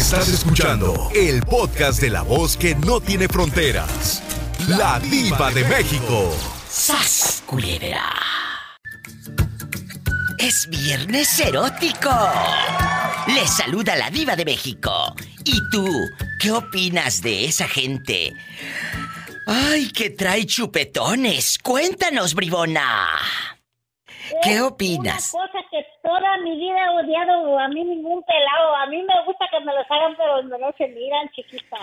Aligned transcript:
Estás 0.00 0.28
escuchando 0.28 1.10
el 1.14 1.42
podcast 1.42 2.00
de 2.00 2.08
la 2.08 2.22
voz 2.22 2.56
que 2.56 2.74
no 2.74 3.02
tiene 3.02 3.28
fronteras. 3.28 4.22
La 4.66 4.98
diva 4.98 5.50
de 5.50 5.62
México. 5.64 6.34
¡Sas, 6.66 7.42
culebra! 7.44 8.10
Es 10.38 10.66
viernes 10.70 11.38
erótico. 11.40 12.10
Le 13.26 13.46
saluda 13.46 13.94
la 13.94 14.08
diva 14.10 14.34
de 14.36 14.46
México. 14.46 15.14
¿Y 15.44 15.60
tú, 15.70 15.86
qué 16.40 16.50
opinas 16.50 17.20
de 17.20 17.44
esa 17.44 17.68
gente? 17.68 18.32
¡Ay, 19.46 19.90
que 19.92 20.08
trae 20.08 20.46
chupetones! 20.46 21.58
Cuéntanos, 21.62 22.34
bribona. 22.34 23.06
¿Qué 24.42 24.54
Es 24.54 24.62
opinas? 24.62 25.34
Una 25.34 25.42
cosa 25.42 25.52
que 25.52 25.59
toda 26.10 26.36
mi 26.38 26.56
vida 26.58 26.76
he 26.84 27.04
odiado 27.04 27.58
a 27.58 27.68
mí 27.68 27.84
ningún 27.84 28.22
pelado. 28.24 28.74
A 28.76 28.86
mí 28.86 29.00
me 29.02 29.24
gusta 29.24 29.46
que 29.50 29.60
me 29.60 29.72
los 29.72 29.86
hagan, 29.88 30.16
pero 30.16 30.42
no 30.42 30.72
se 30.76 30.88
miran, 30.88 31.28
chiquita. 31.30 31.76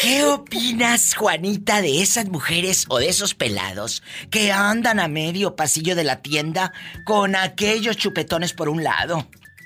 ¿Qué 0.00 0.24
opinas, 0.24 1.14
Juanita, 1.14 1.80
de 1.80 2.02
esas 2.02 2.28
mujeres 2.28 2.86
o 2.90 2.98
de 2.98 3.08
esos 3.08 3.34
pelados 3.34 4.02
que 4.30 4.50
andan 4.50 4.98
a 4.98 5.06
medio 5.06 5.54
pasillo 5.54 5.94
de 5.94 6.02
la 6.02 6.20
tienda 6.20 6.72
con 7.04 7.36
aquellos 7.36 7.96
chupetones 7.96 8.52
por 8.52 8.68
un 8.68 8.82
lado? 8.82 9.18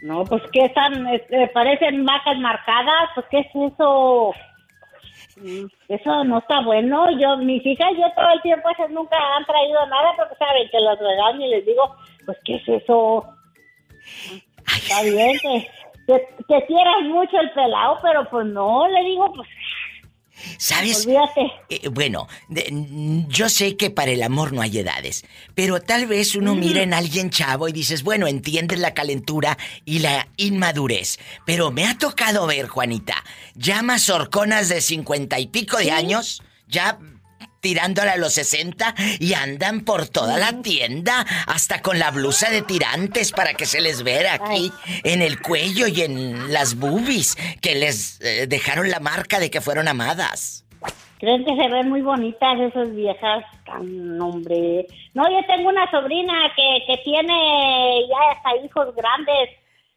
No, 0.02 0.24
pues 0.24 0.42
que 0.52 0.60
están, 0.66 1.06
este, 1.06 1.48
parecen 1.54 2.04
vacas 2.04 2.38
marcadas, 2.38 3.08
pues 3.14 3.26
qué 3.30 3.38
es 3.38 3.72
eso. 3.72 4.34
Mm, 5.36 5.66
Eso 5.88 6.24
no 6.24 6.38
está 6.38 6.60
bueno. 6.62 7.10
Yo, 7.18 7.36
mis 7.38 7.64
hijas, 7.64 7.90
yo 7.96 8.10
todo 8.14 8.30
el 8.32 8.42
tiempo 8.42 8.68
esas 8.70 8.90
nunca 8.90 9.16
han 9.36 9.44
traído 9.44 9.86
nada 9.86 10.12
porque 10.16 10.34
saben 10.36 10.68
que 10.70 10.80
los 10.80 10.98
regaño 10.98 11.46
y 11.46 11.50
les 11.50 11.66
digo, 11.66 11.94
pues 12.24 12.38
qué 12.44 12.56
es 12.56 12.68
eso. 12.68 13.24
Está 14.66 15.02
bien 15.02 15.38
que, 15.40 15.68
que, 16.06 16.28
que 16.48 16.66
quieras 16.66 17.02
mucho 17.04 17.38
el 17.38 17.50
pelado, 17.52 17.98
pero 18.02 18.28
pues 18.30 18.46
no, 18.46 18.88
le 18.88 19.02
digo, 19.02 19.32
pues 19.34 19.48
¿Sabes? 20.58 21.06
olvídate. 21.06 21.52
Eh, 21.70 21.88
bueno, 21.88 22.28
de- 22.48 23.24
yo 23.28 23.48
sé 23.48 23.76
que 23.76 23.90
para 23.90 24.10
el 24.10 24.22
amor 24.22 24.52
no 24.52 24.62
hay 24.62 24.78
edades, 24.78 25.24
pero 25.54 25.80
tal 25.80 26.06
vez 26.06 26.34
uno 26.34 26.54
mira 26.54 26.82
en 26.82 26.94
alguien 26.94 27.30
chavo 27.30 27.68
y 27.68 27.72
dices, 27.72 28.02
bueno, 28.02 28.26
entiendes 28.26 28.78
la 28.78 28.94
calentura 28.94 29.56
y 29.84 30.00
la 30.00 30.28
inmadurez. 30.36 31.18
Pero 31.44 31.70
me 31.70 31.86
ha 31.86 31.96
tocado 31.98 32.46
ver, 32.46 32.68
Juanita, 32.68 33.22
ya 33.54 33.82
mazorconas 33.82 34.68
de 34.68 34.80
cincuenta 34.80 35.38
y 35.40 35.46
pico 35.46 35.78
de 35.78 35.90
años, 35.90 36.42
ya 36.68 36.98
tirándole 37.66 38.10
a 38.10 38.16
los 38.16 38.34
60 38.34 38.94
y 39.18 39.34
andan 39.34 39.80
por 39.80 40.08
toda 40.08 40.38
la 40.38 40.62
tienda, 40.62 41.26
hasta 41.48 41.82
con 41.82 41.98
la 41.98 42.12
blusa 42.12 42.48
de 42.48 42.62
tirantes 42.62 43.32
para 43.32 43.54
que 43.54 43.66
se 43.66 43.80
les 43.80 44.04
vea 44.04 44.34
aquí 44.34 44.70
en 45.02 45.20
el 45.20 45.42
cuello 45.42 45.88
y 45.88 46.02
en 46.02 46.52
las 46.52 46.78
boobies, 46.78 47.34
que 47.60 47.74
les 47.74 48.20
eh, 48.20 48.46
dejaron 48.46 48.88
la 48.88 49.00
marca 49.00 49.40
de 49.40 49.50
que 49.50 49.60
fueron 49.60 49.88
amadas. 49.88 50.64
Creen 51.18 51.44
que 51.44 51.56
se 51.56 51.68
ven 51.68 51.88
muy 51.88 52.02
bonitas 52.02 52.56
esas 52.60 52.94
viejas. 52.94 53.42
Tan, 53.64 54.20
hombre. 54.20 54.86
No, 55.14 55.24
yo 55.28 55.44
tengo 55.48 55.68
una 55.68 55.90
sobrina 55.90 56.34
que, 56.54 56.84
que 56.86 57.02
tiene 57.02 58.06
ya 58.08 58.30
hasta 58.30 58.64
hijos 58.64 58.94
grandes 58.94 59.50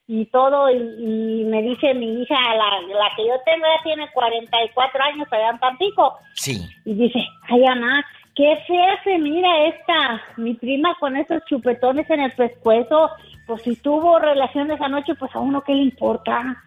y 0.09 0.25
todo. 0.25 0.69
Y, 0.71 0.75
y 0.75 1.45
me 1.45 1.61
dice 1.61 1.93
mi 1.93 2.21
hija, 2.21 2.35
la, 2.35 2.81
la 2.97 3.15
que 3.15 3.27
yo 3.27 3.35
tengo 3.45 3.63
ya 3.63 3.83
tiene 3.83 4.11
44 4.11 5.03
años 5.03 5.27
allá 5.31 5.51
en 5.51 5.59
Tampico. 5.59 6.17
Sí. 6.33 6.67
Y 6.83 6.95
dice, 6.95 7.19
ay, 7.47 7.63
Ana, 7.66 8.03
qué 8.35 8.57
fea 8.66 9.03
se 9.03 9.19
mira 9.19 9.67
esta, 9.67 10.21
mi 10.38 10.55
prima 10.55 10.95
con 10.99 11.16
esos 11.16 11.43
chupetones 11.45 12.09
en 12.09 12.21
el 12.21 12.31
pescuezo. 12.31 13.11
Pues 13.45 13.61
si 13.61 13.75
tuvo 13.75 14.17
relaciones 14.17 14.81
anoche, 14.81 15.13
pues 15.13 15.33
a 15.35 15.39
uno 15.39 15.63
qué 15.63 15.75
le 15.75 15.83
importa. 15.83 16.63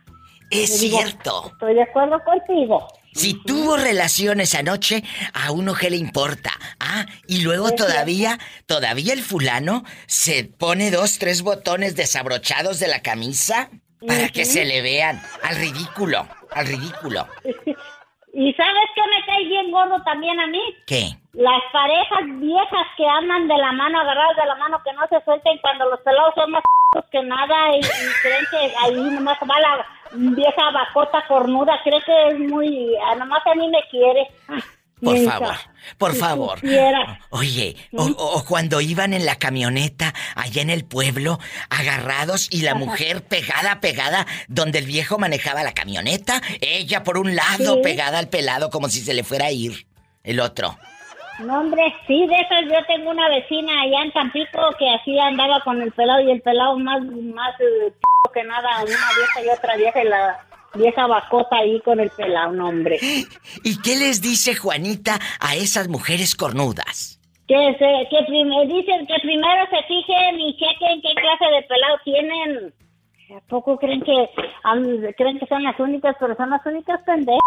Es 0.49 0.81
digo, 0.81 0.99
cierto. 0.99 1.47
Estoy 1.47 1.75
de 1.75 1.83
acuerdo 1.83 2.21
contigo. 2.25 2.87
Si 3.15 3.35
tuvo 3.35 3.77
relaciones 3.77 4.55
anoche, 4.55 5.05
a 5.33 5.51
uno 5.53 5.75
qué 5.75 5.91
le 5.91 5.97
importa. 5.97 6.53
Ah, 6.81 7.07
y 7.27 7.41
luego 7.41 7.73
todavía, 7.73 8.39
todavía 8.67 9.13
el 9.13 9.23
fulano 9.23 9.85
se 10.07 10.45
pone 10.45 10.91
dos, 10.91 11.19
tres 11.19 11.43
botones 11.43 11.95
desabrochados 11.95 12.79
de 12.79 12.89
la 12.89 13.03
camisa 13.03 13.71
para 14.07 14.29
que 14.31 14.45
se 14.45 14.65
le 14.65 14.83
vean. 14.83 15.23
Al 15.43 15.57
ridículo, 15.57 16.29
al 16.51 16.67
ridículo. 16.67 17.29
¿Y 18.35 18.53
sabes 18.55 18.85
qué 18.95 19.03
me 19.03 19.25
cae 19.27 19.45
bien 19.45 19.71
gordo 19.71 20.03
también 20.05 20.41
a 20.41 20.47
mí? 20.47 20.61
¿Qué? 20.87 21.09
Las 21.35 21.63
parejas 21.73 22.21
viejas 22.41 22.87
que 22.97 23.07
andan 23.07 23.47
de 23.49 23.57
la 23.57 23.73
mano, 23.73 24.01
agarradas 24.01 24.37
de 24.37 24.47
la 24.47 24.55
mano, 24.57 24.81
que 24.85 24.93
no 24.95 25.07
se 25.09 25.23
suelten 25.25 25.59
cuando 25.59 25.89
los 25.91 26.01
pelados 26.01 26.35
son 26.35 26.51
más 26.51 26.63
que 27.11 27.23
nada 27.23 27.77
y, 27.77 27.81
y 27.81 28.13
creen 28.23 28.45
que 28.51 28.75
ahí 28.85 28.95
nomás 29.15 29.39
va 29.41 29.61
la 29.61 29.87
vieja 30.13 30.71
bacota 30.71 31.25
cornuda, 31.27 31.81
cree 31.85 32.03
que 32.03 32.29
es 32.29 32.39
muy... 32.39 32.95
ah, 33.05 33.15
Nomás 33.17 33.47
a 33.47 33.55
mí 33.55 33.69
me 33.69 33.83
quiere. 33.91 34.29
Por 35.03 35.19
favor, 35.25 35.55
por 35.99 36.13
Si 36.13 36.19
favor. 36.19 36.61
Oye, 37.31 37.77
o, 37.97 38.05
o 38.05 38.45
cuando 38.45 38.81
iban 38.81 39.13
en 39.13 39.27
la 39.27 39.37
camioneta 39.37 40.15
allá 40.37 40.63
en 40.63 40.71
el 40.71 40.85
pueblo, 40.85 41.39
agarrados 41.71 42.49
y 42.51 42.63
la 42.63 42.75
mujer 42.75 43.23
pegada, 43.25 43.81
pegada, 43.81 44.27
donde 44.49 44.79
el 44.79 44.87
viejo 44.87 45.19
manejaba 45.19 45.63
la 45.65 45.73
camioneta, 45.75 46.41
ella 46.61 47.03
por 47.03 47.19
un 47.19 47.35
lado 47.35 47.75
Sí. 47.77 47.81
pegada 47.83 48.19
al 48.19 48.29
pelado 48.29 48.71
como 48.71 48.89
si 48.89 49.01
se 49.01 49.13
le 49.15 49.25
fuera 49.25 49.47
a 49.47 49.51
ir 49.51 49.87
el 50.25 50.39
otro. 50.41 50.79
No, 51.41 51.61
hombre, 51.61 51.83
sí, 52.07 52.27
de 52.29 52.35
esas 52.37 52.61
yo 52.71 52.85
tengo 52.87 53.11
una 53.11 53.29
vecina 53.29 53.73
allá 53.83 54.03
en 54.05 54.13
Tampico 54.13 54.61
que 54.79 54.89
así 54.91 55.19
andaba 55.19 55.61
con 55.65 55.83
el 55.83 55.91
pelado 55.93 56.21
y 56.21 56.31
el 56.31 56.41
pelado 56.43 56.79
más, 56.79 57.01
más 57.03 57.59
eh, 57.61 57.93
que 58.33 58.45
nada, 58.45 58.69
una 58.77 58.85
vieja 58.87 59.43
y 59.45 59.49
otra 59.49 59.77
vieja 59.77 60.03
y 60.05 60.09
la 60.09 60.47
vieja 60.75 61.07
bacota 61.07 61.57
ahí 61.57 61.81
con 61.83 62.01
el 62.01 62.11
pelado, 62.11 62.53
no, 62.53 62.69
hombre. 62.69 62.99
¿Y 63.65 63.81
qué 63.83 63.97
les 63.97 64.21
dice 64.23 64.55
Juanita 64.55 65.19
a 65.41 65.57
esas 65.57 65.89
mujeres 65.89 66.35
cornudas? 66.35 67.19
Que, 67.49 67.75
se, 67.79 68.09
que 68.11 68.25
prim- 68.27 68.69
dicen 68.69 69.07
que 69.07 69.15
primero 69.23 69.67
se 69.71 69.83
fijen 69.87 70.41
y 70.41 70.57
chequen 70.57 71.03
qué 71.03 71.15
clase 71.15 71.55
de 71.55 71.63
pelado 71.63 71.97
tienen. 72.05 72.75
¿A 73.37 73.41
poco 73.49 73.79
creen 73.79 74.03
que 74.03 74.29
am, 74.65 74.83
creen 75.17 75.39
que 75.39 75.47
son 75.47 75.63
las 75.63 75.79
únicas, 75.81 76.17
pero 76.21 76.35
son 76.37 76.51
las 76.51 76.65
únicas 76.67 77.01
pendejas? 77.05 77.41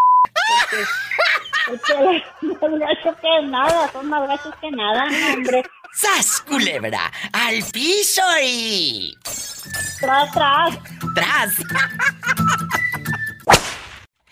Porque 1.67 2.17
es 2.41 2.61
más 2.61 2.79
gacho 2.79 3.15
que 3.21 3.41
nada, 3.47 3.91
son 3.91 4.09
más 4.09 4.27
gachos 4.27 4.53
que 4.61 4.71
nada, 4.71 5.05
no, 5.09 5.33
hombre. 5.33 5.63
¡Sas, 5.93 6.41
culebra! 6.41 7.11
¡Al 7.31 7.63
piso 7.71 8.21
y... 8.43 9.15
Tras, 10.01 10.31
tras. 10.33 10.77
¡Tras! 11.15 11.55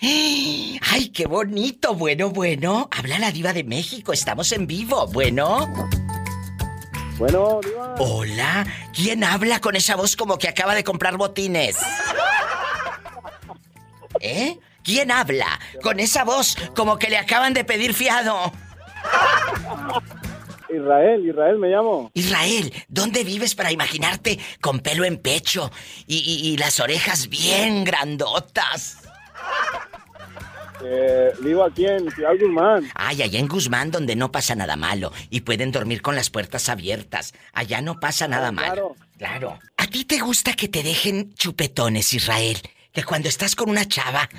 ¡Ay, 0.05 1.09
qué 1.13 1.25
bonito! 1.27 1.95
Bueno, 1.95 2.29
bueno. 2.29 2.89
Habla 2.91 3.19
la 3.19 3.31
diva 3.31 3.53
de 3.53 3.63
México. 3.63 4.11
Estamos 4.11 4.51
en 4.51 4.67
vivo. 4.67 5.07
Bueno. 5.07 5.67
Bueno, 7.17 7.61
Diva. 7.63 7.95
Hola. 7.99 8.65
¿Quién 8.93 9.23
habla 9.23 9.61
con 9.61 9.77
esa 9.77 9.95
voz 9.95 10.17
como 10.17 10.37
que 10.37 10.49
acaba 10.49 10.75
de 10.75 10.83
comprar 10.83 11.15
botines? 11.15 11.77
¿Eh? 14.19 14.59
¿Quién 14.83 15.09
habla 15.11 15.47
con 15.81 16.01
esa 16.01 16.25
voz 16.25 16.57
como 16.75 16.97
que 16.97 17.09
le 17.09 17.17
acaban 17.17 17.53
de 17.53 17.63
pedir 17.63 17.93
fiado? 17.93 18.51
Israel, 20.69 21.25
Israel 21.29 21.57
me 21.59 21.69
llamo. 21.69 22.11
Israel, 22.13 22.73
¿dónde 22.89 23.23
vives 23.23 23.55
para 23.55 23.71
imaginarte 23.71 24.37
con 24.59 24.79
pelo 24.81 25.05
en 25.05 25.17
pecho 25.17 25.71
y, 26.07 26.17
y- 26.17 26.49
y 26.49 26.57
las 26.57 26.81
orejas 26.81 27.29
bien 27.29 27.85
grandotas? 27.85 28.97
Eh, 30.85 31.31
vivo 31.41 31.63
aquí 31.63 31.85
en 31.85 32.11
Ciudad 32.11 32.33
Guzmán. 32.39 32.89
Ay, 32.95 33.21
allá 33.21 33.39
en 33.39 33.47
Guzmán 33.47 33.91
donde 33.91 34.15
no 34.15 34.31
pasa 34.31 34.55
nada 34.55 34.75
malo 34.75 35.11
y 35.29 35.41
pueden 35.41 35.71
dormir 35.71 36.01
con 36.01 36.15
las 36.15 36.29
puertas 36.29 36.69
abiertas. 36.69 37.33
Allá 37.53 37.81
no 37.81 37.99
pasa 37.99 38.27
nada 38.27 38.51
malo. 38.51 38.95
Claro. 39.17 39.59
¿A 39.77 39.87
ti 39.87 40.05
te 40.05 40.19
gusta 40.19 40.53
que 40.53 40.67
te 40.67 40.83
dejen 40.83 41.33
chupetones, 41.35 42.13
Israel? 42.13 42.57
Que 42.91 43.03
cuando 43.03 43.29
estás 43.29 43.55
con 43.55 43.69
una 43.69 43.87
chava 43.87 44.29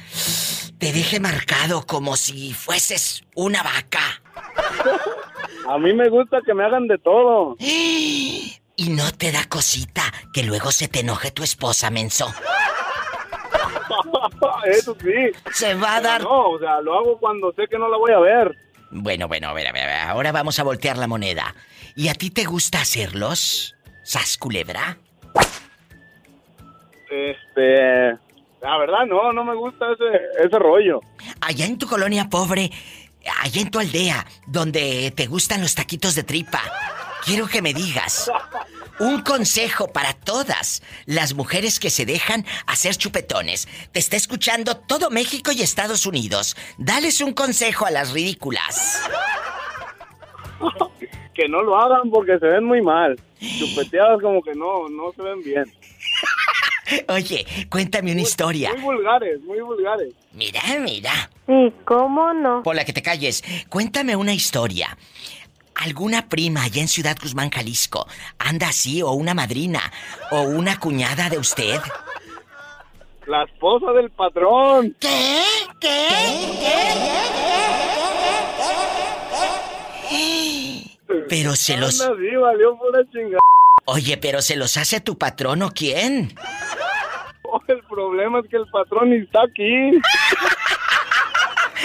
te 0.78 0.92
deje 0.92 1.18
marcado 1.20 1.86
como 1.86 2.16
si 2.16 2.52
fueses 2.52 3.24
una 3.34 3.62
vaca. 3.62 4.22
A 5.68 5.78
mí 5.78 5.94
me 5.94 6.08
gusta 6.10 6.40
que 6.44 6.52
me 6.52 6.64
hagan 6.64 6.86
de 6.86 6.98
todo. 6.98 7.56
Y 8.76 8.88
no 8.88 9.12
te 9.12 9.30
da 9.30 9.44
cosita 9.44 10.02
que 10.32 10.42
luego 10.42 10.72
se 10.72 10.88
te 10.88 10.98
enoje 10.98 11.30
tu 11.30 11.44
esposa, 11.44 11.90
menso. 11.90 12.26
Eso 14.66 14.96
sí. 15.00 15.30
Se 15.52 15.74
va 15.74 15.96
a 15.96 16.00
dar. 16.00 16.22
No, 16.22 16.50
o 16.50 16.58
sea, 16.58 16.80
lo 16.80 16.94
hago 16.94 17.18
cuando 17.18 17.52
sé 17.52 17.66
que 17.68 17.78
no 17.78 17.88
la 17.88 17.96
voy 17.96 18.12
a 18.12 18.18
ver. 18.18 18.56
Bueno, 18.90 19.28
bueno, 19.28 19.48
a 19.48 19.52
ver, 19.52 19.66
a 19.66 19.72
ver, 19.72 19.82
a 19.82 19.86
ver. 19.86 20.00
Ahora 20.00 20.32
vamos 20.32 20.58
a 20.58 20.62
voltear 20.62 20.96
la 20.96 21.06
moneda. 21.06 21.54
¿Y 21.96 22.08
a 22.08 22.14
ti 22.14 22.30
te 22.30 22.44
gusta 22.44 22.80
hacerlos? 22.80 23.74
¿Sas 24.02 24.36
culebra? 24.38 24.98
Este. 27.10 28.18
La 28.60 28.78
verdad, 28.78 29.04
no, 29.06 29.32
no 29.32 29.44
me 29.44 29.54
gusta 29.54 29.86
ese, 29.92 30.46
ese 30.46 30.58
rollo. 30.58 31.00
Allá 31.40 31.66
en 31.66 31.76
tu 31.76 31.86
colonia 31.86 32.28
pobre, 32.30 32.70
allá 33.42 33.60
en 33.60 33.70
tu 33.70 33.78
aldea, 33.78 34.26
donde 34.46 35.12
te 35.14 35.26
gustan 35.26 35.60
los 35.60 35.74
taquitos 35.74 36.14
de 36.14 36.22
tripa, 36.22 36.62
quiero 37.24 37.46
que 37.46 37.60
me 37.60 37.74
digas, 37.74 38.30
un 38.98 39.22
consejo 39.22 39.92
para 39.92 40.12
todas 40.12 40.82
las 41.06 41.34
mujeres 41.34 41.80
que 41.80 41.90
se 41.90 42.06
dejan 42.06 42.44
hacer 42.66 42.96
chupetones. 42.96 43.68
Te 43.92 43.98
está 43.98 44.16
escuchando 44.16 44.76
todo 44.76 45.10
México 45.10 45.52
y 45.52 45.62
Estados 45.62 46.06
Unidos. 46.06 46.56
Dales 46.78 47.20
un 47.20 47.32
consejo 47.32 47.86
a 47.86 47.90
las 47.90 48.12
ridículas. 48.12 49.02
que 51.34 51.48
no 51.48 51.62
lo 51.62 51.76
hagan 51.76 52.10
porque 52.10 52.38
se 52.38 52.46
ven 52.46 52.64
muy 52.64 52.80
mal. 52.80 53.18
Chupeteadas 53.40 54.20
como 54.22 54.42
que 54.42 54.54
no, 54.54 54.88
no 54.88 55.12
se 55.12 55.22
ven 55.22 55.42
bien. 55.42 55.64
Oye, 57.08 57.46
cuéntame 57.70 58.12
una 58.12 58.20
historia. 58.20 58.70
Muy 58.74 58.96
vulgares, 58.96 59.40
muy 59.42 59.60
vulgares. 59.60 60.12
Mira, 60.32 60.60
mira. 60.80 61.30
Sí, 61.46 61.72
¿cómo 61.84 62.32
no? 62.32 62.62
Por 62.62 62.76
la 62.76 62.84
que 62.84 62.92
te 62.92 63.02
calles. 63.02 63.42
Cuéntame 63.68 64.16
una 64.16 64.32
historia. 64.32 64.96
¿Alguna 65.76 66.28
prima 66.28 66.62
allá 66.62 66.80
en 66.82 66.88
Ciudad 66.88 67.16
Guzmán, 67.20 67.50
Jalisco, 67.50 68.06
anda 68.38 68.68
así 68.68 69.02
o 69.02 69.10
una 69.12 69.34
madrina 69.34 69.80
o 70.30 70.42
una 70.42 70.78
cuñada 70.78 71.28
de 71.28 71.38
usted? 71.38 71.80
La 73.26 73.42
esposa 73.44 73.92
del 73.92 74.10
patrón. 74.10 74.94
¿Qué? 75.00 75.42
¿Qué? 75.80 76.08
Pero 81.28 81.56
se 81.56 81.76
los... 81.76 82.00
Pura 82.00 83.10
chingada. 83.12 83.40
Oye, 83.86 84.16
pero 84.16 84.40
se 84.40 84.56
los 84.56 84.76
hace 84.76 85.00
tu 85.00 85.18
patrón 85.18 85.62
o 85.62 85.70
quién? 85.72 86.34
Oh, 87.42 87.60
el 87.68 87.82
problema 87.84 88.40
es 88.40 88.48
que 88.48 88.56
el 88.56 88.66
patrón 88.70 89.12
está 89.12 89.42
aquí. 89.42 89.90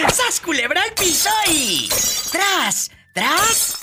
¡Sas 0.12 0.40
culebra 0.40 0.82
al 0.82 0.92
piso 0.92 1.30
y... 1.48 1.88
¡Tras! 2.32 2.90
¡Tras! 3.12 3.80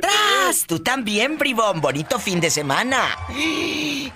¡Tras! 0.00 0.66
Tú 0.66 0.78
también, 0.78 1.36
bribón. 1.38 1.80
Bonito 1.80 2.18
fin 2.18 2.40
de 2.40 2.50
semana. 2.50 3.16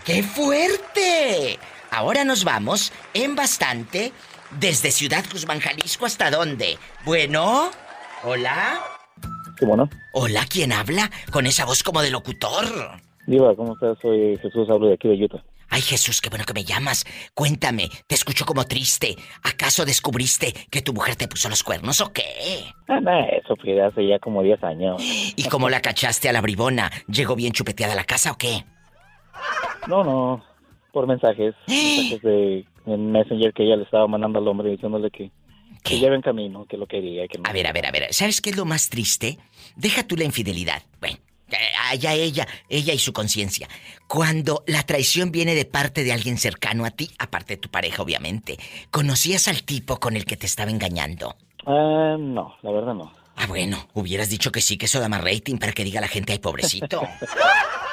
¡Qué 0.04 0.22
fuerte! 0.22 1.58
Ahora 1.90 2.24
nos 2.24 2.44
vamos 2.44 2.92
en 3.14 3.34
bastante 3.34 4.12
desde 4.58 4.90
Ciudad 4.90 5.24
Guzmán, 5.30 5.60
Jalisco, 5.60 6.06
¿hasta 6.06 6.30
dónde? 6.30 6.78
Bueno, 7.04 7.70
hola. 8.24 8.80
Sí, 9.58 9.66
bueno. 9.66 9.88
Hola, 10.12 10.46
¿quién 10.48 10.72
habla? 10.72 11.10
Con 11.30 11.46
esa 11.46 11.64
voz 11.64 11.82
como 11.82 12.00
de 12.00 12.10
locutor. 12.10 12.64
Diva, 13.26 13.54
¿cómo 13.54 13.74
estás? 13.74 13.98
Soy 14.00 14.38
Jesús, 14.38 14.68
hablo 14.70 14.88
de 14.88 14.94
aquí 14.94 15.08
de 15.08 15.24
Utah. 15.24 15.42
Ay, 15.70 15.82
Jesús, 15.82 16.20
qué 16.20 16.28
bueno 16.28 16.44
que 16.44 16.52
me 16.52 16.64
llamas. 16.64 17.04
Cuéntame, 17.32 17.88
te 18.08 18.16
escucho 18.16 18.44
como 18.44 18.64
triste. 18.64 19.14
¿Acaso 19.44 19.84
descubriste 19.84 20.52
que 20.68 20.82
tu 20.82 20.92
mujer 20.92 21.14
te 21.14 21.28
puso 21.28 21.48
los 21.48 21.62
cuernos 21.62 22.00
o 22.00 22.12
qué? 22.12 22.64
Ah, 22.88 23.00
no, 23.00 23.20
eso 23.20 23.54
fue 23.56 23.80
hace 23.80 24.06
ya 24.06 24.18
como 24.18 24.42
10 24.42 24.62
años. 24.64 25.00
¿Y 25.36 25.48
cómo 25.48 25.68
la 25.68 25.80
cachaste 25.80 26.28
a 26.28 26.32
la 26.32 26.40
bribona? 26.40 26.90
¿Llegó 27.06 27.36
bien 27.36 27.52
chupeteada 27.52 27.92
a 27.92 27.96
la 27.96 28.04
casa 28.04 28.32
o 28.32 28.36
qué? 28.36 28.64
No, 29.86 30.02
no, 30.02 30.44
por 30.92 31.06
mensajes. 31.06 31.54
mensajes 31.68 32.22
de 32.22 32.66
en 32.86 33.12
Messenger 33.12 33.52
que 33.52 33.64
ella 33.64 33.76
le 33.76 33.84
estaba 33.84 34.06
mandando 34.08 34.38
al 34.38 34.48
hombre 34.48 34.70
diciéndole 34.70 35.10
que, 35.10 35.30
que 35.84 35.98
lleva 35.98 36.16
en 36.16 36.22
camino, 36.22 36.66
que 36.66 36.76
lo 36.76 36.86
quería. 36.86 37.28
Que 37.28 37.38
no. 37.38 37.44
A 37.48 37.52
ver, 37.52 37.66
a 37.66 37.72
ver, 37.72 37.86
a 37.86 37.90
ver. 37.92 38.12
¿Sabes 38.12 38.40
qué 38.40 38.50
es 38.50 38.56
lo 38.56 38.64
más 38.64 38.90
triste? 38.90 39.38
Deja 39.76 40.02
tú 40.02 40.16
la 40.16 40.24
infidelidad. 40.24 40.82
Bueno, 41.00 41.18
allá 41.90 42.14
ella, 42.14 42.46
ella 42.68 42.92
y 42.92 42.98
su 42.98 43.12
conciencia. 43.12 43.68
Cuando 44.10 44.64
la 44.66 44.82
traición 44.82 45.30
viene 45.30 45.54
de 45.54 45.64
parte 45.64 46.02
de 46.02 46.12
alguien 46.12 46.36
cercano 46.36 46.84
a 46.84 46.90
ti, 46.90 47.12
aparte 47.20 47.54
de 47.54 47.58
tu 47.58 47.68
pareja, 47.68 48.02
obviamente. 48.02 48.58
¿Conocías 48.90 49.46
al 49.46 49.62
tipo 49.62 50.00
con 50.00 50.16
el 50.16 50.24
que 50.24 50.36
te 50.36 50.46
estaba 50.46 50.72
engañando? 50.72 51.36
Ah, 51.64 52.16
no, 52.18 52.56
la 52.62 52.72
verdad 52.72 52.94
no. 52.94 53.12
Ah, 53.36 53.46
bueno, 53.46 53.86
hubieras 53.94 54.28
dicho 54.28 54.50
que 54.50 54.62
sí, 54.62 54.76
que 54.76 54.86
eso 54.86 54.98
da 54.98 55.08
más 55.08 55.22
rating 55.22 55.58
para 55.58 55.70
que 55.70 55.84
diga 55.84 56.00
la 56.00 56.08
gente, 56.08 56.32
ay, 56.32 56.40
pobrecito. 56.40 57.00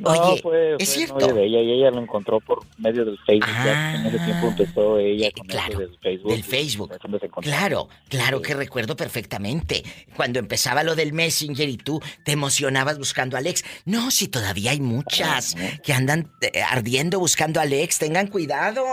No, 0.00 0.36
fue, 0.38 0.76
es 0.78 0.94
fue 0.94 1.06
cierto. 1.06 1.26
de 1.34 1.44
ella 1.46 1.60
y 1.60 1.72
ella 1.72 1.90
lo 1.90 2.00
encontró 2.02 2.40
por 2.40 2.60
medio 2.78 3.04
del 3.04 3.18
Facebook. 3.26 3.50
ya 3.64 3.94
en 3.96 4.06
ese 4.06 4.18
Ah. 4.20 4.24
tiempo 4.26 4.46
empezó 4.48 4.98
ella 4.98 5.30
con 5.36 5.46
claro, 5.46 5.72
eso 5.72 5.78
del 5.80 6.44
Facebook. 6.44 6.90
del. 6.90 7.30
Claro, 7.42 7.88
claro 8.08 8.38
Sí. 8.38 8.42
que 8.44 8.54
recuerdo 8.54 8.96
perfectamente. 8.96 9.82
Cuando 10.16 10.38
empezaba 10.38 10.82
lo 10.82 10.94
del 10.94 11.12
Messenger 11.12 11.68
y 11.68 11.76
tú 11.76 12.00
te 12.24 12.32
emocionabas 12.32 12.98
buscando 12.98 13.36
a 13.36 13.40
Alex. 13.40 13.64
No, 13.84 14.10
si 14.10 14.28
todavía 14.28 14.72
hay 14.72 14.80
muchas 14.80 15.54
que 15.82 15.92
andan 15.92 16.30
eh, 16.40 16.62
ardiendo 16.62 17.18
buscando 17.18 17.60
a 17.60 17.64
Alex, 17.64 17.98
tengan 17.98 18.26
cuidado. 18.28 18.84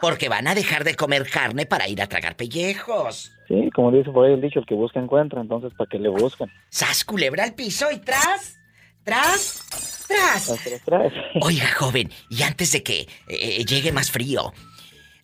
Porque 0.00 0.28
van 0.28 0.46
a 0.48 0.54
dejar 0.54 0.84
de 0.84 0.94
comer 0.94 1.28
carne 1.28 1.66
para 1.66 1.88
ir 1.88 2.00
a 2.02 2.06
tragar 2.08 2.36
pellejos. 2.36 3.32
Sí, 3.48 3.70
como 3.74 3.90
dice 3.92 4.10
por 4.10 4.26
ahí 4.26 4.32
el 4.34 4.40
dicho, 4.40 4.60
el 4.60 4.66
que 4.66 4.74
busca 4.74 4.98
encuentra, 5.00 5.40
entonces 5.40 5.72
¿para 5.76 5.88
qué 5.90 5.98
le 5.98 6.08
buscan? 6.08 6.50
¡Sas, 6.70 7.04
culebra 7.04 7.44
al 7.44 7.54
piso 7.54 7.90
y 7.90 7.98
tras! 7.98 8.58
¡Tras! 9.04 10.06
¡Tras! 10.06 10.50
Oiga, 11.40 11.66
joven, 11.76 12.10
y 12.28 12.42
antes 12.42 12.72
de 12.72 12.82
que 12.82 13.08
eh, 13.28 13.64
llegue 13.64 13.92
más 13.92 14.10
frío, 14.10 14.52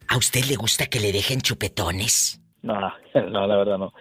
¿a 0.09 0.17
usted 0.17 0.45
le 0.45 0.57
gusta 0.57 0.87
que 0.87 1.01
le 1.01 1.13
dejen 1.13 1.41
chupetones? 1.41 2.41
No, 2.63 2.75
no, 3.15 3.47
la 3.47 3.57
verdad 3.57 3.79
no. 3.79 3.93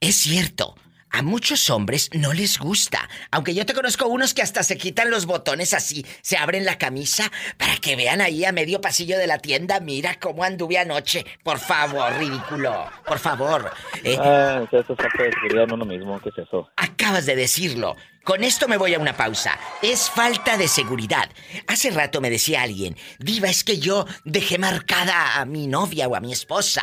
Es 0.00 0.16
cierto, 0.16 0.74
a 1.10 1.22
muchos 1.22 1.70
hombres 1.70 2.10
no 2.12 2.32
les 2.32 2.58
gusta. 2.58 3.08
Aunque 3.30 3.54
yo 3.54 3.66
te 3.66 3.74
conozco 3.74 4.06
unos 4.06 4.34
que 4.34 4.42
hasta 4.42 4.62
se 4.62 4.76
quitan 4.78 5.10
los 5.10 5.26
botones 5.26 5.74
así, 5.74 6.04
se 6.22 6.36
abren 6.36 6.64
la 6.64 6.78
camisa 6.78 7.30
para 7.58 7.76
que 7.76 7.96
vean 7.96 8.20
ahí 8.20 8.44
a 8.44 8.52
medio 8.52 8.80
pasillo 8.80 9.18
de 9.18 9.26
la 9.26 9.38
tienda, 9.38 9.80
mira 9.80 10.18
cómo 10.20 10.44
anduve 10.44 10.78
anoche. 10.78 11.24
Por 11.42 11.58
favor, 11.58 12.12
ridículo. 12.18 12.86
Por 13.06 13.18
favor. 13.18 13.72
Eh, 14.04 14.16
Ah, 14.20 14.62
eso 14.70 14.78
es 14.80 14.86
falta 14.86 15.22
de 15.24 15.32
seguridad 15.32 15.64
en 15.64 15.72
uno 15.72 15.84
mismo, 15.84 16.20
¿qué 16.20 16.28
es 16.30 16.38
eso? 16.38 16.68
Acabas 16.76 17.26
de 17.26 17.36
decirlo. 17.36 17.96
Con 18.22 18.44
esto 18.44 18.68
me 18.68 18.76
voy 18.76 18.92
a 18.94 18.98
una 18.98 19.16
pausa. 19.16 19.58
Es 19.80 20.10
falta 20.10 20.58
de 20.58 20.68
seguridad. 20.68 21.30
Hace 21.66 21.90
rato 21.90 22.20
me 22.20 22.28
decía 22.28 22.60
alguien, 22.62 22.94
Diva, 23.18 23.48
es 23.48 23.64
que 23.64 23.78
yo 23.78 24.04
dejé 24.24 24.58
marcada 24.58 25.40
a 25.40 25.46
mi 25.46 25.66
novia 25.66 26.06
o 26.06 26.14
a 26.14 26.20
mi 26.20 26.30
esposa. 26.30 26.82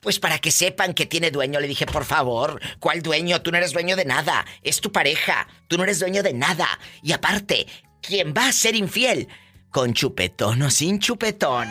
Pues 0.00 0.20
para 0.20 0.38
que 0.38 0.52
sepan 0.52 0.94
que 0.94 1.04
tiene 1.06 1.32
dueño, 1.32 1.58
le 1.58 1.66
dije, 1.66 1.84
por 1.84 2.04
favor, 2.04 2.60
¿cuál 2.78 3.02
dueño? 3.02 3.42
Tú 3.42 3.50
no 3.50 3.57
eres 3.58 3.72
dueño 3.72 3.96
de 3.96 4.04
nada. 4.04 4.44
Es 4.62 4.80
tu 4.80 4.90
pareja. 4.90 5.46
Tú 5.66 5.76
no 5.76 5.84
eres 5.84 6.00
dueño 6.00 6.22
de 6.22 6.32
nada. 6.32 6.66
Y 7.02 7.12
aparte, 7.12 7.66
¿quién 8.00 8.34
va 8.36 8.48
a 8.48 8.52
ser 8.52 8.74
infiel? 8.74 9.28
¿Con 9.70 9.92
chupetón 9.92 10.62
o 10.62 10.70
sin 10.70 10.98
chupetón? 10.98 11.68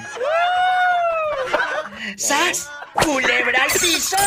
¡Sas! 2.15 2.69
¡Culebra 2.93 3.63
al 3.63 3.71
piso. 3.79 4.17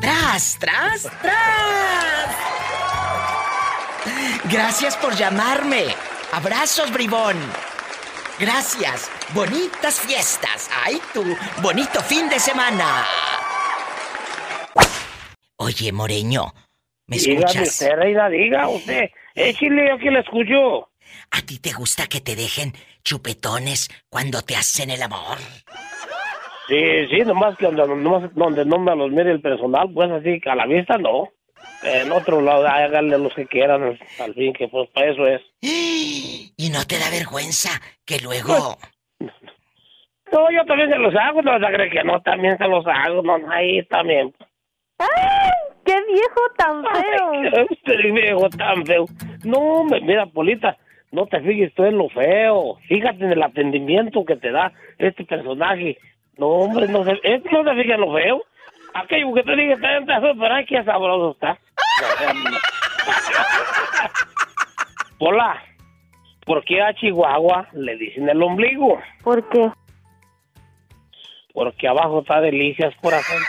¡Tras, 0.00 0.56
tras, 0.58 1.02
tras! 1.22 2.36
Gracias 4.44 4.96
por 4.96 5.14
llamarme. 5.16 5.94
Abrazos, 6.32 6.92
bribón. 6.92 7.36
Gracias. 8.38 9.10
Bonitas 9.32 10.00
fiestas. 10.00 10.68
Ay, 10.84 11.00
tú. 11.12 11.24
Bonito 11.62 12.02
fin 12.02 12.28
de 12.28 12.38
semana. 12.38 13.06
Oye, 15.58 15.92
Moreño, 15.92 16.52
¿me 17.06 17.16
Dígame 17.16 17.44
escuchas? 17.44 17.68
usted, 17.68 17.96
reina, 17.96 18.28
diga 18.28 18.68
usted. 18.68 19.10
Échale, 19.34 19.92
aquí 19.92 20.10
la 20.10 20.20
escucho. 20.20 20.90
¿A 21.30 21.40
ti 21.46 21.58
te 21.58 21.72
gusta 21.72 22.06
que 22.06 22.20
te 22.20 22.36
dejen 22.36 22.72
chupetones 23.04 23.88
cuando 24.08 24.42
te 24.42 24.56
hacen 24.56 24.90
el 24.90 25.02
amor? 25.02 25.38
Sí, 26.68 27.06
sí, 27.10 27.20
nomás 27.24 27.56
que 27.56 27.66
donde, 27.66 27.86
nomás 27.86 28.34
donde 28.34 28.64
no 28.64 28.78
me 28.78 28.94
los 28.96 29.10
mire 29.10 29.30
el 29.30 29.40
personal, 29.40 29.88
pues 29.94 30.10
así, 30.10 30.40
que 30.40 30.50
a 30.50 30.56
la 30.56 30.66
vista 30.66 30.98
no. 30.98 31.28
En 31.82 32.10
otro 32.12 32.40
lado, 32.40 32.66
háganle 32.66 33.18
los 33.18 33.32
que 33.34 33.46
quieran, 33.46 33.98
al 34.18 34.34
fin, 34.34 34.52
que 34.52 34.68
pues 34.68 34.88
para 34.90 35.10
eso 35.10 35.26
es. 35.26 35.40
¿Y 35.60 36.70
no 36.70 36.84
te 36.86 36.98
da 36.98 37.08
vergüenza 37.10 37.70
que 38.04 38.18
luego... 38.20 38.78
No, 40.32 40.50
yo 40.50 40.64
también 40.66 40.90
se 40.90 40.98
los 40.98 41.14
hago, 41.14 41.40
no 41.40 41.52
se 41.58 41.72
cree 41.72 41.88
que 41.88 42.02
no, 42.02 42.20
también 42.22 42.58
se 42.58 42.66
los 42.66 42.84
hago, 42.86 43.22
no, 43.22 43.38
ahí 43.50 43.82
también. 43.86 44.34
¡Ay! 44.98 45.50
¡Qué 45.84 45.94
viejo 46.06 46.40
tan 46.56 46.84
feo! 46.84 47.66
Este 47.70 47.96
viejo 48.12 48.48
tan 48.50 48.84
feo. 48.86 49.04
No, 49.44 49.84
me- 49.84 50.00
mira, 50.00 50.26
Polita, 50.26 50.76
no 51.12 51.26
te 51.26 51.40
fijes 51.40 51.72
tú 51.74 51.84
en 51.84 51.98
lo 51.98 52.08
feo. 52.08 52.76
Fíjate 52.88 53.24
en 53.24 53.32
el 53.32 53.42
atendimiento 53.42 54.24
que 54.24 54.36
te 54.36 54.50
da 54.50 54.72
este 54.98 55.24
personaje. 55.24 55.98
No, 56.38 56.46
hombre, 56.48 56.88
no 56.88 57.04
se, 57.04 57.12
este 57.22 57.50
no 57.50 57.62
te 57.64 57.74
fijas 57.82 57.94
en 57.94 58.00
lo 58.00 58.12
feo. 58.14 58.42
Aquello 58.94 59.32
que 59.34 59.42
te 59.42 59.52
dije 59.56 59.72
está 59.72 59.88
bien 59.90 60.06
feo, 60.06 60.20
pero 60.38 60.54
ay, 60.54 60.64
qué 60.66 60.82
sabroso 60.84 61.32
está. 61.32 61.58
Hola, 65.18 65.62
¿por 66.44 66.62
qué 66.64 66.82
a 66.82 66.92
Chihuahua 66.94 67.68
le 67.72 67.96
dicen 67.96 68.28
el 68.28 68.42
ombligo? 68.42 68.98
¿Por 69.22 69.48
qué? 69.48 69.70
Porque 71.54 71.88
abajo 71.88 72.20
está 72.20 72.40
delicias, 72.40 72.94
corazón. 73.00 73.42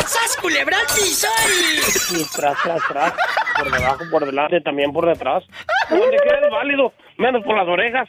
¡Sas, 0.00 0.36
culebra 0.40 0.76
y- 0.98 2.20
Y 2.20 2.24
tras, 2.34 2.56
tras, 2.62 2.80
tras. 2.88 3.12
Por 3.58 3.70
debajo, 3.70 4.04
por 4.10 4.24
delante, 4.26 4.60
también 4.60 4.92
por 4.92 5.06
detrás. 5.06 5.44
Donde 5.90 6.16
quede 6.18 6.50
válido, 6.50 6.92
menos 7.18 7.42
por 7.44 7.56
las 7.56 7.66
orejas. 7.68 8.08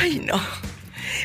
Ay, 0.00 0.20
no. 0.26 0.40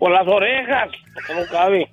Por 0.00 0.10
las 0.10 0.26
orejas, 0.26 0.90
no 1.34 1.46
cabe. 1.52 1.88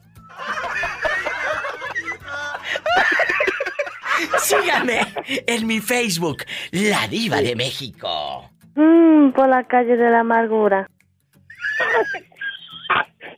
Sígame 4.40 5.02
en 5.46 5.68
mi 5.68 5.82
Facebook, 5.82 6.38
La 6.72 7.08
Diva 7.08 7.42
de 7.42 7.56
México. 7.56 8.50
Mmm, 8.76 9.30
por 9.32 9.48
la 9.48 9.66
calle 9.66 9.96
de 9.98 10.10
la 10.10 10.22
amargura. 10.22 10.90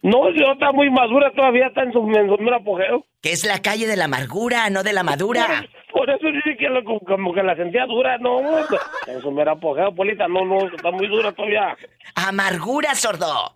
No, 0.03 0.29
yo 0.29 0.51
está 0.53 0.72
muy 0.72 0.89
madura 0.91 1.32
todavía, 1.36 1.67
está 1.67 1.82
en 1.84 1.91
su, 1.91 2.00
en 2.15 2.27
su 2.29 2.53
apogeo. 2.53 3.03
Que 3.22 3.32
es 3.32 3.44
la 3.46 3.62
calle 3.62 3.88
de 3.88 3.98
la 3.98 4.06
amargura, 4.06 4.70
no 4.70 4.84
de 4.84 4.94
la 4.94 5.03
madura. 5.03 5.65
Por 5.91 6.10
eso 6.10 6.27
dice 6.32 6.56
que 6.56 6.70
lo- 6.70 6.84
como 6.84 7.34
que 7.34 7.41
la 7.44 7.56
sentía 7.56 7.86
dura, 7.88 8.17
no, 8.20 8.39
en 9.08 9.22
su 9.22 9.32
mero 9.32 9.51
apogeo, 9.51 9.94
Polita, 9.96 10.27
no, 10.27 10.46
no, 10.46 10.67
está 10.67 10.91
muy 10.91 11.08
dura 11.08 11.32
todavía. 11.32 11.75
Amargura, 12.15 12.94
sordo. 12.96 13.53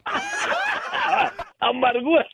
Amargura. 1.59 2.25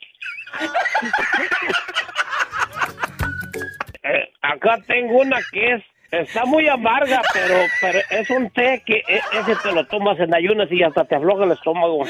Eh, 4.03 4.29
acá 4.41 4.77
tengo 4.87 5.17
una 5.19 5.37
que 5.51 5.73
es, 5.73 5.83
está 6.11 6.45
muy 6.45 6.67
amarga, 6.67 7.21
pero, 7.33 7.55
pero 7.81 7.99
es 8.09 8.29
un 8.29 8.49
té 8.51 8.81
que 8.85 8.97
e- 9.07 9.21
ese 9.39 9.55
te 9.63 9.71
lo 9.71 9.85
tomas 9.87 10.19
en 10.19 10.33
ayunas 10.33 10.67
y 10.71 10.83
hasta 10.83 11.03
te 11.05 11.15
afloja 11.15 11.43
el 11.45 11.51
estómago. 11.51 12.05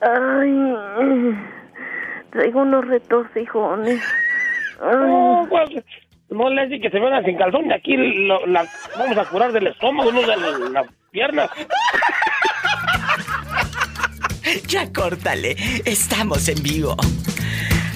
Ay, 0.00 1.36
traigo 2.30 2.62
unos 2.62 2.86
retorcijones. 2.86 4.00
No, 4.80 5.46
pues, 5.50 5.70
no 6.30 6.48
le 6.48 6.66
dice 6.68 6.80
que 6.80 6.90
se 6.90 6.98
vengan 6.98 7.24
sin 7.24 7.36
calzón, 7.36 7.68
de 7.68 7.74
aquí 7.74 7.96
lo- 7.96 8.46
la 8.46 8.66
vamos 8.98 9.18
a 9.18 9.24
curar 9.26 9.52
del 9.52 9.66
estómago, 9.66 10.10
no 10.12 10.20
de 10.22 10.26
la, 10.28 10.36
la 10.36 10.84
pierna. 11.10 11.50
Ya 14.68 14.90
córtale, 14.92 15.54
estamos 15.84 16.48
en 16.48 16.62
vivo. 16.62 16.96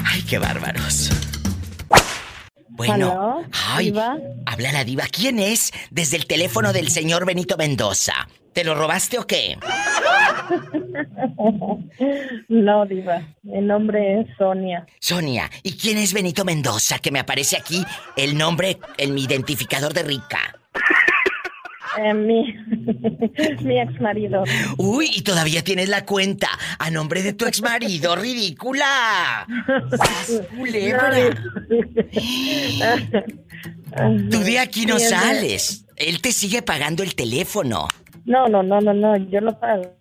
Ay, 0.07 0.23
qué 0.29 0.39
bárbaros. 0.39 1.11
Bueno, 2.77 3.13
¿Aló? 3.13 3.45
ay, 3.53 3.87
¿Diva? 3.87 4.17
habla 4.47 4.73
la 4.73 4.83
diva. 4.85 5.05
¿Quién 5.11 5.39
es? 5.39 5.73
Desde 5.91 6.17
el 6.17 6.27
teléfono 6.27 6.73
del 6.73 6.91
señor 6.91 7.25
Benito 7.25 7.57
Mendoza. 7.57 8.13
¿Te 8.53 8.65
lo 8.65 8.75
robaste 8.75 9.19
o 9.19 9.27
qué? 9.27 9.57
No, 12.49 12.85
Diva. 12.87 13.23
Mi 13.43 13.61
nombre 13.61 14.21
es 14.21 14.27
Sonia. 14.37 14.85
Sonia, 15.01 15.51
¿y 15.63 15.77
quién 15.79 15.97
es 15.99 16.13
Benito 16.13 16.45
Mendoza? 16.45 16.99
Que 16.99 17.11
me 17.11 17.19
aparece 17.21 17.57
aquí 17.57 17.85
el 18.17 18.37
nombre 18.37 18.79
en 18.99 19.15
mi 19.15 19.23
identificador 19.25 19.93
de 19.95 20.03
rica. 20.03 20.41
Eh, 21.99 22.15
mi, 22.15 22.55
mi 23.63 23.81
ex 23.81 24.01
marido. 24.01 24.45
Uy, 24.77 25.11
y 25.15 25.23
todavía 25.23 25.63
tienes 25.63 25.89
la 25.89 26.05
cuenta 26.05 26.49
a 26.79 26.91
nombre 26.91 27.23
de 27.23 27.33
tu 27.33 27.47
exmarido, 27.47 28.17
ridícula. 28.17 29.47
¡Sas, 29.91 30.43
culebra! 30.57 31.15
Tú 34.31 34.39
de 34.41 34.59
aquí 34.59 34.87
no 34.87 34.99
sales. 34.99 35.85
Él 35.97 36.21
te 36.21 36.33
sigue 36.33 36.63
pagando 36.63 37.05
el 37.05 37.15
teléfono. 37.15 37.87
No, 38.25 38.49
no, 38.49 38.63
no, 38.63 38.81
no, 38.81 38.93
no, 38.93 39.17
yo 39.17 39.41
lo 39.41 39.59
pago. 39.61 39.95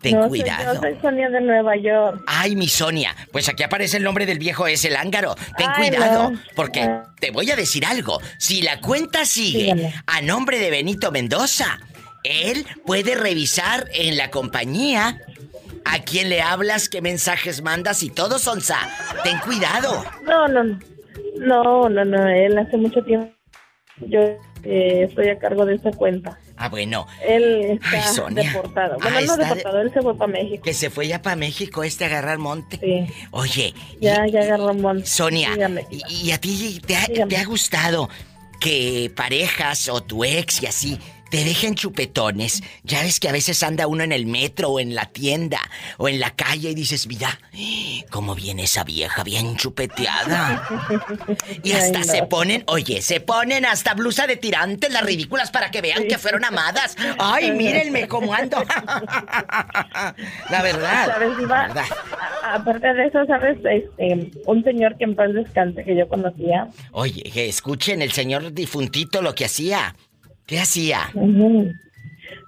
Ten 0.00 0.14
no, 0.16 0.22
soy- 0.28 0.40
cuidado. 0.40 0.74
yo 0.74 0.80
soy 0.80 0.96
Sonia 1.00 1.28
de 1.30 1.40
Nueva 1.40 1.76
York. 1.76 2.22
Ay, 2.26 2.56
mi 2.56 2.68
Sonia, 2.68 3.14
pues 3.32 3.48
aquí 3.48 3.62
aparece 3.62 3.96
el 3.98 4.02
nombre 4.02 4.26
del 4.26 4.38
viejo 4.38 4.66
ese 4.66 4.90
lángaro. 4.90 5.34
Ten 5.56 5.68
Ay, 5.74 5.88
cuidado, 5.90 6.30
no. 6.30 6.40
porque 6.56 6.88
te 7.20 7.30
voy 7.30 7.50
a 7.50 7.56
decir 7.56 7.84
algo. 7.86 8.20
Si 8.38 8.62
la 8.62 8.80
cuenta 8.80 9.24
sigue 9.24 9.92
a 10.06 10.20
nombre 10.22 10.58
de 10.58 10.70
Benito 10.70 11.10
Mendoza, 11.12 11.78
él 12.24 12.66
puede 12.86 13.14
revisar 13.14 13.88
en 13.94 14.16
la 14.16 14.30
compañía 14.30 15.18
a 15.84 15.98
quién 16.00 16.28
le 16.28 16.42
hablas, 16.42 16.88
qué 16.88 17.00
mensajes 17.00 17.62
mandas 17.62 18.02
y 18.02 18.10
todo, 18.10 18.38
Sonsa. 18.38 18.76
Ten 19.24 19.38
cuidado. 19.38 20.04
No, 20.24 20.46
no, 20.48 20.62
no, 21.38 21.88
no, 21.88 22.04
no, 22.04 22.28
él 22.28 22.58
hace 22.58 22.76
mucho 22.76 23.02
tiempo. 23.02 23.32
Yo 24.02 24.20
eh, 24.64 25.06
estoy 25.08 25.28
a 25.30 25.38
cargo 25.38 25.64
de 25.64 25.76
esa 25.76 25.90
cuenta. 25.90 26.38
Ah, 26.62 26.68
bueno, 26.68 27.06
Él 27.26 27.80
está 27.82 28.24
Ay, 28.28 28.34
deportado. 28.34 28.96
Ah, 29.00 29.02
Bueno, 29.02 29.14
no 29.14 29.20
está 29.20 29.36
de- 29.36 29.44
deportado, 29.46 29.80
él 29.80 29.90
se 29.94 30.02
fue 30.02 30.14
para 30.18 30.30
México. 30.32 30.62
que 30.62 30.74
se 30.74 30.90
fue 30.90 31.08
ya 31.08 31.22
para 31.22 31.34
México 31.36 31.82
este 31.82 32.04
a 32.04 32.08
agarrar 32.08 32.36
monte. 32.36 32.78
Sí. 32.78 33.14
Oye, 33.30 33.72
Ya, 33.98 34.26
y- 34.26 34.32
ya 34.32 34.40
agarró 34.42 34.66
un 34.72 34.82
montón. 34.82 35.06
Sonia, 35.06 35.52
Dígame. 35.54 35.86
y, 35.90 36.26
y 36.26 36.30
a 36.32 36.38
ti 36.38 36.78
te 36.86 36.96
ha, 36.96 37.06
Dígame. 37.06 37.30
te 37.30 37.36
ha 37.40 37.44
gustado 37.46 38.10
que 38.60 39.10
parejas 39.16 39.88
o 39.88 40.02
tu 40.02 40.22
ex 40.22 40.62
y 40.62 40.66
así 40.66 40.98
te 41.30 41.44
dejen 41.44 41.74
chupetones? 41.74 42.62
Ya 42.82 43.02
ves 43.02 43.20
que 43.20 43.28
a 43.28 43.32
veces 43.32 43.62
anda 43.62 43.86
uno 43.86 44.02
en 44.04 44.12
el 44.12 44.26
metro 44.26 44.70
o 44.70 44.80
en 44.80 44.94
la 44.94 45.06
tienda 45.06 45.60
o 45.98 46.08
en 46.08 46.20
la 46.20 46.30
calle 46.30 46.70
y 46.70 46.74
dices, 46.74 47.06
mira, 47.06 47.38
cómo 48.10 48.34
viene 48.34 48.64
esa 48.64 48.84
vieja 48.84 49.22
bien 49.24 49.56
chupeteada. 49.56 50.66
Y 51.62 51.72
hasta 51.72 51.98
Ay, 52.00 52.04
no. 52.06 52.12
se 52.12 52.22
ponen, 52.24 52.64
oye, 52.66 53.00
se 53.02 53.20
ponen 53.20 53.64
hasta 53.64 53.94
blusa 53.94 54.26
de 54.26 54.36
tirantes 54.36 54.92
las 54.92 55.04
ridículas 55.04 55.50
para 55.50 55.70
que 55.70 55.80
vean 55.80 56.06
que 56.08 56.18
fueron 56.18 56.44
amadas. 56.44 56.96
Ay, 57.18 57.52
mírenme 57.52 58.08
cómo 58.08 58.34
ando. 58.34 58.62
La 60.50 60.62
verdad. 60.62 61.06
¿Sabes, 61.06 61.38
Diva? 61.38 61.68
la 61.68 61.74
verdad. 61.74 61.84
A- 62.42 62.54
Aparte 62.54 62.92
de 62.94 63.06
eso, 63.06 63.24
¿sabes? 63.26 63.58
Este, 63.64 64.30
un 64.46 64.64
señor 64.64 64.96
que 64.98 65.04
en 65.04 65.14
paz 65.14 65.32
descanse 65.32 65.84
que 65.84 65.96
yo 65.96 66.08
conocía. 66.08 66.68
Oye, 66.92 67.22
que 67.22 67.48
escuchen 67.48 68.02
el 68.02 68.12
señor 68.12 68.52
difuntito 68.52 69.22
lo 69.22 69.34
que 69.34 69.44
hacía. 69.44 69.94
¿Qué 70.50 70.58
hacía? 70.58 71.02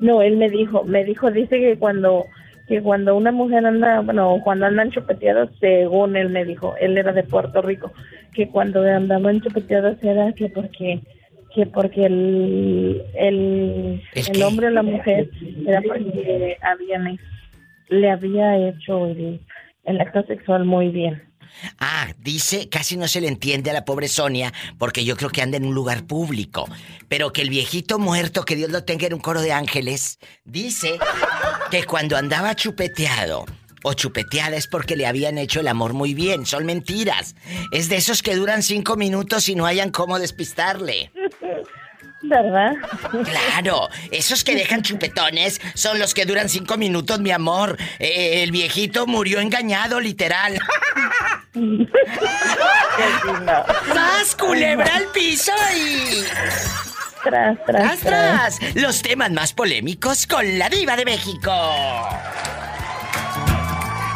No, 0.01 0.23
él 0.23 0.37
me 0.37 0.51
dijo, 0.51 0.83
me 0.83 1.05
dijo, 1.05 1.31
dice 1.31 1.61
que 1.61 1.79
cuando 1.79 2.27
que 2.67 2.83
cuando 2.83 3.17
una 3.17 3.31
mujer 3.31 3.65
anda, 3.65 4.01
bueno, 4.01 4.41
cuando 4.43 4.67
andan 4.67 4.91
chupeteados, 4.91 5.51
según 5.61 6.17
él 6.17 6.31
me 6.31 6.45
dijo, 6.45 6.75
él 6.81 6.99
era 6.99 7.13
de 7.13 7.23
Puerto 7.23 7.63
Rico, 7.63 7.93
que 8.35 8.49
cuando 8.49 8.83
andaban 8.83 9.41
chupeteados 9.41 10.03
era 10.03 10.33
que 10.33 10.49
porque 10.49 11.01
que 11.55 11.67
porque 11.67 12.07
el 12.07 13.03
el, 13.15 14.03
¿El 14.15 14.43
hombre 14.43 14.67
o 14.67 14.71
la 14.71 14.83
mujer 14.83 15.31
era 15.65 15.81
porque 15.81 16.57
habían 16.61 17.21
le 17.89 18.11
había 18.11 18.69
hecho 18.69 19.07
el, 19.07 19.41
el 19.85 20.01
acto 20.01 20.25
sexual 20.25 20.65
muy 20.65 20.89
bien. 20.89 21.23
Ah, 21.79 22.13
dice, 22.19 22.69
casi 22.69 22.97
no 22.97 23.09
se 23.09 23.21
le 23.21 23.29
entiende 23.29 23.71
a 23.71 23.75
la 23.75 23.85
pobre 23.85 24.09
Sonia, 24.09 24.53
porque 24.79 25.05
yo 25.05 25.17
creo 25.17 25.31
que 25.31 25.43
anda 25.43 25.57
en 25.57 25.67
un 25.67 25.75
lugar 25.75 26.05
público. 26.05 26.69
Pero 27.09 27.33
que 27.33 27.43
el 27.43 27.51
viejito 27.51 27.99
muerto, 27.99 28.45
que 28.45 28.57
Dios 28.57 28.71
lo 28.71 28.85
tenga 28.85 29.07
en 29.07 29.15
un 29.15 29.21
coro 29.21 29.41
de 29.41 29.53
ángeles, 29.53 30.19
dice 30.45 30.99
que 31.71 31.85
cuando 31.85 32.17
andaba 32.17 32.55
chupeteado 32.55 33.45
o 33.83 33.95
chupeteada 33.95 34.57
es 34.57 34.67
porque 34.67 34.97
le 34.97 35.07
habían 35.07 35.39
hecho 35.39 35.61
el 35.61 35.69
amor 35.69 35.93
muy 35.93 36.15
bien. 36.15 36.47
Son 36.47 36.65
mentiras. 36.65 37.35
Es 37.73 37.89
de 37.89 37.97
esos 37.97 38.23
que 38.23 38.37
duran 38.37 38.63
cinco 38.63 38.97
minutos 38.97 39.49
y 39.49 39.55
no 39.55 39.67
hayan 39.67 39.91
cómo 39.91 40.19
despistarle. 40.19 41.11
¿Verdad? 42.23 42.75
Claro, 43.25 43.89
esos 44.11 44.45
que 44.45 44.55
dejan 44.55 44.83
chupetones 44.83 45.61
son 45.75 45.99
los 45.99 46.15
que 46.15 46.25
duran 46.25 46.49
cinco 46.49 46.77
minutos, 46.77 47.19
mi 47.21 47.31
amor. 47.31 47.77
Eh, 47.99 48.43
el 48.43 48.53
viejito 48.53 49.07
murió 49.07 49.41
engañado, 49.41 50.01
literal. 50.01 50.59
¡Sas, 53.93 54.37
culebra 54.37 54.97
al 54.97 55.07
piso 55.09 55.53
y... 55.77 56.25
Tras, 57.25 57.57
tras, 57.65 58.01
¡Tras, 58.01 58.59
tras! 58.59 58.75
Los 58.75 59.03
temas 59.03 59.31
más 59.31 59.53
polémicos 59.53 60.27
con 60.27 60.59
la 60.59 60.69
diva 60.69 60.97
de 60.97 61.05
México. 61.05 61.53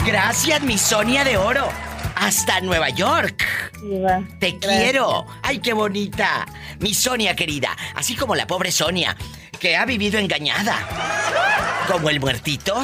Gracias, 0.05 0.63
mi 0.63 0.79
Sonia 0.79 1.25
de 1.25 1.37
Oro. 1.37 1.69
Hasta 2.17 2.61
Nueva 2.63 2.89
York. 2.89 3.45
Diva. 3.83 4.23
Te 4.41 4.53
Gracias. 4.53 4.83
quiero. 4.83 5.27
Ay, 5.43 5.59
qué 5.61 5.75
bonita. 5.75 6.47
Mi 6.81 6.95
Sonia 6.95 7.37
querida. 7.37 7.77
Así 7.95 8.17
como 8.17 8.35
la 8.35 8.47
pobre 8.47 8.73
Sonia, 8.73 9.15
que 9.61 9.77
ha 9.77 9.85
vivido 9.85 10.19
engañada. 10.19 11.85
Como 11.87 12.09
el 12.09 12.19
muertito. 12.19 12.75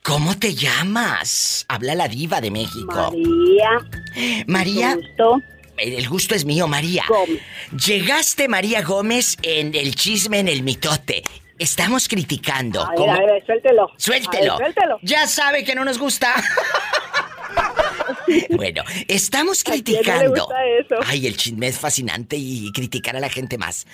¿Cómo 0.03 0.39
te 0.39 0.55
llamas? 0.55 1.65
Habla 1.69 1.95
la 1.95 2.09
diva 2.09 2.41
de 2.41 2.51
México. 2.51 3.13
María, 3.13 4.45
María. 4.47 4.95
Gusto. 4.97 5.41
El 5.79 6.09
gusto 6.09 6.35
es 6.35 6.45
mío, 6.45 6.67
María. 6.69 7.05
Gómez. 7.09 7.41
Llegaste, 7.87 8.49
María 8.49 8.83
Gómez, 8.83 9.37
en 9.43 9.75
el 9.75 9.95
chisme, 9.95 10.39
en 10.39 10.49
el 10.49 10.63
mitote. 10.63 11.23
Estamos 11.59 12.09
criticando. 12.09 12.83
A 12.83 12.91
ver, 12.91 12.97
como- 12.99 13.13
a 13.13 13.19
ver, 13.21 13.45
suéltelo. 13.45 13.91
Suéltelo. 13.97 14.55
A 14.55 14.59
ver, 14.59 14.73
suéltelo. 14.75 14.99
Ya 15.03 15.27
sabe 15.27 15.65
que 15.65 15.75
no 15.75 15.85
nos 15.85 15.99
gusta. 15.99 16.35
bueno, 18.51 18.85
estamos 19.09 19.61
¿A 19.63 19.65
quién 19.65 19.73
no 19.73 19.77
le 19.77 19.83
criticando. 19.85 20.31
gusta 20.31 20.55
eso? 20.81 20.95
Ay, 21.07 21.27
el 21.27 21.37
chisme 21.37 21.67
es 21.69 21.79
fascinante 21.79 22.37
y 22.39 22.73
criticar 22.73 23.17
a 23.17 23.21
la 23.21 23.29
gente 23.29 23.59
más. 23.59 23.87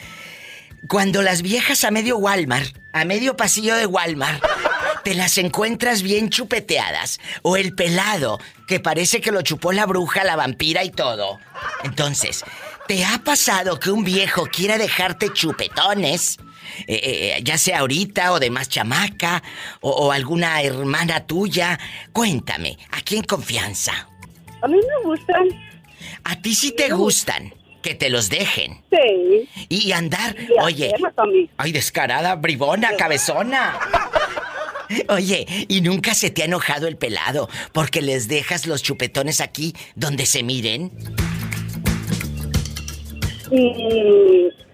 Cuando 0.89 1.23
las 1.23 1.43
viejas 1.43 1.85
a 1.85 1.91
medio 1.91 2.19
Walmart, 2.19 2.77
a 2.93 3.05
medio 3.05 3.37
pasillo 3.37 3.77
de 3.77 3.87
Walmart, 3.87 4.43
te 5.05 5.15
las 5.15 5.39
encuentras 5.39 6.03
bien 6.03 6.29
chupeteadas. 6.29 7.21
O 7.43 7.57
el 7.57 7.75
pelado, 7.75 8.41
que 8.67 8.81
parece 8.81 9.21
que 9.21 9.33
lo 9.33 9.43
chupó 9.43 9.73
la 9.73 9.87
bruja, 9.87 10.25
la 10.25 10.37
vampira 10.37 10.85
y 10.85 10.91
todo. 10.91 11.39
Entonces, 11.85 12.45
¿te 12.89 13.05
ha 13.05 13.19
pasado 13.19 13.79
que 13.79 13.91
un 13.91 14.05
viejo 14.05 14.47
quiera 14.47 14.77
dejarte 14.77 15.33
chupetones? 15.33 16.39
Eh, 16.87 17.01
eh, 17.37 17.41
ya 17.43 17.59
sea 17.59 17.81
ahorita 17.81 18.33
o 18.33 18.41
de 18.41 18.51
más 18.51 18.69
chamaca, 18.69 19.43
o, 19.81 19.91
o 19.91 20.13
alguna 20.13 20.63
hermana 20.63 21.27
tuya. 21.27 21.79
Cuéntame, 22.13 22.79
aquí 22.91 23.17
en 23.17 23.25
confianza. 23.25 24.09
A 24.63 24.69
mí 24.69 24.77
me 24.77 25.09
gustan. 25.09 25.49
A 26.25 26.37
ti 26.41 26.55
sí 26.55 26.73
te 26.77 26.91
gustan, 26.91 27.53
que 27.83 27.95
te 27.95 28.09
los 28.09 28.29
dejen. 28.29 28.83
Sí. 28.91 29.49
Y 29.69 29.93
andar, 29.93 30.37
Y 30.39 30.53
oye, 30.61 30.93
ay, 31.57 31.73
descarada, 31.73 32.37
bribona, 32.37 32.97
cabezona. 32.97 33.79
Oye, 35.09 35.47
¿y 35.69 35.81
nunca 35.81 36.15
se 36.15 36.31
te 36.31 36.43
ha 36.43 36.45
enojado 36.45 36.87
el 36.87 36.97
pelado 36.97 37.49
porque 37.73 38.03
les 38.03 38.29
dejas 38.29 38.67
los 38.67 38.83
chupetones 38.83 39.41
aquí 39.41 39.75
donde 39.95 40.27
se 40.27 40.43
miren? 40.43 40.91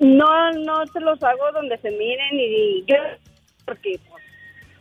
No, 0.00 0.52
no 0.52 0.86
se 0.92 1.00
los 1.00 1.22
hago 1.22 1.52
donde 1.52 1.78
se 1.78 1.90
miren 1.90 2.30
y 2.32 2.84
yo, 2.86 2.96
porque 3.64 3.98
pues, 4.08 4.22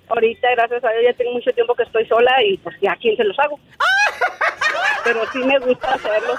ahorita, 0.09 0.47
gracias 0.55 0.83
a 0.83 0.89
Dios, 0.91 1.03
ya 1.05 1.13
tengo 1.13 1.33
mucho 1.33 1.51
tiempo 1.51 1.73
que 1.75 1.83
estoy 1.83 2.05
sola 2.07 2.31
y 2.43 2.57
pues 2.57 2.75
ya 2.81 2.91
a 2.91 2.97
quién 2.97 3.17
se 3.17 3.23
los 3.23 3.37
hago. 3.39 3.59
Pero 5.03 5.21
sí 5.31 5.39
me 5.39 5.57
gusta 5.59 5.93
hacerlo. 5.93 6.35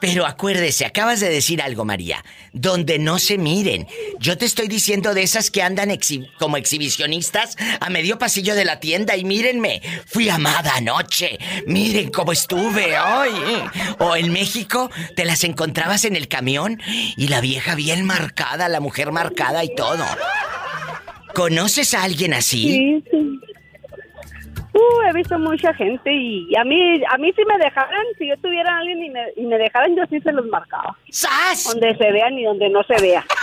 Pero 0.00 0.26
acuérdese, 0.26 0.84
acabas 0.84 1.20
de 1.20 1.28
decir 1.28 1.62
algo, 1.62 1.84
María. 1.84 2.24
Donde 2.52 2.98
no 2.98 3.18
se 3.18 3.38
miren. 3.38 3.86
Yo 4.18 4.38
te 4.38 4.44
estoy 4.44 4.68
diciendo 4.68 5.14
de 5.14 5.22
esas 5.22 5.50
que 5.50 5.62
andan 5.62 5.90
como 6.38 6.56
exhibicionistas 6.56 7.56
a 7.80 7.90
medio 7.90 8.18
pasillo 8.18 8.54
de 8.54 8.64
la 8.64 8.80
tienda 8.80 9.16
y 9.16 9.24
mírenme. 9.24 9.82
Fui 10.06 10.28
amada 10.28 10.74
anoche. 10.76 11.38
Miren 11.66 12.10
cómo 12.10 12.32
estuve 12.32 12.98
hoy. 12.98 13.30
O 13.98 14.16
en 14.16 14.32
México 14.32 14.90
te 15.16 15.24
las 15.24 15.44
encontrabas 15.44 16.04
en 16.04 16.16
el 16.16 16.28
camión 16.28 16.80
y 17.16 17.28
la 17.28 17.40
vieja 17.40 17.74
bien 17.74 18.04
marcada, 18.04 18.68
la 18.68 18.80
mujer 18.80 19.12
marcada 19.12 19.64
y 19.64 19.74
todo. 19.74 20.04
¿Conoces 21.34 21.94
a 21.94 22.02
alguien 22.02 22.34
así? 22.34 22.68
Sí, 22.68 23.04
sí. 23.10 23.47
Uh, 24.74 25.08
he 25.08 25.12
visto 25.14 25.38
mucha 25.38 25.72
gente 25.74 26.12
y 26.12 26.54
a 26.56 26.64
mí, 26.64 27.02
a 27.10 27.16
mí 27.18 27.32
si 27.34 27.44
me 27.44 27.58
dejaran, 27.58 28.04
si 28.18 28.28
yo 28.28 28.36
tuviera 28.38 28.74
a 28.74 28.78
alguien 28.78 29.02
y 29.02 29.10
me, 29.10 29.20
y 29.36 29.42
me 29.46 29.58
dejaran, 29.58 29.96
yo 29.96 30.04
sí 30.10 30.20
se 30.20 30.32
los 30.32 30.46
marcaba. 30.46 30.96
¡Sas! 31.10 31.64
Donde 31.72 31.96
se 31.96 32.12
vean 32.12 32.38
y 32.38 32.44
donde 32.44 32.68
no 32.68 32.82
se 32.84 33.00
vea. 33.00 33.24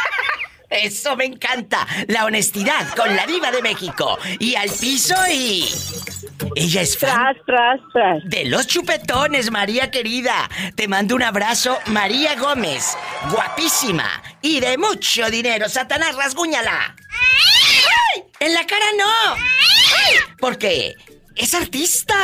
Eso 0.69 1.15
me 1.15 1.25
encanta. 1.25 1.87
La 2.07 2.25
honestidad 2.25 2.93
con 2.95 3.15
la 3.15 3.25
diva 3.25 3.51
de 3.51 3.61
México. 3.61 4.17
Y 4.39 4.55
al 4.55 4.69
piso 4.69 5.15
y... 5.31 5.65
Ella 6.55 6.81
es 6.81 6.97
fan 6.97 7.35
Tras, 7.45 7.45
tras, 7.45 7.79
tras. 7.93 8.29
de 8.29 8.45
los 8.45 8.67
chupetones, 8.67 9.51
María 9.51 9.89
querida. 9.89 10.49
Te 10.75 10.87
mando 10.87 11.15
un 11.15 11.23
abrazo, 11.23 11.77
María 11.87 12.35
Gómez. 12.35 12.97
Guapísima 13.31 14.21
y 14.41 14.59
de 14.59 14.77
mucho 14.77 15.29
dinero. 15.29 15.69
Satanás, 15.69 16.15
rasguñala. 16.15 16.95
¡Ay! 18.15 18.23
En 18.39 18.53
la 18.53 18.65
cara 18.65 18.85
no. 18.97 19.33
¡Ay! 19.33 20.15
Porque 20.39 20.95
es 21.35 21.53
artista. 21.53 22.15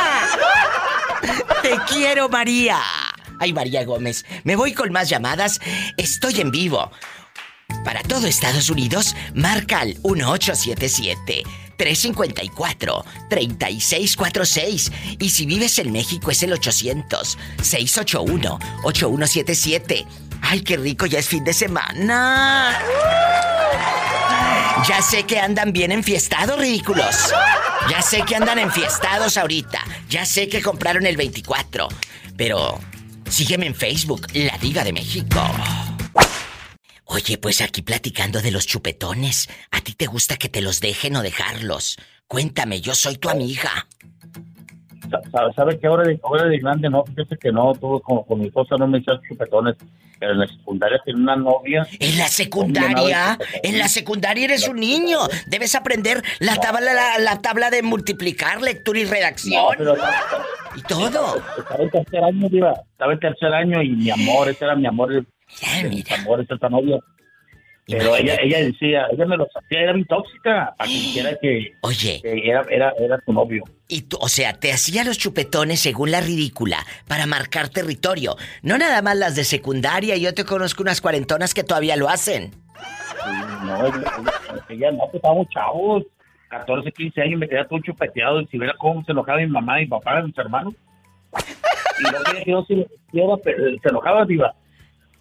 Te 1.62 1.76
quiero, 1.88 2.28
María. 2.28 2.80
Ay, 3.38 3.52
María 3.52 3.84
Gómez. 3.84 4.24
Me 4.44 4.56
voy 4.56 4.72
con 4.72 4.92
más 4.92 5.08
llamadas. 5.08 5.60
Estoy 5.96 6.40
en 6.40 6.50
vivo. 6.50 6.90
Para 7.84 8.02
todo 8.02 8.26
Estados 8.26 8.70
Unidos, 8.70 9.16
marca 9.34 9.80
al 9.80 9.96
1877 10.04 11.42
354 11.76 13.04
3646 13.28 14.92
y 15.18 15.30
si 15.30 15.46
vives 15.46 15.78
en 15.78 15.90
México 15.90 16.30
es 16.30 16.42
el 16.42 16.52
800 16.52 17.38
681 17.62 18.58
8177. 18.84 20.06
Ay, 20.42 20.60
qué 20.62 20.76
rico, 20.76 21.06
ya 21.06 21.18
es 21.18 21.28
fin 21.28 21.44
de 21.44 21.52
semana. 21.52 22.78
Ya 24.88 25.00
sé 25.00 25.24
que 25.24 25.38
andan 25.38 25.72
bien 25.72 25.92
enfiestados, 25.92 26.58
ridículos. 26.58 27.32
Ya 27.88 28.02
sé 28.02 28.22
que 28.22 28.34
andan 28.34 28.58
enfiestados 28.58 29.36
ahorita. 29.36 29.80
Ya 30.08 30.26
sé 30.26 30.48
que 30.48 30.60
compraron 30.60 31.06
el 31.06 31.16
24. 31.16 31.88
Pero 32.36 32.80
sígueme 33.30 33.66
en 33.66 33.74
Facebook, 33.76 34.26
La 34.34 34.58
Diga 34.58 34.82
de 34.82 34.92
México. 34.92 35.40
Oye, 37.04 37.38
pues 37.38 37.60
aquí 37.60 37.82
platicando 37.82 38.42
de 38.42 38.50
los 38.50 38.66
chupetones. 38.66 39.48
¿A 39.70 39.80
ti 39.82 39.94
te 39.94 40.06
gusta 40.06 40.36
que 40.36 40.48
te 40.48 40.62
los 40.62 40.80
dejen 40.80 41.14
o 41.14 41.22
dejarlos? 41.22 41.96
Cuéntame, 42.26 42.80
yo 42.80 42.94
soy 42.94 43.18
tu 43.18 43.28
amiga. 43.28 43.86
¿Sabes 45.30 45.54
sabe 45.54 45.78
que 45.78 45.86
ahora 45.86 46.04
de, 46.04 46.18
ahora 46.22 46.44
de 46.46 46.58
grande 46.58 46.88
no? 46.88 47.04
Fíjese 47.04 47.36
que 47.36 47.52
no, 47.52 47.72
todo 47.74 48.00
con, 48.00 48.22
con 48.24 48.40
mi 48.40 48.46
esposa 48.46 48.76
no 48.78 48.86
me 48.86 48.98
echaba 48.98 49.20
chupetones. 49.28 49.76
Pero 50.18 50.32
en 50.32 50.38
la 50.38 50.46
secundaria 50.46 51.00
tenía 51.04 51.22
una 51.22 51.36
novia. 51.36 51.86
En 51.98 52.18
la 52.18 52.28
secundaria, 52.28 53.38
en 53.62 53.78
la 53.78 53.88
secundaria 53.88 54.44
eres 54.44 54.68
un 54.68 54.76
niño. 54.76 55.18
Debes 55.48 55.74
aprender 55.74 56.22
la 56.40 56.56
tabla, 56.56 56.92
la, 56.94 57.18
la 57.18 57.40
tabla 57.40 57.70
de 57.70 57.82
multiplicar, 57.82 58.60
lectura 58.62 59.00
y 59.00 59.04
No, 59.04 59.10
redacción. 59.10 59.64
pero 59.76 59.94
Y 60.76 60.82
todo. 60.82 61.42
estaba 61.58 61.82
en 61.82 61.90
tercer 61.90 62.24
año, 62.24 62.48
diva. 62.48 62.72
Estaba 62.92 63.12
en 63.12 63.20
tercer 63.20 63.52
año 63.52 63.82
y 63.82 63.88
mi 63.90 64.10
amor, 64.10 64.48
ese 64.48 64.64
era 64.64 64.76
mi 64.76 64.86
amor, 64.86 65.10
mis 65.10 65.24
mira. 65.90 66.16
amores, 66.16 66.46
esta 66.48 66.68
novia. 66.68 66.98
Pero 67.86 68.14
ella, 68.16 68.36
ella 68.40 68.58
decía, 68.60 69.06
ella 69.12 69.26
me 69.26 69.36
lo 69.36 69.46
hacía, 69.54 69.80
era 69.80 69.92
bien 69.92 70.06
tóxica, 70.06 70.72
para 70.78 70.88
que 70.88 70.94
dijera 70.94 71.36
que, 71.40 71.72
Oye, 71.80 72.20
que 72.22 72.48
era, 72.48 72.62
era, 72.70 72.92
era 72.98 73.18
tu 73.18 73.32
novio. 73.32 73.64
y 73.88 74.02
tú, 74.02 74.16
o 74.20 74.28
sea, 74.28 74.52
te 74.54 74.72
hacía 74.72 75.02
los 75.04 75.18
chupetones 75.18 75.80
según 75.80 76.12
la 76.12 76.20
ridícula 76.20 76.78
para 77.08 77.26
marcar 77.26 77.68
territorio. 77.70 78.36
No 78.62 78.78
nada 78.78 79.02
más 79.02 79.16
las 79.16 79.34
de 79.34 79.42
secundaria, 79.44 80.16
yo 80.16 80.32
te 80.32 80.44
conozco 80.44 80.82
unas 80.82 81.00
cuarentonas 81.00 81.54
que 81.54 81.64
todavía 81.64 81.96
lo 81.96 82.08
hacen. 82.08 82.52
No, 83.64 83.86
ella, 83.86 84.12
ella- 84.68 84.90
no, 84.92 84.98
pues 85.04 85.14
estábamos 85.16 85.48
chavos, 85.48 86.04
14, 86.48 86.92
15 86.92 87.20
años, 87.20 87.40
me 87.40 87.48
quedaba 87.48 87.68
todo 87.68 87.80
chupeteado, 87.80 88.40
y 88.40 88.46
si 88.46 88.58
viera 88.58 88.74
cómo 88.78 89.04
se 89.04 89.12
enojaba 89.12 89.38
mi 89.38 89.46
mamá, 89.48 89.78
mi 89.78 89.86
papá, 89.86 90.22
mis 90.22 90.36
hermanos. 90.38 90.74
Y 92.00 92.06
ella 92.08 92.44
quedó 92.44 92.60
así, 92.60 92.86
yo 93.12 93.36
pe- 93.38 93.56
se 93.82 93.88
enojaba, 93.88 94.24
diva. 94.24 94.54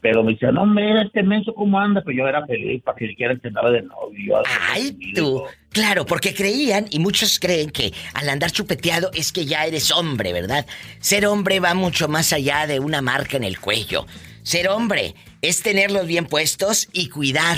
Pero 0.01 0.23
me 0.23 0.33
decía, 0.33 0.51
no, 0.51 0.65
mira 0.65 1.03
este 1.03 1.21
menso 1.21 1.53
cómo 1.53 1.79
anda, 1.79 2.01
pero 2.03 2.17
yo 2.17 2.27
era 2.27 2.45
feliz 2.47 2.81
para 2.83 2.97
que 2.97 3.07
siquiera 3.07 3.35
andaba 3.43 3.69
de 3.69 3.83
novio. 3.83 4.41
Ay, 4.71 4.97
tú. 5.13 5.43
Claro, 5.69 6.05
porque 6.05 6.33
creían, 6.33 6.87
y 6.89 6.99
muchos 6.99 7.39
creen 7.39 7.69
que 7.69 7.93
al 8.13 8.27
andar 8.27 8.51
chupeteado 8.51 9.11
es 9.13 9.31
que 9.31 9.45
ya 9.45 9.65
eres 9.65 9.91
hombre, 9.91 10.33
¿verdad? 10.33 10.65
Ser 10.99 11.27
hombre 11.27 11.59
va 11.59 11.75
mucho 11.75 12.07
más 12.07 12.33
allá 12.33 12.67
de 12.67 12.79
una 12.79 13.01
marca 13.01 13.37
en 13.37 13.43
el 13.43 13.59
cuello. 13.59 14.05
Ser 14.43 14.69
hombre 14.69 15.13
es 15.41 15.61
tenerlos 15.61 16.07
bien 16.07 16.25
puestos 16.25 16.89
y 16.91 17.09
cuidar 17.09 17.57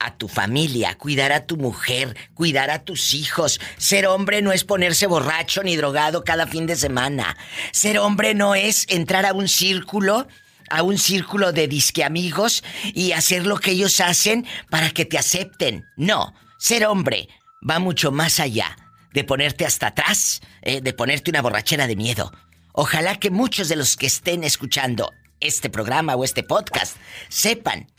a 0.00 0.16
tu 0.16 0.28
familia, 0.28 0.96
cuidar 0.96 1.30
a 1.30 1.46
tu 1.46 1.56
mujer, 1.56 2.16
cuidar 2.34 2.70
a 2.70 2.82
tus 2.82 3.14
hijos. 3.14 3.60
Ser 3.76 4.06
hombre 4.06 4.42
no 4.42 4.50
es 4.50 4.64
ponerse 4.64 5.06
borracho 5.06 5.62
ni 5.62 5.76
drogado 5.76 6.24
cada 6.24 6.46
fin 6.46 6.66
de 6.66 6.74
semana. 6.74 7.36
Ser 7.70 7.98
hombre 7.98 8.34
no 8.34 8.54
es 8.54 8.86
entrar 8.88 9.24
a 9.26 9.34
un 9.34 9.46
círculo 9.46 10.26
a 10.70 10.82
un 10.82 10.98
círculo 10.98 11.52
de 11.52 11.68
disque 11.68 12.04
amigos 12.04 12.64
y 12.94 13.12
hacer 13.12 13.46
lo 13.46 13.58
que 13.58 13.72
ellos 13.72 14.00
hacen 14.00 14.46
para 14.70 14.90
que 14.90 15.04
te 15.04 15.18
acepten. 15.18 15.84
No, 15.96 16.34
ser 16.58 16.86
hombre 16.86 17.28
va 17.68 17.78
mucho 17.78 18.12
más 18.12 18.40
allá 18.40 18.76
de 19.12 19.24
ponerte 19.24 19.66
hasta 19.66 19.88
atrás, 19.88 20.40
eh, 20.62 20.80
de 20.80 20.92
ponerte 20.92 21.30
una 21.30 21.42
borrachera 21.42 21.86
de 21.86 21.96
miedo. 21.96 22.32
Ojalá 22.72 23.16
que 23.16 23.30
muchos 23.30 23.68
de 23.68 23.76
los 23.76 23.96
que 23.96 24.06
estén 24.06 24.44
escuchando 24.44 25.12
este 25.40 25.70
programa 25.70 26.14
o 26.14 26.24
este 26.24 26.42
podcast 26.42 26.96
sepan 27.28 27.90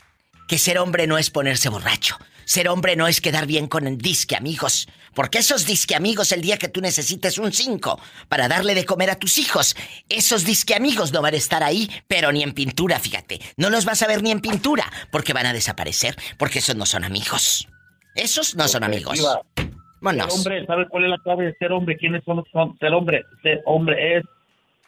que 0.48 0.58
ser 0.58 0.78
hombre 0.78 1.06
no 1.06 1.18
es 1.18 1.30
ponerse 1.30 1.68
borracho. 1.68 2.16
Ser 2.52 2.68
hombre 2.68 2.96
no 2.96 3.08
es 3.08 3.22
quedar 3.22 3.46
bien 3.46 3.66
con 3.66 3.86
el 3.86 3.96
disque 3.96 4.36
amigos. 4.36 4.86
Porque 5.14 5.38
esos 5.38 5.64
disque 5.64 5.94
amigos, 5.94 6.32
el 6.32 6.42
día 6.42 6.58
que 6.58 6.68
tú 6.68 6.82
necesites 6.82 7.38
un 7.38 7.50
5 7.50 7.98
para 8.28 8.46
darle 8.46 8.74
de 8.74 8.84
comer 8.84 9.08
a 9.08 9.18
tus 9.18 9.38
hijos, 9.38 9.74
esos 10.10 10.44
disque 10.44 10.74
amigos 10.74 11.14
no 11.14 11.22
van 11.22 11.32
a 11.32 11.38
estar 11.38 11.62
ahí, 11.62 11.88
pero 12.08 12.30
ni 12.30 12.42
en 12.42 12.52
pintura, 12.52 12.98
fíjate. 12.98 13.38
No 13.56 13.70
los 13.70 13.86
vas 13.86 14.02
a 14.02 14.06
ver 14.06 14.22
ni 14.22 14.32
en 14.32 14.42
pintura, 14.42 14.84
porque 15.10 15.32
van 15.32 15.46
a 15.46 15.54
desaparecer, 15.54 16.14
porque 16.36 16.58
esos 16.58 16.76
no 16.76 16.84
son 16.84 17.04
amigos. 17.04 17.66
Esos 18.14 18.54
no 18.54 18.68
son 18.68 18.84
amigos. 18.84 19.16
Ser 19.16 19.70
Vámonos. 20.02 20.34
hombre, 20.34 20.66
¿sabe 20.66 20.86
cuál 20.90 21.04
es 21.04 21.10
la 21.10 21.18
clave 21.24 21.46
de 21.46 21.54
ser 21.54 21.72
hombre? 21.72 21.96
¿Quiénes 21.96 22.22
son 22.24 22.36
los 22.36 22.48
son? 22.52 22.76
Ser 22.78 22.92
hombre, 22.92 23.22
ser 23.42 23.62
hombre 23.64 24.18
es 24.18 24.24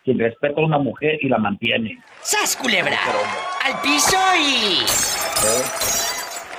quien 0.04 0.18
respeta 0.18 0.60
a 0.60 0.64
una 0.66 0.78
mujer 0.78 1.16
y 1.22 1.30
la 1.30 1.38
mantiene. 1.38 1.98
¡Sas, 2.20 2.56
culebra! 2.56 2.98
¡Al 3.64 3.80
piso 3.80 4.18
y... 4.38 6.03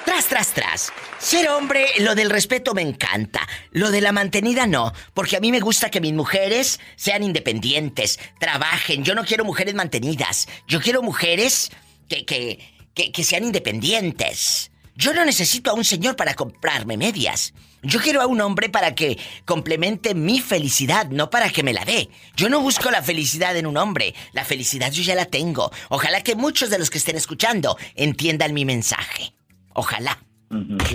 Tras, 0.06 0.28
tras, 0.28 0.54
tras. 0.54 0.94
Ser 1.18 1.50
hombre, 1.50 1.88
lo 2.00 2.14
del 2.14 2.30
respeto 2.30 2.74
me 2.74 2.84
encanta. 2.84 3.48
Lo 3.72 3.90
de 3.90 4.02
la 4.02 4.12
mantenida 4.12 4.68
no, 4.68 4.94
porque 5.14 5.36
a 5.36 5.40
mí 5.40 5.52
me 5.52 5.60
gusta 5.60 5.90
que 5.90 6.00
mis 6.00 6.14
mujeres 6.14 6.80
sean 6.96 7.24
independientes, 7.24 8.20
trabajen. 8.40 9.04
Yo 9.04 9.16
no 9.16 9.26
quiero 9.26 9.44
mujeres 9.44 9.74
mantenidas. 9.74 10.48
Yo 10.68 10.80
quiero 10.80 11.02
mujeres 11.02 11.72
que, 12.08 12.24
que, 12.24 12.60
que, 12.94 13.12
que 13.12 13.24
sean 13.24 13.46
independientes. 13.46 14.72
Yo 14.96 15.14
no 15.14 15.26
necesito 15.26 15.72
a 15.72 15.74
un 15.74 15.84
señor 15.84 16.16
para 16.16 16.36
comprarme 16.36 16.98
medias. 16.98 17.54
Yo 17.82 18.00
quiero 18.00 18.22
a 18.22 18.28
un 18.28 18.42
hombre 18.42 18.70
para 18.70 18.96
que 18.96 19.18
complemente 19.44 20.16
mi 20.16 20.40
felicidad, 20.40 21.08
no 21.10 21.30
para 21.30 21.50
que 21.50 21.64
me 21.64 21.74
la 21.74 21.84
dé. 21.84 22.10
Yo 22.36 22.48
no 22.50 22.62
busco 22.62 22.90
la 22.92 23.04
felicidad 23.04 23.58
en 23.58 23.66
un 23.66 23.78
hombre. 23.78 24.16
La 24.34 24.46
felicidad 24.46 24.92
yo 24.92 25.04
ya 25.04 25.16
la 25.16 25.26
tengo. 25.26 25.72
Ojalá 25.90 26.22
que 26.22 26.36
muchos 26.36 26.70
de 26.70 26.80
los 26.80 26.90
que 26.90 27.00
estén 27.00 27.18
escuchando 27.18 27.78
entiendan 27.96 28.54
mi 28.54 28.66
mensaje. 28.66 29.34
Ojalá. 29.76 30.18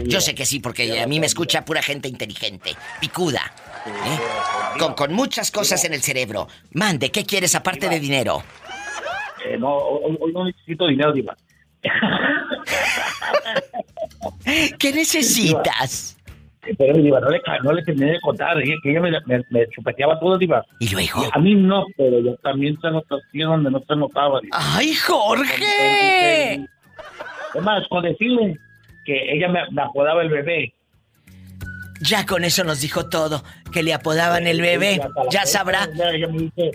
Yo 0.07 0.21
sé 0.21 0.35
que 0.35 0.47
sí, 0.47 0.61
porque 0.61 1.01
a 1.01 1.07
mí 1.07 1.21
me 1.21 1.27
escucha 1.27 1.64
pura 1.64 1.83
gente 1.83 2.09
inteligente, 2.09 2.71
picuda, 3.01 3.53
¿eh? 3.87 4.79
con, 4.79 4.95
con 4.95 5.12
muchas 5.12 5.51
cosas 5.51 5.85
en 5.85 5.93
el 5.93 6.01
cerebro. 6.01 6.49
Mande, 6.73 7.11
¿qué 7.11 7.25
quieres 7.25 7.55
aparte 7.55 7.88
de 7.88 8.01
dinero? 8.01 8.43
Eh, 9.45 9.59
no, 9.59 9.75
hoy, 9.75 10.33
no 10.33 10.45
necesito 10.45 10.87
dinero, 10.87 11.12
Diva. 11.12 11.37
¿Qué 14.79 14.93
necesitas? 14.95 16.16
Pero 16.79 16.97
Diva, 16.97 17.21
no 17.21 17.31
le, 17.31 17.40
no 17.62 17.73
le 17.73 17.83
terminé 17.83 18.12
de 18.12 18.21
contar, 18.21 18.57
dije 18.59 18.77
que 18.83 18.90
ella 18.93 19.01
me, 19.01 19.11
me, 19.27 19.43
me 19.51 19.69
chupeteaba 19.69 20.19
todo, 20.21 20.38
Diva. 20.38 20.64
¿Y 20.79 20.88
luego? 20.90 21.23
A 21.33 21.38
mí 21.38 21.55
no, 21.55 21.85
pero 21.97 22.21
yo 22.21 22.35
también 22.37 22.81
se 22.81 22.90
notaba, 22.90 23.21
donde 23.33 23.71
no 23.71 23.81
se 23.81 23.97
notaba, 23.97 24.40
Diva. 24.40 24.57
¡Ay, 24.59 24.95
Jorge! 24.95 26.55
Es 27.55 27.62
más, 27.62 27.87
con 27.88 28.05
decirle 28.05 28.57
que 29.05 29.33
ella 29.33 29.49
me, 29.49 29.61
me 29.71 29.83
apodaba 29.83 30.23
el 30.23 30.29
bebé. 30.31 30.75
Ya 32.01 32.25
con 32.25 32.45
eso 32.45 32.65
nos 32.65 32.81
dijo 32.81 33.09
todo, 33.09 33.45
que 33.73 33.83
le 33.83 33.93
apodaban 33.93 34.47
el 34.47 34.61
bebé. 34.61 35.01
Ya 35.31 35.45
sabrá. 35.45 35.89
Ella 36.13 36.29
me 36.29 36.39
dice, 36.39 36.71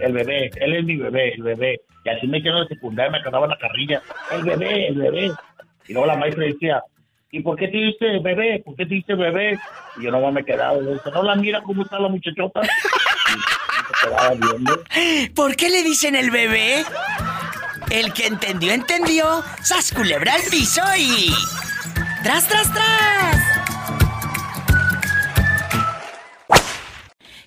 el 0.00 0.12
bebé, 0.12 0.50
él 0.56 0.76
es 0.76 0.84
mi 0.84 0.96
bebé, 0.96 1.34
el 1.34 1.42
bebé. 1.42 1.80
Y 2.04 2.08
así 2.10 2.26
me 2.28 2.42
quedó 2.42 2.62
en 2.62 2.68
secundaria, 2.68 3.10
me 3.10 3.22
quedaba 3.22 3.44
en 3.46 3.50
la 3.50 3.58
carrilla. 3.58 4.02
El 4.30 4.42
bebé, 4.44 4.86
el 4.86 4.94
bebé. 4.94 5.32
Y 5.88 5.92
luego 5.92 6.06
la 6.06 6.16
maestra 6.16 6.44
decía, 6.44 6.82
¿y 7.32 7.40
por 7.40 7.58
qué 7.58 7.68
te 7.68 7.76
dice 7.76 8.18
bebé? 8.22 8.62
¿Por 8.64 8.76
qué 8.76 8.86
te 8.86 8.94
dice 8.94 9.14
bebé? 9.14 9.58
Y 9.98 10.04
yo 10.04 10.12
nomás 10.12 10.32
me 10.32 10.44
quedaba. 10.44 10.78
Dice, 10.78 11.10
no 11.12 11.22
la 11.24 11.34
mira 11.34 11.60
cómo 11.62 11.82
está 11.82 11.98
la 11.98 12.08
muchachota. 12.08 12.60
Y 12.62 12.68
se 12.68 14.06
quedaba 14.06 14.30
viendo. 14.34 14.84
¿Por 15.34 15.56
qué 15.56 15.70
le 15.70 15.82
dicen 15.82 16.14
el 16.14 16.30
bebé? 16.30 16.84
El 17.90 18.12
que 18.12 18.26
entendió, 18.28 18.72
entendió. 18.72 19.42
¡Sas 19.62 19.92
culebra 19.92 20.34
al 20.34 20.42
piso 20.42 20.82
y... 20.96 21.32
¡Tras, 22.28 22.46
tras, 22.46 22.70
tras! 22.74 23.36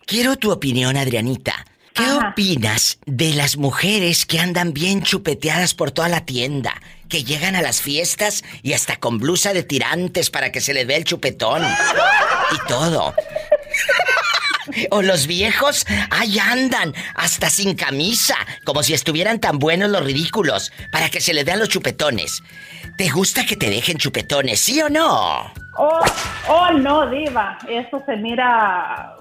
Quiero 0.08 0.38
tu 0.38 0.52
opinión, 0.52 0.98
Adrianita. 0.98 1.68
¿Qué 1.94 2.02
Ajá. 2.02 2.30
opinas 2.32 2.98
de 3.06 3.36
las 3.36 3.58
mujeres 3.58 4.26
que 4.26 4.40
andan 4.40 4.74
bien 4.74 5.04
chupeteadas 5.04 5.76
por 5.76 5.92
toda 5.92 6.10
la 6.10 6.26
tienda? 6.26 6.82
Que 7.10 7.24
llegan 7.24 7.56
a 7.56 7.62
las 7.62 7.80
fiestas 7.80 8.44
y 8.64 8.74
hasta 8.74 8.96
con 8.96 9.20
blusa 9.20 9.54
de 9.54 9.62
tirantes 9.62 10.32
para 10.32 10.52
que 10.52 10.62
se 10.62 10.74
les 10.74 10.88
vea 10.88 10.98
el 10.98 11.04
chupetón. 11.04 11.62
Y 11.64 12.68
todo. 12.68 13.14
O 14.90 15.02
los 15.02 15.28
viejos, 15.28 15.86
ahí 16.10 16.40
andan, 16.40 16.94
hasta 17.16 17.50
sin 17.50 17.76
camisa, 17.76 18.36
como 18.64 18.84
si 18.84 18.94
estuvieran 18.94 19.40
tan 19.40 19.60
buenos 19.60 19.90
los 19.90 20.04
ridículos, 20.04 20.72
para 20.92 21.10
que 21.10 21.22
se 21.22 21.34
les 21.34 21.46
vean 21.46 21.60
los 21.60 21.70
chupetones. 21.70 22.44
¿Te 22.98 23.10
gusta 23.10 23.46
que 23.46 23.56
te 23.56 23.70
dejen 23.70 23.98
chupetones, 23.98 24.60
sí 24.60 24.82
o 24.82 24.90
no? 24.90 25.52
Oh, 25.78 26.02
oh, 26.50 26.72
no, 26.74 27.10
diva, 27.10 27.58
eso 27.68 28.04
se 28.06 28.16
mira 28.18 29.16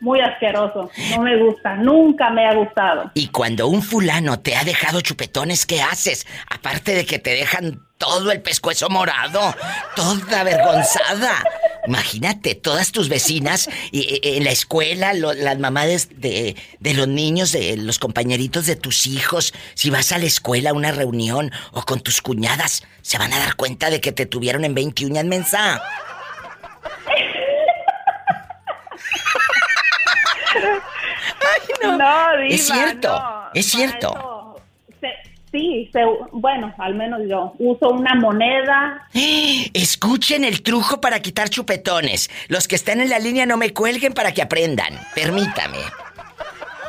muy 0.00 0.20
asqueroso. 0.20 0.90
No 1.10 1.22
me 1.22 1.36
gusta, 1.38 1.76
nunca 1.76 2.30
me 2.30 2.46
ha 2.46 2.54
gustado. 2.54 3.10
Y 3.14 3.28
cuando 3.28 3.68
un 3.68 3.82
fulano 3.82 4.38
te 4.40 4.56
ha 4.56 4.64
dejado 4.64 5.00
chupetones, 5.00 5.66
¿qué 5.66 5.82
haces? 5.82 6.26
Aparte 6.50 6.94
de 6.94 7.06
que 7.06 7.18
te 7.18 7.30
dejan 7.30 7.80
todo 7.98 8.30
el 8.30 8.42
pescuezo 8.42 8.88
morado, 8.88 9.54
toda 9.94 10.40
avergonzada. 10.40 11.42
Imagínate, 11.86 12.54
todas 12.54 12.92
tus 12.92 13.08
vecinas 13.08 13.68
y, 13.92 14.20
en 14.22 14.44
la 14.44 14.50
escuela, 14.50 15.14
lo- 15.14 15.32
las 15.34 15.58
mamás 15.58 16.08
de, 16.10 16.56
de 16.80 16.94
los 16.94 17.08
niños, 17.08 17.52
de 17.52 17.76
los 17.76 17.98
compañeritos 17.98 18.66
de 18.66 18.76
tus 18.76 19.06
hijos, 19.06 19.52
si 19.74 19.90
vas 19.90 20.12
a 20.12 20.18
la 20.18 20.26
escuela 20.26 20.70
a 20.70 20.74
una 20.74 20.92
reunión 20.92 21.52
o 21.72 21.82
con 21.82 22.00
tus 22.00 22.20
cuñadas, 22.22 22.82
se 23.02 23.18
van 23.18 23.32
a 23.32 23.38
dar 23.38 23.54
cuenta 23.56 23.90
de 23.90 24.00
que 24.00 24.12
te 24.12 24.26
tuvieron 24.26 24.64
en 24.64 24.74
20 24.74 25.06
uñas 25.06 25.24
mensa. 25.24 25.82
No, 31.82 31.92
diva, 31.92 32.46
Es 32.48 32.66
cierto, 32.66 33.08
no. 33.08 33.50
es 33.54 33.66
cierto. 33.66 34.35
Sí, 35.52 35.88
se- 35.92 36.00
bueno, 36.32 36.74
al 36.78 36.94
menos 36.94 37.20
yo 37.28 37.54
uso 37.58 37.90
una 37.90 38.14
moneda. 38.14 39.08
Escuchen 39.74 40.44
el 40.44 40.62
truco 40.62 41.00
para 41.00 41.20
quitar 41.20 41.48
chupetones. 41.48 42.30
Los 42.48 42.68
que 42.68 42.76
están 42.76 43.00
en 43.00 43.10
la 43.10 43.18
línea 43.18 43.46
no 43.46 43.56
me 43.56 43.72
cuelguen 43.72 44.12
para 44.12 44.32
que 44.32 44.42
aprendan. 44.42 44.94
Permítame. 45.14 45.78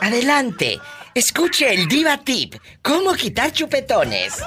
Adelante. 0.01 0.79
Escuche 1.13 1.73
el 1.73 1.87
Diva 1.87 2.17
Tip. 2.17 2.55
¿Cómo 2.81 3.13
quitar 3.13 3.51
chupetones? 3.51 4.39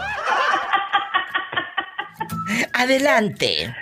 Adelante. 2.75 3.75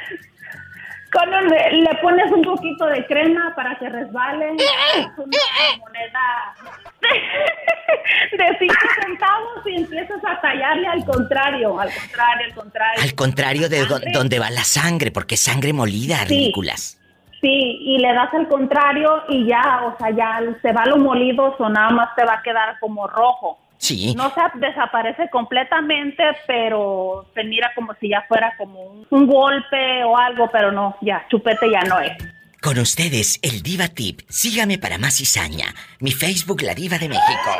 Con 1.13 1.29
un- 1.33 1.49
le 1.85 1.95
pones 2.03 2.31
un 2.31 2.43
poquito 2.43 2.87
de 2.87 3.07
crema 3.07 3.53
para 3.57 3.77
que 3.79 3.89
resbale. 3.89 4.55
Es 4.57 5.07
una 5.17 5.79
moneda 5.79 6.55
de 8.33 8.59
5 8.59 8.75
centavos 9.03 9.67
y 9.67 9.77
empiezas 9.77 10.23
a 10.25 10.41
tallarle 10.41 10.87
al 10.87 11.05
contrario, 11.05 11.79
al 11.81 11.91
contrario, 11.93 12.47
al 12.47 12.55
contrario. 12.55 13.03
Al 13.03 13.15
contrario 13.15 13.69
de 13.69 13.85
do- 13.87 14.01
donde 14.13 14.39
va 14.39 14.51
la 14.51 14.65
sangre, 14.65 15.11
porque 15.11 15.35
es 15.37 15.41
sangre 15.43 15.73
molida, 15.73 16.19
Sí. 16.19 16.35
ridículas. 16.35 16.95
Sí, 17.41 17.79
y 17.83 17.99
le 17.99 18.13
das 18.15 18.35
al 18.35 18.49
contrario 18.49 19.23
y 19.29 19.47
ya, 19.47 19.83
o 19.87 19.97
sea, 19.97 20.11
ya 20.11 20.41
se 20.61 20.73
va 20.73 20.85
lo 20.87 20.97
molido 20.97 21.55
o 21.59 21.69
nada 21.69 21.91
más 21.91 22.15
te 22.17 22.25
va 22.25 22.35
a 22.35 22.43
quedar 22.43 22.79
como 22.81 23.07
rojo. 23.07 23.59
Sí. 23.79 24.15
No 24.17 24.33
se 24.35 24.41
desaparece 24.59 25.31
completamente, 25.31 26.23
pero 26.47 27.27
se 27.35 27.45
mira 27.45 27.73
como 27.75 27.95
si 28.01 28.11
ya 28.11 28.25
fuera 28.29 28.55
como 28.59 28.83
un, 28.83 29.07
un 29.09 29.27
golpe 29.27 30.05
o 30.05 30.17
algo, 30.17 30.51
pero 30.51 30.73
no, 30.73 30.97
ya, 31.01 31.25
chupete 31.31 31.71
ya 31.71 31.81
no 31.89 32.01
es. 32.01 32.13
Con 32.61 32.77
ustedes, 32.79 33.39
el 33.43 33.63
Diva 33.63 33.87
Tip. 33.87 34.23
Sígame 34.29 34.79
para 34.79 34.99
más 34.99 35.17
cizaña. 35.17 35.73
Mi 36.01 36.11
Facebook, 36.11 36.63
La 36.63 36.75
Diva 36.75 36.99
de 36.99 37.09
México. 37.09 37.51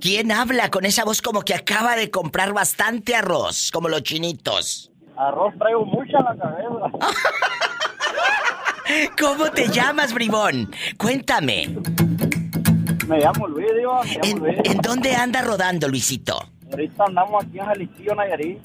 ¿Quién 0.00 0.30
habla 0.30 0.70
con 0.70 0.84
esa 0.84 1.04
voz 1.04 1.20
como 1.20 1.42
que 1.42 1.54
acaba 1.54 1.96
de 1.96 2.12
comprar 2.12 2.52
bastante 2.52 3.16
arroz, 3.16 3.72
como 3.72 3.88
los 3.88 4.04
chinitos? 4.04 4.92
Arroz 5.16 5.52
traigo 5.58 5.84
mucha 5.84 6.20
la 6.20 6.36
cabeza. 6.36 6.92
¿Cómo 9.18 9.50
te 9.50 9.68
llamas, 9.68 10.12
bribón? 10.12 10.70
Cuéntame. 10.96 11.76
Me 13.08 13.18
llamo 13.18 13.46
Luis, 13.48 13.66
digo, 13.76 14.02
me 14.02 14.10
llamo 14.10 14.24
¿En, 14.24 14.38
Luis. 14.38 14.56
en 14.64 14.78
dónde 14.78 15.14
anda 15.14 15.42
rodando, 15.42 15.88
Luisito? 15.88 16.38
Ahorita 16.70 17.04
andamos 17.06 17.44
aquí 17.44 17.58
en 17.58 17.64
Jalisco, 17.66 18.14
Nayarit. 18.14 18.58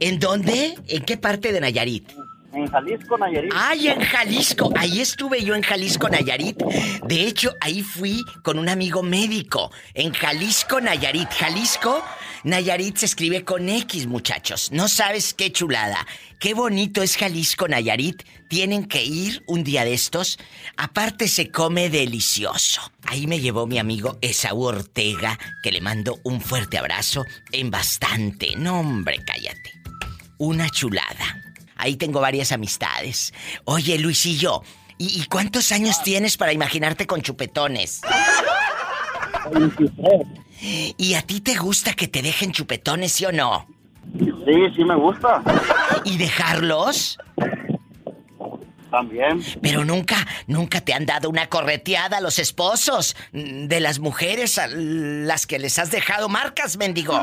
¿En 0.00 0.18
dónde? 0.18 0.74
¿En 0.88 1.02
qué 1.04 1.16
parte 1.16 1.52
de 1.52 1.60
Nayarit? 1.60 2.10
En 2.52 2.66
Jalisco, 2.66 3.16
Nayarit. 3.16 3.52
Ay, 3.54 3.88
en 3.88 4.00
Jalisco. 4.00 4.72
Ahí 4.76 5.00
estuve 5.00 5.44
yo 5.44 5.54
en 5.54 5.62
Jalisco, 5.62 6.08
Nayarit. 6.08 6.60
De 7.06 7.22
hecho, 7.22 7.54
ahí 7.60 7.82
fui 7.82 8.24
con 8.42 8.58
un 8.58 8.68
amigo 8.68 9.04
médico. 9.04 9.70
En 9.94 10.12
Jalisco, 10.12 10.80
Nayarit. 10.80 11.28
Jalisco, 11.30 12.02
Nayarit 12.42 12.96
se 12.96 13.06
escribe 13.06 13.44
con 13.44 13.68
X, 13.68 14.06
muchachos. 14.06 14.70
No 14.72 14.88
sabes 14.88 15.34
qué 15.34 15.52
chulada. 15.52 16.06
Qué 16.38 16.54
bonito 16.54 17.02
es 17.02 17.16
Jalisco, 17.16 17.68
Nayarit. 17.68 18.22
Tienen 18.48 18.86
que 18.86 19.04
ir 19.04 19.44
un 19.46 19.62
día 19.62 19.84
de 19.84 19.92
estos. 19.92 20.38
Aparte 20.78 21.28
se 21.28 21.50
come 21.50 21.90
delicioso. 21.90 22.80
Ahí 23.04 23.26
me 23.26 23.40
llevó 23.40 23.66
mi 23.66 23.78
amigo 23.78 24.18
Esaú 24.22 24.64
Ortega, 24.64 25.38
que 25.62 25.70
le 25.70 25.82
mando 25.82 26.18
un 26.24 26.40
fuerte 26.40 26.78
abrazo 26.78 27.24
en 27.52 27.70
bastante. 27.70 28.54
No, 28.56 28.80
hombre, 28.80 29.18
cállate. 29.26 29.74
Una 30.38 30.70
chulada. 30.70 31.42
Ahí 31.76 31.96
tengo 31.96 32.20
varias 32.20 32.52
amistades. 32.52 33.34
Oye, 33.66 33.98
Luisillo, 33.98 34.62
¿y, 34.96 35.20
y 35.20 35.26
cuántos 35.26 35.72
años 35.72 36.02
tienes 36.02 36.38
para 36.38 36.54
imaginarte 36.54 37.06
con 37.06 37.20
chupetones? 37.20 38.00
23. 39.52 40.00
¿Y 40.62 41.14
a 41.14 41.22
ti 41.22 41.40
te 41.40 41.56
gusta 41.56 41.94
que 41.94 42.08
te 42.08 42.22
dejen 42.22 42.52
chupetones, 42.52 43.12
sí 43.12 43.24
o 43.24 43.32
no? 43.32 43.66
Sí, 44.18 44.54
sí 44.76 44.84
me 44.84 44.96
gusta. 44.96 45.42
¿Y 46.04 46.18
dejarlos? 46.18 47.18
También. 48.90 49.40
Pero 49.62 49.84
nunca, 49.84 50.26
nunca 50.48 50.80
te 50.80 50.92
han 50.92 51.06
dado 51.06 51.30
una 51.30 51.46
correteada 51.46 52.18
a 52.18 52.20
los 52.20 52.40
esposos 52.40 53.16
mm, 53.32 53.66
de 53.66 53.80
las 53.80 54.00
mujeres 54.00 54.58
a 54.58 54.66
las 54.66 55.46
que 55.46 55.60
les 55.60 55.78
has 55.78 55.92
dejado 55.92 56.28
marcas, 56.28 56.76
mendigo. 56.76 57.18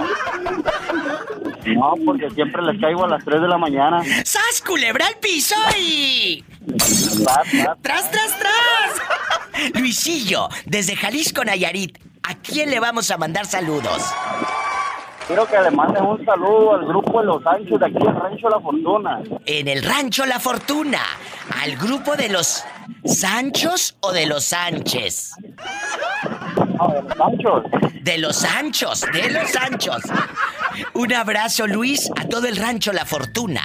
No, 1.65 1.93
porque 2.05 2.29
siempre 2.29 2.61
les 2.63 2.79
caigo 2.79 3.03
a 3.03 3.09
las 3.09 3.25
3 3.25 3.41
de 3.41 3.47
la 3.49 3.57
mañana. 3.57 4.01
¡Sas, 4.23 4.63
culebra 4.65 5.07
al 5.07 5.17
piso 5.17 5.55
y... 5.77 6.43
¡Tras, 7.83 8.11
tras, 8.11 8.39
tras! 8.39 9.73
Luisillo, 9.73 10.47
desde 10.65 10.95
Jalisco, 10.95 11.43
Nayarit, 11.43 11.97
¿a 12.27 12.35
quién 12.35 12.69
le 12.69 12.79
vamos 12.79 13.09
a 13.09 13.17
mandar 13.17 13.45
saludos? 13.45 14.03
Quiero 15.27 15.45
que 15.45 15.59
le 15.59 15.71
manden 15.71 16.03
un 16.03 16.25
saludo 16.25 16.75
al 16.75 16.85
grupo 16.85 17.19
de 17.19 17.25
los 17.25 17.45
Anchos 17.45 17.79
de 17.79 17.85
aquí 17.85 17.97
en 17.97 18.15
Rancho 18.15 18.49
La 18.49 18.59
Fortuna. 18.59 19.21
En 19.45 19.67
el 19.67 19.83
rancho 19.83 20.25
La 20.25 20.39
Fortuna, 20.39 21.01
al 21.61 21.75
grupo 21.75 22.15
de 22.15 22.29
los 22.29 22.63
Sanchos 23.05 23.97
o 23.99 24.11
de 24.13 24.25
los 24.25 24.45
Sánchez. 24.45 25.31
No, 26.77 26.87
de 26.93 27.01
los 27.01 27.19
Anchos. 27.19 27.63
De 28.01 28.17
los 28.17 28.35
Sanchos, 28.37 29.01
de 29.11 29.29
los 29.31 29.49
Sanchos. 29.51 30.01
Un 30.93 31.13
abrazo, 31.13 31.67
Luis, 31.67 32.09
a 32.15 32.25
todo 32.27 32.47
el 32.47 32.55
rancho 32.55 32.93
La 32.93 33.05
Fortuna. 33.05 33.63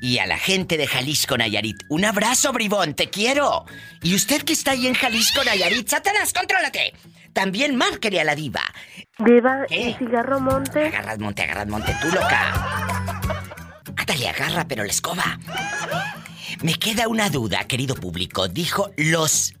Y 0.00 0.18
a 0.18 0.26
la 0.26 0.36
gente 0.36 0.76
de 0.76 0.88
Jalisco, 0.88 1.36
Nayarit. 1.38 1.84
Un 1.88 2.04
abrazo, 2.04 2.52
bribón, 2.52 2.94
te 2.94 3.08
quiero. 3.08 3.66
Y 4.02 4.16
usted 4.16 4.42
que 4.42 4.52
está 4.52 4.72
ahí 4.72 4.88
en 4.88 4.94
Jalisco, 4.94 5.44
Nayarit, 5.44 5.88
Satanás, 5.88 6.32
contrólate. 6.32 6.92
También 7.32 7.76
márquele 7.76 8.20
a 8.20 8.24
la 8.24 8.34
diva. 8.34 8.62
Diva, 9.18 9.64
¿Qué? 9.68 9.90
¿y 9.90 9.94
cigarro 9.94 10.40
monte? 10.40 10.86
Agarras 10.86 11.18
monte, 11.18 11.42
agarras 11.42 11.66
monte, 11.68 11.96
tú 12.00 12.08
loca. 12.08 12.52
Ándale, 13.96 14.28
agarra, 14.28 14.66
pero 14.66 14.84
la 14.84 14.90
escoba. 14.90 15.38
Me 16.62 16.74
queda 16.74 17.08
una 17.08 17.30
duda, 17.30 17.64
querido 17.64 17.94
público. 17.94 18.48
Dijo 18.48 18.90
los 18.96 19.54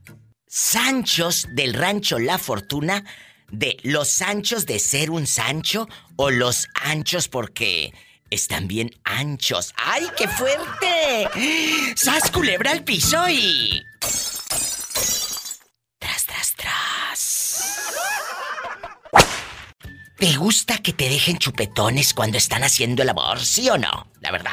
Sanchos 0.46 1.48
del 1.52 1.74
rancho 1.74 2.18
La 2.18 2.38
Fortuna, 2.38 3.04
de 3.50 3.78
los 3.82 4.08
Sanchos 4.08 4.66
de 4.66 4.78
ser 4.78 5.10
un 5.10 5.26
Sancho 5.26 5.88
o 6.16 6.30
los 6.30 6.68
anchos 6.74 7.28
porque 7.28 7.92
están 8.30 8.68
bien 8.68 8.90
anchos. 9.04 9.72
¡Ay, 9.76 10.06
qué 10.16 10.28
fuerte! 10.28 11.28
¡Sas 11.96 12.30
culebra 12.30 12.70
al 12.70 12.84
piso 12.84 13.28
y. 13.28 13.82
Tras, 15.98 16.26
tras, 16.26 16.54
tras. 16.56 16.91
¿Te 20.22 20.36
gusta 20.36 20.78
que 20.78 20.92
te 20.92 21.08
dejen 21.08 21.36
chupetones 21.36 22.14
cuando 22.14 22.38
están 22.38 22.62
haciendo 22.62 23.02
el 23.02 23.08
amor, 23.08 23.40
sí 23.40 23.68
o 23.68 23.76
no? 23.76 24.06
La 24.20 24.30
verdad. 24.30 24.52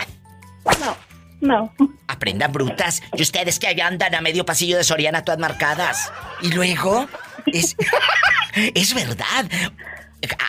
No, 0.81 0.97
no. 1.41 1.73
Aprendan 2.07 2.51
brutas. 2.51 3.03
Y 3.15 3.21
ustedes 3.21 3.59
que 3.59 3.67
allá 3.67 3.85
andan 3.85 4.15
a 4.15 4.21
medio 4.21 4.47
pasillo 4.47 4.77
de 4.77 4.83
Soriana 4.83 5.23
todas 5.23 5.39
marcadas. 5.39 6.11
Y 6.41 6.51
luego, 6.53 7.07
es. 7.45 7.75
es 8.55 8.95
verdad. 8.95 9.47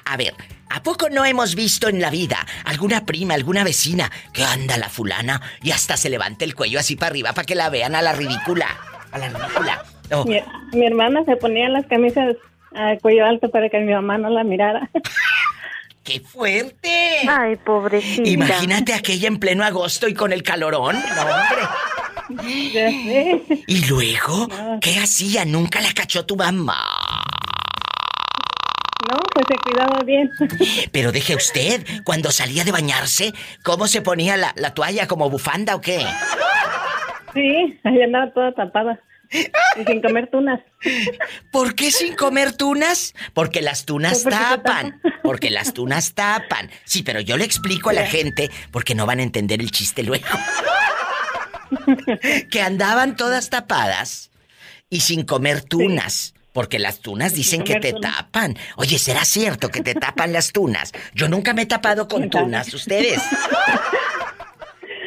A, 0.07 0.15
a 0.15 0.17
ver, 0.17 0.33
¿a 0.71 0.83
poco 0.83 1.11
no 1.11 1.27
hemos 1.27 1.55
visto 1.55 1.91
en 1.91 2.01
la 2.01 2.09
vida 2.09 2.47
alguna 2.65 3.05
prima, 3.05 3.35
alguna 3.35 3.63
vecina 3.63 4.11
que 4.33 4.43
anda 4.43 4.79
la 4.79 4.89
fulana 4.89 5.43
y 5.63 5.73
hasta 5.73 5.99
se 5.99 6.09
levanta 6.09 6.47
el 6.47 6.55
cuello 6.55 6.81
así 6.81 6.97
para 6.97 7.11
arriba 7.11 7.35
para 7.35 7.45
que 7.45 7.55
la 7.55 7.69
vean 7.69 7.95
a 7.95 8.01
la 8.01 8.15
ridícula? 8.15 8.69
A 9.13 9.19
la 9.19 9.29
ridícula. 9.29 9.85
Mi, 10.25 10.41
mi 10.79 10.87
hermana 10.87 11.23
se 11.27 11.37
ponía 11.37 11.69
las 11.69 11.85
camisas 11.89 12.37
a 12.75 12.97
cuello 12.99 13.25
alto 13.27 13.51
para 13.51 13.69
que 13.69 13.79
mi 13.81 13.93
mamá 13.93 14.19
no 14.19 14.31
la 14.31 14.45
mirara. 14.45 14.89
¡Qué 16.05 16.21
fuerte! 16.21 17.29
Ay, 17.29 17.57
pobrecita. 17.57 18.29
Imagínate 18.29 18.95
aquella 18.95 19.29
en 19.29 19.39
pleno 19.39 19.65
agosto 19.65 20.09
y 20.09 20.15
con 20.15 20.33
el 20.33 20.43
calorón. 20.43 20.97
No, 20.97 21.23
hombre. 21.23 22.73
Ya 22.73 22.89
sé. 22.91 23.43
Y 23.67 23.85
luego, 23.87 24.49
¿qué 24.81 24.99
hacía? 24.99 25.45
Nunca 25.45 25.81
la 25.81 25.93
cachó 25.93 26.25
tu 26.25 26.37
mamá. 26.37 26.79
No, 29.11 29.19
pues 29.35 29.47
se 29.49 29.57
cuidaba 29.57 30.03
bien. 30.05 30.31
Pero 30.93 31.11
deje 31.13 31.35
usted, 31.35 31.85
cuando 32.05 32.31
salía 32.31 32.65
de 32.65 32.73
bañarse, 32.73 33.33
¿cómo 33.63 33.87
se 33.87 34.03
ponía 34.03 34.37
la, 34.37 34.53
la 34.57 34.73
toalla 34.75 35.07
como 35.07 35.29
bufanda 35.29 35.75
o 35.75 35.81
qué? 35.81 36.05
Sí, 37.35 37.79
ahí 37.85 38.03
andaba 38.03 38.33
toda 38.33 38.53
tapada. 38.53 39.01
Y 39.33 39.85
sin 39.85 40.03
comer 40.03 40.29
tunas. 40.31 40.61
¿Por 41.53 41.75
qué 41.75 41.91
sin 41.91 42.17
comer 42.17 42.53
tunas? 42.57 43.15
Porque 43.33 43.63
las 43.63 43.85
tunas 43.85 44.23
Pues 44.23 44.25
porque 44.25 44.39
tapan. 44.39 45.01
Porque 45.23 45.51
las 45.51 45.73
tunas 45.73 46.15
tapan. 46.15 46.71
Sí, 46.85 47.03
pero 47.03 47.21
yo 47.21 47.37
le 47.37 47.45
explico 47.45 47.91
a 47.91 47.93
la 47.93 48.07
gente 48.07 48.51
porque 48.73 48.95
no 48.95 49.07
van 49.07 49.21
a 49.21 49.23
entender 49.23 49.61
el 49.61 49.71
chiste 49.71 50.03
luego. 50.03 50.27
que 52.51 52.63
andaban 52.63 53.17
todas 53.17 53.51
tapadas 53.51 54.31
y 54.89 55.01
sin 55.01 55.25
comer 55.25 55.63
tunas. 55.63 56.35
Porque 56.53 56.81
las 56.81 56.99
tunas 56.99 57.33
dicen 57.35 57.63
que 57.63 57.79
te 57.79 57.93
tapan. 57.93 58.59
Oye, 58.75 58.99
¿será 58.99 59.25
cierto 59.25 59.69
que 59.69 59.83
te 59.83 59.95
tapan 59.95 60.33
las 60.33 60.51
tunas? 60.51 60.91
Yo 61.15 61.29
nunca 61.29 61.55
me 61.55 61.63
he 61.63 61.67
tapado 61.67 62.09
con 62.09 62.29
tunas, 62.29 62.75
¿ustedes? 62.75 63.23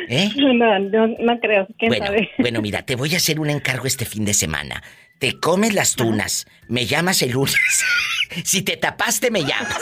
¿Eh? 0.10 0.30
No, 0.36 0.80
no, 0.80 1.08
no 1.20 1.40
creo. 1.40 1.68
¿Quién 1.80 1.90
Bueno, 1.90 2.06
sabe? 2.08 2.30
bueno, 2.40 2.62
mira, 2.62 2.84
te 2.84 2.96
voy 2.96 3.14
a 3.14 3.18
hacer 3.18 3.40
un 3.40 3.50
encargo 3.50 3.86
este 3.88 4.06
fin 4.06 4.26
de 4.26 4.34
semana. 4.34 4.82
Te 5.20 5.40
comes 5.40 5.74
las 5.74 5.96
tunas, 5.96 6.46
me 6.68 6.86
llamas 6.86 7.22
el 7.22 7.32
lunes. 7.32 7.56
si 8.44 8.62
te 8.62 8.78
tapaste, 8.78 9.32
me 9.32 9.42
llamas. 9.42 9.80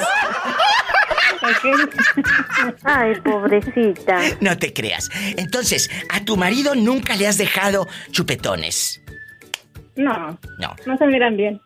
Ay, 2.83 3.13
pobrecita. 3.23 4.19
No 4.41 4.57
te 4.57 4.73
creas. 4.73 5.09
Entonces, 5.37 5.89
a 6.09 6.23
tu 6.23 6.37
marido 6.37 6.75
nunca 6.75 7.15
le 7.15 7.27
has 7.27 7.37
dejado 7.37 7.87
chupetones. 8.11 9.01
No, 9.95 10.37
No. 10.59 10.75
no 10.85 10.97
se 10.97 11.05
miran 11.07 11.37
bien. 11.37 11.59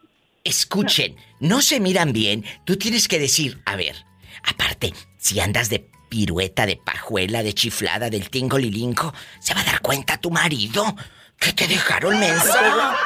Escuchen, 0.43 1.15
no 1.39 1.61
se 1.61 1.79
miran 1.79 2.13
bien. 2.13 2.45
Tú 2.65 2.77
tienes 2.77 3.07
que 3.07 3.19
decir, 3.19 3.59
a 3.65 3.75
ver, 3.75 3.95
aparte, 4.43 4.93
si 5.17 5.39
andas 5.39 5.69
de 5.69 5.87
pirueta, 6.15 6.65
de 6.65 6.77
pajuela, 6.77 7.43
de 7.43 7.53
chiflada, 7.53 8.09
del 8.09 8.29
tingo 8.29 8.57
lilinco, 8.57 9.13
se 9.39 9.53
va 9.53 9.59
a 9.59 9.65
dar 9.65 9.81
cuenta 9.81 10.17
tu 10.17 10.31
marido 10.31 10.95
que 11.37 11.51
te 11.51 11.67
dejaron 11.67 12.17
mensa. 12.17 12.95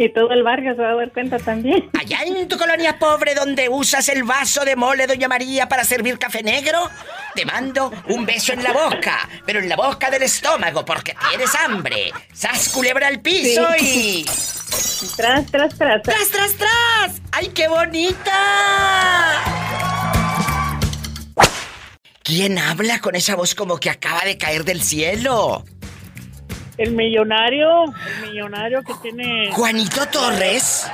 Y 0.00 0.10
todo 0.10 0.30
el 0.30 0.44
barrio 0.44 0.76
se 0.76 0.80
va 0.80 0.90
a 0.90 0.94
dar 0.94 1.10
cuenta 1.10 1.40
también. 1.40 1.90
Allá 1.98 2.22
en 2.22 2.46
tu 2.46 2.56
colonia 2.56 3.00
pobre 3.00 3.34
donde 3.34 3.68
usas 3.68 4.08
el 4.08 4.22
vaso 4.22 4.64
de 4.64 4.76
mole 4.76 5.08
Doña 5.08 5.26
María 5.26 5.68
para 5.68 5.82
servir 5.82 6.20
café 6.20 6.40
negro, 6.40 6.88
te 7.34 7.44
mando 7.44 7.90
un 8.06 8.24
beso 8.24 8.52
en 8.52 8.62
la 8.62 8.72
boca, 8.72 9.28
pero 9.44 9.58
en 9.58 9.68
la 9.68 9.74
boca 9.74 10.08
del 10.08 10.22
estómago 10.22 10.84
porque 10.84 11.16
tienes 11.28 11.52
hambre. 11.56 12.12
¡Sas 12.32 12.68
culebra 12.68 13.08
al 13.08 13.20
piso 13.20 13.66
y... 13.80 14.24
Tras, 15.16 15.46
tras. 15.50 15.76
tras. 15.76 16.00
¡Tras, 16.02 16.28
tras, 16.30 16.54
tras! 16.54 17.20
¡Ay, 17.32 17.48
qué 17.48 17.66
bonita! 17.66 18.34
¿Quién 22.28 22.58
habla 22.58 23.00
con 23.00 23.16
esa 23.16 23.34
voz 23.34 23.54
como 23.54 23.78
que 23.78 23.90
acaba 23.90 24.24
de 24.24 24.38
caer 24.38 24.64
del 24.64 24.82
cielo? 24.82 25.64
El 26.76 26.92
millonario, 26.92 27.86
el 27.86 28.30
millonario 28.30 28.82
que 28.82 28.94
tiene... 29.02 29.50
¿Juanito 29.50 30.06
Torres? 30.06 30.86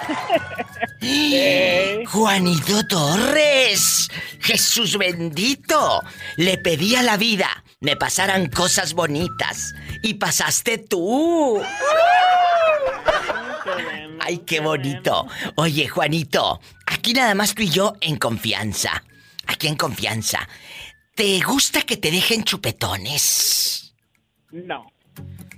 Eh, 1.07 2.03
Juanito 2.07 2.87
Torres, 2.87 4.09
Jesús 4.41 4.97
bendito, 4.97 6.03
le 6.39 6.57
pedí 6.57 6.97
a 6.97 7.03
la 7.03 7.19
vida 7.19 7.65
me 7.85 7.97
pasaran 7.97 8.49
cosas 8.49 8.95
bonitas 8.95 9.75
y 10.03 10.15
pasaste 10.15 10.79
tú. 10.79 11.63
Ay, 14.21 14.39
qué 14.39 14.61
bonito. 14.61 15.27
Oye, 15.57 15.87
Juanito, 15.89 16.63
aquí 16.87 17.13
nada 17.13 17.35
más 17.35 17.55
tú 17.55 17.61
y 17.61 17.69
yo 17.69 17.93
en 18.01 18.17
confianza. 18.17 19.05
Aquí 19.47 19.67
en 19.67 19.77
confianza. 19.77 20.49
¿Te 21.15 21.41
gusta 21.41 21.83
que 21.83 21.97
te 21.97 22.11
dejen 22.11 22.43
chupetones? 22.45 23.95
No. 24.51 24.91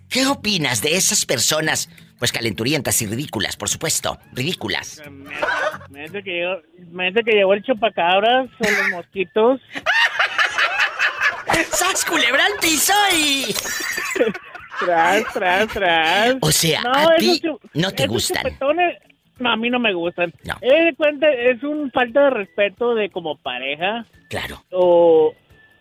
¿Qué 0.08 0.26
opinas 0.26 0.82
de 0.82 0.96
esas 0.96 1.24
personas? 1.24 1.88
Pues 2.18 2.32
calenturientas 2.32 3.00
y 3.02 3.06
ridículas, 3.06 3.56
por 3.56 3.68
supuesto. 3.68 4.18
Ridículas. 4.32 5.02
Me, 5.90 6.02
dice 6.02 6.22
que 6.22 6.30
llegó, 6.30 6.56
me 6.90 7.06
dice 7.10 7.22
que 7.24 7.32
llegó 7.32 7.54
el 7.54 7.62
chupacabras 7.62 8.48
o 8.58 8.70
los 8.70 8.90
mosquitos. 8.90 9.60
¡Sas 11.72 12.04
culebra 12.04 12.44
al 12.44 12.58
piso 12.60 12.92
y... 13.14 13.54
Tras, 14.80 15.24
tras, 15.32 15.68
tras. 15.68 16.36
O 16.42 16.52
sea, 16.52 16.82
No, 16.82 16.92
a 16.92 17.16
ti 17.16 17.40
no 17.74 17.90
te 17.92 18.06
gustan. 18.06 18.42
chupetones, 18.42 18.98
no, 19.38 19.50
a 19.52 19.56
mí 19.56 19.70
no 19.70 19.78
me 19.78 19.94
gustan. 19.94 20.32
No. 20.44 20.54
Cuenta, 20.98 21.30
es 21.32 21.62
un 21.62 21.90
falta 21.92 22.24
de 22.24 22.30
respeto 22.30 22.94
de 22.94 23.10
como 23.10 23.36
pareja 23.38 24.04
Claro. 24.28 24.64
o, 24.70 25.34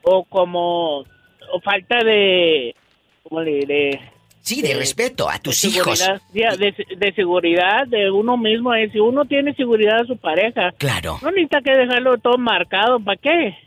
o 0.05 0.23
como 0.25 0.99
o 0.99 1.61
falta 1.63 2.03
de 2.03 2.75
¿cómo 3.23 3.41
le 3.41 3.51
diré? 3.55 4.01
Sí, 4.41 4.61
de 4.61 4.71
Eh, 4.73 4.75
respeto 4.77 5.27
a 5.29 5.39
tus 5.39 5.59
de 5.63 5.69
hijos. 5.69 5.97
seguridad, 5.97 6.57
de, 6.57 6.95
de 6.97 7.13
seguridad 7.13 7.87
de 7.87 8.11
uno 8.11 8.37
mismo. 8.37 8.73
eh, 8.75 8.89
Si 8.91 8.99
uno 8.99 9.25
tiene 9.25 9.53
seguridad 9.55 10.01
de 10.01 10.07
su 10.07 10.17
pareja, 10.17 10.71
Claro. 10.77 11.17
no 11.23 11.31
necesita 11.31 11.61
que 11.61 11.71
dejarlo 11.71 12.17
todo 12.19 12.37
marcado. 12.37 12.99
¿Para 12.99 13.17
qué? 13.17 13.57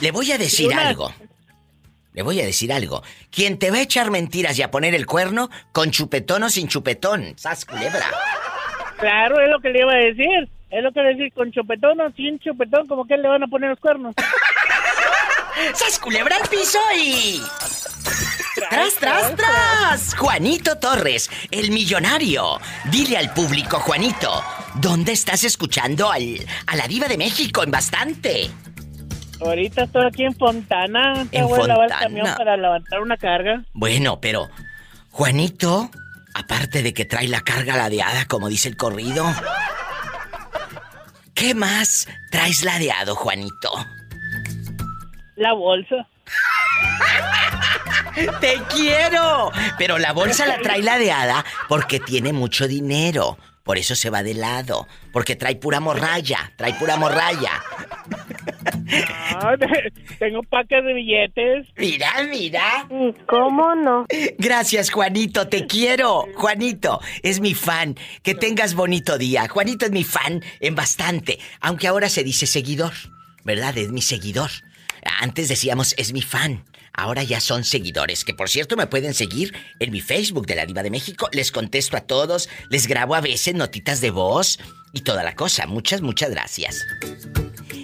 Le 0.00 0.10
voy 0.12 0.32
a 0.32 0.38
decir 0.38 0.68
Una- 0.68 0.88
algo. 0.88 1.12
le 2.14 2.22
voy 2.22 2.40
a 2.40 2.46
decir 2.46 2.72
algo. 2.72 3.02
Quien 3.30 3.58
te 3.58 3.70
va 3.70 3.78
a 3.78 3.82
echar 3.82 4.10
mentiras 4.10 4.58
y 4.58 4.62
a 4.62 4.70
poner 4.70 4.94
el 4.94 5.04
cuerno, 5.04 5.50
con 5.72 5.90
chupetón 5.90 6.44
o 6.44 6.48
sin 6.48 6.68
chupetón. 6.68 7.34
¡Sas 7.36 7.66
culebra! 7.66 8.06
Claro, 8.98 9.40
es 9.40 9.50
lo 9.50 9.60
que 9.60 9.70
le 9.70 9.80
iba 9.80 9.92
a 9.92 9.96
decir. 9.96 10.48
Es 10.70 10.82
lo 10.82 10.90
que 10.92 11.02
le 11.02 11.08
decir, 11.14 11.32
con 11.34 11.52
chupetón 11.52 12.00
o 12.00 12.10
sin 12.12 12.38
chupetón, 12.38 12.86
como 12.86 13.04
que 13.06 13.16
le 13.18 13.28
van 13.28 13.42
a 13.42 13.46
poner 13.48 13.70
los 13.70 13.80
cuernos. 13.80 14.14
¡Sas 15.74 15.98
culebra 15.98 16.36
al 16.36 16.48
piso 16.48 16.78
y... 16.96 17.42
¡Tras, 18.70 18.94
tras, 18.94 19.36
tras! 19.36 20.14
Juanito 20.16 20.76
Torres, 20.78 21.28
el 21.50 21.70
millonario. 21.70 22.60
Dile 22.90 23.16
al 23.18 23.32
público, 23.32 23.80
Juanito, 23.80 24.42
¿dónde 24.74 25.12
estás 25.12 25.44
escuchando 25.44 26.10
al, 26.10 26.44
a 26.66 26.76
la 26.76 26.86
diva 26.86 27.08
de 27.08 27.18
México 27.18 27.62
en 27.62 27.70
bastante? 27.70 28.50
Ahorita 29.40 29.84
estoy 29.84 30.06
aquí 30.06 30.24
en 30.24 30.34
Fontana. 30.36 31.26
Te 31.30 31.38
En 31.38 31.46
voy 31.46 31.60
a 31.60 31.66
lavar 31.66 31.86
el 31.86 31.90
Fontana. 31.90 32.00
camión 32.00 32.34
para 32.36 32.56
levantar 32.56 33.00
una 33.00 33.16
carga. 33.16 33.64
Bueno, 33.72 34.20
pero 34.20 34.48
Juanito, 35.10 35.90
aparte 36.34 36.82
de 36.82 36.94
que 36.94 37.04
trae 37.04 37.26
la 37.28 37.40
carga 37.40 37.76
ladeada, 37.76 38.26
como 38.26 38.48
dice 38.48 38.68
el 38.68 38.76
corrido, 38.76 39.26
¿qué 41.34 41.54
más 41.54 42.06
traes 42.30 42.62
ladeado, 42.62 43.16
Juanito? 43.16 43.70
La 45.36 45.52
bolsa. 45.52 46.08
¡Te 48.40 48.54
quiero! 48.74 49.50
Pero 49.78 49.98
la 49.98 50.12
bolsa 50.12 50.46
la 50.46 50.58
trae 50.58 50.82
ladeada 50.82 51.44
porque 51.68 52.00
tiene 52.00 52.32
mucho 52.32 52.68
dinero. 52.68 53.38
Por 53.64 53.78
eso 53.78 53.94
se 53.94 54.10
va 54.10 54.22
de 54.22 54.34
lado. 54.34 54.86
Porque 55.12 55.36
trae 55.36 55.56
pura 55.56 55.80
morralla. 55.80 56.52
Trae 56.56 56.74
pura 56.74 56.96
morralla. 56.96 57.62
Ah, 59.30 59.54
tengo 60.18 60.42
paques 60.42 60.84
de 60.84 60.92
billetes. 60.92 61.66
Mira, 61.76 62.12
mira. 62.30 62.86
¿Cómo 63.26 63.74
no? 63.74 64.04
Gracias, 64.36 64.90
Juanito. 64.90 65.48
Te 65.48 65.66
quiero. 65.66 66.26
Juanito, 66.34 67.00
es 67.22 67.40
mi 67.40 67.54
fan. 67.54 67.96
Que 68.22 68.34
tengas 68.34 68.74
bonito 68.74 69.16
día. 69.16 69.48
Juanito 69.48 69.86
es 69.86 69.92
mi 69.92 70.04
fan 70.04 70.44
en 70.60 70.74
bastante. 70.74 71.38
Aunque 71.60 71.88
ahora 71.88 72.10
se 72.10 72.22
dice 72.22 72.46
seguidor. 72.46 72.92
¿Verdad? 73.44 73.76
Es 73.78 73.90
mi 73.90 74.02
seguidor. 74.02 74.50
Antes 75.20 75.48
decíamos 75.48 75.94
es 75.98 76.12
mi 76.12 76.22
fan. 76.22 76.64
Ahora 76.96 77.24
ya 77.24 77.40
son 77.40 77.64
seguidores, 77.64 78.24
que 78.24 78.34
por 78.34 78.48
cierto 78.48 78.76
me 78.76 78.86
pueden 78.86 79.14
seguir 79.14 79.52
en 79.80 79.90
mi 79.90 80.00
Facebook 80.00 80.46
de 80.46 80.54
la 80.54 80.64
Diva 80.64 80.82
de 80.82 80.90
México. 80.90 81.28
Les 81.32 81.50
contesto 81.50 81.96
a 81.96 82.02
todos, 82.02 82.48
les 82.70 82.86
grabo 82.86 83.16
a 83.16 83.20
veces 83.20 83.54
notitas 83.54 84.00
de 84.00 84.10
voz 84.10 84.60
y 84.92 85.00
toda 85.00 85.24
la 85.24 85.34
cosa. 85.34 85.66
Muchas, 85.66 86.02
muchas 86.02 86.30
gracias. 86.30 86.84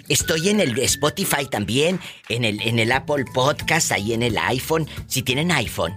Estoy 0.09 0.49
en 0.49 0.61
el 0.61 0.79
Spotify 0.79 1.47
también, 1.51 2.01
en 2.29 2.45
el, 2.45 2.61
en 2.63 2.79
el 2.79 2.93
Apple 2.93 3.25
Podcast, 3.35 3.91
ahí 3.91 4.13
en 4.13 4.23
el 4.23 4.39
iPhone. 4.39 4.89
Si 5.09 5.23
tienen 5.23 5.51
iPhone, 5.51 5.97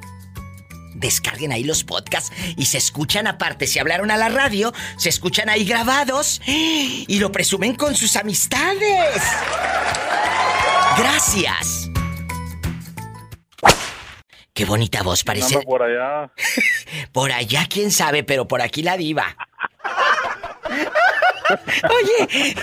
descarguen 0.95 1.51
ahí 1.51 1.63
los 1.63 1.83
podcasts 1.83 2.31
y 2.57 2.65
se 2.65 2.77
escuchan 2.79 3.27
aparte. 3.27 3.67
Si 3.67 3.79
hablaron 3.79 4.11
a 4.11 4.17
la 4.17 4.29
radio, 4.29 4.73
se 4.97 5.09
escuchan 5.09 5.49
ahí 5.49 5.65
grabados 5.65 6.41
y 6.47 7.19
lo 7.19 7.31
presumen 7.31 7.75
con 7.75 7.95
sus 7.95 8.15
amistades. 8.15 9.21
Gracias. 10.97 11.89
Qué 14.53 14.65
bonita 14.65 15.01
voz, 15.01 15.23
parece. 15.23 15.61
Por 15.61 15.81
allá. 15.81 16.31
Por 17.11 17.31
allá, 17.31 17.65
quién 17.67 17.91
sabe, 17.91 18.23
pero 18.23 18.47
por 18.47 18.61
aquí 18.61 18.83
la 18.83 18.97
diva. 18.97 19.35
Oye, 21.89 22.55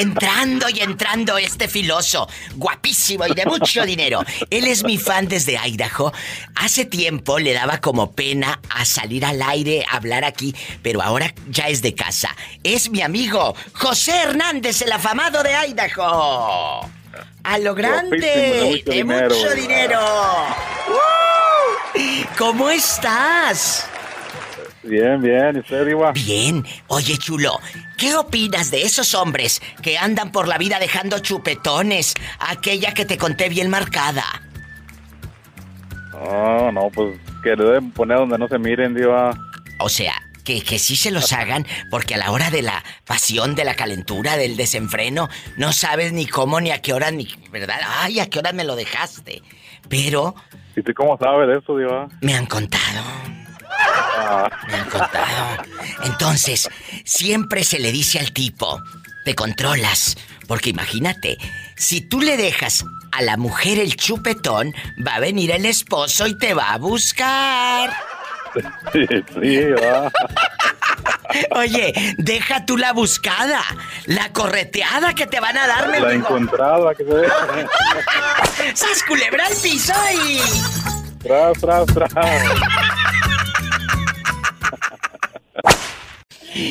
entrando 0.00 0.68
y 0.70 0.80
entrando 0.80 1.36
este 1.38 1.68
filoso, 1.68 2.28
guapísimo 2.56 3.26
y 3.26 3.34
de 3.34 3.44
mucho 3.44 3.84
dinero. 3.84 4.24
Él 4.50 4.66
es 4.66 4.84
mi 4.84 4.98
fan 4.98 5.28
desde 5.28 5.58
Idaho. 5.58 6.12
Hace 6.56 6.84
tiempo 6.84 7.38
le 7.38 7.52
daba 7.52 7.80
como 7.80 8.12
pena 8.12 8.60
a 8.70 8.84
salir 8.84 9.24
al 9.24 9.42
aire, 9.42 9.84
a 9.88 9.96
hablar 9.96 10.24
aquí, 10.24 10.54
pero 10.82 11.02
ahora 11.02 11.34
ya 11.48 11.68
es 11.68 11.82
de 11.82 11.94
casa. 11.94 12.34
Es 12.62 12.90
mi 12.90 13.02
amigo 13.02 13.54
José 13.74 14.16
Hernández, 14.22 14.82
el 14.82 14.92
afamado 14.92 15.42
de 15.42 15.52
Idaho. 15.68 17.01
A 17.44 17.58
lo 17.58 17.74
grande, 17.74 18.18
de 18.18 18.82
de 18.84 19.04
mucho 19.04 19.18
mucho 19.24 19.54
dinero. 19.54 19.54
dinero. 19.54 20.00
¡Uh! 20.88 22.26
¿Cómo 22.38 22.70
estás? 22.70 23.86
Bien, 24.82 25.20
bien. 25.22 25.56
¿Y 25.56 25.60
usted, 25.60 25.86
Diva? 25.86 26.12
Bien. 26.12 26.64
Oye, 26.88 27.16
chulo, 27.18 27.60
¿qué 27.98 28.14
opinas 28.16 28.70
de 28.70 28.82
esos 28.82 29.14
hombres 29.14 29.60
que 29.82 29.96
andan 29.98 30.32
por 30.32 30.48
la 30.48 30.58
vida 30.58 30.78
dejando 30.78 31.18
chupetones? 31.20 32.14
Aquella 32.40 32.92
que 32.94 33.04
te 33.04 33.18
conté 33.18 33.48
bien 33.48 33.70
marcada. 33.70 34.24
No, 36.12 36.72
no, 36.72 36.90
pues 36.90 37.18
que 37.42 37.56
le 37.56 37.64
deben 37.64 37.90
poner 37.90 38.18
donde 38.18 38.38
no 38.38 38.48
se 38.48 38.58
miren, 38.58 38.94
Diva. 38.94 39.36
O 39.78 39.88
sea, 39.88 40.14
que, 40.44 40.62
que 40.62 40.78
sí 40.78 40.96
se 40.96 41.10
los 41.10 41.32
hagan, 41.32 41.66
porque 41.90 42.14
a 42.14 42.18
la 42.18 42.30
hora 42.30 42.50
de 42.50 42.62
la 42.62 42.82
pasión, 43.06 43.54
de 43.54 43.64
la 43.64 43.74
calentura, 43.74 44.36
del 44.36 44.56
desenfreno, 44.56 45.28
no 45.56 45.72
sabes 45.72 46.12
ni 46.12 46.26
cómo, 46.26 46.60
ni 46.60 46.70
a 46.70 46.80
qué 46.82 46.92
hora, 46.92 47.10
ni. 47.10 47.28
¿Verdad? 47.50 47.80
Ay, 47.98 48.20
a 48.20 48.28
qué 48.30 48.38
hora 48.38 48.52
me 48.52 48.64
lo 48.64 48.76
dejaste. 48.76 49.42
Pero 49.88 50.34
¿Y 50.76 50.82
tú 50.82 50.92
cómo 50.96 51.18
sabes 51.18 51.48
de 51.48 51.58
eso, 51.58 51.76
Diva? 51.76 52.08
me 52.20 52.34
han 52.34 52.46
contado. 52.46 53.02
Ah, 53.74 54.48
Me 54.68 54.74
han 54.74 54.88
contado. 54.88 55.64
Entonces, 56.04 56.68
siempre 57.04 57.64
se 57.64 57.78
le 57.78 57.90
dice 57.92 58.18
al 58.18 58.32
tipo, 58.32 58.80
te 59.24 59.34
controlas. 59.34 60.16
Porque 60.46 60.70
imagínate, 60.70 61.38
si 61.76 62.00
tú 62.00 62.20
le 62.20 62.36
dejas 62.36 62.84
a 63.12 63.22
la 63.22 63.36
mujer 63.36 63.78
el 63.78 63.96
chupetón, 63.96 64.74
va 65.06 65.14
a 65.16 65.20
venir 65.20 65.50
el 65.50 65.64
esposo 65.66 66.26
y 66.26 66.36
te 66.36 66.52
va 66.54 66.72
a 66.72 66.78
buscar. 66.78 67.90
Sí, 68.92 69.06
sí, 69.40 69.58
va. 69.82 70.10
Oye, 71.56 72.14
deja 72.18 72.66
tú 72.66 72.76
la 72.76 72.92
buscada, 72.92 73.62
la 74.06 74.32
correteada 74.32 75.14
que 75.14 75.26
te 75.26 75.40
van 75.40 75.56
a 75.56 75.66
dar, 75.66 75.88
La 75.88 76.00
mendigo. 76.00 76.26
encontrada, 76.36 76.94
que 76.94 77.04
se 77.04 77.10
ve. 77.14 77.28
¡Sas 78.74 79.02
culebra 79.08 79.46
al 79.46 79.54
piso 79.56 79.94
y... 80.26 80.40
Tras, 81.22 81.52
tras, 81.60 81.86
tras. 81.86 82.12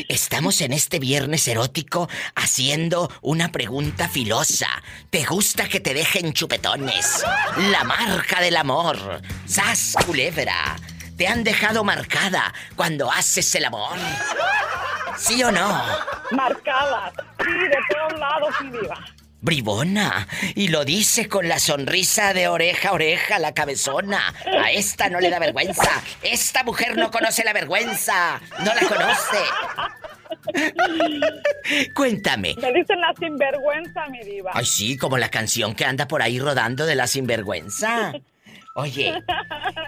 Estamos 0.07 0.61
en 0.61 0.73
este 0.73 0.99
viernes 0.99 1.47
erótico 1.47 2.07
haciendo 2.35 3.11
una 3.21 3.51
pregunta 3.51 4.07
filosa. 4.09 4.67
¿Te 5.09 5.25
gusta 5.25 5.67
que 5.67 5.79
te 5.79 5.93
dejen 5.95 6.33
chupetones? 6.33 7.23
La 7.71 7.83
marca 7.83 8.41
del 8.41 8.57
amor. 8.57 9.21
¡Sas, 9.47 9.95
culebra! 10.05 10.75
¿Te 11.21 11.27
han 11.27 11.43
dejado 11.43 11.84
marcada 11.84 12.51
cuando 12.75 13.12
haces 13.12 13.53
el 13.53 13.65
amor? 13.65 13.95
¿Sí 15.19 15.43
o 15.43 15.51
no? 15.51 15.84
Marcadas. 16.31 17.13
Sí, 17.38 17.51
de 17.51 17.77
todos 17.91 18.19
lados, 18.19 18.49
mi 18.63 18.71
diva. 18.71 19.05
Bribona. 19.39 20.27
Y 20.55 20.69
lo 20.69 20.84
dice 20.84 21.29
con 21.29 21.47
la 21.47 21.60
sonrisa 21.60 22.34
de 22.34 22.47
oreja 22.47 22.89
a 22.89 22.93
oreja, 22.93 23.38
la 23.38 23.53
cabezona. 23.53 24.34
A 24.63 24.71
esta 24.71 25.10
no 25.10 25.19
le 25.19 25.29
da 25.29 25.38
vergüenza. 25.38 25.91
Esta 26.23 26.63
mujer 26.63 26.97
no 26.97 27.12
conoce 27.12 27.43
la 27.43 27.53
vergüenza. 27.53 28.41
No 28.57 28.73
la 28.73 28.81
conoce. 28.81 29.43
Cuéntame. 31.93 32.55
Me 32.60 32.73
dicen 32.73 32.99
la 32.99 33.13
sinvergüenza, 33.19 34.07
mi 34.07 34.23
diva. 34.23 34.49
Ay, 34.55 34.65
sí, 34.65 34.97
como 34.97 35.19
la 35.19 35.29
canción 35.29 35.75
que 35.75 35.86
anda 35.86 36.07
por 36.07 36.23
ahí 36.23 36.39
rodando 36.39 36.88
de 36.88 36.95
la 36.95 37.05
sinvergüenza. 37.05 38.12
Oye, 38.73 39.21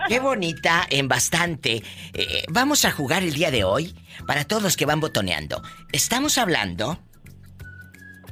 qué 0.09 0.19
bonita 0.19 0.85
en 0.89 1.07
bastante. 1.07 1.83
Eh, 2.13 2.43
vamos 2.49 2.83
a 2.83 2.91
jugar 2.91 3.23
el 3.23 3.33
día 3.33 3.49
de 3.49 3.63
hoy 3.63 3.95
para 4.27 4.43
todos 4.43 4.75
que 4.75 4.85
van 4.85 4.99
botoneando. 4.99 5.63
Estamos 5.93 6.37
hablando 6.37 6.99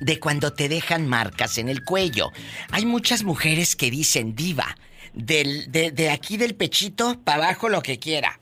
de 0.02 0.20
cuando 0.20 0.52
te 0.52 0.68
dejan 0.68 1.08
marcas 1.08 1.58
en 1.58 1.70
el 1.70 1.86
cuello. 1.86 2.32
Hay 2.72 2.86
muchas 2.86 3.24
mujeres 3.24 3.78
que 3.78 3.90
dicen 3.90 4.36
diva, 4.36 4.76
del, 5.14 5.72
de, 5.72 5.91
de 5.91 6.10
aquí 6.10 6.36
del 6.36 6.56
pechito 6.56 7.22
para 7.24 7.45
abajo 7.45 7.70
lo 7.70 7.82
que 7.82 7.97
quiera. 7.97 8.39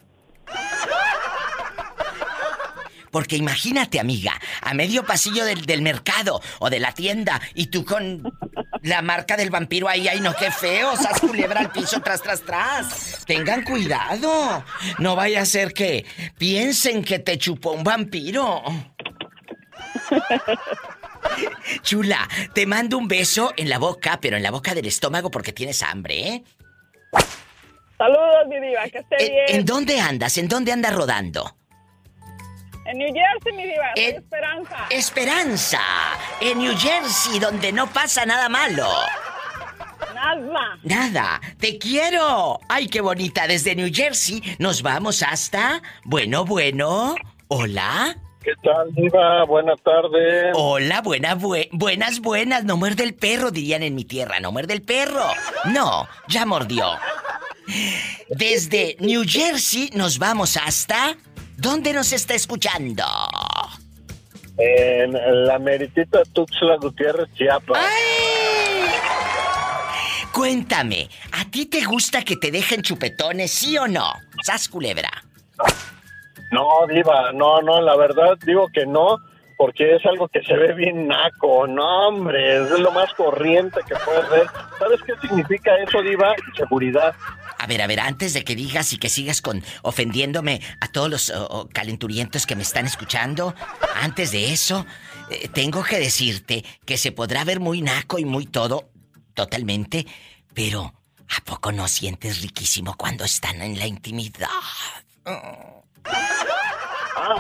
Porque 3.12 3.36
imagínate, 3.36 4.00
amiga, 4.00 4.40
a 4.62 4.74
medio 4.74 5.04
pasillo 5.04 5.44
del, 5.46 5.66
del 5.66 5.82
mercado 5.82 6.42
o 6.60 6.70
de 6.70 6.80
la 6.80 6.94
tienda 6.94 7.42
y 7.56 7.68
tú 7.68 7.84
con 7.86 8.24
la 8.82 9.02
marca 9.02 9.36
del 9.38 9.50
vampiro 9.50 9.88
ahí, 9.88 10.08
ay 10.08 10.22
no, 10.22 10.34
qué 10.34 10.52
feo, 10.52 10.96
sas 10.96 11.20
culebra 11.20 11.60
al 11.62 11.72
piso 11.72 12.02
tras, 12.02 12.22
tras, 12.22 12.42
tras. 12.42 13.26
Tengan 13.26 13.64
cuidado. 13.64 14.64
No 15.00 15.16
vaya 15.16 15.42
a 15.42 15.46
ser 15.46 15.74
que 15.74 16.06
piensen 16.38 17.04
que 17.04 17.20
te 17.20 17.38
chupó 17.38 17.72
un 17.72 17.84
vampiro. 17.84 18.64
Chula, 21.82 22.28
te 22.54 22.66
mando 22.66 22.98
un 22.98 23.08
beso 23.08 23.54
en 23.58 23.70
la 23.70 23.78
boca, 23.78 24.20
pero 24.22 24.38
en 24.38 24.44
la 24.44 24.52
boca 24.52 24.74
del 24.74 24.86
estómago 24.88 25.30
porque 25.30 25.54
tienes 25.54 25.84
hambre, 25.84 26.28
¿eh? 26.28 26.44
Saludos, 27.98 28.48
mi 28.48 28.60
diva, 28.60 28.84
que 28.90 29.00
esté 29.00 29.26
¿En, 29.26 29.32
bien. 29.32 29.60
en 29.60 29.66
dónde 29.66 30.00
andas? 30.00 30.38
¿En 30.38 30.48
dónde 30.48 30.72
andas 30.72 30.96
rodando? 30.96 31.58
En 32.92 32.98
New 32.98 33.14
Jersey, 33.14 33.54
mi 33.56 33.64
diva, 33.66 33.86
En- 33.96 34.16
Esperanza. 34.16 34.76
Esperanza, 34.90 35.82
en 36.42 36.58
New 36.58 36.74
Jersey, 36.78 37.40
donde 37.40 37.72
no 37.72 37.86
pasa 37.88 38.26
nada 38.26 38.50
malo. 38.50 38.88
Nada. 40.16 40.78
Nada, 40.84 41.42
te 41.60 41.78
quiero. 41.78 42.60
Ay, 42.68 42.88
qué 42.88 43.02
bonita. 43.02 43.48
Desde 43.48 43.76
New 43.76 43.90
Jersey 43.94 44.42
nos 44.60 44.82
vamos 44.82 45.22
hasta... 45.24 45.82
Bueno, 46.04 46.46
bueno. 46.46 47.16
Hola. 47.48 48.18
¿Qué 48.44 48.52
tal, 48.64 48.94
Diva? 48.96 49.46
Buenas 49.46 49.80
tardes. 49.84 50.52
Hola, 50.56 51.02
buena, 51.02 51.36
bue- 51.38 51.70
buenas, 51.72 52.20
buenas. 52.22 52.64
No 52.64 52.76
muerde 52.76 53.04
el 53.04 53.14
perro, 53.14 53.52
dirían 53.52 53.84
en 53.84 53.94
mi 53.96 54.04
tierra. 54.04 54.40
No 54.40 54.52
muerde 54.52 54.74
el 54.74 54.82
perro. 54.82 55.26
No, 55.66 56.08
ya 56.28 56.46
mordió. 56.46 56.98
Desde 58.30 58.98
New 59.00 59.24
Jersey 59.28 59.92
nos 59.94 60.18
vamos 60.18 60.58
hasta... 60.58 61.16
¿Dónde 61.60 61.92
nos 61.92 62.14
está 62.14 62.36
escuchando? 62.36 63.04
En 64.58 65.12
la 65.46 65.60
meritita 65.60 66.24
Tuxtla 66.34 66.78
Gutiérrez, 66.78 67.28
Chiapas. 67.34 67.86
Cuéntame, 70.32 71.10
¿a 71.34 71.44
ti 71.52 71.66
te 71.66 71.84
gusta 71.84 72.24
que 72.24 72.38
te 72.38 72.50
dejen 72.50 72.82
chupetones, 72.82 73.52
sí 73.52 73.78
o 73.78 73.90
no? 73.90 74.14
Sas 74.42 74.70
culebra. 74.70 75.10
No, 76.52 76.88
Diva, 76.88 77.34
no, 77.34 77.62
no, 77.62 77.82
la 77.82 77.98
verdad 77.98 78.38
digo 78.46 78.70
que 78.74 78.86
no, 78.86 79.18
porque 79.58 79.96
es 79.96 80.06
algo 80.06 80.30
que 80.30 80.42
se 80.44 80.56
ve 80.56 80.74
bien 80.74 81.10
naco. 81.10 81.68
No, 81.68 82.08
hombre, 82.08 82.64
es 82.64 82.70
lo 82.80 82.92
más 82.92 83.14
corriente 83.16 83.82
que 83.86 83.96
puedes 84.06 84.30
ver. 84.30 84.48
¿Sabes 84.80 85.02
qué 85.06 85.14
significa 85.28 85.76
eso, 85.76 86.02
Diva? 86.02 86.34
Seguridad. 86.56 87.14
A 87.62 87.68
ver, 87.68 87.82
a 87.82 87.88
ver, 87.88 88.00
antes 88.00 88.34
de 88.34 88.46
que 88.46 88.56
digas 88.56 88.94
y 88.94 88.98
que 88.98 89.10
sigas 89.10 89.42
con 89.42 89.62
ofendiéndome 89.82 90.62
a 90.80 90.88
todos 90.88 91.10
los 91.10 91.30
oh, 91.30 91.68
calenturientos 91.74 92.46
que 92.46 92.56
me 92.56 92.64
están 92.64 92.86
escuchando, 92.86 93.54
antes 94.02 94.32
de 94.32 94.54
eso, 94.54 94.86
eh, 95.30 95.50
tengo 95.50 95.84
que 95.84 96.00
decirte 96.00 96.64
que 96.86 96.98
se 96.98 97.12
podrá 97.12 97.44
ver 97.44 97.60
muy 97.60 97.82
naco 97.82 98.18
y 98.18 98.24
muy 98.24 98.46
todo, 98.46 98.90
totalmente, 99.34 100.08
pero 100.54 100.94
¿a 101.28 101.44
poco 101.44 101.74
no 101.74 101.90
sientes 101.90 102.42
riquísimo 102.42 102.96
cuando 102.98 103.26
están 103.26 103.62
en 103.62 103.78
la 103.78 103.88
intimidad? 103.88 104.48
Ah, 105.26 105.84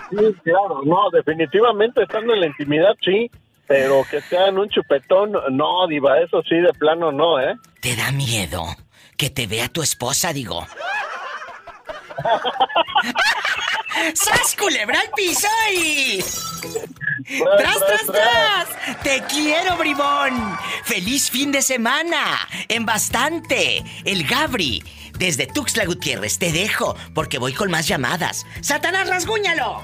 sí, 0.09 0.17
claro, 0.43 0.81
no, 0.83 1.09
definitivamente 1.13 2.03
estando 2.03 2.33
en 2.33 2.41
la 2.41 2.47
intimidad, 2.47 2.93
sí, 3.01 3.31
pero 3.67 4.03
que 4.11 4.19
sea 4.19 4.47
en 4.47 4.59
un 4.59 4.67
chupetón, 4.67 5.31
no, 5.51 5.87
Diva, 5.87 6.19
eso 6.19 6.43
sí, 6.43 6.55
de 6.57 6.73
plano 6.73 7.13
no, 7.13 7.39
¿eh? 7.39 7.55
¿Te 7.79 7.95
da 7.95 8.11
miedo 8.11 8.65
que 9.19 9.29
te 9.29 9.47
vea 9.47 9.67
tu 9.67 9.83
esposa, 9.83 10.31
digo? 10.31 10.65
¡Sas 14.15 14.55
culebra 14.57 15.01
al 15.01 15.09
piso 15.11 15.49
y... 15.75 16.23
¡Tras, 17.57 17.79
tras, 17.79 18.05
tras! 18.05 19.03
¡Te 19.03 19.21
quiero, 19.23 19.75
bribón! 19.75 20.57
¡Feliz 20.85 21.29
fin 21.29 21.51
de 21.51 21.61
semana! 21.61 22.47
¡En 22.69 22.85
bastante! 22.85 23.83
El 24.05 24.25
Gabri, 24.25 24.81
desde 25.17 25.47
Tuxtla 25.47 25.83
Gutiérrez, 25.83 26.39
te 26.39 26.53
dejo, 26.53 26.95
porque 27.13 27.39
voy 27.39 27.51
con 27.53 27.69
más 27.69 27.89
llamadas. 27.89 28.45
¡Satanás, 28.61 29.09
rasguñalo! 29.09 29.83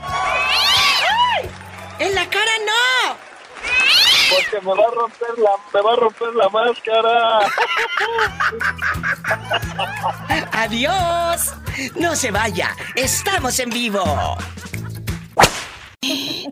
¡En 1.99 2.15
la 2.15 2.29
cara 2.29 2.51
no! 2.65 3.34
Porque 4.29 4.65
me 4.65 4.73
va 4.73 4.87
a 4.87 4.91
romper 4.91 5.37
la, 5.37 5.51
me 5.73 5.81
va 5.81 5.93
a 5.93 5.95
romper 5.95 6.35
la 6.35 6.49
máscara. 6.49 7.39
¡Adiós! 10.51 11.53
¡No 11.95 12.15
se 12.15 12.31
vaya! 12.31 12.75
¡Estamos 12.95 13.59
en 13.59 13.69
vivo! 13.69 14.37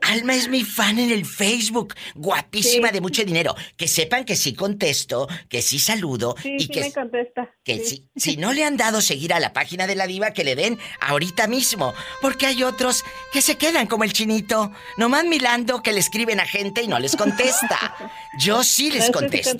Alma 0.01 0.35
es 0.35 0.47
mi 0.49 0.63
fan 0.63 0.99
en 0.99 1.11
el 1.11 1.25
Facebook. 1.25 1.95
Guapísima 2.15 2.91
de 2.91 3.01
mucho 3.01 3.23
dinero. 3.23 3.55
Que 3.77 3.87
sepan 3.87 4.25
que 4.25 4.35
sí 4.35 4.53
contesto, 4.53 5.27
que 5.49 5.61
sí 5.61 5.79
saludo 5.79 6.35
Sí, 6.41 6.55
y 6.57 6.59
sí 6.61 6.67
que, 6.69 6.81
me 6.81 6.91
contesta. 6.93 7.49
que 7.63 7.79
sí. 7.79 8.09
si, 8.15 8.31
si 8.31 8.37
no 8.37 8.53
le 8.53 8.63
han 8.63 8.77
dado 8.77 9.01
seguir 9.01 9.33
a 9.33 9.39
la 9.39 9.53
página 9.53 9.87
de 9.87 9.95
la 9.95 10.07
diva, 10.07 10.31
que 10.31 10.43
le 10.43 10.55
den 10.55 10.79
ahorita 11.01 11.47
mismo. 11.47 11.93
Porque 12.21 12.45
hay 12.45 12.63
otros 12.63 13.03
que 13.31 13.41
se 13.41 13.57
quedan 13.57 13.87
como 13.87 14.03
el 14.03 14.13
chinito, 14.13 14.71
nomás 14.97 15.25
mirando 15.25 15.81
que 15.81 15.93
le 15.93 15.99
escriben 15.99 16.39
a 16.39 16.45
gente 16.45 16.81
y 16.81 16.87
no 16.87 16.99
les 16.99 17.15
contesta. 17.15 17.95
Yo 18.39 18.63
sí 18.63 18.89
les 18.91 18.99
No, 19.01 19.05
sí 19.07 19.11
contesto. 19.11 19.57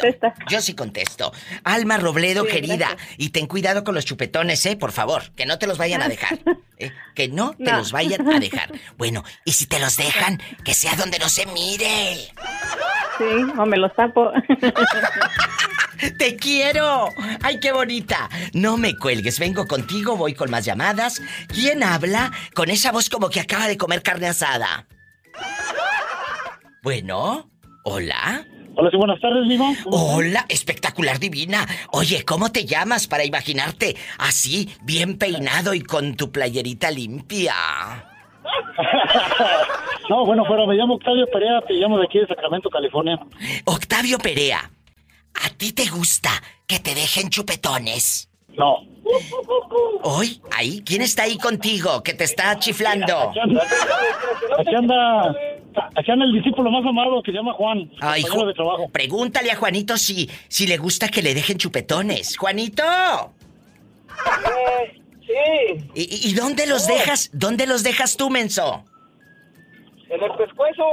Yo 0.49 0.61
sí 0.61 0.73
contesto. 0.73 1.31
Alma 1.63 1.97
Robledo, 1.97 2.43
Sí, 2.45 2.51
querida, 2.51 2.75
gracias. 2.89 3.09
y 3.17 3.29
ten 3.29 3.47
cuidado 3.47 3.83
con 3.83 3.95
los 3.95 4.05
chupetones, 4.05 4.65
¿eh? 4.65 4.75
Por 4.75 4.91
favor, 4.91 5.31
que 5.35 5.45
no 5.45 5.59
te 5.59 5.67
los 5.67 5.77
vayan 5.77 6.01
a 6.01 6.07
dejar. 6.09 6.39
¿Eh? 6.84 6.93
Que 7.15 7.27
no 7.27 7.53
te 7.53 7.63
No. 7.63 7.77
los 7.77 7.91
vayan 7.91 8.27
a 8.31 8.39
dejar. 8.39 8.71
Bueno, 8.97 9.23
y 9.45 9.53
si 9.53 9.65
te 9.67 9.79
los 9.79 9.97
dejan, 9.97 10.41
que 10.63 10.73
sea 10.73 10.95
donde 10.95 11.19
no 11.19 11.29
se 11.29 11.45
mire. 11.47 12.31
Sí, 13.17 13.51
o 13.57 13.65
me 13.65 13.77
los 13.77 13.93
tapo. 13.95 14.31
¡Te 16.17 16.36
quiero! 16.36 17.07
¡Ay, 17.41 17.59
qué 17.61 17.71
bonita! 17.71 18.29
No 18.53 18.75
me 18.77 18.97
cuelgues, 18.97 19.39
vengo 19.39 19.65
contigo, 19.67 20.17
voy 20.17 20.34
con 20.34 20.51
más 20.51 20.65
llamadas. 20.65 21.21
¿Quién 21.47 21.81
habla 21.84 22.31
con 22.53 22.69
esa 22.69 22.91
voz 22.91 23.09
como 23.09 23.29
que 23.29 23.39
acaba 23.39 23.67
de 23.67 23.77
comer 23.77 24.01
carne 24.03 24.27
asada? 24.27 24.86
Bueno, 26.81 27.49
¿hola? 27.86 28.45
Hola, 28.76 28.89
sí, 28.89 28.97
buenas 28.97 29.19
tardes, 29.19 29.47
Viva. 29.47 29.71
Hola, 29.86 30.45
espectacular 30.49 31.19
divina. 31.19 31.65
Oye, 31.91 32.26
¿cómo 32.26 32.51
te 32.51 32.65
llamas 32.65 33.07
para 33.07 33.24
imaginarte 33.24 33.95
así, 34.17 34.69
bien 34.82 35.17
peinado 35.17 35.74
y 35.74 35.82
con 35.82 36.15
tu 36.15 36.32
playerita 36.32 36.89
limpia? 36.91 37.53
No, 40.09 40.26
bueno, 40.26 40.43
pero 40.47 40.67
me 40.67 40.76
llamo 40.76 40.95
Octavio 40.95 41.26
Perea, 41.32 41.61
te 41.61 41.76
llamo 41.76 41.97
de 41.97 42.03
aquí 42.05 42.19
de 42.19 42.28
Sacramento, 42.28 42.69
California. 42.69 43.17
Octavio 43.63 44.17
Perea, 44.17 44.69
¿a 45.45 45.49
ti 45.57 45.71
te 45.71 45.89
gusta 45.89 46.30
que 46.67 46.80
te 46.80 46.93
dejen 46.93 47.30
chupetones? 47.30 48.30
No. 48.49 48.80
Hoy, 50.04 50.41
ahí, 50.51 50.82
¿quién 50.86 51.01
está 51.01 51.24
ahí 51.24 51.38
contigo 51.38 52.01
que 52.04 52.14
te 52.14 52.24
está 52.24 52.58
chiflando? 52.60 53.30
Aquí 53.30 53.39
anda, 54.76 55.36
aquí 55.95 56.12
anda, 56.12 56.26
el 56.26 56.34
discípulo 56.34 56.70
más 56.72 56.86
amado 56.86 57.22
que 57.24 57.32
se 57.32 57.38
llama 57.38 57.54
Juan, 57.54 57.89
Ay, 58.01 58.24
Ju- 58.24 58.45
de 58.47 58.54
trabajo. 58.54 58.89
Pregúntale 58.91 59.51
a 59.51 59.56
Juanito 59.56 59.97
si, 59.97 60.30
si 60.47 60.68
le 60.68 60.78
gusta 60.78 61.10
que 61.10 61.22
le 61.22 61.34
dejen 61.34 61.58
chupetones. 61.58 62.38
¡Juanito! 62.38 62.84
sí, 65.22 65.86
¿Y, 65.95 66.01
y- 66.01 66.30
y 66.30 66.34
dónde 66.34 66.66
los 66.68 66.88
dejas? 66.88 67.30
¿Dónde 67.34 67.68
los 67.68 67.84
dejas 67.84 68.18
tú, 68.18 68.30
menso? 68.30 68.86
En 70.14 70.24
el 70.24 70.32
pescuezo. 70.36 70.84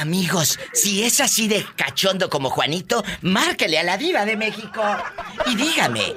Amigos, 0.00 0.58
si 0.72 1.04
es 1.04 1.20
así 1.20 1.48
de 1.48 1.64
cachondo 1.76 2.28
como 2.28 2.50
Juanito, 2.50 3.02
márquele 3.22 3.78
a 3.78 3.82
la 3.84 3.96
diva 3.96 4.24
de 4.24 4.36
México. 4.36 4.82
Y 5.46 5.56
dígame, 5.56 6.14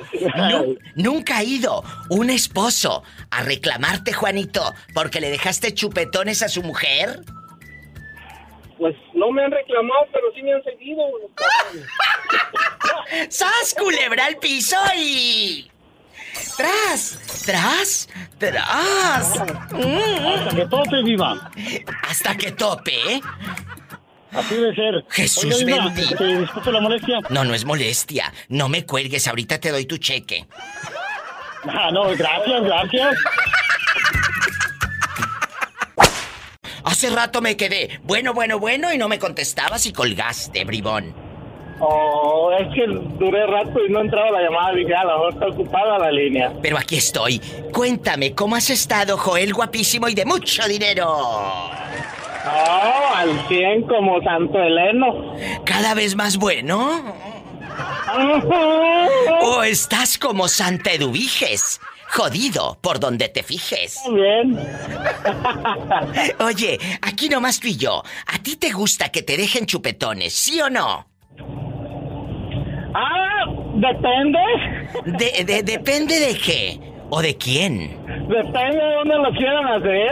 ¿nu- 0.50 0.78
¿nunca 0.96 1.38
ha 1.38 1.44
ido 1.44 1.84
un 2.10 2.30
esposo 2.30 3.04
a 3.30 3.44
reclamarte, 3.44 4.14
Juanito, 4.14 4.74
porque 4.94 5.22
le 5.22 5.30
dejaste 5.30 5.74
chupetones 5.74 6.42
a 6.42 6.50
su 6.50 6.64
mujer? 6.64 7.22
Pues 8.78 8.96
no 9.14 9.32
me 9.32 9.44
han 9.46 9.52
reclamado, 9.52 10.08
pero 10.12 10.26
sí 10.34 10.42
me 10.42 10.54
han 10.54 10.64
seguido. 10.64 11.04
¡Sas, 13.30 13.76
culebra 13.78 14.26
al 14.26 14.38
piso 14.38 14.78
y... 14.98 15.71
¡Tras! 16.58 17.18
¡Tras! 17.46 18.10
¡Tras! 18.38 19.38
Hasta 19.38 20.56
que 20.56 20.66
tope, 20.66 21.04
Viva. 21.04 21.52
Hasta 22.08 22.36
que 22.38 22.52
tope, 22.52 23.14
¿eh? 23.14 23.22
Así 24.32 24.56
debe 24.56 24.74
ser. 24.76 25.06
Jesús 25.10 25.56
Oiga, 25.56 25.86
bendito. 25.86 26.24
disculpe 26.24 26.72
la 26.72 26.82
molestia. 26.82 27.20
No, 27.30 27.44
no 27.44 27.54
es 27.54 27.66
molestia. 27.66 28.34
No 28.48 28.70
me 28.70 28.86
cuelgues, 28.86 29.28
ahorita 29.28 29.60
te 29.60 29.72
doy 29.72 29.86
tu 29.86 29.98
cheque. 29.98 30.48
Ah, 31.68 31.92
no, 31.92 32.04
gracias, 32.16 32.64
gracias. 32.64 33.18
Hace 36.84 37.10
rato 37.10 37.42
me 37.42 37.58
quedé 37.58 38.00
bueno, 38.04 38.34
bueno, 38.34 38.60
bueno 38.60 38.92
y 38.94 38.98
no 38.98 39.08
me 39.08 39.20
contestabas 39.20 39.86
y 39.86 39.94
colgaste, 39.94 40.64
bribón. 40.66 41.31
Oh, 41.84 42.52
es 42.60 42.68
que 42.76 42.86
duré 42.86 43.48
rato 43.48 43.84
y 43.84 43.92
no 43.92 44.02
entraba 44.02 44.30
la 44.32 44.42
llamada. 44.44 44.74
Dije, 44.74 44.94
a 44.94 45.04
lo 45.04 45.12
mejor 45.14 45.34
está 45.34 45.48
ocupada 45.48 45.98
la 45.98 46.12
línea. 46.12 46.54
Pero 46.62 46.78
aquí 46.78 46.98
estoy. 46.98 47.40
Cuéntame, 47.74 48.34
¿cómo 48.34 48.56
has 48.56 48.70
estado, 48.70 49.18
Joel, 49.18 49.54
guapísimo 49.54 50.08
y 50.08 50.14
de 50.14 50.26
mucho 50.26 50.68
dinero? 50.68 51.08
Oh, 51.10 51.72
al 53.16 53.48
100 53.48 53.84
como 53.84 54.22
Santo 54.22 54.62
Heleno. 54.62 55.34
¿Cada 55.66 55.96
vez 55.96 56.16
más 56.16 56.38
bueno? 56.38 57.16
¿O 59.42 59.64
estás 59.64 60.18
como 60.18 60.48
Santa 60.48 60.92
Eduviges? 60.92 61.80
Jodido 62.10 62.78
por 62.82 63.00
donde 63.00 63.30
te 63.30 63.42
fijes. 63.42 63.98
Bien. 64.12 64.60
Oye, 66.40 66.78
aquí 67.02 67.30
nomás 67.30 67.60
tú 67.60 67.68
y 67.68 67.78
yo. 67.78 68.04
¿A 68.28 68.40
ti 68.40 68.58
te 68.58 68.72
gusta 68.72 69.10
que 69.10 69.24
te 69.24 69.38
dejen 69.38 69.66
chupetones, 69.66 70.34
sí 70.34 70.60
o 70.60 70.70
no? 70.70 71.08
Depende. 73.76 74.40
De, 75.06 75.44
de- 75.46 75.64
depende 75.64 76.20
de 76.20 76.38
qué. 76.38 76.80
¿O 77.10 77.22
de 77.22 77.36
quién? 77.38 77.98
Depende 78.28 78.78
de 78.78 78.94
dónde 78.96 79.16
lo 79.18 79.32
quieran 79.34 79.68
hacer. 79.68 80.12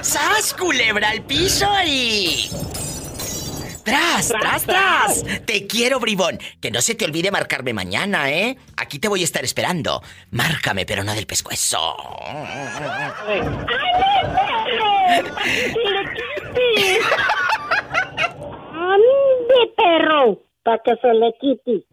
¡Sas, 0.00 0.54
culebra 0.54 1.10
al 1.10 1.20
piso 1.22 1.68
y... 1.86 2.48
¡Tras, 3.84 4.28
tras, 4.28 4.62
tras! 4.64 5.22
Te 5.46 5.66
quiero, 5.66 6.00
bribón. 6.00 6.38
Que 6.60 6.70
no 6.70 6.80
se 6.80 6.94
te 6.94 7.04
olvide 7.04 7.30
marcarme 7.30 7.72
mañana, 7.74 8.30
¿eh? 8.30 8.56
Aquí 8.76 8.98
te 8.98 9.08
voy 9.08 9.20
a 9.22 9.24
estar 9.24 9.44
esperando. 9.44 10.02
Márcame, 10.30 10.86
pero 10.86 11.04
no 11.04 11.14
del 11.14 11.26
pescuezo. 11.26 11.96
¡Ande, 18.72 19.72
perro! 19.76 20.38
Para 20.62 20.78
que 20.84 20.94
se 21.00 21.14
le 21.14 21.32
quite. 21.40 21.86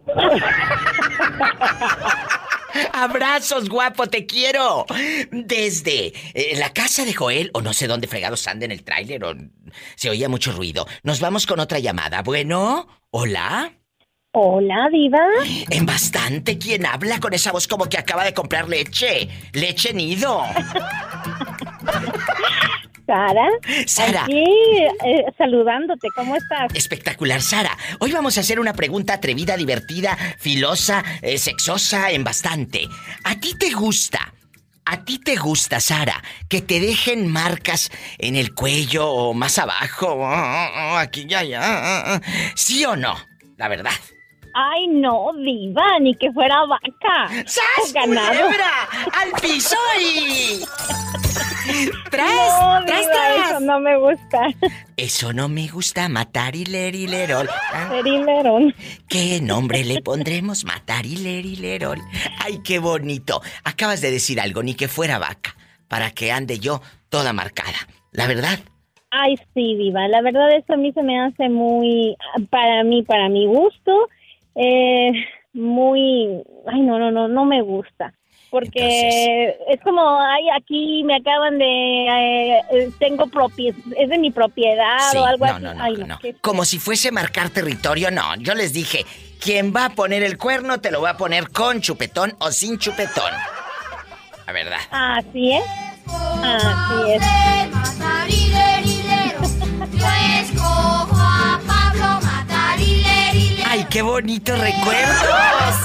Abrazos, 2.94 3.70
guapo, 3.70 4.08
te 4.08 4.26
quiero. 4.26 4.86
Desde 5.32 6.14
eh, 6.34 6.56
la 6.58 6.74
casa 6.74 7.06
de 7.06 7.14
Joel, 7.14 7.50
o 7.54 7.62
no 7.62 7.74
sé 7.74 7.88
dónde 7.88 8.08
fregados 8.08 8.48
anda 8.48 8.66
en 8.66 8.72
el 8.72 8.84
tráiler, 8.84 9.24
o 9.24 9.34
se 9.96 10.10
oía 10.10 10.30
mucho 10.30 10.52
ruido. 10.52 10.86
Nos 11.04 11.20
vamos 11.20 11.46
con 11.46 11.60
otra 11.60 11.80
llamada. 11.80 12.22
Bueno, 12.22 12.88
hola. 13.12 13.74
Hola, 14.34 14.90
Diva. 14.92 15.26
En 15.70 15.86
bastante, 15.86 16.60
¿quién 16.60 16.86
habla 16.86 17.20
con 17.20 17.34
esa 17.34 17.52
voz 17.52 17.68
como 17.68 17.86
que 17.86 17.98
acaba 17.98 18.24
de 18.24 18.34
comprar 18.34 18.70
leche? 18.70 19.28
Leche 19.54 19.94
nido. 19.94 20.44
Sara. 23.08 23.48
Sara. 23.88 24.24
Aquí, 24.26 24.44
eh, 25.06 25.24
saludándote, 25.38 26.10
¿cómo 26.14 26.36
estás? 26.36 26.76
Espectacular, 26.76 27.42
Sara. 27.42 27.76
Hoy 28.00 28.12
vamos 28.12 28.38
a 28.38 28.42
hacer 28.42 28.60
una 28.60 28.74
pregunta 28.74 29.14
atrevida, 29.14 29.56
divertida, 29.56 30.18
filosa, 30.38 31.04
eh, 31.22 31.38
sexosa, 31.38 32.12
en 32.12 32.26
bastante. 32.26 32.82
¿A 33.24 33.40
ti 33.40 33.58
te 33.58 33.72
gusta? 33.72 34.34
¿A 34.84 35.04
ti 35.04 35.20
te 35.20 35.38
gusta, 35.38 35.80
Sara, 35.80 36.22
que 36.50 36.62
te 36.62 36.80
dejen 36.80 37.28
marcas 37.28 37.90
en 38.18 38.36
el 38.36 38.54
cuello 38.54 39.10
o 39.10 39.34
más 39.34 39.58
abajo? 39.58 40.26
Ah, 40.26 40.68
ah, 40.68 40.72
ah, 40.76 41.00
Aquí, 41.00 41.26
ya, 41.28 41.44
ya. 41.44 42.22
¿Sí 42.56 42.84
o 42.86 42.96
no? 42.96 43.16
La 43.58 43.70
verdad. 43.70 43.92
Ay, 44.60 44.88
no, 44.88 45.34
Diva, 45.38 46.00
ni 46.02 46.16
que 46.16 46.32
fuera 46.32 46.66
vaca. 46.66 47.30
¡Sas, 47.46 47.94
culebra! 47.94 48.90
¡Al 49.14 49.40
piso 49.40 49.76
y... 50.02 50.62
¡Tras, 52.10 52.32
No, 52.60 52.84
tras, 52.88 53.02
Diva, 53.02 53.12
tras! 53.14 53.50
Eso 53.52 53.60
no 53.60 53.80
me 53.80 53.98
gusta. 54.00 54.48
Eso 54.96 55.32
no 55.34 55.48
me 55.48 55.68
gusta, 55.68 56.10
matar 56.10 56.56
y 56.56 56.66
lerol. 56.66 57.48
Serilerón. 57.90 58.74
¿Qué 59.08 59.40
nombre 59.42 59.86
le 59.86 60.02
pondremos? 60.02 60.66
Matar 60.66 61.06
y 61.06 61.18
lerol. 61.56 62.00
Ay, 62.44 62.60
qué 62.64 62.80
bonito. 62.80 63.44
Acabas 63.64 64.02
de 64.02 64.10
decir 64.10 64.42
algo, 64.42 64.64
ni 64.64 64.74
que 64.74 64.88
fuera 64.88 65.20
vaca, 65.20 65.56
para 65.88 66.10
que 66.10 66.32
ande 66.32 66.58
yo 66.58 66.82
toda 67.10 67.32
marcada. 67.32 67.78
La 68.12 68.26
verdad, 68.26 68.58
Ay, 69.12 69.36
sí, 69.54 69.76
Diva. 69.76 70.08
La 70.08 70.22
verdad, 70.24 70.52
eso 70.56 70.74
a 70.74 70.78
mí 70.78 70.92
se 70.94 71.04
me 71.04 71.20
hace 71.20 71.48
muy, 71.48 72.18
para 72.50 72.84
mí, 72.84 73.04
para 73.04 73.30
mi 73.30 73.46
gusto, 73.46 74.10
eh, 74.58 75.12
muy, 75.54 76.44
ay, 76.68 76.82
no, 76.82 77.00
no, 77.00 77.12
no, 77.12 77.28
no 77.28 77.46
me 77.46 77.62
gusta. 77.62 78.14
Porque 78.50 79.58
es 79.68 79.82
como, 79.84 80.02
ay, 80.22 80.44
aquí 80.58 81.04
me 81.04 81.16
acaban 81.16 81.58
de, 81.58 81.66
eh, 81.66 82.62
eh, 82.72 82.90
tengo 82.98 83.28
propiedad, 83.28 83.78
es 83.98 84.10
de 84.10 84.18
mi 84.18 84.32
propiedad 84.32 84.98
Sí, 85.12 85.18
o 85.18 85.26
algo 85.26 85.46
no, 85.46 85.52
así. 85.52 85.64
no, 85.64 85.74
no, 85.74 85.84
ay, 85.84 85.94
no. 86.08 86.18
qué 86.20 86.34
como 86.36 86.64
si 86.64 86.80
fuese 86.80 87.12
marcar 87.12 87.50
territorio, 87.50 88.10
no. 88.10 88.36
Yo 88.38 88.56
les 88.56 88.72
dije, 88.72 89.06
quien 89.42 89.74
va 89.76 89.86
a 89.86 89.90
poner 89.90 90.24
el 90.24 90.38
cuerno 90.38 90.80
te 90.80 90.92
lo 90.92 91.02
va 91.02 91.12
a 91.12 91.18
poner 91.18 91.50
con 91.50 91.82
chupetón 91.82 92.36
o 92.40 92.50
sin 92.52 92.78
chupetón. 92.78 93.32
La 94.46 94.54
verdad. 94.54 94.80
Así 94.92 95.52
es. 95.52 95.64
Así 96.42 97.12
es. 97.12 98.47
Qué 103.98 104.04
bonitos 104.04 104.60
recuerdos! 104.60 105.76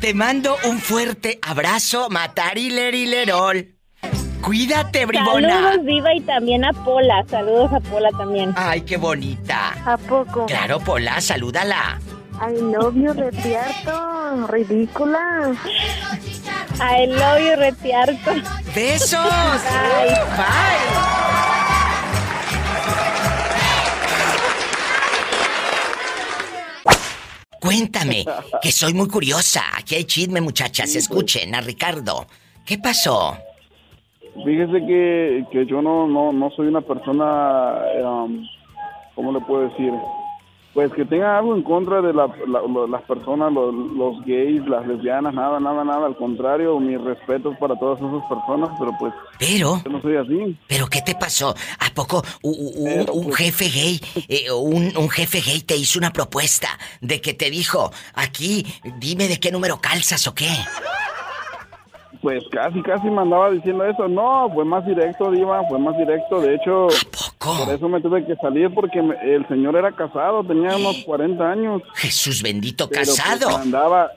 Te 0.00 0.14
mando 0.14 0.56
un 0.64 0.78
fuerte 0.78 1.38
abrazo, 1.42 2.08
matarilerillerol. 2.08 3.74
Cuídate, 4.40 5.04
bribona. 5.04 5.50
Saludos, 5.50 5.84
Diva, 5.84 6.14
y 6.14 6.20
también 6.22 6.64
a 6.64 6.72
Pola. 6.72 7.22
Saludos 7.28 7.70
a 7.74 7.80
Pola 7.80 8.08
también. 8.12 8.54
Ay, 8.56 8.80
qué 8.80 8.96
bonita. 8.96 9.74
¿A 9.84 9.98
poco? 9.98 10.46
Claro, 10.46 10.80
Pola, 10.80 11.20
salúdala. 11.20 12.00
I 12.40 12.58
love 12.58 12.94
you, 12.94 13.12
Retiarto. 13.12 14.46
Ridícula. 14.46 15.54
I 16.80 17.06
love 17.08 17.40
you, 17.40 17.56
Retiarto. 17.56 18.32
¡Besos! 18.74 19.20
Bye. 19.20 20.14
Bye. 20.34 21.11
Cuéntame, 27.62 28.24
que 28.62 28.72
soy 28.72 28.92
muy 28.92 29.08
curiosa. 29.08 29.62
Aquí 29.78 29.94
hay 29.94 30.04
chisme, 30.04 30.40
muchachas. 30.40 30.96
Escuchen 30.96 31.54
a 31.54 31.60
Ricardo. 31.60 32.26
¿Qué 32.66 32.76
pasó? 32.78 33.36
Fíjese 34.44 34.84
que, 34.86 35.44
que 35.52 35.66
yo 35.66 35.80
no, 35.80 36.08
no, 36.08 36.32
no 36.32 36.50
soy 36.50 36.66
una 36.66 36.80
persona, 36.80 37.74
um, 38.02 38.44
¿cómo 39.14 39.32
le 39.32 39.40
puedo 39.40 39.68
decir? 39.68 39.92
Pues 40.74 40.90
que 40.94 41.04
tenga 41.04 41.36
algo 41.36 41.54
en 41.54 41.62
contra 41.62 42.00
de 42.00 42.14
la- 42.14 42.28
la- 42.46 42.62
lo- 42.62 42.86
las 42.86 43.02
personas, 43.02 43.52
los, 43.52 43.74
los 43.74 44.24
gays, 44.24 44.66
las 44.66 44.86
lesbianas, 44.86 45.34
nada, 45.34 45.60
nada, 45.60 45.84
nada. 45.84 46.06
Al 46.06 46.16
contrario, 46.16 46.80
mis 46.80 46.98
respetos 46.98 47.54
para 47.58 47.78
todas 47.78 47.98
esas 47.98 48.22
personas, 48.26 48.70
pero 48.78 48.92
pues 48.98 49.12
Pero, 49.38 49.82
yo 49.84 49.90
no 49.90 50.00
soy 50.00 50.16
así. 50.16 50.56
¿pero 50.68 50.86
qué 50.86 51.02
te 51.02 51.14
pasó? 51.14 51.54
¿A 51.78 51.94
poco 51.94 52.22
un, 52.42 53.06
un 53.12 53.32
jefe 53.34 53.66
gay, 53.68 54.00
eh, 54.28 54.50
un, 54.50 54.96
un 54.96 55.10
jefe 55.10 55.40
gay 55.42 55.60
te 55.60 55.76
hizo 55.76 55.98
una 55.98 56.10
propuesta 56.10 56.68
de 57.02 57.20
que 57.20 57.34
te 57.34 57.50
dijo, 57.50 57.92
aquí, 58.14 58.64
dime 58.98 59.28
de 59.28 59.38
qué 59.38 59.52
número 59.52 59.78
calzas 59.78 60.26
o 60.26 60.34
qué? 60.34 60.48
Pues 62.22 62.44
casi, 62.52 62.80
casi 62.82 63.08
me 63.10 63.20
andaba 63.22 63.50
diciendo 63.50 63.84
eso. 63.84 64.06
No, 64.08 64.48
fue 64.54 64.64
más 64.64 64.86
directo, 64.86 65.30
Diva, 65.32 65.62
fue 65.68 65.78
más 65.80 65.96
directo. 65.98 66.40
De 66.40 66.54
hecho, 66.54 66.86
por 67.38 67.74
eso 67.74 67.88
me 67.88 68.00
tuve 68.00 68.24
que 68.24 68.36
salir 68.36 68.72
porque 68.72 69.02
me- 69.02 69.16
el 69.34 69.46
señor 69.48 69.74
era 69.76 69.90
casado, 69.90 70.44
tenía 70.44 70.76
unos 70.76 70.98
40 71.04 71.50
años. 71.50 71.82
Jesús 71.94 72.40
bendito, 72.42 72.88
Pero, 72.88 73.02
pues, 73.04 73.16
casado. 73.20 73.56
andaba, 73.56 74.12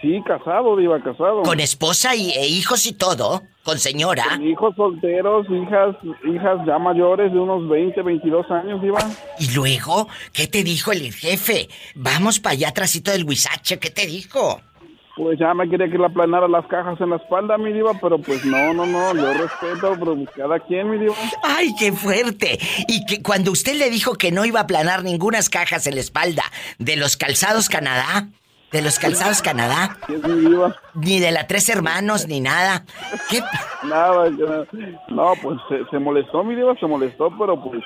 sí, 0.00 0.22
casado, 0.26 0.76
Diva, 0.78 1.02
casado. 1.02 1.42
Con 1.42 1.60
esposa 1.60 2.14
y, 2.16 2.30
e 2.30 2.46
hijos 2.48 2.86
y 2.86 2.94
todo, 2.94 3.42
con 3.64 3.78
señora. 3.78 4.24
Con 4.30 4.46
hijos 4.48 4.74
solteros, 4.74 5.46
hijas, 5.50 5.94
hijas 6.34 6.58
ya 6.66 6.78
mayores 6.78 7.32
de 7.34 7.38
unos 7.38 7.68
20, 7.68 8.00
22 8.00 8.50
años, 8.50 8.80
Diva. 8.80 9.00
Y 9.40 9.54
luego, 9.54 10.08
¿qué 10.32 10.46
te 10.46 10.64
dijo 10.64 10.90
el 10.90 11.12
jefe? 11.12 11.68
Vamos 11.96 12.40
para 12.40 12.54
allá 12.54 12.68
atrásito 12.70 13.10
del 13.10 13.24
huizache, 13.24 13.78
¿qué 13.78 13.90
te 13.90 14.06
dijo? 14.06 14.58
Pues 15.14 15.38
ya 15.38 15.52
me 15.52 15.68
quería 15.68 15.90
que 15.90 15.98
le 15.98 16.06
aplanara 16.06 16.48
las 16.48 16.66
cajas 16.66 16.98
en 17.00 17.10
la 17.10 17.16
espalda, 17.16 17.58
mi 17.58 17.72
diva, 17.72 17.92
pero 18.00 18.18
pues 18.18 18.44
no, 18.46 18.72
no, 18.72 18.86
no, 18.86 19.14
yo 19.14 19.32
respeto, 19.34 19.94
pero 19.98 20.16
pues 20.16 20.30
cada 20.34 20.58
quien, 20.60 20.90
mi 20.90 20.98
diva. 20.98 21.14
¡Ay, 21.42 21.74
qué 21.78 21.92
fuerte! 21.92 22.58
Y 22.88 23.04
que 23.04 23.22
cuando 23.22 23.50
usted 23.50 23.74
le 23.74 23.90
dijo 23.90 24.14
que 24.14 24.32
no 24.32 24.46
iba 24.46 24.60
a 24.60 24.62
aplanar 24.62 25.04
ningunas 25.04 25.50
cajas 25.50 25.86
en 25.86 25.96
la 25.96 26.00
espalda 26.00 26.44
de 26.78 26.96
los 26.96 27.18
calzados 27.18 27.68
Canadá, 27.68 28.28
de 28.70 28.80
los 28.80 28.98
calzados 28.98 29.42
Canadá, 29.42 29.98
ni 30.94 31.20
de 31.20 31.30
la 31.30 31.46
Tres 31.46 31.68
Hermanos, 31.68 32.26
ni 32.26 32.40
nada. 32.40 32.86
¿Qué? 33.28 33.40
Nada, 33.82 34.30
no, 35.08 35.32
pues 35.42 35.58
se, 35.68 35.84
se 35.90 35.98
molestó, 35.98 36.42
mi 36.42 36.54
diva, 36.54 36.74
se 36.80 36.86
molestó, 36.86 37.30
pero 37.38 37.62
pues 37.62 37.82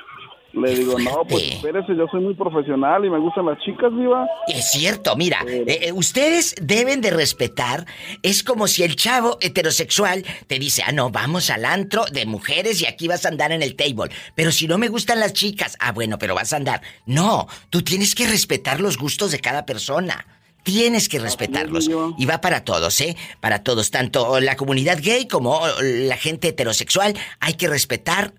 le 0.61 0.75
digo, 0.75 0.99
no, 0.99 1.23
pues 1.27 1.43
espérese, 1.43 1.95
yo 1.95 2.07
soy 2.09 2.21
muy 2.21 2.33
profesional 2.33 3.05
y 3.05 3.09
me 3.09 3.19
gustan 3.19 3.45
las 3.45 3.59
chicas, 3.59 3.91
diva. 3.95 4.27
Es 4.47 4.71
cierto, 4.71 5.15
mira, 5.15 5.43
eh, 5.47 5.65
eh, 5.67 5.91
ustedes 5.91 6.55
deben 6.61 7.01
de 7.01 7.11
respetar. 7.11 7.85
Es 8.23 8.43
como 8.43 8.67
si 8.67 8.83
el 8.83 8.95
chavo 8.95 9.37
heterosexual 9.41 10.25
te 10.47 10.59
dice, 10.59 10.83
ah, 10.85 10.91
no, 10.91 11.09
vamos 11.09 11.49
al 11.49 11.65
antro 11.65 12.05
de 12.05 12.25
mujeres 12.25 12.81
y 12.81 12.85
aquí 12.85 13.07
vas 13.07 13.25
a 13.25 13.29
andar 13.29 13.51
en 13.51 13.61
el 13.61 13.75
table. 13.75 14.11
Pero 14.35 14.51
si 14.51 14.67
no 14.67 14.77
me 14.77 14.87
gustan 14.87 15.19
las 15.19 15.33
chicas, 15.33 15.77
ah, 15.79 15.91
bueno, 15.91 16.17
pero 16.17 16.35
vas 16.35 16.53
a 16.53 16.57
andar. 16.57 16.81
No, 17.05 17.47
tú 17.69 17.81
tienes 17.81 18.15
que 18.15 18.27
respetar 18.27 18.81
los 18.81 18.97
gustos 18.97 19.31
de 19.31 19.39
cada 19.39 19.65
persona. 19.65 20.25
Tienes 20.63 21.07
que 21.07 21.19
respetarlos. 21.19 21.89
Y 22.17 22.25
va 22.25 22.41
para 22.41 22.65
todos, 22.65 22.99
¿eh? 22.99 23.15
Para 23.39 23.63
todos, 23.63 23.89
tanto 23.89 24.41
la 24.41 24.57
comunidad 24.57 24.99
gay 25.01 25.25
como 25.25 25.61
la 25.81 26.17
gente 26.17 26.49
heterosexual. 26.49 27.15
Hay 27.39 27.53
que 27.53 27.69
respetar 27.69 28.33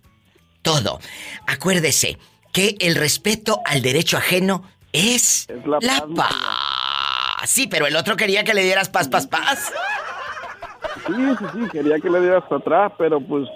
todo. 0.62 1.00
Acuérdese 1.46 2.18
que 2.52 2.76
el 2.80 2.96
respeto 2.96 3.60
al 3.64 3.82
derecho 3.82 4.16
ajeno 4.16 4.62
es, 4.92 5.46
la 5.64 5.78
la, 5.80 6.06
paz. 6.14 6.34
Sí, 7.46 7.66
pero 7.66 7.86
el 7.86 7.96
otro 7.96 8.16
quería 8.16 8.44
que 8.44 8.54
le 8.54 8.62
dieras 8.62 8.88
paz, 8.88 9.08
paz, 9.08 9.26
paz. 9.26 9.72
Sí, 11.06 11.12
sí, 11.38 11.44
sí, 11.52 11.68
quería 11.70 11.98
que 11.98 12.10
le 12.10 12.20
diera 12.20 12.38
hasta 12.38 12.56
atrás, 12.56 12.92
pero 12.98 13.20
pues, 13.20 13.48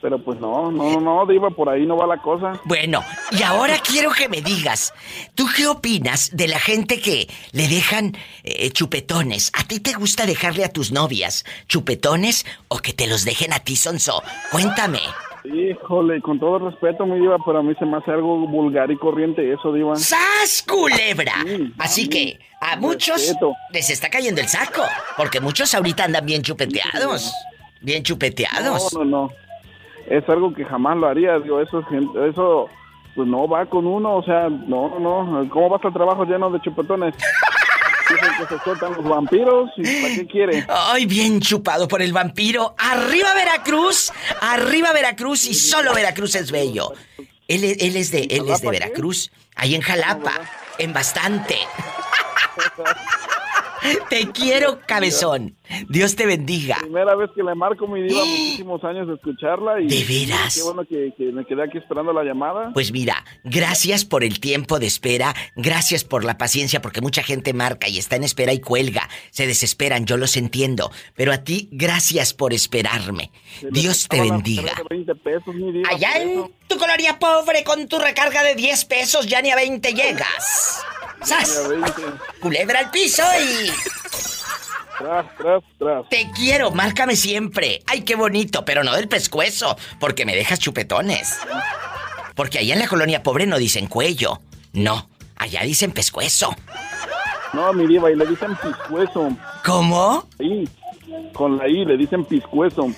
pero 0.00 0.22
pues 0.22 0.38
no, 0.38 0.70
no, 0.70 1.00
no, 1.00 1.26
diva, 1.26 1.50
por 1.50 1.68
ahí 1.68 1.86
no 1.86 1.96
va 1.96 2.06
la 2.06 2.20
cosa. 2.20 2.60
Bueno, 2.64 3.02
y 3.32 3.42
ahora 3.42 3.78
quiero 3.78 4.12
que 4.12 4.28
me 4.28 4.40
digas, 4.40 4.92
¿tú 5.34 5.46
qué 5.56 5.66
opinas 5.66 6.30
de 6.34 6.48
la 6.48 6.58
gente 6.58 7.00
que 7.00 7.28
le 7.52 7.68
dejan 7.68 8.16
eh, 8.42 8.70
chupetones? 8.70 9.50
¿A 9.54 9.64
ti 9.64 9.80
te 9.80 9.94
gusta 9.94 10.26
dejarle 10.26 10.64
a 10.64 10.72
tus 10.72 10.92
novias 10.92 11.44
chupetones 11.68 12.46
o 12.68 12.78
que 12.78 12.92
te 12.92 13.06
los 13.06 13.24
dejen 13.24 13.52
a 13.52 13.60
ti, 13.60 13.76
Sonso? 13.76 14.22
Cuéntame. 14.50 15.00
Híjole, 15.44 16.22
con 16.22 16.40
todo 16.40 16.58
respeto, 16.70 17.04
mi 17.04 17.20
diva, 17.20 17.36
pero 17.44 17.58
a 17.58 17.62
mí 17.62 17.74
se 17.78 17.84
me 17.84 17.98
hace 17.98 18.10
algo 18.10 18.38
vulgar 18.48 18.90
y 18.90 18.96
corriente 18.96 19.52
eso, 19.52 19.72
diva. 19.74 19.94
¡Sas, 19.94 20.64
culebra! 20.66 21.34
Así 21.78 22.02
sí. 22.04 22.08
que 22.08 22.40
a 22.62 22.76
muchos 22.76 23.16
Respeto. 23.16 23.54
les 23.70 23.90
está 23.90 24.08
cayendo 24.08 24.40
el 24.40 24.48
saco. 24.48 24.82
Porque 25.18 25.40
muchos 25.40 25.74
ahorita 25.74 26.04
andan 26.04 26.24
bien 26.24 26.40
chupeteados. 26.42 27.30
Bien 27.82 28.02
chupeteados. 28.02 28.94
No, 28.94 29.04
no, 29.04 29.10
no. 29.28 29.32
Es 30.06 30.26
algo 30.30 30.54
que 30.54 30.64
jamás 30.64 30.96
lo 30.96 31.08
haría, 31.08 31.38
digo, 31.38 31.60
eso 31.60 31.84
eso 32.26 32.68
pues 33.14 33.28
no 33.28 33.46
va 33.46 33.66
con 33.66 33.86
uno, 33.86 34.16
o 34.16 34.22
sea, 34.22 34.48
no, 34.48 34.98
no, 34.98 35.24
no. 35.24 35.48
¿Cómo 35.50 35.68
vas 35.68 35.84
al 35.84 35.92
trabajo 35.92 36.24
lleno 36.24 36.50
de 36.50 36.60
chupetones? 36.60 37.14
Dicen 38.08 38.28
que 38.38 38.46
se 38.54 38.62
sueltan 38.64 38.92
los 38.94 39.04
vampiros 39.04 39.70
y 39.76 39.82
¿para 40.02 40.14
qué 40.14 40.26
quiere? 40.26 40.66
Ay, 40.68 41.06
bien 41.06 41.40
chupado 41.40 41.88
por 41.88 42.02
el 42.02 42.12
vampiro. 42.12 42.74
¡Arriba 42.78 43.32
Veracruz! 43.34 44.12
¡Arriba 44.40 44.92
Veracruz! 44.92 45.44
Y 45.46 45.54
solo 45.54 45.94
Veracruz 45.94 46.34
es 46.34 46.50
bello. 46.50 46.92
Él, 47.48 47.64
es- 47.64 47.78
él 47.80 47.96
es 47.96 48.10
de, 48.10 48.22
él 48.30 48.48
es 48.48 48.60
de 48.60 48.70
Veracruz. 48.70 49.30
Ahí 49.56 49.74
en 49.74 49.80
Jalapa. 49.80 50.32
En 50.78 50.92
bastante. 50.92 51.56
Te 54.08 54.30
quiero, 54.32 54.80
cabezón. 54.86 55.56
Dios 55.88 56.14
te 56.16 56.26
bendiga. 56.26 56.76
Primera 56.80 57.14
vez 57.14 57.30
que 57.34 57.42
le 57.42 57.54
marco 57.54 57.86
mi 57.86 58.02
diva, 58.02 58.20
muchísimos 58.24 58.84
años 58.84 59.08
de 59.08 59.14
escucharla 59.14 59.80
y... 59.80 59.88
¿De 59.88 60.04
veras? 60.04 60.54
Qué 60.54 60.62
bueno 60.62 60.84
que, 60.84 61.12
que 61.16 61.32
me 61.32 61.44
quedé 61.44 61.64
aquí 61.64 61.78
esperando 61.78 62.12
la 62.12 62.22
llamada. 62.22 62.70
Pues 62.72 62.92
mira, 62.92 63.24
gracias 63.44 64.04
por 64.04 64.24
el 64.24 64.40
tiempo 64.40 64.78
de 64.78 64.86
espera, 64.86 65.34
gracias 65.56 66.04
por 66.04 66.24
la 66.24 66.38
paciencia, 66.38 66.80
porque 66.82 67.00
mucha 67.00 67.22
gente 67.22 67.52
marca 67.52 67.88
y 67.88 67.98
está 67.98 68.16
en 68.16 68.24
espera 68.24 68.52
y 68.52 68.60
cuelga, 68.60 69.08
se 69.30 69.46
desesperan, 69.46 70.06
yo 70.06 70.16
los 70.16 70.36
entiendo, 70.36 70.90
pero 71.14 71.32
a 71.32 71.38
ti, 71.38 71.68
gracias 71.72 72.34
por 72.34 72.52
esperarme. 72.52 73.30
Se 73.60 73.70
Dios 73.70 74.08
te 74.08 74.20
bendiga. 74.20 74.72
tres 74.74 75.06
de 75.06 75.14
20 75.14 75.14
pesos, 75.16 75.54
mi 75.54 75.72
diva, 75.72 75.88
Allá 75.90 76.22
en 76.22 76.52
tu 76.66 76.78
colonia 76.78 77.18
pobre 77.18 77.64
con 77.64 77.86
tu 77.88 77.98
recarga 77.98 78.42
de 78.42 78.54
10 78.54 78.84
pesos 78.86 79.26
ya 79.26 79.42
ni 79.42 79.50
a 79.50 79.56
20 79.56 79.92
llegas. 79.92 80.84
¡Sas! 81.22 81.48
Ni 81.48 81.64
a 81.64 81.68
20. 81.68 82.02
Culebra 82.40 82.80
al 82.80 82.90
piso 82.90 83.22
y... 83.40 83.70
Tras, 84.98 85.26
tras, 85.36 85.62
tras. 85.78 86.08
Te 86.08 86.30
quiero, 86.34 86.70
márcame 86.70 87.16
siempre. 87.16 87.82
Ay, 87.86 88.02
qué 88.02 88.14
bonito, 88.14 88.64
pero 88.64 88.84
no 88.84 88.94
del 88.94 89.08
pescuezo, 89.08 89.76
porque 89.98 90.24
me 90.24 90.36
dejas 90.36 90.60
chupetones. 90.60 91.38
Porque 92.34 92.58
allá 92.58 92.74
en 92.74 92.80
la 92.80 92.88
colonia 92.88 93.22
pobre 93.22 93.46
no 93.46 93.58
dicen 93.58 93.86
cuello. 93.86 94.40
No, 94.72 95.08
allá 95.36 95.62
dicen 95.62 95.92
pescuezo. 95.92 96.54
No, 97.52 97.72
mi 97.72 97.86
diva, 97.86 98.10
y 98.10 98.16
le 98.16 98.26
dicen 98.26 98.56
piscueso. 98.56 99.36
¿Cómo? 99.64 100.28
Sí, 100.38 100.68
con 101.32 101.56
la 101.56 101.68
I 101.68 101.84
le 101.84 101.96
dicen 101.96 102.24
piscueso. 102.24 102.88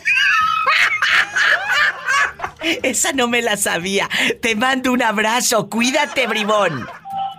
Esa 2.83 3.13
no 3.13 3.29
me 3.29 3.43
la 3.43 3.57
sabía. 3.57 4.09
Te 4.41 4.57
mando 4.57 4.93
un 4.93 5.03
abrazo. 5.03 5.69
Cuídate, 5.69 6.27
bribón. 6.27 6.87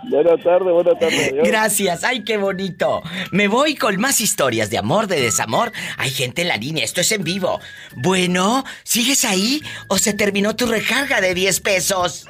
Buena 0.04 0.36
tarde, 0.42 0.72
buena 0.72 0.94
tarde. 0.98 1.30
adiós. 1.32 1.48
Gracias, 1.48 2.04
ay, 2.04 2.22
qué 2.24 2.36
bonito. 2.36 3.02
Me 3.32 3.48
voy 3.48 3.74
con 3.74 4.00
más 4.00 4.20
historias 4.20 4.70
de 4.70 4.78
amor, 4.78 5.06
de 5.06 5.20
desamor. 5.20 5.72
Hay 5.98 6.10
gente 6.10 6.42
en 6.42 6.48
la 6.48 6.56
línea, 6.56 6.84
esto 6.84 7.00
es 7.00 7.10
en 7.12 7.24
vivo. 7.24 7.60
Bueno, 7.96 8.64
¿sigues 8.84 9.24
ahí 9.24 9.60
o 9.88 9.98
se 9.98 10.12
terminó 10.14 10.54
tu 10.56 10.66
recarga 10.66 11.20
de 11.20 11.34
10 11.34 11.60
pesos? 11.60 12.26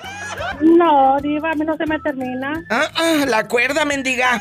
No, 0.60 1.18
diva, 1.20 1.50
a 1.52 1.54
mí 1.54 1.64
no 1.64 1.76
se 1.76 1.86
me 1.86 1.98
termina. 2.00 2.64
Ah, 2.70 2.90
ah, 2.94 3.24
la 3.28 3.46
cuerda, 3.46 3.84
mendiga. 3.84 4.40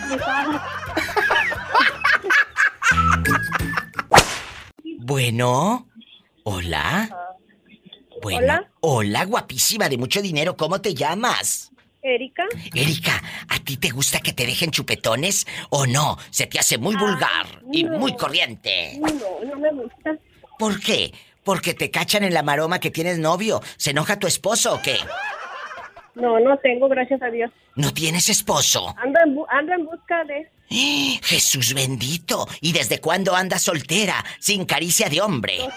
Bueno, 4.99 5.87
hola. 6.43 7.09
Bueno, 8.21 8.39
Hola. 8.39 8.71
hola, 8.81 9.25
guapísima 9.25 9.87
de 9.89 9.97
mucho 9.97 10.21
dinero, 10.21 10.57
¿cómo 10.57 10.81
te 10.81 10.93
llamas? 10.95 11.71
Erika. 12.01 12.45
Erika, 12.73 13.21
¿a 13.49 13.59
ti 13.59 13.77
te 13.77 13.89
gusta 13.89 14.19
que 14.19 14.31
te 14.33 14.45
dejen 14.45 14.71
chupetones 14.71 15.45
o 15.69 15.85
no? 15.85 16.17
Se 16.29 16.45
te 16.47 16.59
hace 16.59 16.77
muy 16.77 16.95
vulgar 16.95 17.47
y 17.71 17.83
muy 17.85 18.15
corriente. 18.15 18.97
No, 18.99 19.09
no 19.45 19.55
me 19.59 19.71
gusta. 19.71 20.15
¿Por 20.57 20.79
qué? 20.79 21.13
¿Porque 21.43 21.73
te 21.73 21.89
cachan 21.91 22.23
en 22.23 22.33
la 22.33 22.43
maroma 22.43 22.79
que 22.79 22.91
tienes 22.91 23.19
novio? 23.19 23.61
¿Se 23.77 23.91
enoja 23.91 24.19
tu 24.19 24.27
esposo 24.27 24.75
o 24.75 24.81
qué? 24.81 24.97
No, 26.15 26.39
no 26.39 26.57
tengo, 26.57 26.87
gracias 26.89 27.21
a 27.21 27.27
Dios. 27.27 27.51
¿No 27.75 27.93
tienes 27.93 28.27
esposo? 28.29 28.93
Ando 28.97 29.19
en, 29.25 29.35
bu- 29.35 29.45
ando 29.49 29.73
en 29.73 29.85
busca 29.85 30.23
de... 30.23 30.49
¡Eh! 30.69 31.19
Jesús 31.23 31.73
bendito. 31.73 32.47
¿Y 32.59 32.73
desde 32.73 32.99
cuándo 32.99 33.35
andas 33.35 33.61
soltera, 33.61 34.23
sin 34.39 34.65
caricia 34.65 35.09
de 35.09 35.21
hombre? 35.21 35.59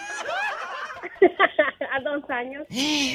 a 1.93 2.01
dos 2.01 2.29
años. 2.31 2.67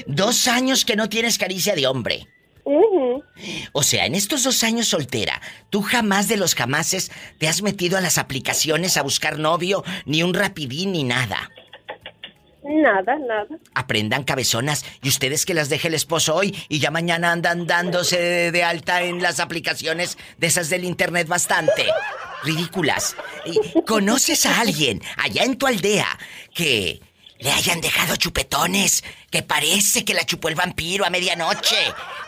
Dos 0.08 0.48
años 0.48 0.86
que 0.86 0.96
no 0.96 1.10
tienes 1.10 1.38
caricia 1.38 1.76
de 1.76 1.88
hombre. 1.88 2.28
O 3.74 3.84
sea, 3.84 4.06
en 4.06 4.16
estos 4.16 4.44
dos 4.44 4.64
años 4.64 4.88
soltera, 4.88 5.42
tú 5.70 5.82
jamás 5.82 6.28
de 6.28 6.38
los 6.38 6.56
jamases 6.56 7.12
te 7.38 7.48
has 7.48 7.62
metido 7.62 7.98
a 7.98 8.02
las 8.02 8.18
aplicaciones 8.18 8.98
a 8.98 9.04
buscar 9.04 9.38
novio, 9.38 9.84
ni 10.06 10.24
un 10.24 10.34
rapidín, 10.34 10.94
ni 10.94 11.04
nada. 11.04 11.52
Nada, 12.64 13.16
nada. 13.20 13.48
Aprendan 13.76 14.24
cabezonas 14.24 14.86
y 15.04 15.10
ustedes 15.10 15.46
que 15.46 15.54
las 15.54 15.70
deje 15.70 15.88
el 15.88 15.94
esposo 15.94 16.34
hoy 16.34 16.58
y 16.68 16.80
ya 16.80 16.90
mañana 16.90 17.32
andan 17.32 17.68
dándose 17.68 18.20
de, 18.20 18.52
de 18.52 18.64
alta 18.64 19.04
en 19.04 19.22
las 19.22 19.40
aplicaciones 19.40 20.18
de 20.40 20.48
esas 20.48 20.72
del 20.72 20.84
internet 20.84 21.28
bastante. 21.28 21.86
Ridículas. 22.44 23.16
¿Conoces 23.86 24.48
a 24.48 24.62
alguien 24.62 25.02
allá 25.18 25.44
en 25.44 25.58
tu 25.58 25.68
aldea 25.68 26.08
que 26.56 27.02
le 27.40 27.52
hayan 27.52 27.82
dejado 27.82 28.16
chupetones? 28.16 29.04
Que 29.30 29.44
parece 29.44 30.06
que 30.06 30.14
la 30.14 30.26
chupó 30.26 30.50
el 30.50 30.56
vampiro 30.56 31.06
a 31.06 31.10
medianoche. 31.10 31.76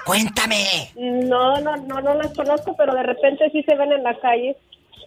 Cuéntame. 0.06 0.92
No, 0.96 1.60
no, 1.62 1.76
no, 1.78 2.02
no 2.02 2.14
las 2.16 2.34
conozco, 2.34 2.76
pero 2.78 2.94
de 2.94 3.04
repente 3.04 3.50
sí 3.52 3.64
se 3.64 3.76
ven 3.76 3.92
en 3.92 4.04
la 4.04 4.20
calle. 4.20 4.58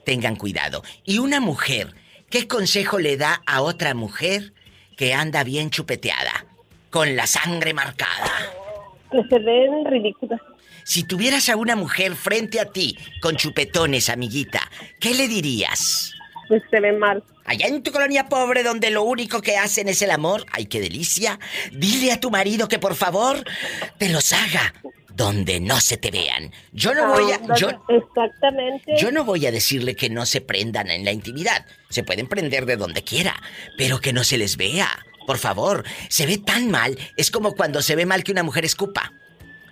Tengan 0.05 0.37
cuidado. 0.37 0.83
Y 1.05 1.19
una 1.19 1.41
mujer, 1.41 1.95
¿qué 2.31 2.49
consejo 2.49 2.99
le 2.99 3.17
da 3.17 3.43
a 3.47 3.63
otra 3.63 3.95
mujer 3.95 4.53
que 4.97 5.15
anda 5.15 5.45
bien 5.45 5.71
chupeteada? 5.71 6.47
Con 6.91 7.17
la 7.17 7.27
sangre 7.27 7.73
marcada. 7.75 8.33
Que 9.11 9.23
se 9.29 9.39
ven 9.39 9.85
ridículas. 9.85 10.41
Si 10.85 11.05
tuvieras 11.05 11.49
a 11.49 11.57
una 11.57 11.77
mujer 11.77 12.17
frente 12.17 12.59
a 12.59 12.65
ti 12.65 12.97
con 13.21 13.37
chupetones, 13.37 14.09
amiguita, 14.09 14.61
¿qué 14.99 15.15
le 15.15 15.29
dirías? 15.29 16.15
Pues 16.51 16.65
se 16.69 16.81
ven 16.81 16.99
mal. 16.99 17.23
Allá 17.45 17.69
en 17.69 17.81
tu 17.85 17.93
colonia 17.93 18.29
pobre 18.29 18.65
donde 18.65 18.91
lo 18.91 19.05
único 19.05 19.41
que 19.41 19.57
hacen 19.57 19.87
es 19.87 20.03
el 20.03 20.11
amor, 20.11 20.47
ay 20.51 20.67
qué 20.67 20.81
delicia, 20.81 21.39
dile 21.71 22.11
a 22.11 22.19
tu 22.19 22.29
marido 22.29 22.67
que 22.67 22.81
por 22.81 22.97
favor 22.97 23.45
te 23.99 24.09
los 24.09 24.33
haga 24.33 24.75
donde 25.15 25.61
no 25.61 25.81
se 25.81 25.97
te 25.97 26.11
vean. 26.11 26.51
Yo 26.73 26.93
no 26.93 27.07
voy 27.13 27.31
a 27.31 27.37
Ah, 27.37 27.55
yo 27.57 27.69
Exactamente. 27.89 28.95
yo 28.99 29.13
no 29.13 29.25
voy 29.25 29.47
a 29.47 29.53
decirle 29.53 29.95
que 29.95 30.11
no 30.11 30.27
se 30.27 30.41
prendan 30.41 30.91
en 30.91 31.05
la 31.05 31.13
intimidad. 31.13 31.67
Se 31.89 32.03
pueden 32.03 32.27
prender 32.27 32.67
de 32.67 32.77
donde 32.77 33.05
quiera, 33.05 33.41
pero 33.79 34.01
que 34.01 34.13
no 34.13 34.25
se 34.25 34.37
les 34.37 34.57
vea. 34.57 34.89
Por 35.25 35.39
favor, 35.39 35.85
se 36.09 36.27
ve 36.27 36.39
tan 36.39 36.69
mal, 36.69 36.99
es 37.17 37.31
como 37.31 37.55
cuando 37.55 37.81
se 37.81 37.95
ve 37.95 38.07
mal 38.07 38.25
que 38.25 38.33
una 38.33 38.43
mujer 38.43 38.65
escupa. 38.65 39.13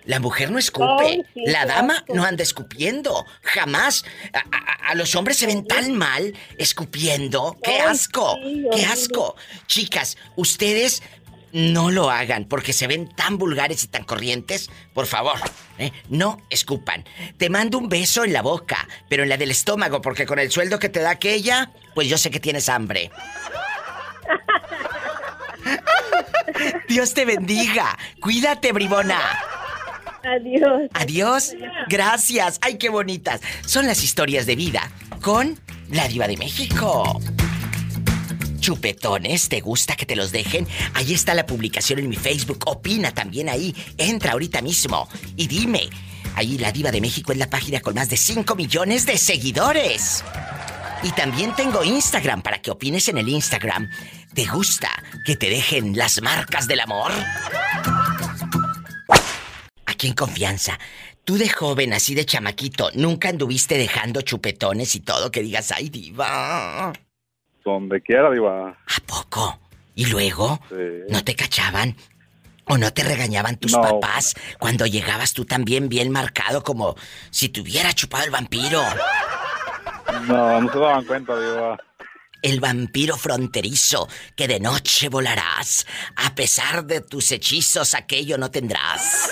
La 0.09 0.19
mujer 0.21 0.51
no 0.51 0.59
escupe. 0.59 1.05
Ay, 1.05 1.23
sí, 1.35 1.43
la 1.47 1.67
dama 1.67 1.97
asco. 1.99 2.15
no 2.15 2.25
anda 2.25 2.43
escupiendo. 2.43 3.27
Jamás. 3.43 4.05
A, 4.33 4.39
a- 4.39 4.89
a 4.91 4.95
los 4.95 5.15
hombres 5.15 5.37
se 5.37 5.47
ven 5.47 5.67
tan 5.67 5.95
mal 5.95 6.33
escupiendo. 6.57 7.59
¡Qué 7.63 7.73
Ay, 7.73 7.81
asco! 7.89 8.39
sí, 8.43 8.65
¡Qué 8.75 8.87
asco! 8.87 9.37
Chicas, 9.67 10.17
ustedes 10.35 11.03
no 11.53 11.91
lo 11.91 12.09
hagan 12.11 12.47
porque 12.47 12.73
se 12.73 12.87
ven 12.87 13.15
tan 13.15 13.37
vulgares 13.37 13.85
y 13.85 13.89
tan 13.89 14.05
corrientes. 14.05 14.71
Por 14.95 15.05
favor, 15.07 15.37
¿eh? 15.79 15.93
no 16.09 16.41
escupan. 16.49 17.05
Te 17.37 17.51
mando 17.51 17.77
un 17.77 17.91
beso 17.91 18.25
en 18.25 18.33
la 18.33 18.41
boca, 18.41 18.89
pero 19.11 19.25
en 19.25 19.29
la 19.29 19.37
del 19.37 19.51
estómago, 19.51 20.01
porque 20.01 20.25
con 20.25 20.39
el 20.39 20.51
sueldo 20.51 20.79
que 20.79 20.89
te 20.89 21.01
da 21.01 21.11
aquella, 21.11 21.71
pues 21.95 22.09
yo 22.09 22.17
sé 22.17 22.31
que 22.31 22.41
tienes 22.41 22.71
hambre. 22.71 23.11
Dios 26.89 27.13
te 27.13 27.27
bendiga. 27.27 27.97
Cuídate, 28.21 28.73
bribona. 28.73 29.21
Adiós. 30.29 30.91
Adiós. 30.93 31.57
Gracias. 31.89 32.59
Ay, 32.61 32.77
qué 32.77 32.89
bonitas. 32.91 33.41
Son 33.67 33.87
las 33.87 34.03
historias 34.03 34.47
de 34.47 34.57
vida 34.57 34.91
con 35.23 35.59
la 35.91 36.07
diva 36.09 36.29
de 36.29 36.37
México. 36.37 37.21
Chupetones, 38.61 39.49
¿te 39.49 39.61
gusta 39.61 39.97
que 39.97 40.05
te 40.05 40.17
los 40.17 40.31
dejen? 40.31 40.67
Ahí 40.95 41.15
está 41.15 41.35
la 41.35 41.47
publicación 41.47 42.01
en 42.01 42.09
mi 42.09 42.17
Facebook. 42.17 42.59
Opina 42.67 43.13
también 43.13 43.49
ahí. 43.49 43.75
Entra 43.97 44.33
ahorita 44.33 44.61
mismo 44.61 45.09
y 45.37 45.47
dime. 45.47 45.89
Ahí 46.35 46.59
la 46.59 46.71
diva 46.71 46.91
de 46.91 47.01
México 47.01 47.33
es 47.33 47.39
la 47.39 47.49
página 47.49 47.81
con 47.81 47.95
más 47.95 48.11
de 48.11 48.17
5 48.17 48.55
millones 48.55 49.07
de 49.07 49.17
seguidores. 49.17 50.23
Y 51.03 51.13
también 51.13 51.55
tengo 51.55 51.83
Instagram 51.85 52.43
para 52.43 52.61
que 52.61 52.71
opines 52.71 53.09
en 53.09 53.19
el 53.19 53.29
Instagram. 53.29 53.89
¿Te 54.35 54.45
gusta 54.45 54.91
que 55.25 55.37
te 55.37 55.49
dejen 55.49 55.97
las 55.97 56.21
marcas 56.21 56.69
del 56.69 56.81
amor? 56.81 57.13
Aquí 59.99 60.07
en 60.07 60.15
confianza. 60.15 60.79
Tú 61.25 61.37
de 61.39 61.49
joven, 61.49 61.93
así 61.93 62.15
de 62.15 62.25
chamaquito, 62.25 62.89
nunca 62.95 63.31
anduviste 63.31 63.77
dejando 63.77 64.23
chupetones 64.23 64.95
y 64.95 65.01
todo 65.01 65.33
que 65.33 65.43
digas, 65.43 65.73
ay, 65.73 65.89
diva. 65.89 66.93
Donde 67.65 68.01
quiera, 68.01 68.31
diva. 68.31 68.69
¿A 68.69 69.01
poco? 69.05 69.59
¿Y 69.97 70.07
luego? 70.07 70.61
Sí. 70.69 70.77
¿No 71.09 71.25
te 71.25 71.35
cachaban? 71.35 71.97
¿O 72.67 72.79
no 72.79 72.93
te 72.93 73.03
regañaban 73.03 73.57
tus 73.57 73.73
No. 73.73 73.83
papás 73.83 74.37
cuando 74.61 74.87
llegabas 74.87 75.33
tú 75.33 75.45
también 75.45 75.89
bien 75.89 76.13
marcado 76.13 76.63
como 76.63 76.95
si 77.33 77.49
te 77.49 77.61
hubiera 77.61 77.93
chupado 77.93 78.23
el 78.25 78.31
vampiro? 78.31 78.81
No, 80.29 80.61
no 80.61 80.73
se 80.73 80.79
daban 80.79 81.05
cuenta, 81.07 81.35
Diva. 81.41 81.77
El 82.41 82.61
vampiro 82.61 83.17
fronterizo 83.17 84.07
que 84.37 84.47
de 84.47 84.61
noche 84.61 85.09
volarás. 85.09 85.89
A 86.15 86.37
pesar 86.37 86.85
de 86.85 87.01
tus 87.01 87.33
hechizos, 87.33 87.95
aquello 87.95 88.39
no 88.39 88.49
tendrás. 88.49 89.29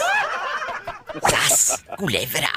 ¡Sas! 1.28 1.84
Culebra. 1.96 2.50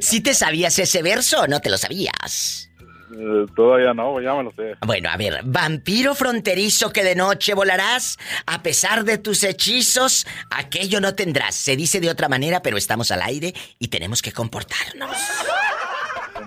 ¿Sí 0.00 0.20
te 0.20 0.34
sabías 0.34 0.78
ese 0.78 1.02
verso 1.02 1.42
o 1.42 1.46
no 1.46 1.60
te 1.60 1.70
lo 1.70 1.78
sabías? 1.78 2.70
Eh, 3.12 3.46
todavía 3.56 3.92
no, 3.92 4.20
ya 4.20 4.34
me 4.34 4.44
lo 4.44 4.52
sé. 4.52 4.76
Bueno, 4.86 5.10
a 5.10 5.16
ver, 5.16 5.40
vampiro 5.44 6.14
fronterizo 6.14 6.92
que 6.92 7.02
de 7.02 7.16
noche 7.16 7.54
volarás, 7.54 8.18
a 8.46 8.62
pesar 8.62 9.04
de 9.04 9.18
tus 9.18 9.42
hechizos, 9.42 10.26
aquello 10.50 11.00
no 11.00 11.14
tendrás. 11.14 11.56
Se 11.56 11.76
dice 11.76 12.00
de 12.00 12.08
otra 12.08 12.28
manera, 12.28 12.62
pero 12.62 12.76
estamos 12.76 13.10
al 13.10 13.22
aire 13.22 13.52
y 13.78 13.88
tenemos 13.88 14.22
que 14.22 14.32
comportarnos. 14.32 15.16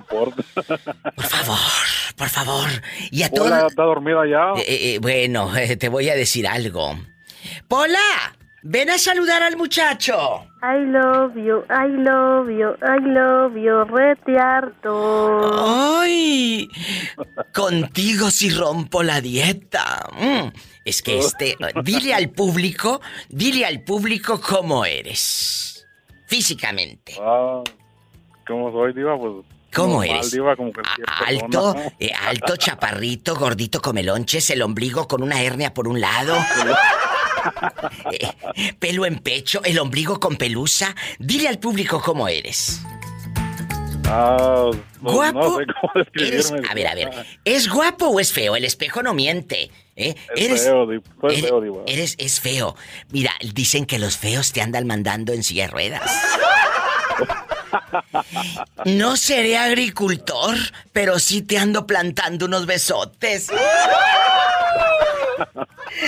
Por 0.09 0.33
favor, 1.25 1.59
por 2.15 2.29
favor. 2.29 2.69
Y 3.11 3.23
a 3.23 3.29
Hola. 3.31 3.67
¿está 3.67 3.83
dormida 3.83 4.25
ya? 4.25 4.61
Eh, 4.61 4.95
eh, 4.95 4.99
bueno, 4.99 5.51
te 5.79 5.89
voy 5.89 6.09
a 6.09 6.15
decir 6.15 6.47
algo. 6.47 6.97
Pola, 7.67 8.37
ven 8.63 8.89
a 8.89 8.97
saludar 8.97 9.43
al 9.43 9.57
muchacho. 9.57 10.47
I 10.61 10.79
love 10.85 11.35
you, 11.35 11.63
I 11.69 11.87
love 11.89 12.49
you, 12.49 12.75
I 12.81 12.99
love 13.01 13.55
you, 13.57 13.83
rete 13.85 14.39
harto. 14.39 15.99
¡Ay! 16.01 16.69
Contigo 17.53 18.31
si 18.31 18.49
rompo 18.49 19.03
la 19.03 19.19
dieta. 19.21 20.07
Mm, 20.17 20.47
Es 20.85 21.01
que 21.01 21.19
este. 21.19 21.57
Dile 21.83 22.13
al 22.13 22.29
público, 22.29 23.01
dile 23.29 23.65
al 23.65 23.83
público 23.83 24.39
cómo 24.41 24.85
eres. 24.85 25.85
Físicamente. 26.27 27.15
Ah, 27.21 27.61
¿Cómo 28.47 28.71
soy, 28.71 28.93
Diva? 28.93 29.17
Pues. 29.17 29.45
¿Cómo 29.73 29.99
normal, 29.99 30.17
eres? 30.17 30.31
Diva, 30.31 30.55
como 30.55 30.71
cualquier 30.71 31.07
Alto, 31.25 31.75
eh, 31.99 32.11
alto, 32.27 32.57
chaparrito, 32.57 33.35
gordito, 33.35 33.81
come 33.81 34.03
lonches, 34.03 34.49
el 34.51 34.61
ombligo 34.61 35.07
con 35.07 35.23
una 35.23 35.41
hernia 35.41 35.73
por 35.73 35.87
un 35.87 35.99
lado. 35.99 36.35
Eh, 38.11 38.73
pelo 38.79 39.05
en 39.05 39.19
pecho, 39.19 39.61
el 39.63 39.79
ombligo 39.79 40.19
con 40.19 40.35
pelusa. 40.35 40.95
Dile 41.19 41.47
al 41.47 41.59
público 41.59 42.01
cómo 42.01 42.27
eres. 42.27 42.81
Ah, 44.05 44.69
no, 45.01 45.11
¿Guapo? 45.13 45.39
no 45.39 45.57
sé 45.59 45.65
cómo 45.79 45.93
describirme. 45.95 46.35
Eres- 46.35 46.53
a 46.69 46.73
ver, 46.73 46.87
a 46.87 46.95
ver. 46.95 47.25
¿Es 47.45 47.69
guapo 47.69 48.07
o 48.07 48.19
es 48.19 48.31
feo? 48.33 48.55
El 48.55 48.65
espejo 48.65 49.01
no 49.01 49.13
miente. 49.13 49.71
¿eh? 49.95 50.15
Es 50.35 50.45
eres, 50.45 50.63
feo, 50.63 50.87
eres- 51.87 52.15
es 52.17 52.39
feo. 52.39 52.75
Mira, 53.11 53.31
dicen 53.53 53.85
que 53.85 53.99
los 53.99 54.17
feos 54.17 54.51
te 54.51 54.61
andan 54.61 54.85
mandando 54.87 55.31
en 55.33 55.43
silla 55.43 55.65
de 55.65 55.71
ruedas. 55.71 56.11
No 58.85 59.17
seré 59.17 59.57
agricultor, 59.57 60.55
pero 60.91 61.17
sí 61.19 61.41
te 61.41 61.57
ando 61.57 61.87
plantando 61.87 62.45
unos 62.45 62.65
besotes. 62.65 63.49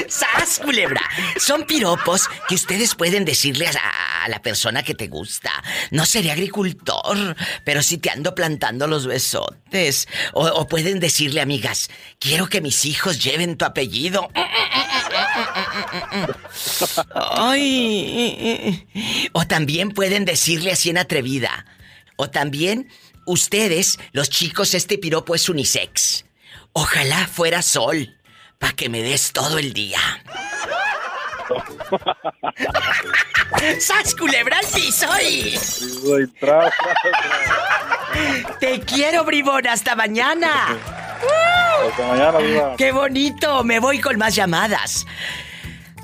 ¡Sas, 0.08 0.60
culebra! 0.64 1.02
Son 1.38 1.66
piropos 1.66 2.28
que 2.48 2.56
ustedes 2.56 2.96
pueden 2.96 3.26
decirle 3.26 3.68
a, 3.68 4.28
la 4.28 4.42
persona 4.42 4.84
que 4.84 4.96
te 4.96 5.08
gusta. 5.08 5.52
No 5.92 6.06
seré 6.06 6.32
agricultor, 6.32 7.36
pero 7.64 7.84
sí 7.84 7.98
te 7.98 8.10
ando 8.10 8.34
plantando 8.34 8.88
los 8.88 9.06
besotes. 9.06 10.08
O, 10.34 10.48
o 10.48 10.68
pueden 10.68 11.00
decirle, 11.00 11.42
amigas, 11.42 11.90
quiero 12.20 12.48
que 12.48 12.62
mis 12.62 12.86
hijos 12.86 13.24
lleven 13.24 13.58
tu 13.58 13.66
apellido. 13.66 14.30
Ay. 17.14 18.88
O 19.34 19.46
también 19.46 19.92
pueden 19.92 20.26
decirle 20.26 20.72
así 20.72 20.90
en 20.90 20.98
atrevida. 20.98 21.66
O 22.16 22.30
también, 22.30 22.90
ustedes, 23.26 24.00
los 24.12 24.30
chicos, 24.30 24.74
este 24.74 24.98
piropo 24.98 25.36
es 25.36 25.50
unisex. 25.50 26.26
Ojalá 26.74 27.28
fuera 27.28 27.62
sol, 27.62 28.15
para 28.60 28.74
que 28.74 28.90
me 28.90 29.02
des 29.02 29.32
todo 29.32 29.58
el 29.58 29.74
día. 29.74 30.00
¡Sas 33.80 34.16
culebra 34.16 34.60
al 34.60 34.68
piso 34.68 35.08
y... 35.22 35.58
Te 38.60 38.80
quiero, 38.82 39.24
bribón, 39.24 39.68
hasta 39.68 39.96
mañana. 39.96 40.78
Hasta 41.90 42.08
mañana, 42.08 42.40
Diva. 42.40 42.76
¡Qué 42.78 42.92
bonito! 42.92 43.64
Me 43.64 43.80
voy 43.80 44.00
con 44.00 44.18
más 44.18 44.36
llamadas. 44.36 45.06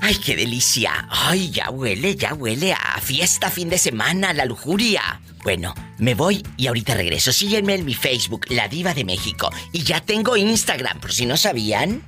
¡Ay, 0.00 0.16
qué 0.16 0.36
delicia! 0.36 1.06
¡Ay, 1.10 1.50
ya 1.50 1.70
huele, 1.70 2.16
ya 2.16 2.34
huele 2.34 2.72
a 2.72 3.00
fiesta 3.00 3.50
fin 3.50 3.68
de 3.68 3.78
semana, 3.78 4.32
la 4.32 4.44
lujuria! 4.44 5.20
Bueno, 5.44 5.74
me 5.98 6.14
voy 6.14 6.44
y 6.56 6.68
ahorita 6.68 6.94
regreso. 6.94 7.32
Síguenme 7.32 7.74
en 7.74 7.84
mi 7.84 7.94
Facebook, 7.94 8.46
La 8.48 8.68
Diva 8.68 8.94
de 8.94 9.04
México. 9.04 9.50
Y 9.72 9.82
ya 9.82 10.00
tengo 10.00 10.36
Instagram, 10.36 11.00
por 11.00 11.12
si 11.12 11.26
no 11.26 11.36
sabían. 11.36 12.02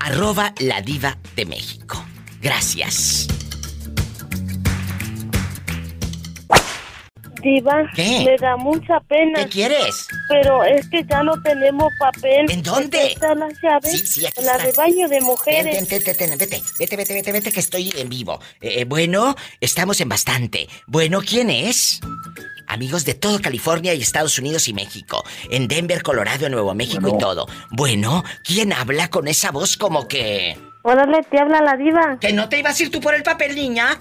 Arroba 0.00 0.52
La 0.60 0.80
Diva 0.80 1.16
de 1.34 1.46
México. 1.46 2.04
Gracias. 2.40 3.26
Diva, 7.42 7.84
¿Qué? 7.94 8.24
me 8.24 8.36
da 8.38 8.56
mucha 8.56 8.98
pena. 9.00 9.44
¿Qué 9.44 9.50
quieres? 9.50 10.08
Pero 10.28 10.64
es 10.64 10.88
que 10.88 11.04
ya 11.08 11.22
no 11.22 11.40
tenemos 11.42 11.92
papel. 11.98 12.50
¿En 12.50 12.62
dónde? 12.62 13.12
Están 13.12 13.38
las 13.38 13.52
llaves. 13.62 13.92
Sí, 13.92 14.06
sí, 14.06 14.26
aquí 14.26 14.42
La 14.42 14.52
está. 14.56 14.66
de 14.66 14.72
baño 14.72 15.08
de 15.08 15.20
mujeres. 15.20 15.64
ven, 15.64 15.86
ven, 15.88 16.02
vete, 16.04 16.26
vete, 16.26 16.36
vete, 16.96 17.14
vete, 17.14 17.32
vete, 17.32 17.52
que 17.52 17.60
estoy 17.60 17.92
en 17.96 18.08
vivo. 18.08 18.40
Eh, 18.60 18.84
bueno, 18.84 19.36
estamos 19.60 20.00
en 20.00 20.08
bastante. 20.08 20.68
Bueno, 20.88 21.20
¿quién 21.20 21.50
es? 21.50 22.00
Amigos 22.76 23.06
de 23.06 23.14
todo 23.14 23.40
California 23.40 23.94
y 23.94 24.02
Estados 24.02 24.38
Unidos 24.38 24.68
y 24.68 24.74
México. 24.74 25.24
En 25.50 25.66
Denver, 25.66 26.02
Colorado, 26.02 26.50
Nuevo 26.50 26.74
México 26.74 27.08
y 27.08 27.16
todo. 27.16 27.46
Bueno, 27.70 28.22
¿quién 28.44 28.70
habla 28.74 29.08
con 29.08 29.28
esa 29.28 29.50
voz 29.50 29.78
como 29.78 30.06
que... 30.06 30.58
Órale, 30.82 31.22
te 31.30 31.40
habla 31.40 31.62
la 31.62 31.74
diva. 31.78 32.18
¿Que 32.20 32.34
no 32.34 32.50
te 32.50 32.58
ibas 32.58 32.78
a 32.78 32.82
ir 32.82 32.90
tú 32.90 33.00
por 33.00 33.14
el 33.14 33.22
papel, 33.22 33.54
niña? 33.54 33.98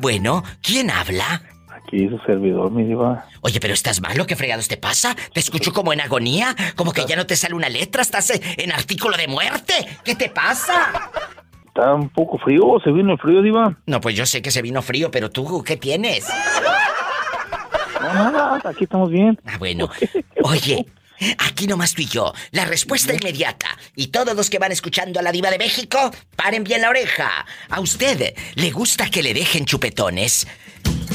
Bueno, 0.00 0.42
¿quién 0.60 0.90
habla? 0.90 1.40
Aquí 1.70 2.08
su 2.08 2.18
servidor, 2.26 2.72
mi 2.72 2.82
Diva. 2.82 3.26
Oye, 3.42 3.60
pero 3.60 3.74
estás 3.74 4.00
malo, 4.00 4.26
¿qué 4.26 4.34
fregados 4.34 4.66
te 4.66 4.76
pasa? 4.76 5.14
Te 5.32 5.38
escucho 5.38 5.72
como 5.72 5.92
en 5.92 6.00
agonía, 6.00 6.56
como 6.74 6.92
que 6.92 7.04
ya 7.06 7.14
no 7.14 7.26
te 7.26 7.36
sale 7.36 7.54
una 7.54 7.68
letra, 7.68 8.02
estás 8.02 8.32
en 8.32 8.72
artículo 8.72 9.16
de 9.16 9.28
muerte. 9.28 9.72
¿Qué 10.02 10.16
te 10.16 10.30
pasa? 10.30 11.10
Está 11.68 11.94
un 11.94 12.08
poco 12.08 12.38
frío, 12.38 12.80
se 12.82 12.90
vino 12.90 13.12
el 13.12 13.18
frío, 13.20 13.40
Diva. 13.40 13.78
No, 13.86 14.00
pues 14.00 14.16
yo 14.16 14.26
sé 14.26 14.42
que 14.42 14.50
se 14.50 14.62
vino 14.62 14.82
frío, 14.82 15.12
pero 15.12 15.30
tú, 15.30 15.62
¿qué 15.62 15.76
tienes? 15.76 16.26
No, 18.14 18.30
nada, 18.30 18.60
aquí 18.64 18.84
estamos 18.84 19.10
bien. 19.10 19.38
Ah, 19.46 19.56
bueno. 19.58 19.90
Oye, 20.42 20.86
aquí 21.38 21.66
nomás 21.66 21.94
tú 21.94 22.02
y 22.02 22.06
yo. 22.06 22.32
La 22.52 22.64
respuesta 22.64 23.14
inmediata. 23.14 23.68
Y 23.94 24.08
todos 24.08 24.34
los 24.34 24.50
que 24.50 24.58
van 24.58 24.72
escuchando 24.72 25.20
a 25.20 25.22
la 25.22 25.32
diva 25.32 25.50
de 25.50 25.58
México, 25.58 26.10
paren 26.36 26.64
bien 26.64 26.82
la 26.82 26.90
oreja. 26.90 27.28
¿A 27.68 27.80
usted 27.80 28.34
le 28.54 28.70
gusta 28.70 29.10
que 29.10 29.22
le 29.22 29.34
dejen 29.34 29.64
chupetones? 29.64 30.46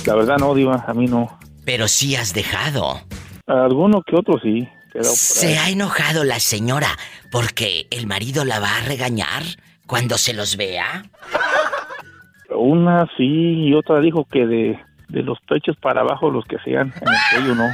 La 0.06 0.16
verdad 0.16 0.38
no, 0.38 0.54
Diva, 0.56 0.84
a 0.88 0.94
mí 0.94 1.06
no. 1.08 1.40
Pero 1.66 1.88
sí 1.88 2.16
has 2.16 2.34
dejado. 2.34 3.02
Alguno 3.48 4.02
que 4.02 4.16
otro 4.16 4.40
sí. 4.42 4.68
¿Se 5.02 5.58
ha 5.58 5.70
enojado 5.70 6.24
la 6.24 6.40
señora 6.40 6.98
porque 7.32 7.88
el 7.92 8.08
marido 8.08 8.44
la 8.44 8.60
va 8.60 8.76
a 8.76 8.82
regañar 8.82 9.44
cuando 9.88 10.18
se 10.18 10.34
los 10.34 10.58
vea? 10.58 11.04
Una 12.50 13.08
sí 13.16 13.68
y 13.68 13.74
otra 13.74 14.02
dijo 14.02 14.26
que 14.30 14.46
de, 14.46 14.80
de 15.12 15.24
los 15.24 15.40
pechos 15.42 15.76
para 15.78 16.02
abajo, 16.02 16.30
los 16.30 16.46
que 16.46 16.58
sean, 16.64 16.94
en 17.02 17.08
el 17.08 17.20
cuello 17.32 17.56
no. 17.56 17.70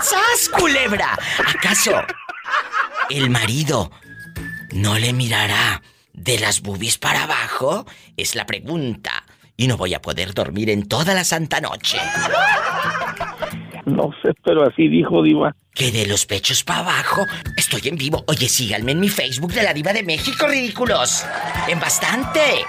¡Sas, 0.00 0.48
culebra! 0.58 1.18
¿Acaso 1.38 1.92
el 3.10 3.30
marido 3.30 3.90
no 4.72 4.98
le 4.98 5.12
mirará 5.12 5.82
de 6.12 6.38
las 6.38 6.62
boobies 6.62 6.98
para 6.98 7.24
abajo? 7.24 7.86
Es 8.16 8.34
la 8.34 8.46
pregunta. 8.46 9.24
Y 9.56 9.66
no 9.66 9.76
voy 9.76 9.94
a 9.94 10.02
poder 10.02 10.34
dormir 10.34 10.70
en 10.70 10.88
toda 10.88 11.14
la 11.14 11.24
santa 11.24 11.60
noche. 11.60 11.98
No 13.84 14.10
sé, 14.22 14.32
pero 14.44 14.66
así 14.66 14.88
dijo 14.88 15.22
Diva. 15.22 15.54
Que 15.74 15.90
de 15.90 16.06
los 16.06 16.26
pechos 16.26 16.64
para 16.64 16.80
abajo 16.80 17.26
estoy 17.56 17.82
en 17.84 17.96
vivo. 17.96 18.24
Oye, 18.28 18.48
síganme 18.48 18.92
en 18.92 19.00
mi 19.00 19.08
Facebook 19.08 19.52
de 19.52 19.62
la 19.62 19.74
Diva 19.74 19.92
de 19.92 20.02
México, 20.02 20.46
ridículos. 20.46 21.24
En 21.68 21.80
bastante. 21.80 22.64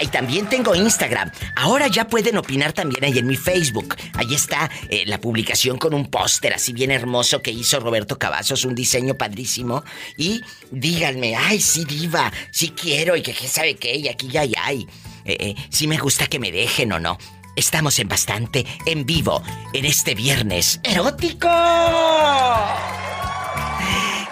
Ahí 0.00 0.06
también 0.06 0.48
tengo 0.48 0.76
Instagram. 0.76 1.30
Ahora 1.56 1.88
ya 1.88 2.06
pueden 2.06 2.36
opinar 2.36 2.72
también 2.72 3.04
ahí 3.04 3.18
en 3.18 3.26
mi 3.26 3.36
Facebook. 3.36 3.96
Ahí 4.14 4.32
está 4.32 4.70
eh, 4.90 5.02
la 5.06 5.20
publicación 5.20 5.76
con 5.76 5.92
un 5.92 6.06
póster 6.06 6.54
así 6.54 6.72
bien 6.72 6.92
hermoso 6.92 7.42
que 7.42 7.50
hizo 7.50 7.80
Roberto 7.80 8.16
Cavazos, 8.16 8.64
un 8.64 8.76
diseño 8.76 9.14
padrísimo. 9.14 9.82
Y 10.16 10.40
díganme, 10.70 11.34
ay, 11.34 11.60
sí, 11.60 11.84
diva, 11.84 12.32
sí 12.52 12.70
quiero 12.70 13.16
y 13.16 13.22
que 13.22 13.32
quién 13.32 13.50
sabe 13.50 13.74
qué, 13.74 13.96
y 13.96 14.06
aquí 14.06 14.28
ya 14.28 14.42
hay. 14.62 14.86
Eh, 15.24 15.36
eh, 15.40 15.54
sí 15.68 15.88
me 15.88 15.98
gusta 15.98 16.28
que 16.28 16.38
me 16.38 16.52
dejen 16.52 16.92
o 16.92 17.00
no. 17.00 17.18
Estamos 17.56 17.98
en 17.98 18.06
bastante, 18.06 18.64
en 18.86 19.04
vivo, 19.04 19.42
en 19.72 19.84
este 19.84 20.14
viernes 20.14 20.78
erótico. 20.84 21.48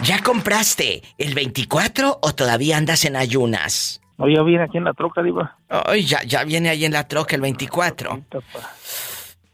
¿Ya 0.03 0.21
compraste 0.23 1.03
el 1.19 1.35
24 1.35 2.21
o 2.23 2.35
todavía 2.37 2.77
andas 2.77 3.05
en 3.05 3.17
ayunas? 3.17 4.01
No, 4.19 4.29
ya 4.29 4.43
viene 4.43 4.65
aquí 4.65 4.79
en 4.79 4.85
la 4.85 4.95
troca, 4.95 5.23
Diva. 5.23 5.59
Ay, 5.69 6.05
ya, 6.05 6.23
ya 6.23 6.43
viene 6.45 6.71
ahí 6.71 6.85
en 6.85 6.93
la 6.93 7.07
troca 7.07 7.37
el 7.37 7.43
24. 7.43 8.23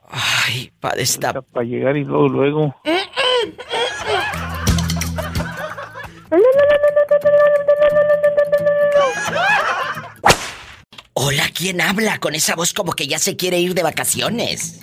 Ay, 0.08 0.70
para 0.78 1.00
esta... 1.00 1.32
Para 1.42 1.66
llegar 1.66 1.96
y 1.96 2.04
luego, 2.04 2.28
luego. 2.28 2.76
Hola, 11.14 11.44
¿quién 11.54 11.80
habla 11.80 12.18
con 12.18 12.34
esa 12.34 12.54
voz 12.54 12.72
como 12.72 12.92
que 12.92 13.06
ya 13.06 13.18
se 13.18 13.36
quiere 13.36 13.58
ir 13.58 13.74
de 13.74 13.82
vacaciones? 13.82 14.80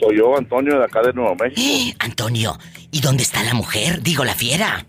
Soy 0.00 0.16
yo, 0.16 0.36
Antonio, 0.36 0.78
de 0.78 0.84
acá 0.84 1.00
de 1.02 1.12
Nuevo 1.12 1.34
México. 1.36 1.96
Antonio, 2.00 2.58
¿y 2.90 3.00
dónde 3.00 3.22
está 3.22 3.42
la 3.44 3.54
mujer? 3.54 4.02
Digo, 4.02 4.24
la 4.24 4.34
fiera. 4.34 4.84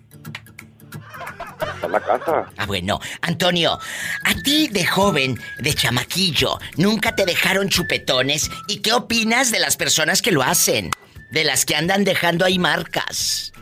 Está 1.80 1.88
en 1.88 1.93
la 1.93 1.99
casa. 2.01 2.51
Ah, 2.57 2.65
bueno. 2.65 2.99
Antonio, 3.21 3.80
a 4.25 4.34
ti 4.43 4.67
de 4.67 4.86
joven, 4.86 5.39
de 5.59 5.73
chamaquillo, 5.73 6.59
nunca 6.75 7.15
te 7.15 7.25
dejaron 7.25 7.69
chupetones. 7.69 8.51
¿Y 8.67 8.82
qué 8.82 8.91
opinas 8.91 9.49
de 9.49 9.61
las 9.61 9.77
personas 9.77 10.21
que 10.21 10.34
lo 10.34 10.43
hacen? 10.43 10.91
De 11.32 11.45
las 11.45 11.65
que 11.65 11.77
andan 11.77 12.03
dejando 12.03 12.43
ahí 12.43 12.59
marcas. 12.59 13.53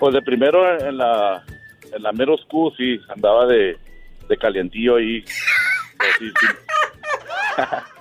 Pues 0.00 0.12
de 0.12 0.22
primero 0.22 0.76
en 0.80 0.98
la, 0.98 1.44
en 1.94 2.02
la 2.02 2.10
Mero 2.10 2.36
School, 2.36 2.74
sí, 2.76 2.98
andaba 3.14 3.46
de, 3.46 3.78
de 4.28 4.36
calientillo 4.36 4.96
ahí. 4.96 5.24
Pues, 5.98 6.10
sí, 6.18 6.32
sí. 6.40 6.46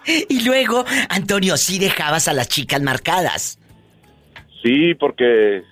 Y 0.30 0.44
luego, 0.44 0.86
Antonio, 1.10 1.56
sí 1.56 1.78
dejabas 1.78 2.28
a 2.28 2.34
las 2.34 2.48
chicas 2.48 2.82
marcadas. 2.82 3.60
Sí, 4.64 4.96
porque 4.96 5.64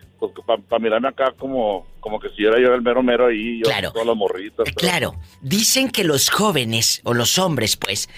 para 0.46 0.80
mirarme 0.80 1.08
acá 1.10 1.34
como, 1.38 1.86
como 2.00 2.20
que 2.20 2.30
si 2.36 2.44
era 2.46 2.60
yo 2.60 2.74
el 2.74 2.82
mero 2.82 3.02
mero 3.04 3.28
ahí, 3.28 3.58
yo 3.60 3.64
Claro. 3.64 3.92
todas 3.92 4.08
las 4.08 4.16
morritas. 4.16 4.64
pero- 4.66 4.76
Claro, 4.76 5.16
dicen 5.42 5.90
que 5.90 6.04
los 6.04 6.30
jóvenes, 6.30 7.02
o 7.04 7.14
los 7.14 7.38
hombres, 7.38 7.76
pues, 7.78 8.10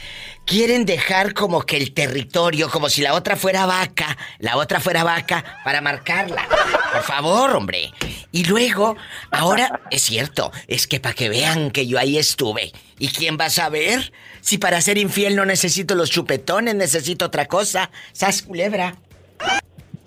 quieren 0.45 0.85
dejar 0.85 1.33
como 1.33 1.61
que 1.63 1.77
el 1.77 1.93
territorio, 1.93 2.69
como 2.69 2.89
si 2.89 3.01
la 3.01 3.13
otra 3.13 3.35
fuera 3.35 3.65
vaca, 3.65 4.17
la 4.39 4.57
otra 4.57 4.79
fuera 4.79 5.03
vaca, 5.03 5.43
para 5.63 5.81
marcarla. 5.81 6.47
Por 6.93 7.03
favor, 7.03 7.55
hombre. 7.55 7.91
Y 8.31 8.45
luego, 8.45 8.95
ahora, 9.31 9.81
es 9.91 10.01
cierto, 10.03 10.51
es 10.67 10.87
que 10.87 10.99
para 10.99 11.15
que 11.15 11.29
vean 11.29 11.71
que 11.71 11.87
yo 11.87 11.97
ahí 11.99 12.17
estuve. 12.17 12.71
¿Y 12.99 13.09
quién 13.09 13.37
va 13.39 13.45
a 13.45 13.49
saber? 13.49 14.11
Si 14.41 14.57
para 14.57 14.79
ser 14.81 14.97
infiel 14.97 15.35
no 15.35 15.45
necesito 15.45 15.95
los 15.95 16.09
chupetones, 16.11 16.75
necesito 16.75 17.25
otra 17.25 17.45
cosa. 17.47 17.89
¿Sas 18.13 18.41
culebra? 18.41 18.95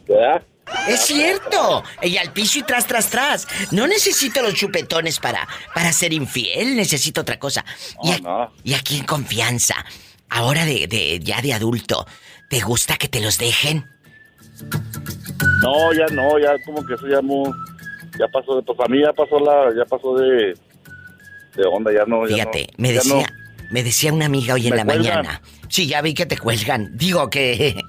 ¿Verdad? 0.06 0.42
Es 0.88 1.00
cierto. 1.06 1.82
Y 2.02 2.16
al 2.16 2.32
piso 2.32 2.58
y 2.58 2.62
tras, 2.62 2.86
tras, 2.86 3.08
tras. 3.10 3.46
No 3.72 3.86
necesito 3.86 4.42
los 4.42 4.54
chupetones 4.54 5.18
para, 5.20 5.46
para 5.74 5.92
ser 5.92 6.12
infiel. 6.12 6.76
Necesito 6.76 7.20
otra 7.22 7.38
cosa. 7.38 7.64
y, 8.02 8.12
a- 8.12 8.50
y 8.64 8.74
aquí 8.74 8.98
en 8.98 9.04
confianza. 9.04 9.74
Ahora 10.30 10.64
de, 10.64 10.86
de- 10.86 11.20
ya 11.22 11.40
de 11.40 11.54
adulto, 11.54 12.06
¿te 12.50 12.60
gusta 12.60 12.96
que 12.96 13.08
te 13.08 13.20
los 13.20 13.38
dejen? 13.38 13.86
No, 15.62 15.92
ya 15.92 16.06
no, 16.14 16.38
ya 16.38 16.52
como 16.64 16.84
que 16.84 16.94
eso 16.94 17.06
ya 17.08 17.20
no, 17.22 17.44
ya 18.18 18.26
pasó, 18.32 18.56
de- 18.56 18.62
pues 18.62 18.78
a 18.80 18.86
mí 18.88 19.00
ya 19.02 19.12
pasó 19.12 19.38
la, 19.40 19.74
ya 19.76 19.84
pasó 19.84 20.16
de, 20.18 20.54
de 21.56 21.64
onda, 21.70 21.92
ya 21.92 22.04
no, 22.06 22.26
ya 22.26 22.34
Fíjate, 22.34 22.66
no, 22.76 22.82
me 22.82 22.92
decía, 22.92 23.14
no. 23.14 23.68
me 23.70 23.82
decía 23.82 24.12
una 24.12 24.26
amiga 24.26 24.54
hoy 24.54 24.66
en 24.68 24.76
la 24.76 24.84
cuelgan. 24.84 25.16
mañana. 25.16 25.42
Sí, 25.68 25.86
ya 25.86 26.00
vi 26.02 26.14
que 26.14 26.26
te 26.26 26.36
cuelgan. 26.38 26.96
Digo 26.96 27.28
que. 27.30 27.80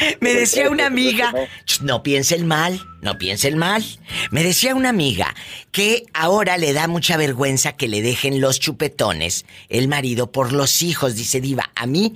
Me 0.20 0.34
decía 0.34 0.70
una 0.70 0.86
amiga, 0.86 1.32
no 1.82 2.02
piensen 2.02 2.46
mal, 2.46 2.80
no 3.00 3.18
piensen 3.18 3.58
mal. 3.58 3.84
Me 4.30 4.42
decía 4.42 4.74
una 4.74 4.88
amiga 4.88 5.34
que 5.72 6.06
ahora 6.12 6.58
le 6.58 6.72
da 6.72 6.88
mucha 6.88 7.16
vergüenza 7.16 7.72
que 7.72 7.88
le 7.88 8.02
dejen 8.02 8.40
los 8.40 8.60
chupetones 8.60 9.44
el 9.68 9.88
marido 9.88 10.30
por 10.30 10.52
los 10.52 10.82
hijos. 10.82 11.14
Dice 11.14 11.40
Diva, 11.40 11.70
a 11.74 11.86
mí 11.86 12.14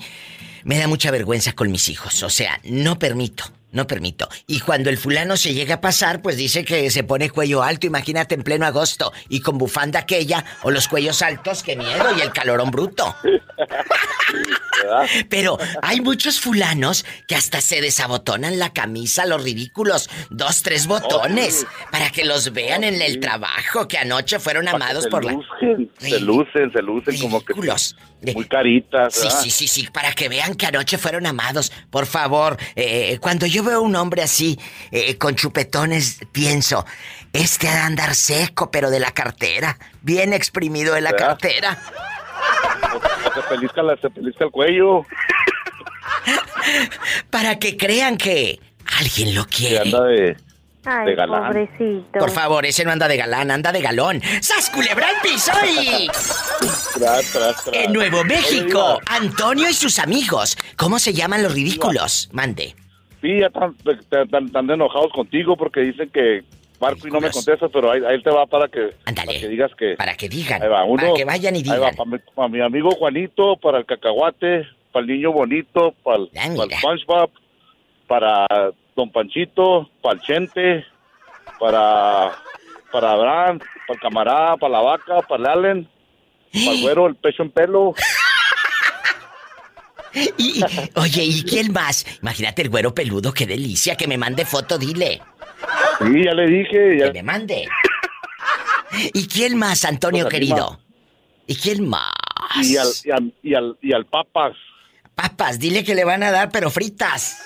me 0.64 0.78
da 0.78 0.88
mucha 0.88 1.10
vergüenza 1.10 1.52
con 1.52 1.70
mis 1.70 1.88
hijos. 1.88 2.22
O 2.22 2.30
sea, 2.30 2.60
no 2.64 2.98
permito, 2.98 3.44
no 3.74 3.86
permito. 3.86 4.28
Y 4.46 4.60
cuando 4.60 4.88
el 4.88 4.96
fulano 4.96 5.36
se 5.36 5.52
llega 5.52 5.74
a 5.76 5.80
pasar, 5.80 6.22
pues 6.22 6.36
dice 6.36 6.64
que 6.64 6.90
se 6.90 7.04
pone 7.04 7.28
cuello 7.28 7.62
alto. 7.62 7.86
Imagínate 7.86 8.34
en 8.34 8.42
pleno 8.42 8.64
agosto 8.64 9.12
y 9.28 9.40
con 9.40 9.58
bufanda 9.58 9.98
aquella 10.00 10.44
o 10.62 10.70
los 10.70 10.88
cuellos 10.88 11.20
altos, 11.22 11.62
qué 11.62 11.76
miedo 11.76 12.16
y 12.16 12.20
el 12.22 12.32
calorón 12.32 12.70
bruto. 12.70 13.14
Pero 15.28 15.58
hay 15.82 16.00
muchos 16.00 16.40
fulanos 16.40 17.04
que 17.26 17.34
hasta 17.34 17.60
se 17.60 17.80
desabotonan 17.80 18.58
la 18.58 18.72
camisa, 18.72 19.24
los 19.26 19.42
ridículos, 19.42 20.10
dos, 20.30 20.62
tres 20.62 20.86
botones, 20.86 21.66
para 21.90 22.10
que 22.10 22.24
los 22.24 22.52
vean 22.52 22.84
en 22.84 23.00
el 23.00 23.20
trabajo, 23.20 23.88
que 23.88 23.98
anoche 23.98 24.38
fueron 24.38 24.68
amados 24.68 25.06
por 25.08 25.24
la... 25.24 25.32
lucen, 25.32 25.90
se 25.98 26.20
lucen, 26.20 26.72
se 26.72 26.82
lucen 26.82 27.18
como 27.18 27.44
que 27.44 27.54
muy 28.32 28.46
caritas, 28.46 29.14
Sí, 29.14 29.26
¿verdad? 29.26 29.40
sí, 29.42 29.50
sí, 29.50 29.68
sí, 29.68 29.88
para 29.92 30.12
que 30.12 30.28
vean 30.28 30.54
que 30.54 30.66
anoche 30.66 30.96
fueron 30.98 31.26
amados. 31.26 31.72
Por 31.90 32.06
favor, 32.06 32.56
eh, 32.76 33.18
cuando 33.20 33.46
yo 33.46 33.62
veo 33.64 33.82
un 33.82 33.96
hombre 33.96 34.22
así, 34.22 34.58
eh, 34.90 35.16
con 35.18 35.34
chupetones, 35.34 36.20
pienso, 36.32 36.84
este 37.32 37.68
ha 37.68 37.74
de 37.74 37.80
andar 37.80 38.14
seco, 38.14 38.70
pero 38.70 38.90
de 38.90 39.00
la 39.00 39.10
cartera, 39.12 39.78
bien 40.02 40.32
exprimido 40.32 40.94
de 40.94 41.00
la 41.00 41.10
¿Verdad? 41.12 41.26
cartera. 41.28 41.78
O 42.94 43.34
se 43.34 43.42
pellizca, 43.48 43.82
la- 43.82 43.96
se 43.96 44.10
pellizca 44.10 44.44
el 44.44 44.50
cuello. 44.50 45.04
Para 47.30 47.58
que 47.58 47.76
crean 47.76 48.16
que 48.16 48.60
alguien 48.98 49.34
lo 49.34 49.46
quiere. 49.46 49.80
anda 49.80 50.04
de, 50.04 50.36
Ay, 50.84 51.06
de 51.06 51.14
galán. 51.14 51.46
pobrecito. 51.46 52.18
Por 52.18 52.30
favor, 52.30 52.64
ese 52.66 52.84
no 52.84 52.92
anda 52.92 53.08
de 53.08 53.16
galán, 53.16 53.50
anda 53.50 53.72
de 53.72 53.80
galón. 53.82 54.22
¡Sas 54.40 54.70
culebra 54.70 55.08
al 55.08 55.20
piso 55.22 55.52
y... 55.66 56.06
Tras, 56.08 57.32
tras, 57.32 57.64
tras. 57.64 57.68
En 57.72 57.92
Nuevo 57.92 58.24
México, 58.24 59.00
Antonio 59.06 59.68
y 59.68 59.74
sus 59.74 59.98
amigos. 59.98 60.56
¿Cómo 60.76 60.98
se 60.98 61.12
llaman 61.12 61.42
los 61.42 61.52
ridículos? 61.52 62.28
Mande. 62.32 62.74
Sí, 63.24 63.40
ya 63.40 63.46
están, 63.46 63.74
están, 63.86 64.44
están 64.44 64.70
enojados 64.70 65.10
contigo 65.10 65.56
porque 65.56 65.80
dicen 65.80 66.10
que 66.10 66.44
Marco 66.78 67.08
y 67.08 67.10
no 67.10 67.22
me 67.22 67.30
contestas, 67.30 67.70
pero 67.72 67.90
ahí, 67.90 68.02
ahí 68.06 68.22
te 68.22 68.28
va 68.28 68.44
para 68.44 68.68
que, 68.68 68.90
para 69.02 69.32
que 69.32 69.48
digas 69.48 69.70
que... 69.78 69.94
Para 69.96 70.14
que 70.14 70.28
digan. 70.28 70.62
Ahí 70.62 70.68
va, 70.68 70.84
uno, 70.84 71.00
para 71.00 71.14
que 71.14 71.24
vayan 71.24 71.56
y 71.56 71.60
ahí 71.60 71.64
va, 71.64 71.74
digan. 71.90 71.96
para, 71.96 72.10
mi, 72.10 72.18
para 72.34 72.48
mi 72.48 72.60
amigo 72.60 72.90
Juanito, 72.90 73.56
para 73.56 73.78
el 73.78 73.86
cacahuate, 73.86 74.66
para 74.92 75.06
el 75.06 75.10
niño 75.10 75.32
bonito, 75.32 75.94
para 76.04 76.18
el, 76.18 76.28
para 76.28 76.64
el 76.64 76.78
SpongeBob, 76.78 77.30
para 78.06 78.46
Don 78.94 79.10
Panchito, 79.10 79.88
para 80.02 80.16
el 80.16 80.20
Chente, 80.20 80.84
para, 81.58 82.32
para 82.92 83.12
Abraham, 83.12 83.58
para 83.86 83.94
el 83.94 84.00
camarada, 84.00 84.56
para 84.58 84.72
la 84.72 84.80
vaca, 84.82 85.22
para 85.22 85.40
el 85.40 85.46
Allen, 85.46 85.88
para 86.52 86.76
el 86.76 86.80
güero, 86.82 87.06
el 87.06 87.14
pecho 87.14 87.42
en 87.42 87.50
pelo. 87.50 87.94
Y, 90.14 90.60
y- 90.60 90.64
oye, 90.96 91.24
¿y 91.24 91.42
quién 91.44 91.72
más? 91.72 92.06
Imagínate 92.22 92.62
el 92.62 92.68
güero 92.70 92.94
peludo, 92.94 93.32
qué 93.32 93.46
delicia. 93.46 93.96
Que 93.96 94.06
me 94.06 94.16
mande 94.18 94.44
foto, 94.44 94.78
dile. 94.78 95.20
Sí, 95.98 96.24
ya 96.24 96.32
le 96.34 96.46
dije. 96.46 96.98
Ya... 96.98 97.06
Que 97.06 97.12
me 97.14 97.22
mande. 97.22 97.68
¿Y 99.12 99.26
quién 99.26 99.56
más, 99.56 99.84
Antonio 99.84 100.24
Pues 100.24 100.32
querido? 100.34 100.80
¿Y 101.46 101.56
quién 101.56 101.88
más? 101.88 102.12
Y 102.62 102.76
al, 102.76 102.88
y 103.04 103.10
al, 103.10 103.34
y 103.42 103.54
al, 103.54 103.78
y 103.82 103.92
al 103.92 104.06
Papas. 104.06 104.56
Papas, 105.14 105.58
dile 105.58 105.84
que 105.84 105.94
le 105.94 106.04
van 106.04 106.22
a 106.22 106.30
dar, 106.30 106.50
pero 106.50 106.70
fritas. 106.70 107.38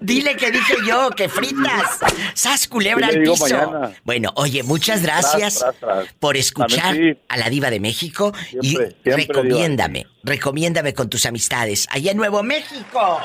Dile 0.00 0.36
que 0.36 0.50
dije 0.50 0.74
yo, 0.86 1.10
que 1.10 1.28
fritas. 1.28 2.00
Sas 2.34 2.66
culebra 2.66 3.08
al 3.08 3.22
piso. 3.22 3.44
mañana. 3.44 3.92
Bueno, 4.04 4.32
oye, 4.36 4.62
muchas 4.62 5.02
gracias 5.02 5.58
Tras, 5.58 5.74
tras, 5.76 5.96
tras. 6.04 6.12
por 6.18 6.36
escuchar 6.36 6.94
sí. 6.94 7.18
a 7.28 7.36
la 7.36 7.50
diva 7.50 7.70
de 7.70 7.80
México 7.80 8.32
y 8.62 8.70
Siempre, 8.70 8.96
recomiéndame, 9.04 10.06
recomiéndame 10.22 10.94
con 10.94 11.08
tus 11.10 11.26
amistades 11.26 11.86
allá 11.90 12.10
en 12.12 12.16
Nuevo 12.16 12.42
México. 12.42 13.20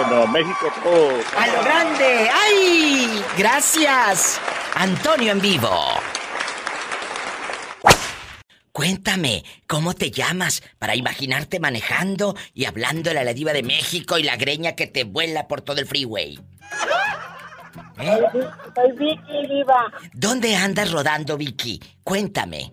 En 0.00 0.08
Nuevo 0.10 0.26
México 0.28 0.72
todo. 0.82 1.18
¡A 1.38 1.46
lo 1.46 1.62
grande! 1.64 2.30
¡Ay! 2.32 3.24
Gracias. 3.36 4.40
Antonio 4.74 5.32
en 5.32 5.40
vivo. 5.40 5.70
Cuéntame, 8.74 9.44
¿cómo 9.68 9.94
te 9.94 10.10
llamas 10.10 10.60
para 10.80 10.96
imaginarte 10.96 11.60
manejando 11.60 12.34
y 12.54 12.64
hablándole 12.64 13.20
a 13.20 13.24
la 13.24 13.32
diva 13.32 13.52
de 13.52 13.62
México 13.62 14.18
y 14.18 14.24
la 14.24 14.34
greña 14.34 14.74
que 14.74 14.88
te 14.88 15.04
vuela 15.04 15.46
por 15.46 15.62
todo 15.62 15.78
el 15.78 15.86
freeway? 15.86 16.40
¿Eh? 18.00 18.20
Soy 18.74 18.90
Vicky 18.98 19.46
Diva. 19.48 19.92
¿Dónde 20.12 20.56
andas 20.56 20.90
rodando, 20.90 21.36
Vicky? 21.36 21.80
Cuéntame. 22.02 22.72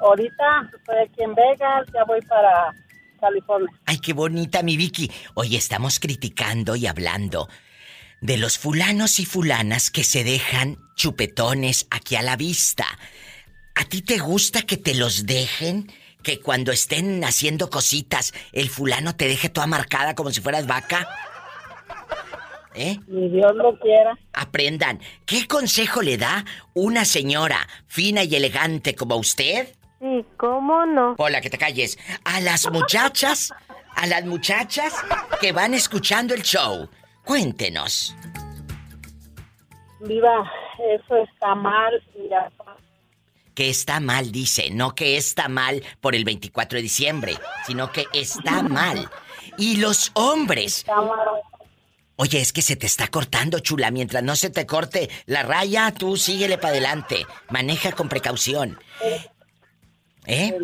Ahorita 0.00 0.68
estoy 0.76 0.96
aquí 1.08 1.22
en 1.22 1.34
Vegas, 1.36 1.86
ya 1.94 2.02
voy 2.04 2.20
para 2.22 2.74
California. 3.20 3.70
Ay, 3.86 3.98
qué 3.98 4.14
bonita 4.14 4.64
mi 4.64 4.76
Vicky. 4.76 5.12
Hoy 5.34 5.54
estamos 5.54 6.00
criticando 6.00 6.74
y 6.74 6.88
hablando 6.88 7.48
de 8.20 8.36
los 8.36 8.58
fulanos 8.58 9.20
y 9.20 9.26
fulanas 9.26 9.92
que 9.92 10.02
se 10.02 10.24
dejan 10.24 10.78
chupetones 10.96 11.86
aquí 11.90 12.16
a 12.16 12.22
la 12.22 12.34
vista. 12.34 12.86
¿A 13.74 13.84
ti 13.84 14.02
te 14.02 14.18
gusta 14.18 14.62
que 14.62 14.76
te 14.76 14.94
los 14.94 15.26
dejen? 15.26 15.90
que 16.22 16.40
cuando 16.40 16.72
estén 16.72 17.24
haciendo 17.24 17.68
cositas, 17.68 18.32
el 18.52 18.68
fulano 18.68 19.16
te 19.16 19.26
deje 19.26 19.48
toda 19.48 19.66
marcada 19.66 20.14
como 20.14 20.30
si 20.30 20.40
fueras 20.40 20.66
vaca? 20.66 21.08
¿Eh? 22.74 22.98
Ni 23.06 23.28
Dios 23.28 23.54
lo 23.54 23.78
quiera. 23.78 24.16
Aprendan. 24.32 25.00
¿Qué 25.26 25.46
consejo 25.46 26.00
le 26.00 26.16
da 26.16 26.44
una 26.72 27.04
señora 27.04 27.58
fina 27.86 28.24
y 28.24 28.34
elegante 28.34 28.94
como 28.94 29.16
usted? 29.16 29.74
Sí, 30.00 30.24
¿cómo 30.38 30.86
no? 30.86 31.14
Hola, 31.18 31.40
que 31.42 31.50
te 31.50 31.58
calles. 31.58 31.98
A 32.24 32.40
las 32.40 32.70
muchachas, 32.70 33.52
a 33.94 34.06
las 34.06 34.24
muchachas 34.24 34.94
que 35.40 35.52
van 35.52 35.74
escuchando 35.74 36.32
el 36.34 36.42
show. 36.42 36.88
Cuéntenos. 37.24 38.16
Viva, 40.00 40.50
eso 40.96 41.16
está 41.16 41.54
mal. 41.54 42.02
Ya. 42.30 42.50
Que 43.54 43.70
está 43.70 44.00
mal, 44.00 44.32
dice. 44.32 44.70
No 44.70 44.94
que 44.94 45.16
está 45.16 45.48
mal 45.48 45.82
por 46.00 46.14
el 46.14 46.24
24 46.24 46.76
de 46.76 46.82
diciembre, 46.82 47.38
sino 47.66 47.92
que 47.92 48.06
está 48.12 48.62
mal. 48.62 49.10
Y 49.58 49.76
los 49.76 50.10
hombres. 50.14 50.84
Oye, 52.16 52.40
es 52.40 52.52
que 52.52 52.62
se 52.62 52.76
te 52.76 52.86
está 52.86 53.08
cortando, 53.08 53.58
chula. 53.58 53.90
Mientras 53.90 54.22
no 54.22 54.36
se 54.36 54.50
te 54.50 54.66
corte 54.66 55.10
la 55.26 55.42
raya, 55.42 55.92
tú 55.92 56.16
síguele 56.16 56.58
para 56.58 56.72
adelante. 56.72 57.26
Maneja 57.50 57.92
con 57.92 58.08
precaución. 58.08 58.78
¿Eh? 60.26 60.56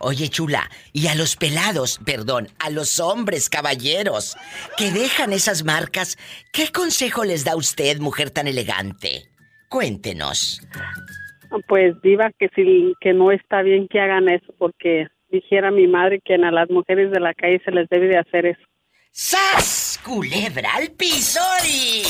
Oye, 0.00 0.30
chula, 0.30 0.70
y 0.92 1.08
a 1.08 1.14
los 1.14 1.36
pelados, 1.36 2.00
perdón, 2.04 2.48
a 2.58 2.70
los 2.70 3.00
hombres 3.00 3.50
caballeros 3.50 4.36
que 4.78 4.90
dejan 4.90 5.32
esas 5.32 5.62
marcas, 5.62 6.16
¿qué 6.52 6.72
consejo 6.72 7.24
les 7.24 7.44
da 7.44 7.54
usted, 7.54 7.98
mujer 7.98 8.30
tan 8.30 8.46
elegante? 8.46 9.28
Cuéntenos. 9.68 10.62
Pues 11.66 12.00
diva 12.02 12.30
que 12.38 12.48
sí, 12.54 12.94
que 13.00 13.12
no 13.12 13.32
está 13.32 13.62
bien 13.62 13.88
que 13.88 14.00
hagan 14.00 14.28
eso 14.28 14.52
porque 14.58 15.08
dijera 15.30 15.70
mi 15.70 15.86
madre 15.86 16.20
que 16.24 16.34
a 16.34 16.50
las 16.50 16.70
mujeres 16.70 17.10
de 17.10 17.20
la 17.20 17.34
calle 17.34 17.60
se 17.64 17.70
les 17.70 17.88
debe 17.88 18.06
de 18.06 18.18
hacer 18.18 18.46
eso. 18.46 18.62
¡Sas! 19.10 20.00
Culebra 20.04 20.74
al 20.74 20.90
piso 20.92 21.40
y... 21.66 22.02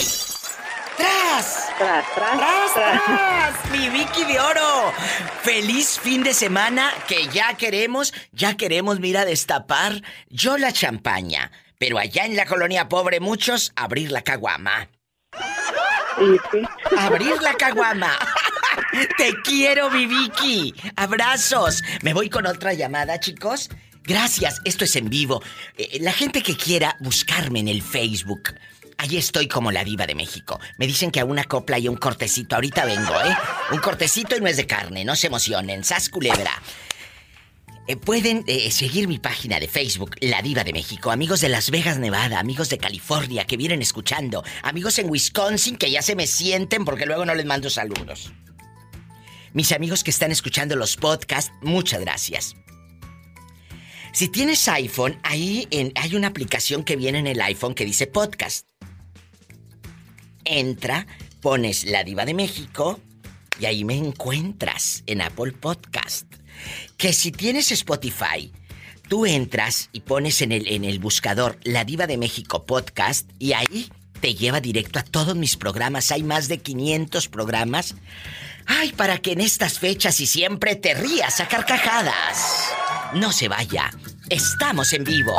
¡Tras! 0.97 1.73
Tras, 1.79 2.15
tras, 2.15 2.37
¡Tras, 2.37 2.75
tras! 2.75 3.71
¡Mi 3.73 3.89
Vicky 3.89 4.25
de 4.25 4.41
oro! 4.41 4.93
¡Feliz 5.43 6.01
fin 6.01 6.23
de 6.25 6.35
semana 6.35 6.91
que 7.07 7.29
ya 7.29 7.57
queremos, 7.57 8.13
ya 8.33 8.57
queremos, 8.57 8.99
mira, 8.99 9.25
destapar 9.25 10.03
yo 10.29 10.59
la 10.59 10.73
champaña. 10.73 11.53
Pero 11.79 11.99
allá 11.99 12.27
en 12.27 12.35
la 12.35 12.47
colonia 12.47 12.89
pobre 12.89 13.21
muchos, 13.21 13.73
abrir 13.77 14.11
la 14.11 14.23
caguama. 14.23 14.89
Abrir 16.99 17.41
la 17.41 17.55
caguama. 17.55 18.19
Te 19.17 19.35
quiero, 19.43 19.91
mi 19.91 20.07
Vicky. 20.07 20.75
Abrazos. 20.97 21.83
Me 22.03 22.15
voy 22.15 22.31
con 22.31 22.47
otra 22.47 22.73
llamada, 22.73 23.21
chicos. 23.21 23.69
Gracias, 24.05 24.61
esto 24.65 24.85
es 24.85 24.97
en 24.97 25.11
vivo. 25.11 25.43
Eh, 25.77 25.99
la 26.01 26.13
gente 26.13 26.43
que 26.43 26.57
quiera 26.57 26.97
buscarme 27.01 27.61
en 27.61 27.69
el 27.69 27.83
Facebook. 27.83 28.55
Ahí 28.97 29.17
estoy 29.17 29.47
como 29.47 29.71
la 29.71 29.85
diva 29.85 30.07
de 30.07 30.15
México. 30.15 30.59
Me 30.79 30.87
dicen 30.87 31.11
que 31.11 31.21
a 31.21 31.25
una 31.25 31.45
copla 31.45 31.79
y 31.79 31.89
un 31.89 31.97
cortecito. 31.97 32.57
Ahorita 32.57 32.85
vengo, 32.85 33.15
¿eh? 33.21 33.37
Un 33.71 33.79
cortecito 33.79 34.37
y 34.37 34.41
no 34.41 34.47
es 34.49 34.57
de 34.57 34.67
carne, 34.67 35.05
no 35.05 35.15
se 35.15 35.27
emocionen. 35.27 35.85
Sas 35.85 36.09
culebra. 36.09 36.51
Eh, 37.87 37.97
pueden 37.97 38.45
eh, 38.47 38.71
seguir 38.71 39.07
mi 39.07 39.19
página 39.19 39.61
de 39.61 39.69
Facebook, 39.69 40.17
La 40.21 40.43
Diva 40.43 40.65
de 40.65 40.73
México. 40.73 41.11
Amigos 41.11 41.41
de 41.41 41.49
Las 41.49 41.71
Vegas, 41.71 41.99
Nevada, 41.99 42.41
amigos 42.41 42.71
de 42.71 42.79
California 42.79 43.47
que 43.47 43.57
vienen 43.57 43.83
escuchando, 43.83 44.43
amigos 44.63 44.99
en 44.99 45.09
Wisconsin 45.09 45.77
que 45.77 45.91
ya 45.91 46.03
se 46.03 46.17
me 46.17 46.27
sienten 46.27 46.85
porque 46.85 47.07
luego 47.07 47.25
no 47.25 47.35
les 47.35 47.47
mando 47.47 47.71
saludos. 47.71 48.33
Mis 49.53 49.73
amigos 49.73 50.05
que 50.05 50.11
están 50.11 50.31
escuchando 50.31 50.77
los 50.77 50.97
podcasts, 50.97 51.53
muchas 51.63 52.01
gracias. 52.01 52.55
Si 54.13 54.29
tienes 54.29 54.67
iPhone, 54.69 55.19
ahí 55.23 55.69
hay 55.95 56.17
una 56.17 56.29
aplicación 56.29 56.83
que 56.83 56.97
viene 56.97 57.19
en 57.19 57.27
el 57.27 57.41
iPhone 57.41 57.75
que 57.75 57.85
dice 57.85 58.07
podcast. 58.07 58.67
Entra, 60.45 61.07
pones 61.41 61.85
La 61.85 62.05
Diva 62.05 62.25
de 62.25 62.35
México 62.35 63.01
y 63.61 63.67
ahí 63.67 63.85
me 63.85 63.97
encuentras 63.97 65.03
en 65.07 65.21
Apple 65.21 65.53
Podcast. 65.53 66.27
Que 66.97 67.13
si 67.13 67.31
tienes 67.31 67.71
Spotify, 67.71 68.53
tú 69.09 69.27
entras 69.27 69.91
y 69.93 70.01
pones 70.01 70.43
en 70.43 70.53
el, 70.53 70.67
en 70.69 70.85
el 70.85 70.99
buscador 70.99 71.59
La 71.63 71.85
Diva 71.85 72.07
de 72.07 72.17
México 72.17 72.67
Podcast 72.67 73.31
y 73.39 73.53
ahí 73.53 73.91
te 74.21 74.35
lleva 74.35 74.61
directo 74.61 74.99
a 74.99 75.05
todos 75.05 75.37
mis 75.37 75.57
programas. 75.57 76.11
Hay 76.13 76.23
más 76.23 76.49
de 76.49 76.59
500 76.59 77.29
programas. 77.29 77.95
Ay, 78.67 78.93
para 78.93 79.19
que 79.19 79.33
en 79.33 79.41
estas 79.41 79.79
fechas 79.79 80.21
y 80.21 80.27
siempre 80.27 80.77
te 80.77 80.95
rías 80.95 81.41
a 81.41 81.49
carcajadas. 81.49 82.69
No 83.15 83.33
se 83.33 83.49
vaya. 83.49 83.91
Estamos 84.29 84.93
en 84.93 85.05
vivo. 85.05 85.39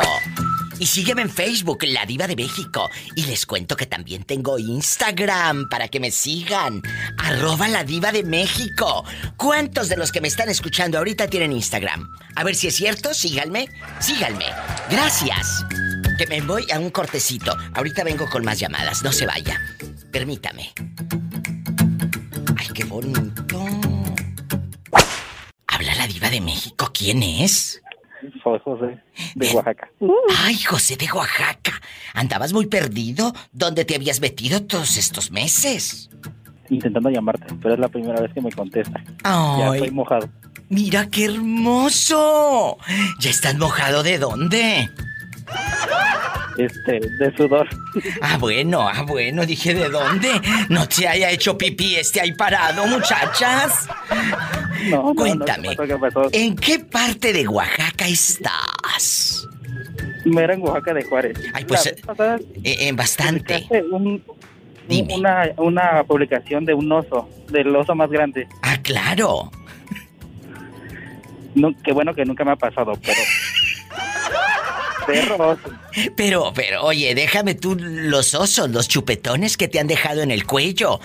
Y 0.80 0.86
sígueme 0.86 1.22
en 1.22 1.30
Facebook, 1.30 1.84
La 1.84 2.06
Diva 2.06 2.26
de 2.26 2.34
México. 2.34 2.88
Y 3.14 3.26
les 3.26 3.44
cuento 3.44 3.76
que 3.76 3.86
también 3.86 4.24
tengo 4.24 4.58
Instagram 4.58 5.68
para 5.68 5.88
que 5.88 6.00
me 6.00 6.10
sigan. 6.10 6.82
Arroba 7.18 7.68
La 7.68 7.84
Diva 7.84 8.10
de 8.10 8.24
México. 8.24 9.04
¿Cuántos 9.36 9.88
de 9.90 9.98
los 9.98 10.10
que 10.10 10.22
me 10.22 10.28
están 10.28 10.48
escuchando 10.48 10.98
ahorita 10.98 11.28
tienen 11.28 11.52
Instagram? 11.52 12.08
A 12.34 12.44
ver 12.44 12.56
si 12.56 12.66
es 12.66 12.76
cierto, 12.76 13.12
síganme. 13.12 13.68
Síganme. 14.00 14.46
Gracias. 14.90 15.64
Que 16.20 16.26
me 16.26 16.42
voy 16.42 16.66
a 16.70 16.78
un 16.78 16.90
cortecito. 16.90 17.56
Ahorita 17.72 18.04
vengo 18.04 18.28
con 18.28 18.44
más 18.44 18.60
llamadas. 18.60 19.02
No 19.02 19.10
se 19.10 19.24
vaya. 19.24 19.58
Permítame. 20.12 20.70
Ay, 22.58 22.66
qué 22.74 22.84
bonito. 22.84 23.64
Habla 25.66 25.94
la 25.94 26.06
diva 26.06 26.28
de 26.28 26.42
México. 26.42 26.90
¿Quién 26.92 27.22
es? 27.22 27.80
Soy 28.42 28.58
José, 28.62 29.02
de 29.34 29.48
Oaxaca. 29.54 29.88
Ay, 30.40 30.58
José 30.58 30.98
de 30.98 31.10
Oaxaca. 31.10 31.80
Andabas 32.12 32.52
muy 32.52 32.66
perdido. 32.66 33.32
¿Dónde 33.52 33.86
te 33.86 33.94
habías 33.94 34.20
metido 34.20 34.62
todos 34.66 34.98
estos 34.98 35.30
meses? 35.30 36.10
Intentando 36.68 37.08
llamarte, 37.08 37.46
pero 37.62 37.72
es 37.72 37.80
la 37.80 37.88
primera 37.88 38.20
vez 38.20 38.30
que 38.34 38.42
me 38.42 38.52
contesta. 38.52 39.02
Ya 39.24 39.72
estoy 39.72 39.90
mojado. 39.90 40.28
Mira 40.68 41.08
qué 41.08 41.24
hermoso. 41.24 42.76
¿Ya 43.20 43.30
estás 43.30 43.56
mojado 43.56 44.02
de 44.02 44.18
dónde? 44.18 44.90
Este, 46.58 47.00
de 47.00 47.34
sudor. 47.36 47.66
Ah, 48.20 48.36
bueno, 48.38 48.86
ah, 48.86 49.02
bueno, 49.02 49.46
dije 49.46 49.72
de 49.72 49.88
dónde. 49.88 50.28
No 50.68 50.86
te 50.86 51.08
haya 51.08 51.30
hecho 51.30 51.56
pipí 51.56 51.96
este 51.96 52.20
ahí 52.20 52.32
parado, 52.32 52.86
muchachas. 52.86 53.88
No, 54.90 55.02
no, 55.04 55.14
Cuéntame, 55.14 55.68
no, 55.68 55.70
¿qué 55.70 55.76
pasó? 55.76 55.86
¿Qué 55.86 55.96
pasó? 55.98 56.28
¿en 56.32 56.56
qué 56.56 56.78
parte 56.80 57.32
de 57.32 57.48
Oaxaca 57.48 58.06
estás? 58.08 59.46
Mera 60.26 60.52
en 60.54 60.60
Oaxaca 60.62 60.92
de 60.94 61.02
Juárez. 61.04 61.38
Ay, 61.54 61.64
pues, 61.64 61.86
Eh, 61.86 62.76
en 62.88 62.96
bastante. 62.96 63.66
un- 63.90 64.22
una, 65.14 65.50
una 65.56 66.02
publicación 66.04 66.64
de 66.66 66.74
un 66.74 66.90
oso, 66.92 67.28
del 67.50 67.74
oso 67.74 67.94
más 67.94 68.10
grande. 68.10 68.46
Ah, 68.62 68.76
claro. 68.82 69.50
No, 71.54 71.72
qué 71.84 71.92
bueno 71.92 72.12
que 72.14 72.24
nunca 72.24 72.44
me 72.44 72.52
ha 72.52 72.56
pasado, 72.56 72.92
pero... 73.02 73.20
Perro 75.06 75.50
oso. 75.50 75.70
Pero, 76.16 76.52
pero, 76.54 76.82
oye, 76.84 77.14
déjame 77.14 77.54
tú 77.54 77.74
los 77.76 78.34
osos, 78.34 78.70
los 78.70 78.88
chupetones 78.88 79.56
que 79.56 79.68
te 79.68 79.80
han 79.80 79.86
dejado 79.86 80.22
en 80.22 80.30
el 80.30 80.46
cuello. 80.46 81.00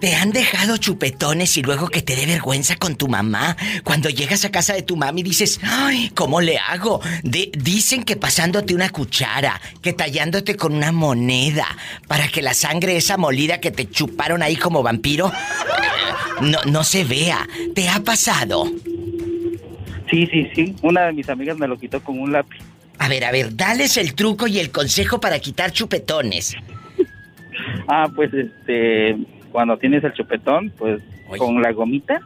Te 0.00 0.14
han 0.14 0.30
dejado 0.32 0.78
chupetones 0.78 1.58
y 1.58 1.62
luego 1.62 1.88
que 1.88 2.00
te 2.00 2.16
dé 2.16 2.24
vergüenza 2.24 2.76
con 2.76 2.96
tu 2.96 3.06
mamá. 3.06 3.54
Cuando 3.84 4.08
llegas 4.08 4.46
a 4.46 4.50
casa 4.50 4.72
de 4.72 4.80
tu 4.80 4.96
mami 4.96 5.22
dices, 5.22 5.60
ay, 5.62 6.10
¿cómo 6.14 6.40
le 6.40 6.56
hago? 6.58 7.00
De- 7.22 7.50
dicen 7.54 8.04
que 8.04 8.16
pasándote 8.16 8.74
una 8.74 8.88
cuchara, 8.88 9.60
que 9.82 9.92
tallándote 9.92 10.56
con 10.56 10.72
una 10.74 10.90
moneda, 10.90 11.66
para 12.08 12.28
que 12.28 12.40
la 12.40 12.54
sangre 12.54 12.96
esa 12.96 13.18
molida 13.18 13.60
que 13.60 13.70
te 13.72 13.90
chuparon 13.90 14.42
ahí 14.42 14.56
como 14.56 14.82
vampiro, 14.82 15.30
no, 16.40 16.58
no 16.64 16.82
se 16.82 17.04
vea. 17.04 17.46
¿Te 17.74 17.90
ha 17.90 18.00
pasado? 18.00 18.72
Sí, 20.10 20.26
sí, 20.32 20.48
sí. 20.54 20.74
Una 20.80 21.02
de 21.02 21.12
mis 21.12 21.28
amigas 21.28 21.58
me 21.58 21.68
lo 21.68 21.78
quitó 21.78 22.02
con 22.02 22.18
un 22.18 22.32
lápiz. 22.32 22.58
A 23.00 23.08
ver, 23.08 23.24
a 23.24 23.32
ver, 23.32 23.56
dales 23.56 23.96
el 23.96 24.14
truco 24.14 24.46
y 24.46 24.58
el 24.58 24.70
consejo 24.70 25.20
para 25.20 25.38
quitar 25.38 25.72
chupetones. 25.72 26.54
Ah, 27.88 28.06
pues 28.14 28.32
este, 28.34 29.16
cuando 29.50 29.78
tienes 29.78 30.04
el 30.04 30.12
chupetón, 30.12 30.70
pues 30.76 31.02
con 31.38 31.62
la 31.62 31.72
gomita 31.72 32.20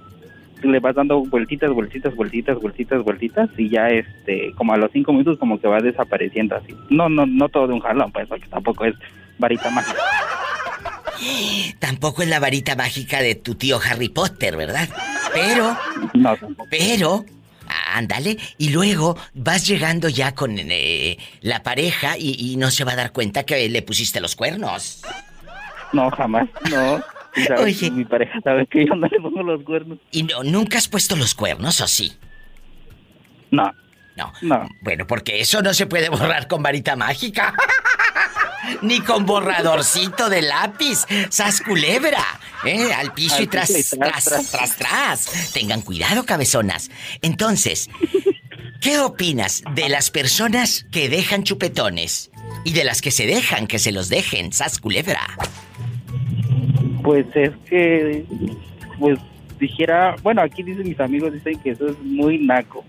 le 0.63 0.81
vas 0.81 0.95
dando 0.95 1.21
vueltitas, 1.25 1.71
vueltitas, 1.71 2.15
vueltitas, 2.17 2.59
vueltitas, 2.59 3.05
vueltitas 3.05 3.51
y 3.57 3.69
ya 3.69 3.89
este, 3.89 4.53
como 4.57 4.73
a 4.73 4.77
los 4.77 4.91
cinco 4.93 5.13
minutos 5.13 5.39
como 5.39 5.61
que 5.61 5.69
va 5.69 5.81
desapareciendo 5.81 6.57
así. 6.57 6.75
No, 6.91 7.09
no, 7.09 7.25
no 7.25 7.49
todo 7.49 7.69
de 7.69 7.75
un 7.75 7.81
jalón, 7.81 8.11
pues 8.11 8.27
porque 8.27 8.49
tampoco 8.49 8.85
es 8.85 8.95
varita 9.39 9.71
mágica. 9.71 9.99
Tampoco 11.79 12.23
es 12.23 12.29
la 12.29 12.41
varita 12.41 12.75
mágica 12.75 13.21
de 13.23 13.35
tu 13.37 13.55
tío 13.55 13.79
Harry 13.79 14.09
Potter, 14.09 14.57
¿verdad? 14.57 14.89
Pero, 15.33 15.77
No, 16.15 16.37
pero, 16.69 17.25
ándale, 17.67 18.39
y 18.59 18.71
luego 18.71 19.17
vas 19.35 19.67
llegando 19.67 20.09
ya 20.09 20.35
con 20.35 20.57
eh, 20.59 21.19
la 21.41 21.63
pareja 21.63 22.17
y, 22.19 22.53
y 22.53 22.57
no 22.57 22.71
se 22.71 22.85
va 22.85 22.93
a 22.93 22.97
dar 22.97 23.13
cuenta 23.13 23.45
que 23.45 23.69
le 23.69 23.83
pusiste 23.83 24.21
los 24.21 24.37
cuernos. 24.37 25.03
no, 25.93 26.11
jamás, 26.11 26.49
no. 26.71 27.03
Sabes, 27.49 27.83
Oye. 27.83 27.91
Mi 27.91 28.05
pareja 28.05 28.41
sabe 28.43 28.67
que 28.67 28.87
yo 28.87 28.95
no 28.95 29.09
le 29.09 29.21
pongo 29.21 29.43
los 29.43 29.63
cuernos. 29.65 29.99
¿Y 30.13 30.23
no, 30.23 30.45
nunca 30.45 30.79
has 30.79 30.89
puesto 30.89 31.17
los 31.17 31.35
cuernos 31.35 31.81
o 31.81 31.89
sí? 31.89 32.13
No. 33.51 33.73
No. 34.17 34.33
No. 34.43 34.69
Bueno, 34.83 35.07
porque 35.07 35.41
eso 35.41 35.61
no 35.61 35.75
se 35.75 35.87
puede 35.87 36.09
borrar 36.09 36.47
con 36.47 36.63
varita 36.63 36.95
mágica. 36.95 37.53
Ni 38.83 39.01
con 39.01 39.27
borradorcito 39.27 40.29
de 40.29 40.43
lápiz. 40.43 41.05
Sas 41.29 41.61
culebra. 41.61 42.23
¿Eh? 42.67 42.93
Al 42.93 43.13
piso 43.13 43.43
y 43.43 43.47
tras, 43.47 43.69
tras, 43.69 44.25
tras, 44.25 44.51
tras, 44.51 44.77
tras, 44.77 45.53
Tengan 45.53 45.83
cuidado, 45.83 46.25
cabezonas. 46.25 46.91
Entonces, 47.23 47.89
¿qué 48.81 48.99
opinas 49.01 49.63
de 49.75 49.89
las 49.89 50.11
personas 50.11 50.87
que 50.91 51.09
dejan 51.09 51.45
chupetones? 51.45 52.31
Y 52.65 52.73
de 52.73 52.85
las 52.85 53.03
que 53.03 53.11
se 53.11 53.27
dejan 53.27 53.67
que 53.67 53.79
se 53.79 53.93
los 53.93 54.09
dejen. 54.09 54.53
Sas 54.53 54.79
culebra. 54.79 55.27
Pues 57.03 57.27
es 57.35 57.53
que, 57.69 58.25
pues 58.99 59.19
dijera, 59.59 60.17
bueno, 60.23 60.43
aquí 60.43 60.63
dicen 60.63 60.89
mis 60.89 61.01
amigos, 61.01 61.33
dicen 61.33 61.59
que 61.61 61.71
eso 61.71 61.87
es 61.89 61.99
muy 62.01 62.39
naco. 62.39 62.85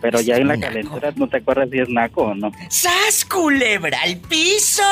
Pero 0.00 0.20
ya 0.20 0.36
en 0.36 0.48
la 0.48 0.58
calentura 0.58 1.12
no 1.16 1.28
te 1.28 1.38
acuerdas 1.38 1.68
si 1.70 1.78
es 1.78 1.88
naco 1.88 2.22
o 2.22 2.34
no. 2.34 2.50
¡Sas 2.70 3.24
culebra 3.26 4.00
al 4.02 4.16
piso! 4.16 4.82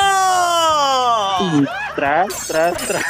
Y 1.41 1.65
tras, 1.95 2.47
tras, 2.47 2.77
tras. 2.87 3.03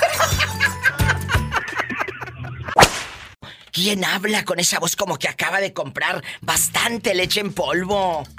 ¿Quién 3.81 4.03
habla 4.03 4.43
con 4.43 4.59
esa 4.59 4.77
voz 4.77 4.97
como 4.97 5.17
que 5.17 5.29
acaba 5.29 5.61
de 5.61 5.71
comprar 5.71 6.21
bastante 6.41 7.15
leche 7.15 7.39
en 7.39 7.53
polvo? 7.53 8.27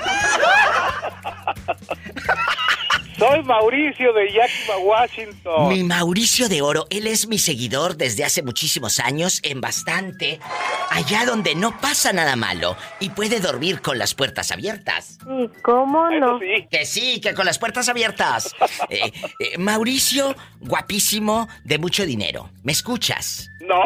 Soy 3.21 3.43
Mauricio 3.43 4.15
de 4.15 4.33
Yakima, 4.33 4.79
Washington. 4.79 5.69
Mi 5.69 5.85
Mauricio 5.85 6.49
de 6.49 6.63
Oro, 6.63 6.87
él 6.89 7.07
es 7.07 7.29
mi 7.29 7.37
seguidor 7.37 7.99
desde 7.99 8.25
hace 8.25 8.43
muchísimos 8.43 8.99
años 8.99 9.41
en 9.43 9.61
bastante, 9.61 10.41
allá 10.89 11.27
donde 11.27 11.55
no 11.55 11.79
pasa 11.83 12.15
nada 12.15 12.35
malo 12.35 12.79
y 12.99 13.11
puede 13.11 13.41
dormir 13.41 13.83
con 13.83 13.99
las 13.99 14.15
puertas 14.15 14.51
abiertas. 14.51 15.19
¿Y 15.29 15.49
cómo 15.61 16.09
no? 16.09 16.39
Que 16.71 16.87
sí, 16.87 17.21
que 17.21 17.35
con 17.35 17.45
las 17.45 17.59
puertas 17.59 17.91
abiertas. 17.91 18.55
Eh, 18.89 19.13
eh, 19.39 19.59
Mauricio, 19.59 20.35
guapísimo, 20.61 21.47
de 21.65 21.79
mucho 21.79 22.05
dinero. 22.05 22.51
¿Me 22.65 22.73
escuchas? 22.73 23.49
No, 23.61 23.77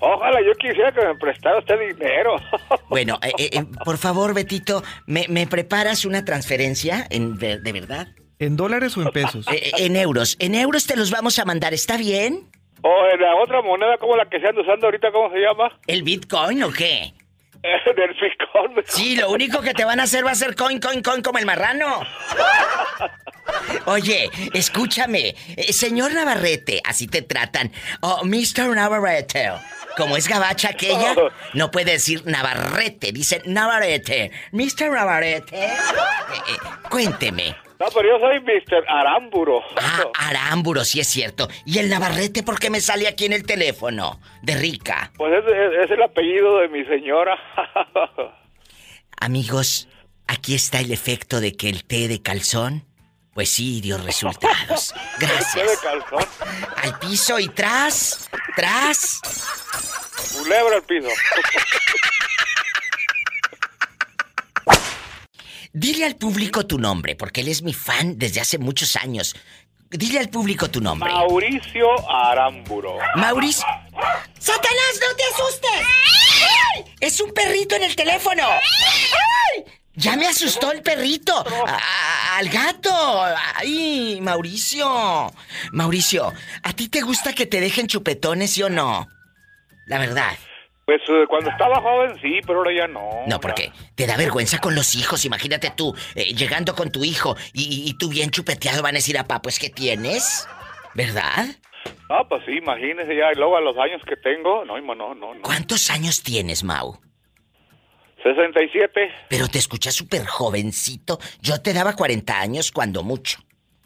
ojalá 0.00 0.40
yo 0.40 0.52
quisiera 0.54 0.92
que 0.92 1.04
me 1.04 1.14
prestara 1.16 1.58
usted 1.58 1.74
dinero. 1.94 2.36
Bueno, 2.88 3.18
eh, 3.22 3.32
eh, 3.38 3.50
eh, 3.52 3.64
por 3.84 3.98
favor, 3.98 4.32
Betito, 4.32 4.82
¿me, 5.06 5.26
me 5.28 5.46
preparas 5.46 6.06
una 6.06 6.24
transferencia 6.24 7.06
en, 7.10 7.36
de, 7.36 7.58
de 7.58 7.72
verdad? 7.72 8.08
¿En 8.38 8.56
dólares 8.56 8.96
o 8.96 9.02
en 9.02 9.10
pesos? 9.10 9.46
Eh, 9.52 9.72
en 9.78 9.96
euros. 9.96 10.36
En 10.38 10.54
euros 10.54 10.86
te 10.86 10.96
los 10.96 11.10
vamos 11.10 11.38
a 11.38 11.44
mandar, 11.44 11.74
¿está 11.74 11.96
bien? 11.96 12.48
O 12.82 13.06
en 13.12 13.20
la 13.20 13.34
otra 13.36 13.60
moneda 13.62 13.96
como 13.98 14.16
la 14.16 14.28
que 14.28 14.38
se 14.40 14.46
anda 14.46 14.62
usando 14.62 14.86
ahorita, 14.86 15.10
¿cómo 15.10 15.30
se 15.32 15.40
llama? 15.40 15.72
¿El 15.86 16.02
Bitcoin 16.02 16.62
o 16.62 16.70
qué? 16.70 17.12
Del 17.96 18.14
Bitcoin. 18.14 18.84
Sí, 18.86 19.16
lo 19.16 19.30
único 19.30 19.60
que 19.60 19.74
te 19.74 19.84
van 19.84 19.98
a 20.00 20.04
hacer 20.04 20.24
va 20.24 20.30
a 20.30 20.36
ser 20.36 20.54
coin, 20.54 20.78
coin, 20.80 21.02
coin 21.02 21.22
como 21.22 21.38
el 21.38 21.46
marrano. 21.46 22.02
Oye, 23.86 24.30
escúchame, 24.52 25.34
eh, 25.56 25.72
señor 25.72 26.12
Navarrete, 26.12 26.80
así 26.84 27.06
te 27.06 27.22
tratan. 27.22 27.72
Oh, 28.00 28.24
Mr. 28.24 28.68
Navarrete. 28.74 29.50
Como 29.96 30.16
es 30.16 30.28
gabacha 30.28 30.68
aquella, 30.68 31.14
no 31.54 31.72
puede 31.72 31.92
decir 31.92 32.22
Navarrete, 32.24 33.10
dice 33.10 33.42
Navarrete. 33.46 34.30
Mr. 34.52 34.90
Navarrete. 34.90 35.56
Eh, 35.56 35.66
eh, 35.66 36.56
cuénteme. 36.88 37.56
No, 37.78 37.86
pero 37.94 38.08
yo 38.08 38.18
soy 38.18 38.40
Mr. 38.40 38.84
Aramburo. 38.88 39.62
Ah, 39.76 40.04
Arámburo, 40.14 40.84
sí 40.84 40.98
es 40.98 41.06
cierto. 41.06 41.48
¿Y 41.64 41.78
el 41.78 41.88
Navarrete 41.88 42.42
por 42.42 42.58
qué 42.58 42.70
me 42.70 42.80
sale 42.80 43.06
aquí 43.06 43.24
en 43.26 43.32
el 43.32 43.44
teléfono? 43.44 44.20
De 44.42 44.56
rica. 44.56 45.12
Pues 45.16 45.32
es, 45.32 45.44
es- 45.46 45.84
es 45.84 45.90
el 45.92 46.02
apellido 46.02 46.58
de 46.58 46.68
mi 46.68 46.84
señora. 46.86 47.38
Amigos, 49.20 49.88
aquí 50.26 50.54
está 50.54 50.80
el 50.80 50.92
efecto 50.92 51.40
de 51.40 51.56
que 51.56 51.68
el 51.68 51.84
té 51.84 52.08
de 52.08 52.20
calzón, 52.22 52.84
pues 53.34 53.48
sí 53.50 53.80
dio 53.80 53.98
resultados. 53.98 54.92
¿Qué 55.20 55.26
de 55.26 55.32
Gracias. 55.32 55.78
calzón? 55.80 56.24
Al 56.82 56.98
piso 56.98 57.38
y 57.38 57.48
tras, 57.48 58.28
tras. 58.56 59.20
Culebra 60.36 60.76
al 60.76 60.82
piso. 60.82 61.08
Dile 65.72 66.04
al 66.06 66.16
público 66.16 66.66
tu 66.66 66.78
nombre, 66.78 67.14
porque 67.16 67.40
él 67.42 67.48
es 67.48 67.62
mi 67.62 67.72
fan 67.74 68.18
desde 68.18 68.40
hace 68.40 68.58
muchos 68.58 68.96
años. 68.96 69.36
Dile 69.90 70.18
al 70.18 70.28
público 70.28 70.70
tu 70.70 70.80
nombre. 70.80 71.10
Mauricio 71.10 71.86
Aramburo. 72.10 72.96
Mauricio. 73.16 73.64
¡Satanás, 74.38 75.00
no 75.00 75.16
te 75.16 75.22
asustes! 75.34 76.94
¡Es 77.00 77.20
un 77.20 77.32
perrito 77.32 77.74
en 77.76 77.84
el 77.84 77.96
teléfono! 77.96 78.42
¡Ay! 78.46 79.64
Ya 79.94 80.16
me 80.16 80.26
asustó 80.28 80.70
el 80.72 80.82
perrito. 80.82 81.34
A- 81.66 81.74
a- 81.74 82.36
al 82.38 82.48
gato. 82.50 83.22
Ay, 83.56 84.20
Mauricio. 84.20 85.32
Mauricio, 85.72 86.32
¿a 86.62 86.72
ti 86.72 86.88
te 86.88 87.00
gusta 87.00 87.32
que 87.32 87.46
te 87.46 87.60
dejen 87.60 87.88
chupetones, 87.88 88.52
sí 88.52 88.62
o 88.62 88.68
no? 88.70 89.08
La 89.86 89.98
verdad. 89.98 90.36
Pues 90.88 91.02
eh, 91.06 91.26
cuando 91.28 91.50
estaba 91.50 91.82
joven 91.82 92.18
sí, 92.22 92.40
pero 92.46 92.60
ahora 92.60 92.72
ya 92.72 92.88
no. 92.88 93.10
No, 93.26 93.38
porque 93.40 93.72
te 93.94 94.06
da 94.06 94.16
vergüenza 94.16 94.58
con 94.58 94.74
los 94.74 94.94
hijos. 94.94 95.26
Imagínate 95.26 95.70
tú, 95.76 95.94
eh, 96.14 96.32
llegando 96.32 96.74
con 96.74 96.90
tu 96.90 97.04
hijo 97.04 97.36
y, 97.52 97.94
tú 97.98 98.08
bien 98.08 98.30
chupeteado 98.30 98.82
van 98.82 98.94
a 98.94 98.96
decir 98.96 99.18
a 99.18 99.24
papá, 99.24 99.42
pues 99.42 99.58
¿qué 99.58 99.68
tienes? 99.68 100.48
¿Verdad? 100.94 101.44
Ah, 102.08 102.26
pues 102.26 102.42
sí, 102.46 102.52
imagínese 102.52 103.14
ya. 103.14 103.30
Y 103.32 103.34
luego 103.34 103.58
a 103.58 103.60
los 103.60 103.76
años 103.76 104.00
que 104.08 104.16
tengo, 104.16 104.64
no, 104.64 104.80
no, 104.80 104.94
no, 105.14 105.34
no. 105.34 105.42
¿Cuántos 105.42 105.90
años 105.90 106.22
tienes, 106.22 106.64
Mau? 106.64 106.98
67. 108.22 109.12
Pero 109.28 109.46
te 109.48 109.58
escuchas 109.58 109.94
súper 109.94 110.24
jovencito. 110.24 111.18
Yo 111.42 111.60
te 111.60 111.74
daba 111.74 111.96
40 111.96 112.40
años 112.40 112.72
cuando 112.72 113.02
mucho. 113.02 113.40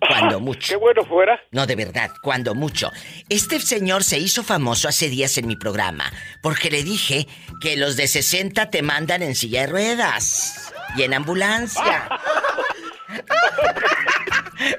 Cuando 0.09 0.41
mucho. 0.49 0.69
Qué 0.69 0.77
bueno 0.77 1.05
fuera. 1.05 1.41
No, 1.51 1.67
de 1.67 1.77
verdad, 1.77 2.11
cuando 2.23 2.55
mucho. 2.55 2.91
Este 3.29 3.61
señor 3.61 4.05
se 4.05 4.19
hizo 4.19 4.43
famoso 4.43 4.89
hace 4.89 5.09
días 5.09 5.37
en 5.39 5.47
mi 5.47 5.57
programa 5.57 6.13
porque 6.43 6.71
le 6.71 6.83
dije 6.83 7.27
que 7.61 7.77
los 7.77 7.97
de 7.97 8.09
60 8.09 8.71
te 8.71 8.83
mandan 8.83 9.23
en 9.23 9.35
silla 9.35 9.63
de 9.63 9.67
ruedas 9.69 10.73
y 10.97 11.03
en 11.03 11.15
ambulancia. 11.15 12.09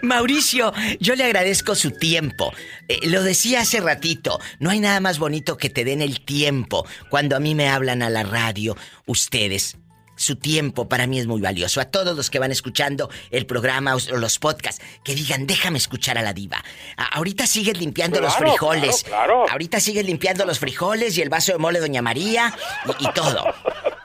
Mauricio, 0.02 0.74
yo 1.00 1.16
le 1.16 1.24
agradezco 1.24 1.76
su 1.76 1.92
tiempo. 1.92 2.54
Eh, 2.88 3.00
lo 3.08 3.24
decía 3.24 3.62
hace 3.62 3.82
ratito, 3.82 4.40
no 4.60 4.70
hay 4.70 4.80
nada 4.80 5.00
más 5.00 5.20
bonito 5.20 5.58
que 5.58 5.70
te 5.70 5.84
den 5.84 6.02
el 6.02 6.22
tiempo 6.22 6.86
cuando 7.10 7.36
a 7.36 7.40
mí 7.40 7.56
me 7.56 7.70
hablan 7.70 8.02
a 8.02 8.10
la 8.10 8.24
radio, 8.24 8.78
ustedes. 9.06 9.78
Su 10.24 10.38
tiempo 10.38 10.88
para 10.88 11.06
mí 11.06 11.20
es 11.20 11.28
muy 11.28 11.42
valioso. 11.42 11.82
A 11.82 11.86
todos 11.86 12.16
los 12.16 12.30
que 12.30 12.40
van 12.40 12.52
escuchando 12.54 13.10
el 13.30 13.46
programa 13.46 13.94
o 13.96 14.00
los 14.18 14.40
podcasts, 14.40 14.82
que 15.04 15.16
digan, 15.16 15.46
déjame 15.48 15.78
escuchar 15.78 16.18
a 16.18 16.22
la 16.22 16.32
diva. 16.34 16.64
A- 16.96 17.16
ahorita 17.18 17.46
sigues 17.46 17.78
limpiando 17.78 18.22
los 18.22 18.34
frijoles. 18.36 19.04
claro, 19.04 19.26
claro. 19.44 19.52
Ahorita 19.52 19.82
sigues 19.82 20.06
limpiando 20.06 20.46
los 20.46 20.60
frijoles 20.60 21.18
y 21.18 21.22
el 21.22 21.28
vaso 21.30 21.52
de 21.52 21.58
mole 21.58 21.80
Doña 21.82 22.02
María 22.02 22.54
y, 23.00 23.04
y 23.06 23.12
todo. 23.12 23.44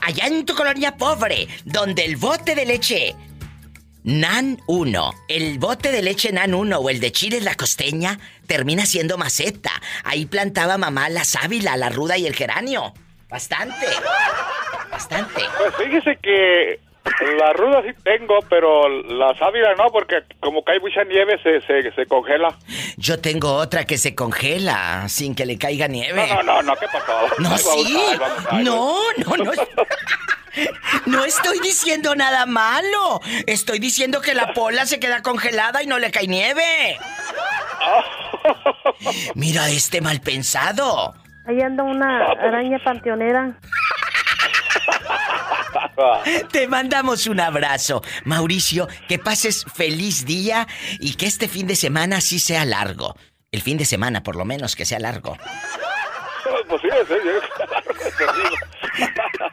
Allá 0.00 0.26
en 0.26 0.44
tu 0.44 0.56
colonia 0.56 0.96
pobre, 0.96 1.46
donde 1.64 2.04
el 2.04 2.16
bote 2.16 2.56
de 2.56 2.66
leche 2.66 3.14
Nan 4.02 4.60
1. 4.66 5.14
El 5.28 5.58
bote 5.58 5.92
de 5.92 6.02
leche 6.02 6.32
Nan 6.32 6.52
1 6.54 6.78
o 6.78 6.90
el 6.90 6.98
de 6.98 7.12
Chile 7.12 7.40
la 7.40 7.54
costeña 7.54 8.18
termina 8.48 8.86
siendo 8.86 9.18
maceta. 9.18 9.70
Ahí 10.02 10.26
plantaba 10.26 10.78
mamá 10.78 11.08
la 11.10 11.24
sábila, 11.24 11.76
la 11.76 11.90
ruda 11.90 12.16
y 12.18 12.26
el 12.26 12.34
geranio. 12.34 12.92
Bastante. 13.28 13.86
Bastante. 14.98 15.42
Pues 15.56 15.74
fíjese 15.76 16.18
que 16.20 16.80
la 17.38 17.52
ruda 17.52 17.82
sí 17.82 17.90
tengo, 18.02 18.40
pero 18.50 18.88
la 19.04 19.32
sábila 19.38 19.72
no, 19.76 19.86
porque 19.92 20.16
como 20.40 20.64
cae 20.64 20.80
mucha 20.80 21.04
nieve 21.04 21.38
se, 21.40 21.60
se, 21.60 21.92
se 21.92 22.06
congela. 22.06 22.58
Yo 22.96 23.20
tengo 23.20 23.54
otra 23.54 23.84
que 23.84 23.96
se 23.96 24.16
congela 24.16 25.08
sin 25.08 25.36
que 25.36 25.46
le 25.46 25.56
caiga 25.56 25.86
nieve. 25.86 26.26
No, 26.28 26.42
no, 26.42 26.54
no, 26.54 26.62
no, 26.62 26.76
¿qué 26.76 26.86
pasó? 26.92 27.12
No, 27.38 27.50
Ahí 27.50 27.62
vamos, 27.64 27.86
sí. 27.86 27.96
ahí 27.96 28.16
vamos, 28.18 28.46
ahí 28.50 28.64
No, 28.64 28.96
no, 29.18 29.44
no. 29.44 29.52
No 31.06 31.24
estoy 31.24 31.60
diciendo 31.60 32.16
nada 32.16 32.44
malo. 32.44 33.20
Estoy 33.46 33.78
diciendo 33.78 34.20
que 34.20 34.34
la 34.34 34.52
pola 34.54 34.84
se 34.86 34.98
queda 34.98 35.22
congelada 35.22 35.80
y 35.84 35.86
no 35.86 36.00
le 36.00 36.10
cae 36.10 36.26
nieve. 36.26 36.98
Mira 39.36 39.68
este 39.68 40.00
mal 40.00 40.20
pensado. 40.20 41.14
Ahí 41.46 41.60
anda 41.60 41.84
una 41.84 42.24
araña 42.32 42.80
panteonera. 42.82 43.52
Te 46.52 46.66
mandamos 46.68 47.26
un 47.26 47.40
abrazo. 47.40 48.02
Mauricio, 48.24 48.88
que 49.08 49.18
pases 49.18 49.64
feliz 49.74 50.24
día 50.26 50.66
y 51.00 51.14
que 51.14 51.26
este 51.26 51.48
fin 51.48 51.66
de 51.66 51.76
semana 51.76 52.20
sí 52.20 52.38
sea 52.38 52.64
largo. 52.64 53.14
El 53.50 53.62
fin 53.62 53.78
de 53.78 53.84
semana, 53.84 54.22
por 54.22 54.36
lo 54.36 54.44
menos, 54.44 54.76
que 54.76 54.84
sea 54.84 54.98
largo. 54.98 55.36
Pues 56.68 56.82
sí, 56.82 56.88
sí, 57.08 57.14
sí. 57.22 57.30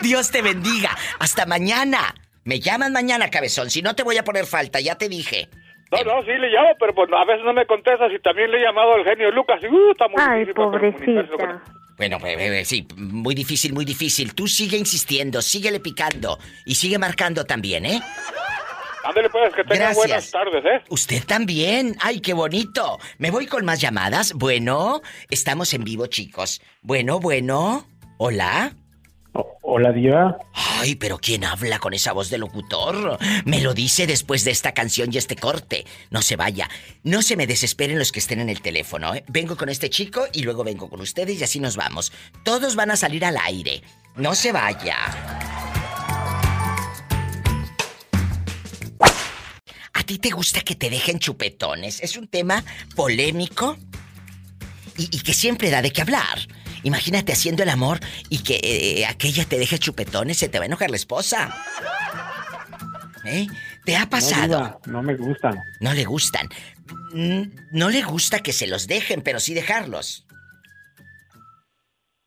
Dios 0.01 0.31
te 0.31 0.41
bendiga. 0.41 0.91
Hasta 1.19 1.45
mañana. 1.45 2.13
Me 2.43 2.59
llaman 2.59 2.93
mañana, 2.93 3.29
cabezón. 3.29 3.69
Si 3.69 3.81
no 3.81 3.95
te 3.95 4.03
voy 4.03 4.17
a 4.17 4.23
poner 4.23 4.45
falta, 4.45 4.79
ya 4.79 4.95
te 4.95 5.09
dije. 5.09 5.49
No, 5.91 6.03
no, 6.03 6.23
sí 6.23 6.31
le 6.31 6.49
llamo, 6.49 6.75
pero 6.79 6.93
pues 6.93 7.09
a 7.11 7.25
veces 7.25 7.45
no 7.45 7.53
me 7.53 7.65
contestas 7.65 8.11
y 8.11 8.19
también 8.19 8.51
le 8.51 8.57
he 8.59 8.63
llamado 8.63 8.95
al 8.95 9.03
genio 9.03 9.31
Lucas 9.31 9.61
y 9.61 9.67
uh, 9.67 9.91
está 9.91 10.07
muy 10.07 10.17
Ay, 10.19 10.45
difícil 10.45 11.27
para 11.37 11.61
Bueno, 11.97 12.19
pues, 12.19 12.35
eh, 12.37 12.65
sí, 12.65 12.87
muy 12.97 13.35
difícil, 13.35 13.73
muy 13.73 13.85
difícil. 13.85 14.33
Tú 14.33 14.47
sigue 14.47 14.77
insistiendo, 14.77 15.41
síguele 15.41 15.79
picando 15.79 16.37
y 16.65 16.75
sigue 16.75 16.97
marcando 16.97 17.45
también, 17.45 17.85
¿eh? 17.85 18.01
Ándale 19.03 19.29
pues, 19.29 19.53
que 19.53 19.63
tenga 19.63 19.93
Gracias. 19.93 19.95
buenas 19.95 20.31
tardes, 20.31 20.65
¿eh? 20.65 20.83
Usted 20.89 21.23
también. 21.25 21.95
Ay, 22.01 22.19
qué 22.19 22.33
bonito. 22.33 22.97
Me 23.19 23.29
voy 23.31 23.45
con 23.45 23.63
más 23.63 23.79
llamadas. 23.79 24.33
Bueno, 24.33 25.01
estamos 25.29 25.73
en 25.73 25.83
vivo, 25.83 26.07
chicos. 26.07 26.61
Bueno, 26.81 27.19
bueno. 27.19 27.87
Hola. 28.17 28.75
Hola, 29.61 29.91
Diva. 29.91 30.37
Ay, 30.53 30.95
pero 30.95 31.17
¿quién 31.17 31.43
habla 31.43 31.79
con 31.79 31.93
esa 31.93 32.13
voz 32.13 32.29
de 32.29 32.37
locutor? 32.37 33.17
Me 33.43 33.59
lo 33.59 33.73
dice 33.73 34.07
después 34.07 34.45
de 34.45 34.51
esta 34.51 34.73
canción 34.73 35.09
y 35.11 35.17
este 35.17 35.35
corte. 35.35 35.85
No 36.09 36.21
se 36.21 36.37
vaya. 36.37 36.69
No 37.03 37.21
se 37.21 37.35
me 37.35 37.45
desesperen 37.45 37.99
los 37.99 38.11
que 38.13 38.19
estén 38.19 38.39
en 38.39 38.49
el 38.49 38.61
teléfono, 38.61 39.13
¿eh? 39.13 39.25
Vengo 39.27 39.57
con 39.57 39.67
este 39.67 39.89
chico 39.89 40.25
y 40.31 40.43
luego 40.43 40.63
vengo 40.63 40.89
con 40.89 41.01
ustedes 41.01 41.39
y 41.39 41.43
así 41.43 41.59
nos 41.59 41.75
vamos. 41.75 42.13
Todos 42.43 42.75
van 42.75 42.91
a 42.91 42.95
salir 42.95 43.25
al 43.25 43.37
aire. 43.37 43.81
No 44.15 44.35
se 44.35 44.53
vaya. 44.53 44.95
¿A 49.93 50.03
ti 50.05 50.19
te 50.19 50.29
gusta 50.29 50.61
que 50.61 50.75
te 50.75 50.89
dejen 50.89 51.19
chupetones? 51.19 52.01
Es 52.01 52.15
un 52.15 52.27
tema 52.27 52.63
polémico 52.95 53.77
y, 54.97 55.03
y 55.15 55.19
que 55.21 55.33
siempre 55.33 55.69
da 55.69 55.81
de 55.81 55.91
qué 55.91 56.01
hablar. 56.01 56.47
Imagínate 56.85 57.33
haciendo 57.33 57.63
el 57.63 57.69
amor 57.69 57.99
y 58.29 58.39
que 58.43 58.59
eh, 58.63 59.05
aquella 59.05 59.43
te 59.43 59.57
deje 59.57 59.77
chupetones, 59.79 60.37
se 60.37 60.47
te 60.49 60.59
va 60.59 60.63
a 60.63 60.67
enojar 60.67 60.89
la 60.89 60.95
esposa. 60.95 61.53
¿Eh? 63.25 63.47
¿Te 63.83 63.95
ha 63.95 64.01
No, 64.01 64.09
pasado? 64.11 64.57
Diva, 64.57 64.79
no 64.85 65.01
me 65.01 65.15
gustan. 65.15 65.57
No 65.79 65.93
le 65.93 66.05
gustan. 66.05 66.47
Mm, 67.11 67.41
No 67.71 67.89
le 67.89 68.03
gusta 68.03 68.39
que 68.41 68.53
se 68.53 68.67
los 68.67 68.85
dejen, 68.87 69.21
pero 69.23 69.39
sí 69.39 69.53
dejarlos. 69.55 70.25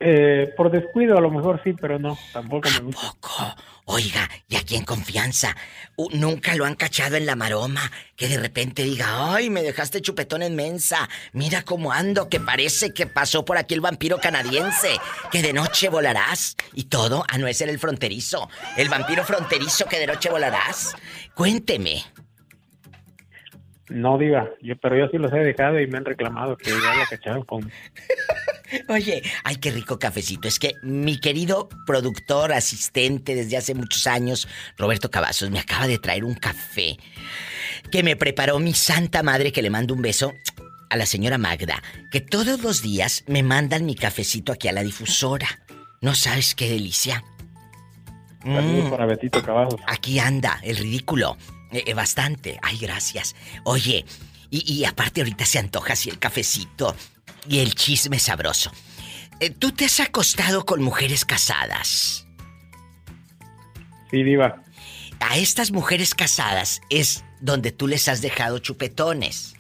Eh, 0.01 0.52
por 0.56 0.70
descuido 0.70 1.16
a 1.16 1.20
lo 1.20 1.30
mejor 1.30 1.60
sí, 1.64 1.72
pero 1.72 1.98
no, 1.98 2.16
tampoco 2.32 2.68
me 2.70 2.80
gusta. 2.80 3.56
Oiga, 3.90 4.28
y 4.48 4.56
aquí 4.56 4.77
en 4.77 4.85
confianza, 4.85 5.56
nunca 6.12 6.55
lo 6.55 6.66
han 6.66 6.74
cachado 6.74 7.16
en 7.16 7.24
la 7.24 7.36
maroma, 7.36 7.90
que 8.16 8.28
de 8.28 8.39
repente 8.39 8.82
diga, 8.82 9.35
ay, 9.35 9.48
me 9.48 9.62
dejaste 9.62 10.02
chupetón 10.02 10.43
en 10.43 10.55
mensa, 10.55 11.09
mira 11.32 11.62
cómo 11.62 11.90
ando, 11.90 12.28
que 12.28 12.39
parece 12.39 12.93
que 12.93 13.06
pasó 13.06 13.47
por 13.47 13.56
aquí 13.56 13.73
el 13.73 13.81
vampiro 13.81 14.19
canadiense, 14.19 14.90
que 15.31 15.40
de 15.40 15.55
noche 15.55 15.89
volarás, 15.89 16.55
y 16.74 16.85
todo, 16.85 17.24
a 17.28 17.39
no 17.39 17.47
es 17.48 17.62
el 17.62 17.78
fronterizo, 17.78 18.51
el 18.77 18.90
vampiro 18.90 19.24
fronterizo 19.24 19.86
que 19.86 20.01
de 20.01 20.06
noche 20.06 20.28
volarás. 20.28 20.94
Cuénteme. 21.35 22.05
No, 23.89 24.19
Diva, 24.19 24.51
yo, 24.60 24.77
pero 24.77 24.98
yo 24.98 25.09
sí 25.09 25.16
los 25.16 25.32
he 25.32 25.39
dejado 25.39 25.81
y 25.81 25.86
me 25.86 25.97
han 25.97 26.05
reclamado 26.05 26.59
que 26.59 26.70
ya 26.73 26.94
la 26.94 27.06
cacharon 27.09 27.43
con... 27.47 27.73
Oye, 28.89 29.23
ay, 29.45 29.57
qué 29.57 29.70
rico 29.70 29.99
cafecito. 29.99 30.49
Es 30.49 30.59
que 30.59 30.74
mi 30.82 31.19
querido 31.19 31.69
productor, 31.86 32.53
asistente 32.53 33.35
desde 33.35 33.57
hace 33.57 33.74
muchos 33.74 34.07
años, 34.07 34.49
Roberto 34.77 35.11
Cavazos, 35.11 35.51
me 35.51 35.59
acaba 35.59 35.86
de 35.86 35.99
traer 35.99 36.24
un 36.24 36.35
café 36.35 36.97
que 37.90 38.03
me 38.03 38.16
preparó 38.16 38.59
mi 38.59 38.74
santa 38.74 39.23
madre, 39.23 39.53
que 39.53 39.62
le 39.62 39.70
mando 39.70 39.95
un 39.95 40.03
beso 40.03 40.35
a 40.90 40.97
la 40.97 41.07
señora 41.07 41.39
Magda, 41.39 41.82
que 42.11 42.20
todos 42.20 42.61
los 42.62 42.82
días 42.82 43.24
me 43.27 43.43
mandan 43.43 43.86
mi 43.86 43.95
cafecito 43.95 44.53
aquí 44.53 44.69
a 44.69 44.73
la 44.73 44.82
difusora. 44.82 45.49
No 46.01 46.15
sabes 46.15 46.55
qué 46.55 46.69
delicia. 46.69 47.24
Mm. 48.45 48.90
para 48.90 49.07
Betito 49.07 49.43
Cavazos. 49.43 49.81
Aquí 49.86 50.19
anda, 50.19 50.61
el 50.62 50.77
ridículo. 50.77 51.36
Eh, 51.73 51.85
eh, 51.86 51.95
bastante. 51.95 52.59
Ay, 52.62 52.78
gracias. 52.78 53.35
Oye, 53.65 54.05
y, 54.50 54.72
y 54.72 54.84
aparte 54.84 55.20
ahorita 55.20 55.44
se 55.44 55.58
antoja 55.58 55.92
así 55.94 56.10
el 56.10 56.18
cafecito 56.18 56.94
y 57.48 57.58
el 57.58 57.74
chisme 57.74 58.18
sabroso. 58.18 58.72
Eh, 59.40 59.50
¿Tú 59.50 59.72
te 59.72 59.84
has 59.84 60.00
acostado 60.00 60.64
con 60.64 60.82
mujeres 60.82 61.24
casadas? 61.24 62.26
Sí, 64.10 64.22
Diva. 64.22 64.62
A 65.20 65.36
estas 65.36 65.70
mujeres 65.70 66.14
casadas 66.14 66.80
es 66.90 67.24
donde 67.40 67.72
tú 67.72 67.86
les 67.88 68.08
has 68.08 68.20
dejado 68.22 68.58
chupetones. 68.58 69.54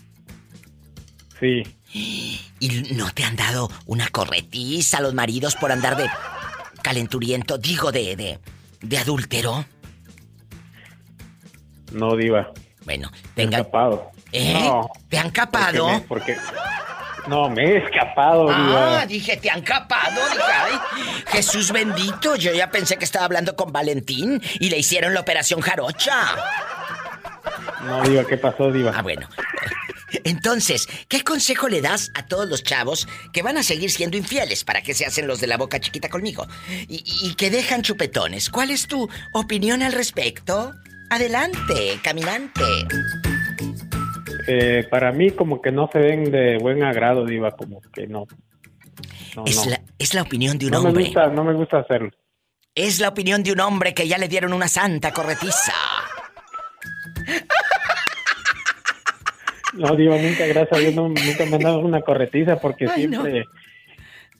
Sí. 1.38 1.62
¿Y 2.60 2.68
no 2.94 3.10
te 3.12 3.24
han 3.24 3.36
dado 3.36 3.70
una 3.86 4.08
corretiza 4.08 4.98
a 4.98 5.00
los 5.00 5.14
maridos 5.14 5.54
por 5.56 5.70
andar 5.72 5.96
de 5.96 6.08
calenturiento? 6.82 7.56
Digo, 7.58 7.92
de, 7.92 8.16
de, 8.16 8.38
de 8.80 8.98
adúltero. 8.98 9.64
No, 11.92 12.16
Diva. 12.16 12.52
Bueno, 12.84 13.10
Me 13.36 13.42
he 13.42 13.46
tenga- 13.46 13.58
escapado. 13.58 14.10
¿Eh? 14.32 14.52
No. 14.64 14.90
¿Te 15.08 15.18
han 15.18 15.30
capado? 15.30 15.86
Porque, 16.08 16.32
me- 16.32 16.40
porque- 16.40 17.28
No, 17.28 17.48
me 17.50 17.62
he 17.62 17.76
escapado, 17.84 18.44
Diva. 18.48 19.00
Ah, 19.00 19.06
dije, 19.06 19.36
te 19.36 19.50
han 19.50 19.60
capado. 19.62 20.20
Dije, 20.30 20.42
ay, 20.52 20.78
Jesús 21.28 21.72
bendito. 21.72 22.36
Yo 22.36 22.52
ya 22.52 22.70
pensé 22.70 22.96
que 22.96 23.04
estaba 23.04 23.24
hablando 23.26 23.54
con 23.56 23.70
Valentín 23.72 24.40
y 24.60 24.70
le 24.70 24.78
hicieron 24.78 25.12
la 25.14 25.20
operación 25.20 25.60
jarocha. 25.60 26.16
No, 27.84 28.02
Diva, 28.02 28.24
¿qué 28.24 28.36
pasó, 28.38 28.70
Diva? 28.72 28.92
Ah, 28.94 29.02
bueno. 29.02 29.28
Entonces, 30.24 30.88
¿qué 31.08 31.22
consejo 31.22 31.68
le 31.68 31.82
das 31.82 32.10
a 32.14 32.24
todos 32.26 32.48
los 32.48 32.64
chavos 32.64 33.06
que 33.32 33.42
van 33.42 33.58
a 33.58 33.62
seguir 33.62 33.90
siendo 33.90 34.16
infieles 34.16 34.64
para 34.64 34.80
que 34.82 34.94
se 34.94 35.04
hacen 35.04 35.26
los 35.26 35.38
de 35.40 35.46
la 35.48 35.58
boca 35.58 35.80
chiquita 35.80 36.08
conmigo? 36.08 36.46
Y, 36.88 37.04
y 37.22 37.34
que 37.34 37.50
dejan 37.50 37.82
chupetones. 37.82 38.48
¿Cuál 38.48 38.70
es 38.70 38.86
tu 38.88 39.08
opinión 39.34 39.82
al 39.82 39.92
respecto? 39.92 40.72
Adelante, 41.10 42.00
caminante. 42.02 42.62
Eh, 44.50 44.86
para 44.90 45.12
mí 45.12 45.30
como 45.32 45.60
que 45.60 45.70
no 45.70 45.90
se 45.92 45.98
ven 45.98 46.24
de 46.30 46.56
buen 46.58 46.82
agrado, 46.82 47.24
Diva, 47.26 47.50
como 47.52 47.80
que 47.92 48.06
no. 48.06 48.26
No, 49.36 49.44
Es, 49.46 49.64
no. 49.64 49.70
la, 49.72 49.80
es 49.98 50.14
la 50.14 50.22
opinión 50.22 50.58
de 50.58 50.66
un 50.66 50.72
No 50.72 50.82
me 50.82 50.88
hombre. 50.88 51.04
gusta, 51.04 51.26
no 51.28 51.44
me 51.44 51.52
gusta 51.52 51.78
hacerlo. 51.80 52.10
Es 52.74 52.98
la 52.98 53.08
opinión 53.08 53.42
de 53.42 53.52
un 53.52 53.60
hombre 53.60 53.92
que 53.92 54.08
ya 54.08 54.16
le 54.18 54.26
dieron 54.28 54.52
una 54.52 54.68
santa 54.68 55.12
corretiza. 55.12 55.72
No, 59.74 59.94
Diva, 59.94 60.16
nunca, 60.16 60.46
gracias 60.46 60.72
a 60.72 60.78
Dios, 60.78 60.94
no- 60.94 61.08
nunca 61.08 61.44
me 61.44 61.56
han 61.56 61.62
dado 61.62 61.78
una 61.80 62.00
corretiza 62.00 62.56
porque 62.56 62.86
Ay, 62.88 63.06
siempre 63.06 63.44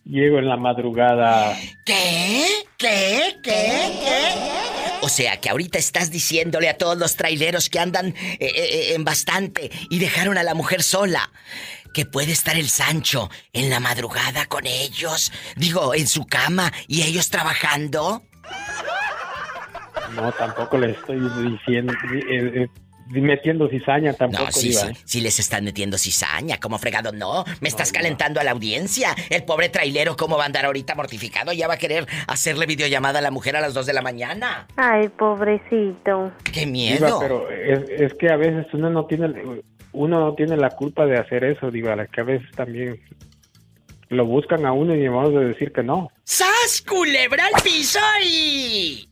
llego 0.05 0.39
en 0.39 0.48
la 0.48 0.56
madrugada. 0.56 1.55
¿Qué? 1.85 2.44
¿Qué? 2.78 3.36
¿Qué? 3.43 3.93
¿Qué? 4.01 4.77
O 5.00 5.08
sea, 5.08 5.40
que 5.40 5.48
ahorita 5.48 5.78
estás 5.78 6.10
diciéndole 6.10 6.68
a 6.68 6.76
todos 6.76 6.98
los 6.98 7.16
traileros 7.16 7.68
que 7.68 7.78
andan 7.78 8.08
eh, 8.08 8.36
eh, 8.40 8.94
en 8.94 9.04
bastante 9.04 9.70
y 9.90 9.98
dejaron 9.98 10.38
a 10.38 10.42
la 10.42 10.54
mujer 10.54 10.82
sola. 10.82 11.30
Que 11.94 12.04
puede 12.04 12.32
estar 12.32 12.56
el 12.56 12.68
Sancho 12.68 13.30
en 13.52 13.70
la 13.70 13.80
madrugada 13.80 14.46
con 14.46 14.66
ellos. 14.66 15.32
Digo, 15.56 15.94
en 15.94 16.06
su 16.06 16.26
cama 16.26 16.72
y 16.86 17.02
ellos 17.02 17.30
trabajando. 17.30 18.22
No, 20.14 20.32
tampoco 20.32 20.78
le 20.78 20.92
estoy 20.92 21.20
diciendo, 21.50 21.92
eh, 22.12 22.22
eh, 22.30 22.68
metiendo 23.09 23.68
cizaña 23.68 24.12
tampoco, 24.12 24.44
No, 24.44 24.52
sí, 24.52 24.72
sí, 24.72 24.86
¿eh? 24.86 24.93
sí 25.05 25.20
les 25.20 25.39
están 25.39 25.64
metiendo 25.64 25.98
cizaña, 25.98 26.59
como 26.59 26.78
fregado. 26.78 27.12
No, 27.12 27.44
me 27.60 27.68
estás 27.68 27.93
calentando 27.93 28.40
a 28.40 28.44
la 28.44 28.52
audiencia. 28.52 29.14
El 29.30 29.44
pobre 29.44 29.68
trailero, 29.68 30.16
¿cómo 30.16 30.36
va 30.36 30.44
a 30.44 30.47
andar 30.47 30.66
ahorita 30.66 30.94
mortificado? 30.94 31.52
Ya 31.52 31.68
va 31.68 31.74
a 31.74 31.78
querer 31.78 32.06
hacerle 32.26 32.66
videollamada 32.66 33.18
a 33.18 33.22
la 33.22 33.30
mujer 33.30 33.56
a 33.56 33.60
las 33.60 33.74
2 33.74 33.86
de 33.86 33.93
la 33.93 34.02
mañana. 34.02 34.66
Ay, 34.76 35.09
pobrecito. 35.09 36.32
¡Qué 36.44 36.60
Diva, 36.60 36.70
miedo! 36.72 37.18
pero 37.20 37.51
es, 37.51 37.89
es 37.89 38.14
que 38.14 38.30
a 38.30 38.36
veces 38.36 38.66
uno 38.72 38.90
no 38.90 39.06
tiene 39.06 39.26
uno 39.93 40.20
no 40.20 40.35
tiene 40.35 40.56
la 40.56 40.70
culpa 40.70 41.06
de 41.06 41.18
hacer 41.18 41.44
eso, 41.44 41.70
Diva, 41.70 41.97
la 41.97 42.06
que 42.06 42.20
a 42.20 42.24
veces 42.24 42.51
también 42.52 43.01
lo 44.10 44.26
buscan 44.26 44.64
a 44.64 44.72
uno 44.72 44.94
y 44.94 45.06
vamos 45.09 45.35
a 45.35 45.40
decir 45.40 45.72
que 45.72 45.82
no. 45.82 46.10
¡Sas, 46.24 46.82
culebra 46.86 47.47
al 47.47 47.62
piso 47.62 48.01
y... 48.24 49.09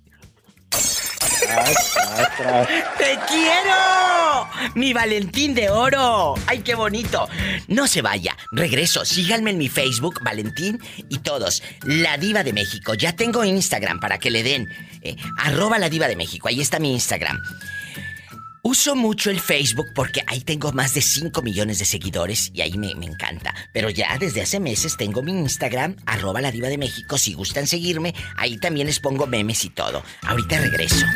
¡Te 2.99 3.19
quiero! 3.29 4.49
¡Mi 4.75 4.93
Valentín 4.93 5.55
de 5.55 5.71
oro! 5.71 6.35
¡Ay, 6.47 6.61
qué 6.61 6.75
bonito! 6.75 7.29
No 7.69 7.87
se 7.87 8.03
vaya. 8.03 8.37
Regreso. 8.53 9.05
Síganme 9.05 9.51
en 9.51 9.59
mi 9.59 9.69
Facebook, 9.69 10.21
Valentín 10.23 10.81
y 11.09 11.19
todos. 11.19 11.63
La 11.83 12.17
Diva 12.19 12.43
de 12.43 12.53
México. 12.53 12.95
Ya 12.95 13.15
tengo 13.15 13.45
Instagram 13.45 14.01
para 14.01 14.19
que 14.19 14.31
le 14.31 14.43
den. 14.43 14.69
eh, 15.03 15.17
arroba 15.39 15.79
la 15.79 15.89
Diva 15.89 16.09
de 16.09 16.17
México. 16.17 16.49
Ahí 16.49 16.61
está 16.61 16.79
mi 16.79 16.93
Instagram. 16.93 17.41
Uso 18.69 18.97
mucho 18.97 19.31
el 19.31 19.39
Facebook 19.39 19.93
porque 19.95 20.23
ahí 20.27 20.41
tengo 20.41 20.73
más 20.73 20.93
de 20.93 21.01
5 21.01 21.41
millones 21.41 21.79
de 21.79 21.85
seguidores 21.85 22.51
y 22.53 22.63
ahí 22.63 22.77
me, 22.77 22.91
encanta. 22.91 23.55
Pero 23.73 23.91
ya 23.91 24.19
desde 24.19 24.43
hace 24.43 24.59
meses 24.59 24.97
tengo 24.97 25.23
mi 25.23 25.31
Instagram, 25.31 25.95
arroba 26.05 26.41
la 26.41 26.51
diva 26.51 26.67
de 26.67 26.77
México. 26.77 27.17
Si 27.17 27.35
gustan 27.35 27.69
seguirme, 27.69 28.13
ahí 28.37 28.59
también 28.59 28.89
les 28.89 28.99
pongo 28.99 29.29
memes 29.29 29.65
y 29.65 29.71
todo. 29.71 30.03
Ahorita 30.23 30.59
regreso. 30.59 31.07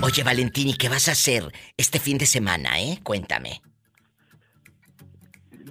Oye, 0.00 0.22
Valentín, 0.22 0.68
¿y 0.68 0.74
qué 0.74 0.88
vas 0.88 1.08
a 1.08 1.12
hacer 1.12 1.52
este 1.76 1.98
fin 1.98 2.18
de 2.18 2.26
semana, 2.26 2.80
eh? 2.80 3.00
Cuéntame. 3.02 3.60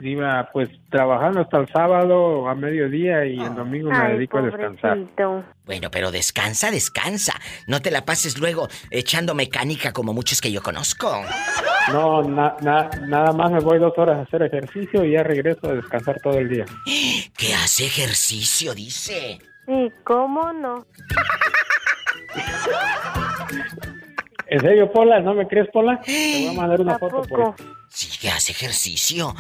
Diva, 0.02 0.50
pues 0.52 0.70
trabajando 0.90 1.42
hasta 1.42 1.60
el 1.60 1.68
sábado 1.72 2.50
a 2.50 2.56
mediodía 2.56 3.26
y 3.26 3.40
el 3.40 3.54
domingo 3.56 3.90
me 3.92 3.98
Ay, 3.98 4.14
dedico 4.14 4.40
a 4.40 4.42
descansar. 4.42 4.98
Bueno, 5.66 5.90
pero 5.92 6.12
descansa, 6.12 6.72
descansa. 6.72 7.34
No 7.68 7.82
te 7.82 7.92
la 7.92 8.04
pases 8.04 8.38
luego 8.40 8.68
echando 8.90 9.36
mecánica 9.36 9.94
como 9.94 10.14
muchos 10.14 10.42
que 10.42 10.52
yo 10.52 10.62
conozco. 10.62 11.24
No, 11.94 12.22
na- 12.24 12.56
na- 12.62 12.90
nada 13.08 13.32
más 13.32 13.52
me 13.52 13.60
voy 13.60 13.80
dos 13.80 13.94
horas 13.98 14.18
a 14.18 14.22
hacer 14.22 14.42
ejercicio 14.44 15.06
y 15.06 15.12
ya 15.14 15.24
regreso 15.24 15.70
a 15.70 15.74
descansar 15.74 16.20
todo 16.22 16.38
el 16.38 16.50
día. 16.50 16.66
Que 17.38 17.54
hace 17.54 17.86
ejercicio, 17.86 18.74
dice. 18.74 19.40
Sí, 19.68 19.92
¿cómo 20.04 20.52
no? 20.54 20.86
¿En 24.52 24.60
serio, 24.60 24.92
Pola? 24.92 25.22
¿No 25.22 25.34
me 25.34 25.48
crees, 25.48 25.70
Pola? 25.72 26.02
Te 26.02 26.12
voy 26.12 26.48
a 26.48 26.60
mandar 26.60 26.82
una 26.82 27.00
foto 27.00 27.22
por 27.22 27.56
Sí, 27.88 28.10
que 28.20 28.30
hace 28.30 28.52
ejercicio. 28.52 29.34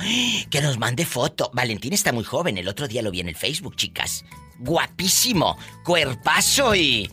Que 0.50 0.62
nos 0.62 0.80
mande 0.80 1.06
foto. 1.06 1.52
Valentín 1.54 1.92
está 1.92 2.14
muy 2.14 2.24
joven. 2.24 2.58
El 2.58 2.70
otro 2.70 2.88
día 2.88 3.02
lo 3.02 3.12
vi 3.12 3.20
en 3.20 3.28
el 3.28 3.36
Facebook, 3.36 3.76
chicas. 3.76 4.24
Guapísimo. 4.60 5.58
Cuerpazo 5.84 6.76
y... 6.76 7.12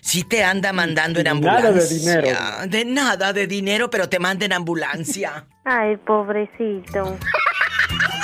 Sí 0.00 0.24
te 0.24 0.42
anda 0.42 0.72
mandando 0.72 1.20
en 1.20 1.28
ambulancia. 1.28 1.70
Nada 1.70 1.80
de 1.80 1.88
dinero. 1.88 2.38
De 2.66 2.84
nada 2.86 3.32
de 3.34 3.46
dinero, 3.46 3.90
pero 3.90 4.08
te 4.08 4.18
manda 4.18 4.46
en 4.46 4.54
ambulancia. 4.54 5.46
Ay, 5.64 5.98
pobrecito. 5.98 7.18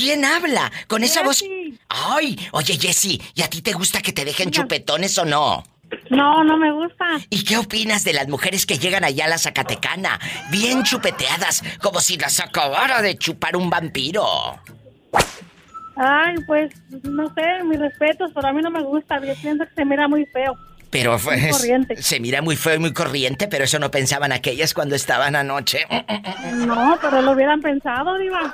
¿Quién 0.00 0.24
habla? 0.24 0.72
Con 0.88 1.04
esa 1.04 1.22
voz. 1.22 1.44
Ay, 1.90 2.48
oye, 2.52 2.78
Jessy, 2.78 3.20
¿y 3.34 3.42
a 3.42 3.50
ti 3.50 3.60
te 3.60 3.74
gusta 3.74 4.00
que 4.00 4.14
te 4.14 4.24
dejen 4.24 4.50
chupetones 4.50 5.18
o 5.18 5.26
no? 5.26 5.62
No, 6.08 6.42
no 6.42 6.56
me 6.56 6.72
gusta. 6.72 7.04
¿Y 7.28 7.44
qué 7.44 7.58
opinas 7.58 8.02
de 8.02 8.14
las 8.14 8.26
mujeres 8.26 8.64
que 8.64 8.78
llegan 8.78 9.04
allá 9.04 9.26
a 9.26 9.28
la 9.28 9.36
Zacatecana, 9.36 10.18
bien 10.50 10.84
chupeteadas, 10.84 11.62
como 11.82 12.00
si 12.00 12.16
las 12.16 12.40
acabara 12.40 13.02
de 13.02 13.18
chupar 13.18 13.56
un 13.56 13.68
vampiro? 13.68 14.24
Ay, 15.96 16.34
pues, 16.46 16.72
no 17.02 17.28
sé, 17.34 17.62
mis 17.64 17.78
respetos, 17.78 18.30
pero 18.34 18.48
a 18.48 18.52
mí 18.54 18.62
no 18.62 18.70
me 18.70 18.82
gusta. 18.82 19.20
Yo 19.22 19.34
pienso 19.34 19.66
que 19.66 19.74
se 19.74 19.84
mira 19.84 20.08
muy 20.08 20.24
feo. 20.32 20.56
Pero 20.90 21.18
Muy 21.18 21.50
pues, 21.50 22.04
se 22.04 22.18
mira 22.18 22.42
muy 22.42 22.56
feo 22.56 22.74
y 22.74 22.78
muy 22.80 22.92
corriente, 22.92 23.46
pero 23.46 23.64
eso 23.64 23.78
no 23.78 23.92
pensaban 23.92 24.32
aquellas 24.32 24.74
cuando 24.74 24.96
estaban 24.96 25.36
anoche. 25.36 25.86
No, 26.54 26.98
pero 27.00 27.22
lo 27.22 27.32
hubieran 27.32 27.60
pensado, 27.60 28.18
Diva. 28.18 28.52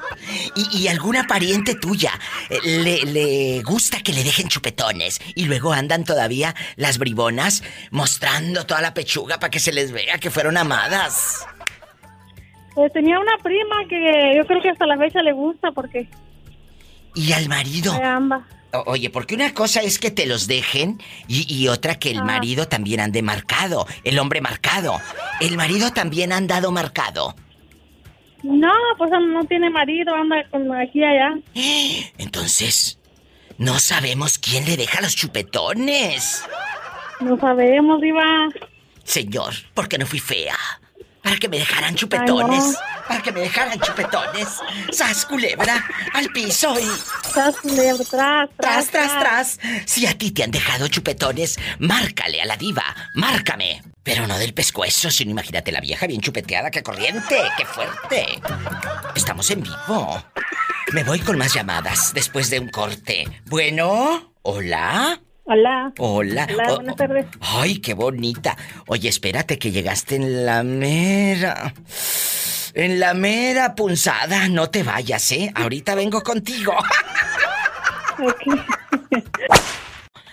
¿Y, 0.54 0.82
y 0.82 0.88
alguna 0.88 1.26
pariente 1.26 1.74
tuya 1.74 2.12
eh, 2.50 2.58
le, 2.62 3.02
le 3.06 3.62
gusta 3.62 4.02
que 4.02 4.12
le 4.12 4.22
dejen 4.22 4.48
chupetones 4.48 5.18
y 5.34 5.46
luego 5.46 5.72
andan 5.72 6.04
todavía 6.04 6.54
las 6.76 6.98
bribonas 6.98 7.62
mostrando 7.90 8.66
toda 8.66 8.82
la 8.82 8.92
pechuga 8.92 9.38
para 9.40 9.50
que 9.50 9.60
se 9.60 9.72
les 9.72 9.92
vea 9.92 10.18
que 10.18 10.30
fueron 10.30 10.58
amadas? 10.58 11.46
Pues 12.74 12.92
tenía 12.92 13.18
una 13.18 13.38
prima 13.42 13.76
que 13.88 14.34
yo 14.36 14.46
creo 14.46 14.60
que 14.60 14.68
hasta 14.68 14.86
la 14.86 14.98
fecha 14.98 15.22
le 15.22 15.32
gusta 15.32 15.72
porque 15.72 16.06
¿Y 17.14 17.32
al 17.32 17.48
marido? 17.48 17.94
Ay, 17.94 18.02
amba. 18.02 18.46
Oye, 18.86 19.10
porque 19.10 19.34
una 19.34 19.54
cosa 19.54 19.80
es 19.80 19.98
que 19.98 20.10
te 20.10 20.26
los 20.26 20.46
dejen 20.46 21.00
y, 21.28 21.52
y 21.52 21.68
otra 21.68 21.98
que 21.98 22.10
el 22.10 22.18
Ah. 22.18 22.24
marido 22.24 22.68
también 22.68 23.00
ande 23.00 23.22
marcado, 23.22 23.86
el 24.04 24.18
hombre 24.18 24.40
marcado. 24.40 25.00
El 25.40 25.56
marido 25.56 25.92
también 25.92 26.32
ha 26.32 26.36
andado 26.36 26.70
marcado. 26.72 27.34
No, 28.42 28.72
pues 28.98 29.10
no 29.10 29.44
tiene 29.44 29.70
marido, 29.70 30.14
anda 30.14 30.36
con 30.50 30.72
aquí 30.74 31.00
y 31.00 31.04
allá. 31.04 31.34
Entonces, 32.18 32.98
no 33.58 33.78
sabemos 33.78 34.38
quién 34.38 34.64
le 34.66 34.76
deja 34.76 35.00
los 35.00 35.16
chupetones. 35.16 36.44
No 37.20 37.38
sabemos, 37.38 38.00
Diva. 38.00 38.48
Señor, 39.04 39.54
¿por 39.74 39.88
qué 39.88 39.98
no 39.98 40.06
fui 40.06 40.18
fea? 40.20 40.56
Para 41.26 41.38
que 41.38 41.48
me 41.48 41.58
dejaran 41.58 41.96
chupetones. 41.96 42.64
Ay, 42.64 42.70
no. 42.70 43.08
Para 43.08 43.20
que 43.20 43.32
me 43.32 43.40
dejaran 43.40 43.80
chupetones. 43.80 44.46
¡Sas, 44.92 45.26
culebra! 45.26 45.84
¡Al 46.14 46.28
piso 46.28 46.78
y... 46.78 46.86
Tras, 47.32 47.56
culebra, 47.56 48.04
tras, 48.04 48.48
tras, 48.56 48.90
tras, 48.92 49.18
tras! 49.18 49.58
Si 49.86 50.06
a 50.06 50.16
ti 50.16 50.30
te 50.30 50.44
han 50.44 50.52
dejado 50.52 50.86
chupetones, 50.86 51.58
márcale 51.80 52.40
a 52.40 52.44
la 52.44 52.56
diva. 52.56 52.94
¡Márcame! 53.14 53.82
Pero 54.04 54.28
no 54.28 54.38
del 54.38 54.54
pescuezo, 54.54 55.10
sino 55.10 55.32
imagínate 55.32 55.72
la 55.72 55.80
vieja 55.80 56.06
bien 56.06 56.20
chupeteada, 56.20 56.70
¡qué 56.70 56.84
corriente! 56.84 57.42
¡Qué 57.56 57.66
fuerte! 57.66 58.40
Estamos 59.16 59.50
en 59.50 59.64
vivo. 59.64 60.24
Me 60.92 61.02
voy 61.02 61.18
con 61.18 61.36
más 61.36 61.52
llamadas 61.52 62.14
después 62.14 62.50
de 62.50 62.60
un 62.60 62.68
corte. 62.68 63.26
Bueno, 63.46 64.32
¿hola? 64.42 65.20
Hola. 65.48 65.92
Hola. 65.98 66.46
Hola, 66.52 66.66
Oh, 66.70 66.74
buenas 66.76 66.94
oh. 66.94 66.96
tardes. 66.96 67.26
Ay, 67.40 67.78
qué 67.78 67.94
bonita. 67.94 68.56
Oye, 68.88 69.08
espérate 69.08 69.58
que 69.58 69.70
llegaste 69.70 70.16
en 70.16 70.44
la 70.44 70.64
mera. 70.64 71.72
En 72.74 72.98
la 72.98 73.14
mera 73.14 73.74
punzada. 73.76 74.48
No 74.48 74.68
te 74.70 74.82
vayas, 74.82 75.30
¿eh? 75.32 75.52
Ahorita 75.54 75.94
vengo 75.94 76.20
contigo. 76.22 76.74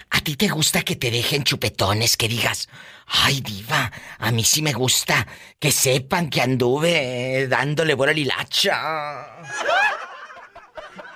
¿A 0.09 0.19
ti 0.21 0.35
te 0.35 0.47
gusta 0.47 0.81
que 0.81 0.95
te 0.95 1.11
dejen 1.11 1.43
chupetones? 1.43 2.17
Que 2.17 2.27
digas, 2.27 2.67
ay, 3.07 3.41
diva, 3.41 3.91
a 4.19 4.31
mí 4.31 4.43
sí 4.43 4.61
me 4.63 4.73
gusta 4.73 5.27
que 5.59 5.71
sepan 5.71 6.29
que 6.29 6.41
anduve 6.41 7.47
dándole 7.47 7.93
buena 7.93 8.13
lilacha. 8.13 9.27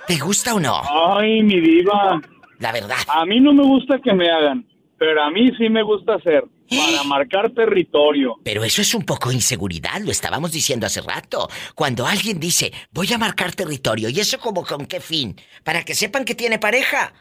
¿Te 0.07 0.17
gusta 0.17 0.53
o 0.55 0.59
no? 0.59 0.81
Ay, 1.17 1.41
mi 1.43 1.59
diva. 1.59 2.21
La 2.59 2.71
verdad. 2.71 2.97
A 3.07 3.25
mí 3.25 3.39
no 3.39 3.53
me 3.53 3.63
gusta 3.63 3.99
que 3.99 4.13
me 4.13 4.29
hagan, 4.29 4.65
pero 4.97 5.23
a 5.23 5.29
mí 5.29 5.49
sí 5.57 5.69
me 5.69 5.83
gusta 5.83 6.15
hacer. 6.15 6.43
Para 6.69 7.03
marcar 7.03 7.49
territorio. 7.51 8.35
Pero 8.43 8.65
eso 8.65 8.81
es 8.81 8.93
un 8.93 9.03
poco 9.03 9.31
inseguridad, 9.31 10.01
lo 10.01 10.11
estábamos 10.11 10.51
diciendo 10.51 10.85
hace 10.85 10.99
rato. 10.99 11.47
Cuando 11.75 12.05
alguien 12.05 12.41
dice, 12.41 12.73
voy 12.91 13.07
a 13.13 13.17
marcar 13.17 13.55
territorio, 13.55 14.09
¿y 14.09 14.19
eso 14.19 14.37
como 14.37 14.65
con 14.65 14.85
qué 14.85 14.99
fin? 14.99 15.35
¿Para 15.63 15.85
que 15.85 15.95
sepan 15.95 16.25
que 16.25 16.35
tiene 16.35 16.59
pareja? 16.59 17.13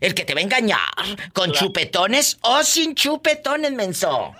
El 0.00 0.14
que 0.14 0.24
te 0.24 0.34
va 0.34 0.40
a 0.40 0.44
engañar, 0.44 0.78
con 1.32 1.50
chupetones 1.52 2.38
o 2.42 2.62
sin 2.62 2.94
chupetones, 2.94 3.72
menso. 3.72 4.32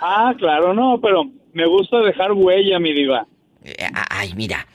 Ah, 0.00 0.34
claro, 0.36 0.72
no, 0.74 0.98
pero 1.00 1.24
me 1.52 1.66
gusta 1.66 1.98
dejar 1.98 2.32
huella, 2.32 2.78
mi 2.78 2.92
diva. 2.92 3.26
Eh, 3.62 3.86
Ay, 4.10 4.32
mira, 4.34 4.66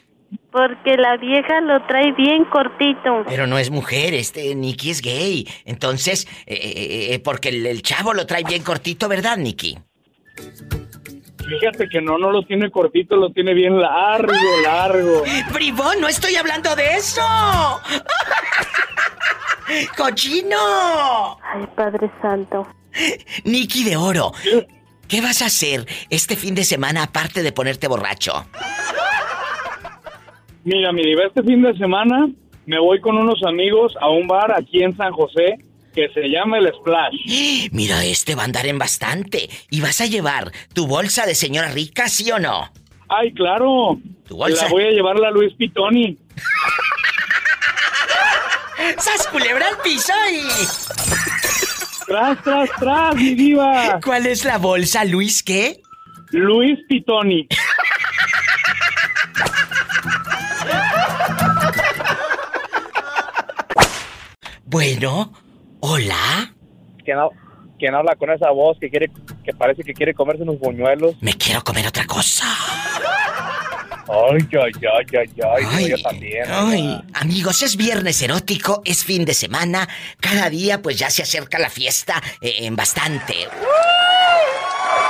Porque 0.52 0.95
la 0.98 1.18
vieja 1.18 1.61
lo 1.61 1.86
trae 1.88 2.14
bien 2.14 2.45
cortito. 2.45 3.24
pero 3.28 3.48
no 3.48 3.57
es 3.57 3.69
mujer, 3.69 4.14
este 4.14 4.56
Nicky 4.56 4.91
es 4.91 5.02
gay. 5.02 5.48
Entonces, 5.65 6.28
eh, 6.45 6.56
eh, 6.56 7.14
eh, 7.14 7.19
porque 7.19 7.49
el, 7.49 7.65
el 7.65 7.82
chavo 7.82 8.14
lo 8.14 8.26
trae 8.26 8.44
bien 8.44 8.64
cortito, 8.64 9.07
¿verdad, 9.10 9.38
Nicky? 9.38 9.78
Fíjate 11.48 11.88
que 11.90 12.02
no, 12.02 12.18
no 12.18 12.32
lo 12.32 12.44
tiene 12.44 12.69
cortito, 12.69 13.15
lo 13.15 13.32
tiene 13.32 13.53
bien 13.53 13.80
largo, 13.80 14.34
largo. 14.64 15.24
¡Bribón, 15.53 16.02
no 16.02 16.07
estoy 16.07 16.36
hablando 16.36 16.76
de 16.76 16.95
eso! 16.95 17.22
¡Cochino! 19.98 21.40
Ay, 21.44 21.68
Padre 21.76 22.10
Santo. 22.22 22.68
Nicky 23.44 23.84
de 23.84 23.95
Oro, 23.95 24.32
¿qué 25.07 25.22
vas 25.22 25.41
a 25.41 25.45
hacer 25.45 25.86
este 26.10 26.36
fin 26.36 26.56
de 26.56 26.64
semana 26.64 27.03
aparte 27.03 27.44
de 27.44 27.52
ponerte 27.52 27.88
borracho? 27.88 28.45
Mira, 30.68 30.91
mi 30.91 31.02
diva, 31.02 31.23
este 31.23 31.41
fin 31.44 31.61
de 31.61 31.77
semana 31.77 32.27
me 32.65 32.77
voy 32.77 32.99
con 32.99 33.18
unos 33.18 33.41
amigos 33.48 33.95
a 34.02 34.10
un 34.10 34.27
bar 34.27 34.52
aquí 34.52 34.84
en 34.84 34.98
San 34.98 35.14
José 35.14 35.60
que 35.95 36.10
se 36.10 36.27
llama 36.27 36.57
El 36.57 36.69
Splash. 36.73 37.69
Mira, 37.72 38.03
este 38.03 38.35
va 38.35 38.41
a 38.41 38.45
andar 38.45 38.68
en 38.68 38.77
bastante. 38.77 39.48
¿Y 39.69 39.80
vas 39.80 40.02
a 40.02 40.07
llevar 40.07 40.52
tu 40.73 40.85
bolsa 40.85 41.26
de 41.26 41.35
señora 41.35 41.72
rica, 41.72 42.10
sí 42.10 42.30
o 42.31 42.39
no? 42.39 42.69
Ay, 43.07 43.31
claro. 43.31 43.98
¿Tu 44.27 44.35
bolsa? 44.35 44.65
La 44.65 44.72
voy 44.72 44.84
a 44.84 44.91
llevar 44.91 45.15
a 45.23 45.31
Luis 45.31 45.53
Pitoni. 45.53 46.18
¡Sas 48.98 49.26
culebra 49.27 49.69
al 49.69 49.77
piso 49.77 50.11
y... 50.30 50.41
¡Tras, 52.07 52.44
tras, 52.44 52.69
tras, 52.77 53.15
mi 53.15 53.35
diva! 53.35 54.02
¿Cuál 54.03 54.26
es 54.26 54.44
la 54.44 54.57
bolsa, 54.57 55.06
Luis, 55.06 55.44
qué? 55.44 55.80
Luis 56.31 56.77
Pitoni. 56.89 57.48
Bueno, 64.69 65.31
hola. 65.80 66.53
¿Quién, 67.06 67.18
hab- 67.18 67.31
quién 67.80 67.95
habla 67.95 68.15
con 68.18 68.30
esa 68.31 68.49
voz 68.52 68.77
que 68.80 68.89
quiere 68.89 69.10
que 69.45 69.53
parece 69.53 69.81
que 69.84 69.94
quiere 69.94 70.14
comerse 70.14 70.44
unos 70.44 70.60
buñuelos? 70.60 71.15
Me 71.22 71.34
quiero 71.35 71.64
comer 71.64 71.88
otra 71.88 72.06
cosa. 72.06 72.44
Ay, 74.10 74.39
ay, 74.52 74.72
ay, 74.81 75.06
ay, 75.18 75.30
ay, 75.44 75.65
Ay, 75.69 75.89
yo 75.89 75.98
también. 76.02 76.44
Ay, 76.49 77.02
amigos, 77.14 77.61
es 77.61 77.77
viernes 77.77 78.22
erótico, 78.22 78.81
es 78.84 79.03
fin 79.06 79.23
de 79.23 79.34
semana. 79.34 79.88
Cada 80.19 80.49
día 80.49 80.81
pues 80.81 80.98
ya 80.98 81.10
se 81.10 81.23
acerca 81.23 81.60
la 81.60 81.69
fiesta 81.69 82.22
eh, 82.41 82.56
en 82.60 82.76
bastante. 82.76 83.35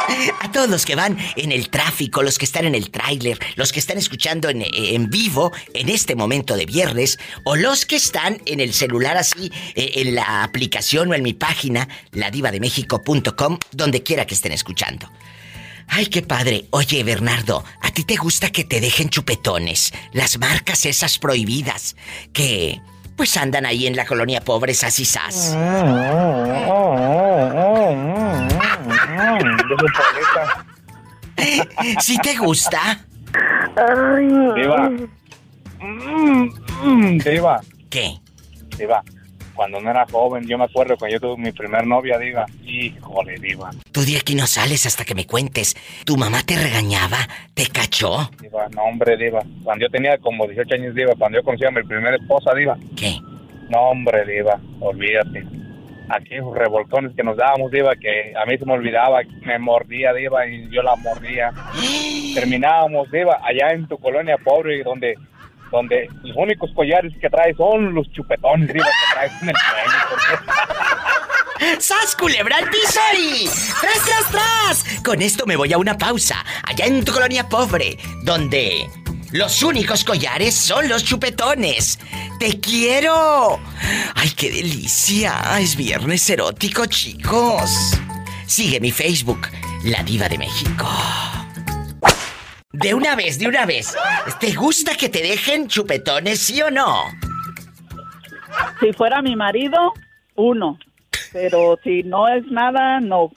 A 0.41 0.51
todos 0.51 0.69
los 0.69 0.85
que 0.85 0.95
van 0.95 1.17
en 1.35 1.51
el 1.51 1.69
tráfico, 1.69 2.23
los 2.23 2.37
que 2.37 2.45
están 2.45 2.65
en 2.65 2.75
el 2.75 2.89
tráiler, 2.89 3.39
los 3.55 3.71
que 3.71 3.79
están 3.79 3.97
escuchando 3.97 4.49
en, 4.49 4.61
eh, 4.61 4.69
en 4.73 5.09
vivo 5.09 5.51
en 5.73 5.89
este 5.89 6.15
momento 6.15 6.55
de 6.55 6.65
viernes, 6.65 7.19
o 7.43 7.55
los 7.55 7.85
que 7.85 7.95
están 7.95 8.41
en 8.45 8.59
el 8.59 8.73
celular 8.73 9.17
así, 9.17 9.51
eh, 9.75 9.91
en 9.95 10.15
la 10.15 10.43
aplicación 10.43 11.09
o 11.09 11.13
en 11.13 11.23
mi 11.23 11.33
página, 11.33 11.87
ladivademexico.com, 12.11 13.59
donde 13.71 14.03
quiera 14.03 14.25
que 14.25 14.35
estén 14.35 14.51
escuchando. 14.51 15.11
Ay, 15.87 16.07
qué 16.07 16.21
padre. 16.21 16.65
Oye, 16.71 17.03
Bernardo, 17.03 17.63
¿a 17.81 17.91
ti 17.91 18.03
te 18.03 18.17
gusta 18.17 18.51
que 18.51 18.65
te 18.65 18.81
dejen 18.81 19.09
chupetones? 19.09 19.93
Las 20.11 20.37
marcas 20.37 20.85
esas 20.85 21.17
prohibidas 21.17 21.95
que 22.33 22.81
pues 23.15 23.35
andan 23.35 23.65
ahí 23.65 23.87
en 23.87 23.95
la 23.95 24.05
colonia 24.05 24.41
pobre, 24.41 24.73
sas 24.75 24.99
sas. 30.33 32.03
¿Sí 32.03 32.17
te 32.19 32.35
gusta? 32.37 33.05
Ay. 33.75 34.27
Diva. 34.55 34.89
Mm, 35.79 36.49
mm, 36.83 37.17
diva. 37.19 37.61
¿Qué? 37.89 38.17
Diva. 38.77 39.03
Cuando 39.53 39.81
no 39.81 39.89
era 39.89 40.05
joven, 40.11 40.45
yo 40.47 40.55
me 40.57 40.65
acuerdo 40.65 40.95
cuando 40.97 41.15
yo 41.15 41.19
tuve 41.19 41.41
mi 41.41 41.51
primer 41.51 41.85
novia, 41.87 42.19
Diva. 42.19 42.45
Híjole, 42.63 43.39
Diva. 43.39 43.71
Tú 43.91 44.01
de 44.01 44.17
aquí 44.17 44.35
no 44.35 44.45
sales 44.45 44.85
hasta 44.85 45.03
que 45.03 45.15
me 45.15 45.25
cuentes. 45.25 45.75
¿Tu 46.05 46.15
mamá 46.15 46.43
te 46.43 46.55
regañaba? 46.55 47.17
¿Te 47.55 47.65
cachó? 47.65 48.29
Diva, 48.39 48.67
no, 48.75 48.83
hombre, 48.83 49.17
Diva. 49.17 49.41
Cuando 49.63 49.85
yo 49.85 49.89
tenía 49.89 50.17
como 50.19 50.45
18 50.45 50.75
años, 50.75 50.93
Diva, 50.93 51.13
cuando 51.17 51.39
yo 51.39 51.43
conocí 51.43 51.65
a 51.65 51.71
mi 51.71 51.81
primera 51.83 52.15
esposa, 52.17 52.53
Diva. 52.53 52.77
¿Qué? 52.95 53.19
No, 53.69 53.79
hombre, 53.89 54.25
Diva, 54.25 54.59
olvídate. 54.79 55.43
Aquí 56.09 56.35
esos 56.35 56.55
revoltones 56.55 57.13
que 57.15 57.23
nos 57.23 57.37
dábamos, 57.37 57.71
Diva, 57.71 57.95
que 57.95 58.33
a 58.35 58.45
mí 58.45 58.57
se 58.57 58.65
me 58.65 58.73
olvidaba, 58.73 59.21
me 59.45 59.59
mordía, 59.59 60.13
Diva, 60.13 60.47
y 60.47 60.69
yo 60.69 60.81
la 60.81 60.95
mordía. 60.95 61.51
Terminábamos, 62.33 63.11
Diva, 63.11 63.39
allá 63.43 63.71
en 63.71 63.87
tu 63.87 63.97
colonia 63.97 64.37
pobre, 64.37 64.83
donde 64.83 65.15
donde 65.71 66.09
los 66.23 66.35
únicos 66.37 66.71
collares 66.73 67.13
que 67.19 67.29
traes 67.29 67.57
son 67.57 67.93
los 67.93 68.09
chupetones, 68.11 68.73
Diva, 68.73 68.85
que 68.85 69.13
traes 69.13 69.41
en 69.41 69.49
el. 69.49 69.55
¡Sas, 71.79 72.15
culebra 72.15 72.57
al 72.57 72.69
piso 72.69 72.99
y... 73.17 73.49
¡Tras, 73.81 74.05
tras, 74.05 74.31
tras! 74.31 75.01
Con 75.03 75.21
esto 75.21 75.45
me 75.45 75.55
voy 75.55 75.73
a 75.73 75.77
una 75.77 75.97
pausa, 75.97 76.45
allá 76.63 76.85
en 76.85 77.03
tu 77.03 77.11
colonia 77.11 77.49
pobre, 77.49 77.97
donde 78.23 78.87
los 79.31 79.61
únicos 79.63 80.03
collares 80.03 80.55
son 80.55 80.87
los 80.87 81.03
chupetones. 81.03 81.99
¡Te 82.39 82.59
quiero! 82.59 83.59
¡Ay, 84.15 84.29
qué 84.31 84.49
delicia! 84.49 85.59
Es 85.59 85.75
viernes 85.75 86.29
erótico, 86.29 86.85
chicos. 86.85 87.99
Sigue 88.45 88.79
mi 88.79 88.91
Facebook, 88.91 89.47
La 89.83 90.03
Diva 90.03 90.29
de 90.29 90.37
México. 90.37 90.87
De 92.71 92.93
una 92.93 93.15
vez, 93.15 93.39
de 93.39 93.47
una 93.47 93.65
vez. 93.65 93.95
¿Te 94.39 94.53
gusta 94.53 94.95
que 94.95 95.09
te 95.09 95.21
dejen 95.21 95.67
chupetones, 95.67 96.39
sí 96.39 96.61
o 96.61 96.69
no? 96.69 97.03
Si 98.79 98.93
fuera 98.93 99.21
mi 99.21 99.35
marido, 99.35 99.93
uno. 100.35 100.77
Pero 101.33 101.77
si 101.83 102.03
no 102.03 102.27
es 102.27 102.45
nada, 102.47 102.99
no. 102.99 103.31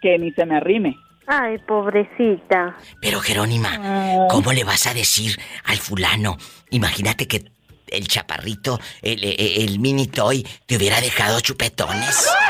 Que 0.00 0.18
ni 0.18 0.30
se 0.32 0.44
me 0.46 0.56
arrime. 0.56 0.96
Ay, 1.26 1.58
pobrecita. 1.66 2.76
Pero 3.00 3.20
Jerónima, 3.20 4.26
¿cómo 4.28 4.52
le 4.52 4.64
vas 4.64 4.86
a 4.86 4.94
decir 4.94 5.36
al 5.64 5.76
fulano? 5.76 6.36
Imagínate 6.70 7.28
que 7.28 7.44
el 7.88 8.08
chaparrito, 8.08 8.78
el, 9.02 9.22
el, 9.22 9.68
el 9.68 9.78
mini 9.78 10.06
toy, 10.06 10.46
te 10.66 10.76
hubiera 10.76 11.00
dejado 11.00 11.40
chupetones. 11.40 12.28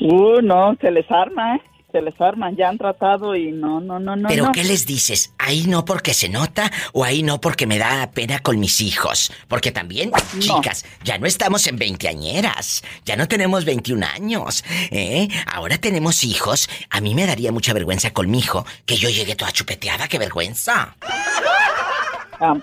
Uh, 0.00 0.42
no, 0.42 0.76
se 0.82 0.90
les 0.90 1.10
arma, 1.10 1.56
¿eh? 1.56 1.62
Se 1.94 2.02
les 2.02 2.20
arman. 2.20 2.56
Ya 2.56 2.70
han 2.70 2.76
tratado 2.76 3.36
y 3.36 3.52
no, 3.52 3.78
no, 3.80 4.00
no, 4.00 4.16
no. 4.16 4.28
¿Pero 4.28 4.46
no. 4.46 4.52
qué 4.52 4.64
les 4.64 4.84
dices? 4.84 5.32
¿Ahí 5.38 5.66
no 5.68 5.84
porque 5.84 6.12
se 6.12 6.28
nota 6.28 6.72
o 6.92 7.04
ahí 7.04 7.22
no 7.22 7.40
porque 7.40 7.68
me 7.68 7.78
da 7.78 8.10
pena 8.10 8.40
con 8.40 8.58
mis 8.58 8.80
hijos? 8.80 9.30
Porque 9.46 9.70
también, 9.70 10.10
chicas, 10.40 10.84
ya 11.04 11.18
no 11.18 11.26
estamos 11.26 11.68
en 11.68 11.76
veinteañeras, 11.76 12.82
ya 13.04 13.14
no 13.14 13.28
tenemos 13.28 13.64
21 13.64 14.04
años, 14.12 14.64
¿eh? 14.90 15.28
Ahora 15.46 15.78
tenemos 15.78 16.24
hijos. 16.24 16.68
A 16.90 17.00
mí 17.00 17.14
me 17.14 17.26
daría 17.26 17.52
mucha 17.52 17.72
vergüenza 17.72 18.12
con 18.12 18.28
mi 18.28 18.40
hijo 18.40 18.66
que 18.86 18.96
yo 18.96 19.08
llegué 19.08 19.36
toda 19.36 19.52
chupeteada, 19.52 20.08
qué 20.08 20.18
vergüenza. 20.18 20.96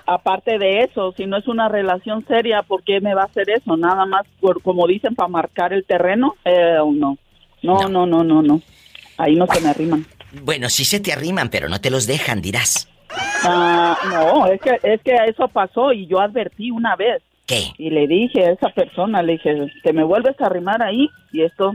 Aparte 0.08 0.60
de 0.60 0.82
eso, 0.82 1.14
si 1.16 1.26
no 1.26 1.38
es 1.38 1.48
una 1.48 1.70
relación 1.70 2.26
seria, 2.28 2.64
¿por 2.64 2.84
qué 2.84 3.00
me 3.00 3.16
va 3.16 3.22
a 3.22 3.28
hacer 3.28 3.50
eso? 3.50 3.78
Nada 3.78 4.06
más, 4.06 4.24
por, 4.42 4.62
como 4.62 4.86
dicen, 4.88 5.16
para 5.16 5.30
marcar 5.30 5.72
el 5.72 5.86
terreno. 5.86 6.36
Eh, 6.44 6.80
no. 6.94 7.18
No, 7.64 7.88
no, 7.88 8.06
no, 8.06 8.24
no, 8.24 8.42
no. 8.42 8.62
Ahí 9.18 9.36
no 9.36 9.46
se 9.48 9.62
me 9.62 9.70
arriman. 9.70 10.06
Bueno, 10.44 10.70
sí 10.70 10.86
se 10.86 11.00
te 11.00 11.12
arriman, 11.12 11.50
pero 11.50 11.70
no 11.70 11.82
te 11.82 11.90
los 11.90 12.08
dejan, 12.08 12.42
dirás. 12.42 12.88
Ah, 13.44 13.98
no, 14.10 14.48
es 14.48 14.62
que, 14.62 14.80
es 14.84 15.02
que 15.02 15.16
eso 15.28 15.48
pasó 15.48 15.92
y 15.92 16.08
yo 16.08 16.20
advertí 16.20 16.72
una 16.72 16.96
vez. 16.96 17.22
¿Qué? 17.46 17.74
Y 17.78 17.90
le 17.90 18.08
dije 18.08 18.46
a 18.46 18.52
esa 18.52 18.70
persona, 18.70 19.22
le 19.22 19.34
dije, 19.34 19.56
te 19.84 19.94
me 19.94 20.04
vuelves 20.04 20.40
a 20.40 20.46
arrimar 20.46 20.82
ahí 20.82 21.10
y 21.34 21.44
esto 21.44 21.74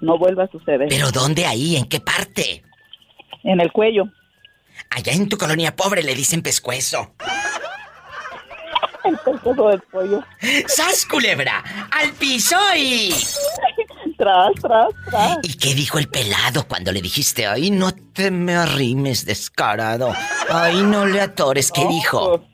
no 0.00 0.18
vuelve 0.18 0.44
a 0.44 0.48
suceder. 0.48 0.88
¿Pero 0.88 1.10
dónde 1.10 1.46
ahí? 1.46 1.76
¿En 1.76 1.86
qué 1.86 2.00
parte? 2.00 2.62
En 3.42 3.60
el 3.60 3.72
cuello. 3.72 4.04
Allá 4.90 5.12
en 5.12 5.28
tu 5.28 5.36
colonia 5.36 5.74
pobre 5.74 6.02
le 6.02 6.14
dicen 6.14 6.42
pescuezo. 6.42 7.14
El 9.04 9.16
pescuezo 9.16 9.68
del 9.68 9.80
pollo. 9.80 10.22
¡Sas, 10.66 11.06
culebra! 11.06 11.64
¡Al 11.90 12.12
piso 12.12 12.56
y... 12.76 13.10
Tras, 14.20 14.52
tras, 14.60 14.88
tras. 15.08 15.38
¿Y 15.42 15.56
qué 15.56 15.74
dijo 15.74 15.98
el 15.98 16.06
pelado 16.06 16.68
cuando 16.68 16.92
le 16.92 17.00
dijiste, 17.00 17.46
ay, 17.46 17.70
no 17.70 17.90
te 17.92 18.30
me 18.30 18.54
arrimes, 18.54 19.24
descarado? 19.24 20.12
Ay, 20.50 20.82
no 20.82 21.06
le 21.06 21.22
atores, 21.22 21.72
¿qué 21.72 21.84
No, 21.84 21.88
dijo? 21.88 22.44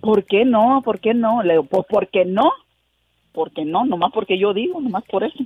¿Por 0.00 0.24
qué 0.24 0.44
no? 0.44 0.80
¿Por 0.84 1.00
qué 1.00 1.14
no? 1.14 1.42
Le 1.42 1.54
digo, 1.54 1.64
pues, 1.64 1.84
¿por 1.90 2.08
qué 2.10 2.24
no? 2.24 2.52
¿Por 3.32 3.52
qué 3.52 3.64
no? 3.64 3.86
Nomás 3.86 4.12
porque 4.14 4.38
yo 4.38 4.54
digo, 4.54 4.80
nomás 4.80 5.02
por 5.10 5.24
eso. 5.24 5.38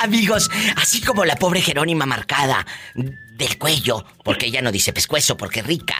Amigos, 0.00 0.50
así 0.76 1.02
como 1.02 1.26
la 1.26 1.36
pobre 1.36 1.60
Jerónima 1.60 2.06
marcada 2.06 2.64
del 2.94 3.58
cuello, 3.58 4.06
porque 4.24 4.46
ella 4.46 4.62
no 4.62 4.72
dice 4.72 4.94
pescuezo, 4.94 5.36
porque 5.36 5.60
es 5.60 5.66
rica. 5.66 5.96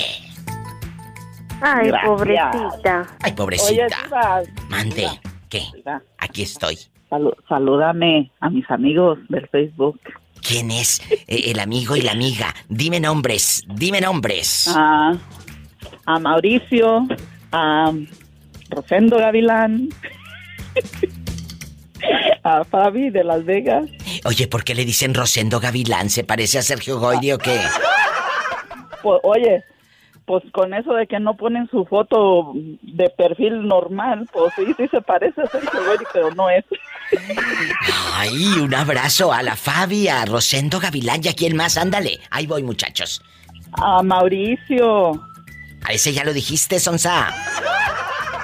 Ay, 1.62 1.88
Gracias. 1.88 2.06
pobrecita. 2.10 3.06
Ay, 3.20 3.32
pobrecita. 3.32 3.98
Oye, 4.40 4.50
Mande. 4.68 5.08
¿Qué? 5.48 5.64
Aquí 6.18 6.42
estoy. 6.42 6.78
salu- 7.10 7.36
salúdame 7.48 8.30
a 8.40 8.48
mis 8.50 8.68
amigos 8.70 9.18
del 9.28 9.46
Facebook. 9.48 10.00
¿Quién 10.42 10.70
es 10.70 11.00
eh, 11.10 11.50
el 11.50 11.58
amigo 11.60 11.96
y 11.96 12.00
la 12.02 12.12
amiga? 12.12 12.54
Dime 12.68 12.98
nombres, 13.00 13.62
dime 13.68 14.00
nombres. 14.00 14.68
A, 14.74 15.12
a 16.06 16.18
Mauricio, 16.18 17.06
a 17.52 17.92
Rosendo 18.70 19.18
Gavilán, 19.18 19.88
a 22.42 22.64
Fabi 22.64 23.10
de 23.10 23.24
Las 23.24 23.44
Vegas. 23.44 23.84
Oye, 24.24 24.46
¿por 24.48 24.64
qué 24.64 24.74
le 24.74 24.84
dicen 24.84 25.12
Rosendo 25.14 25.60
Gavilán? 25.60 26.08
¿Se 26.08 26.24
parece 26.24 26.58
a 26.58 26.62
Sergio 26.62 26.98
Goyri 26.98 27.32
o 27.32 27.38
qué? 27.38 27.60
Pues, 29.02 29.20
oye, 29.22 29.64
pues 30.26 30.44
con 30.52 30.72
eso 30.74 30.94
de 30.94 31.06
que 31.06 31.18
no 31.18 31.36
ponen 31.36 31.68
su 31.70 31.84
foto 31.84 32.52
de 32.54 33.10
perfil 33.10 33.66
normal, 33.66 34.28
pues 34.32 34.52
sí, 34.54 34.64
sí 34.76 34.86
se 34.88 35.00
parece 35.00 35.42
a 35.42 35.46
Sergio 35.48 35.84
Goyri, 35.84 36.04
pero 36.12 36.30
no 36.34 36.48
es. 36.48 36.64
Ay, 38.14 38.44
un 38.60 38.72
abrazo 38.72 39.32
a 39.32 39.42
la 39.42 39.56
Fabi, 39.56 40.08
a 40.08 40.24
Rosendo 40.24 40.78
Gavilán 40.78 41.20
y 41.24 41.28
a 41.28 41.34
quién 41.34 41.56
más. 41.56 41.76
Ándale, 41.76 42.20
ahí 42.30 42.46
voy, 42.46 42.62
muchachos. 42.62 43.22
A 43.72 44.02
Mauricio. 44.02 45.12
A 45.84 45.92
ese 45.92 46.12
ya 46.12 46.24
lo 46.24 46.32
dijiste, 46.32 46.78
Sonsa. 46.78 47.34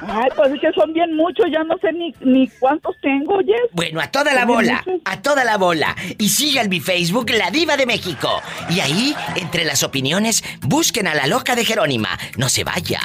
Ay, 0.09 0.29
pues 0.37 0.53
es 0.53 0.61
que 0.61 0.73
son 0.73 0.93
bien 0.93 1.15
muchos, 1.17 1.47
ya 1.53 1.63
no 1.65 1.77
sé 1.79 1.93
ni, 1.93 2.15
ni 2.21 2.49
cuántos 2.59 2.97
tengo, 3.01 3.37
oye. 3.37 3.55
Bueno, 3.73 4.01
a 4.01 4.09
toda 4.11 4.33
la 4.35 4.45
bola, 4.45 4.83
muchos. 4.87 5.01
a 5.05 5.23
toda 5.23 5.45
la 5.45 5.57
bola. 5.57 5.95
Y 6.19 6.29
sigan 6.29 6.69
mi 6.69 6.81
Facebook, 6.81 7.31
La 7.31 7.51
Diva 7.51 7.77
de 7.77 7.87
México. 7.87 8.29
Y 8.71 8.81
ahí, 8.81 9.15
entre 9.37 9.65
las 9.65 9.83
opiniones, 9.83 10.43
busquen 10.63 11.07
a 11.07 11.15
la 11.15 11.27
loca 11.27 11.55
de 11.55 11.65
Jerónima. 11.65 12.19
No 12.37 12.49
se 12.49 12.65
vaya. 12.65 13.01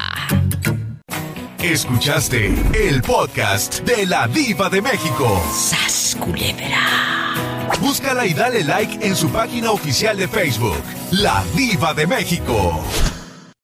Escuchaste 1.60 2.48
el 2.74 3.02
podcast 3.04 3.82
de 3.82 4.08
la 4.08 4.28
Diva 4.28 4.70
de 4.70 4.82
México. 4.82 5.42
¡Sas, 5.54 6.18
culebra! 6.20 7.36
Búscala 7.80 8.26
y 8.26 8.34
dale 8.34 8.64
like 8.64 9.06
en 9.06 9.16
su 9.16 9.30
página 9.30 9.72
oficial 9.72 10.18
de 10.18 10.28
Facebook, 10.28 10.82
La 11.12 11.44
Diva 11.56 11.94
de 11.94 12.08
México. 12.08 12.84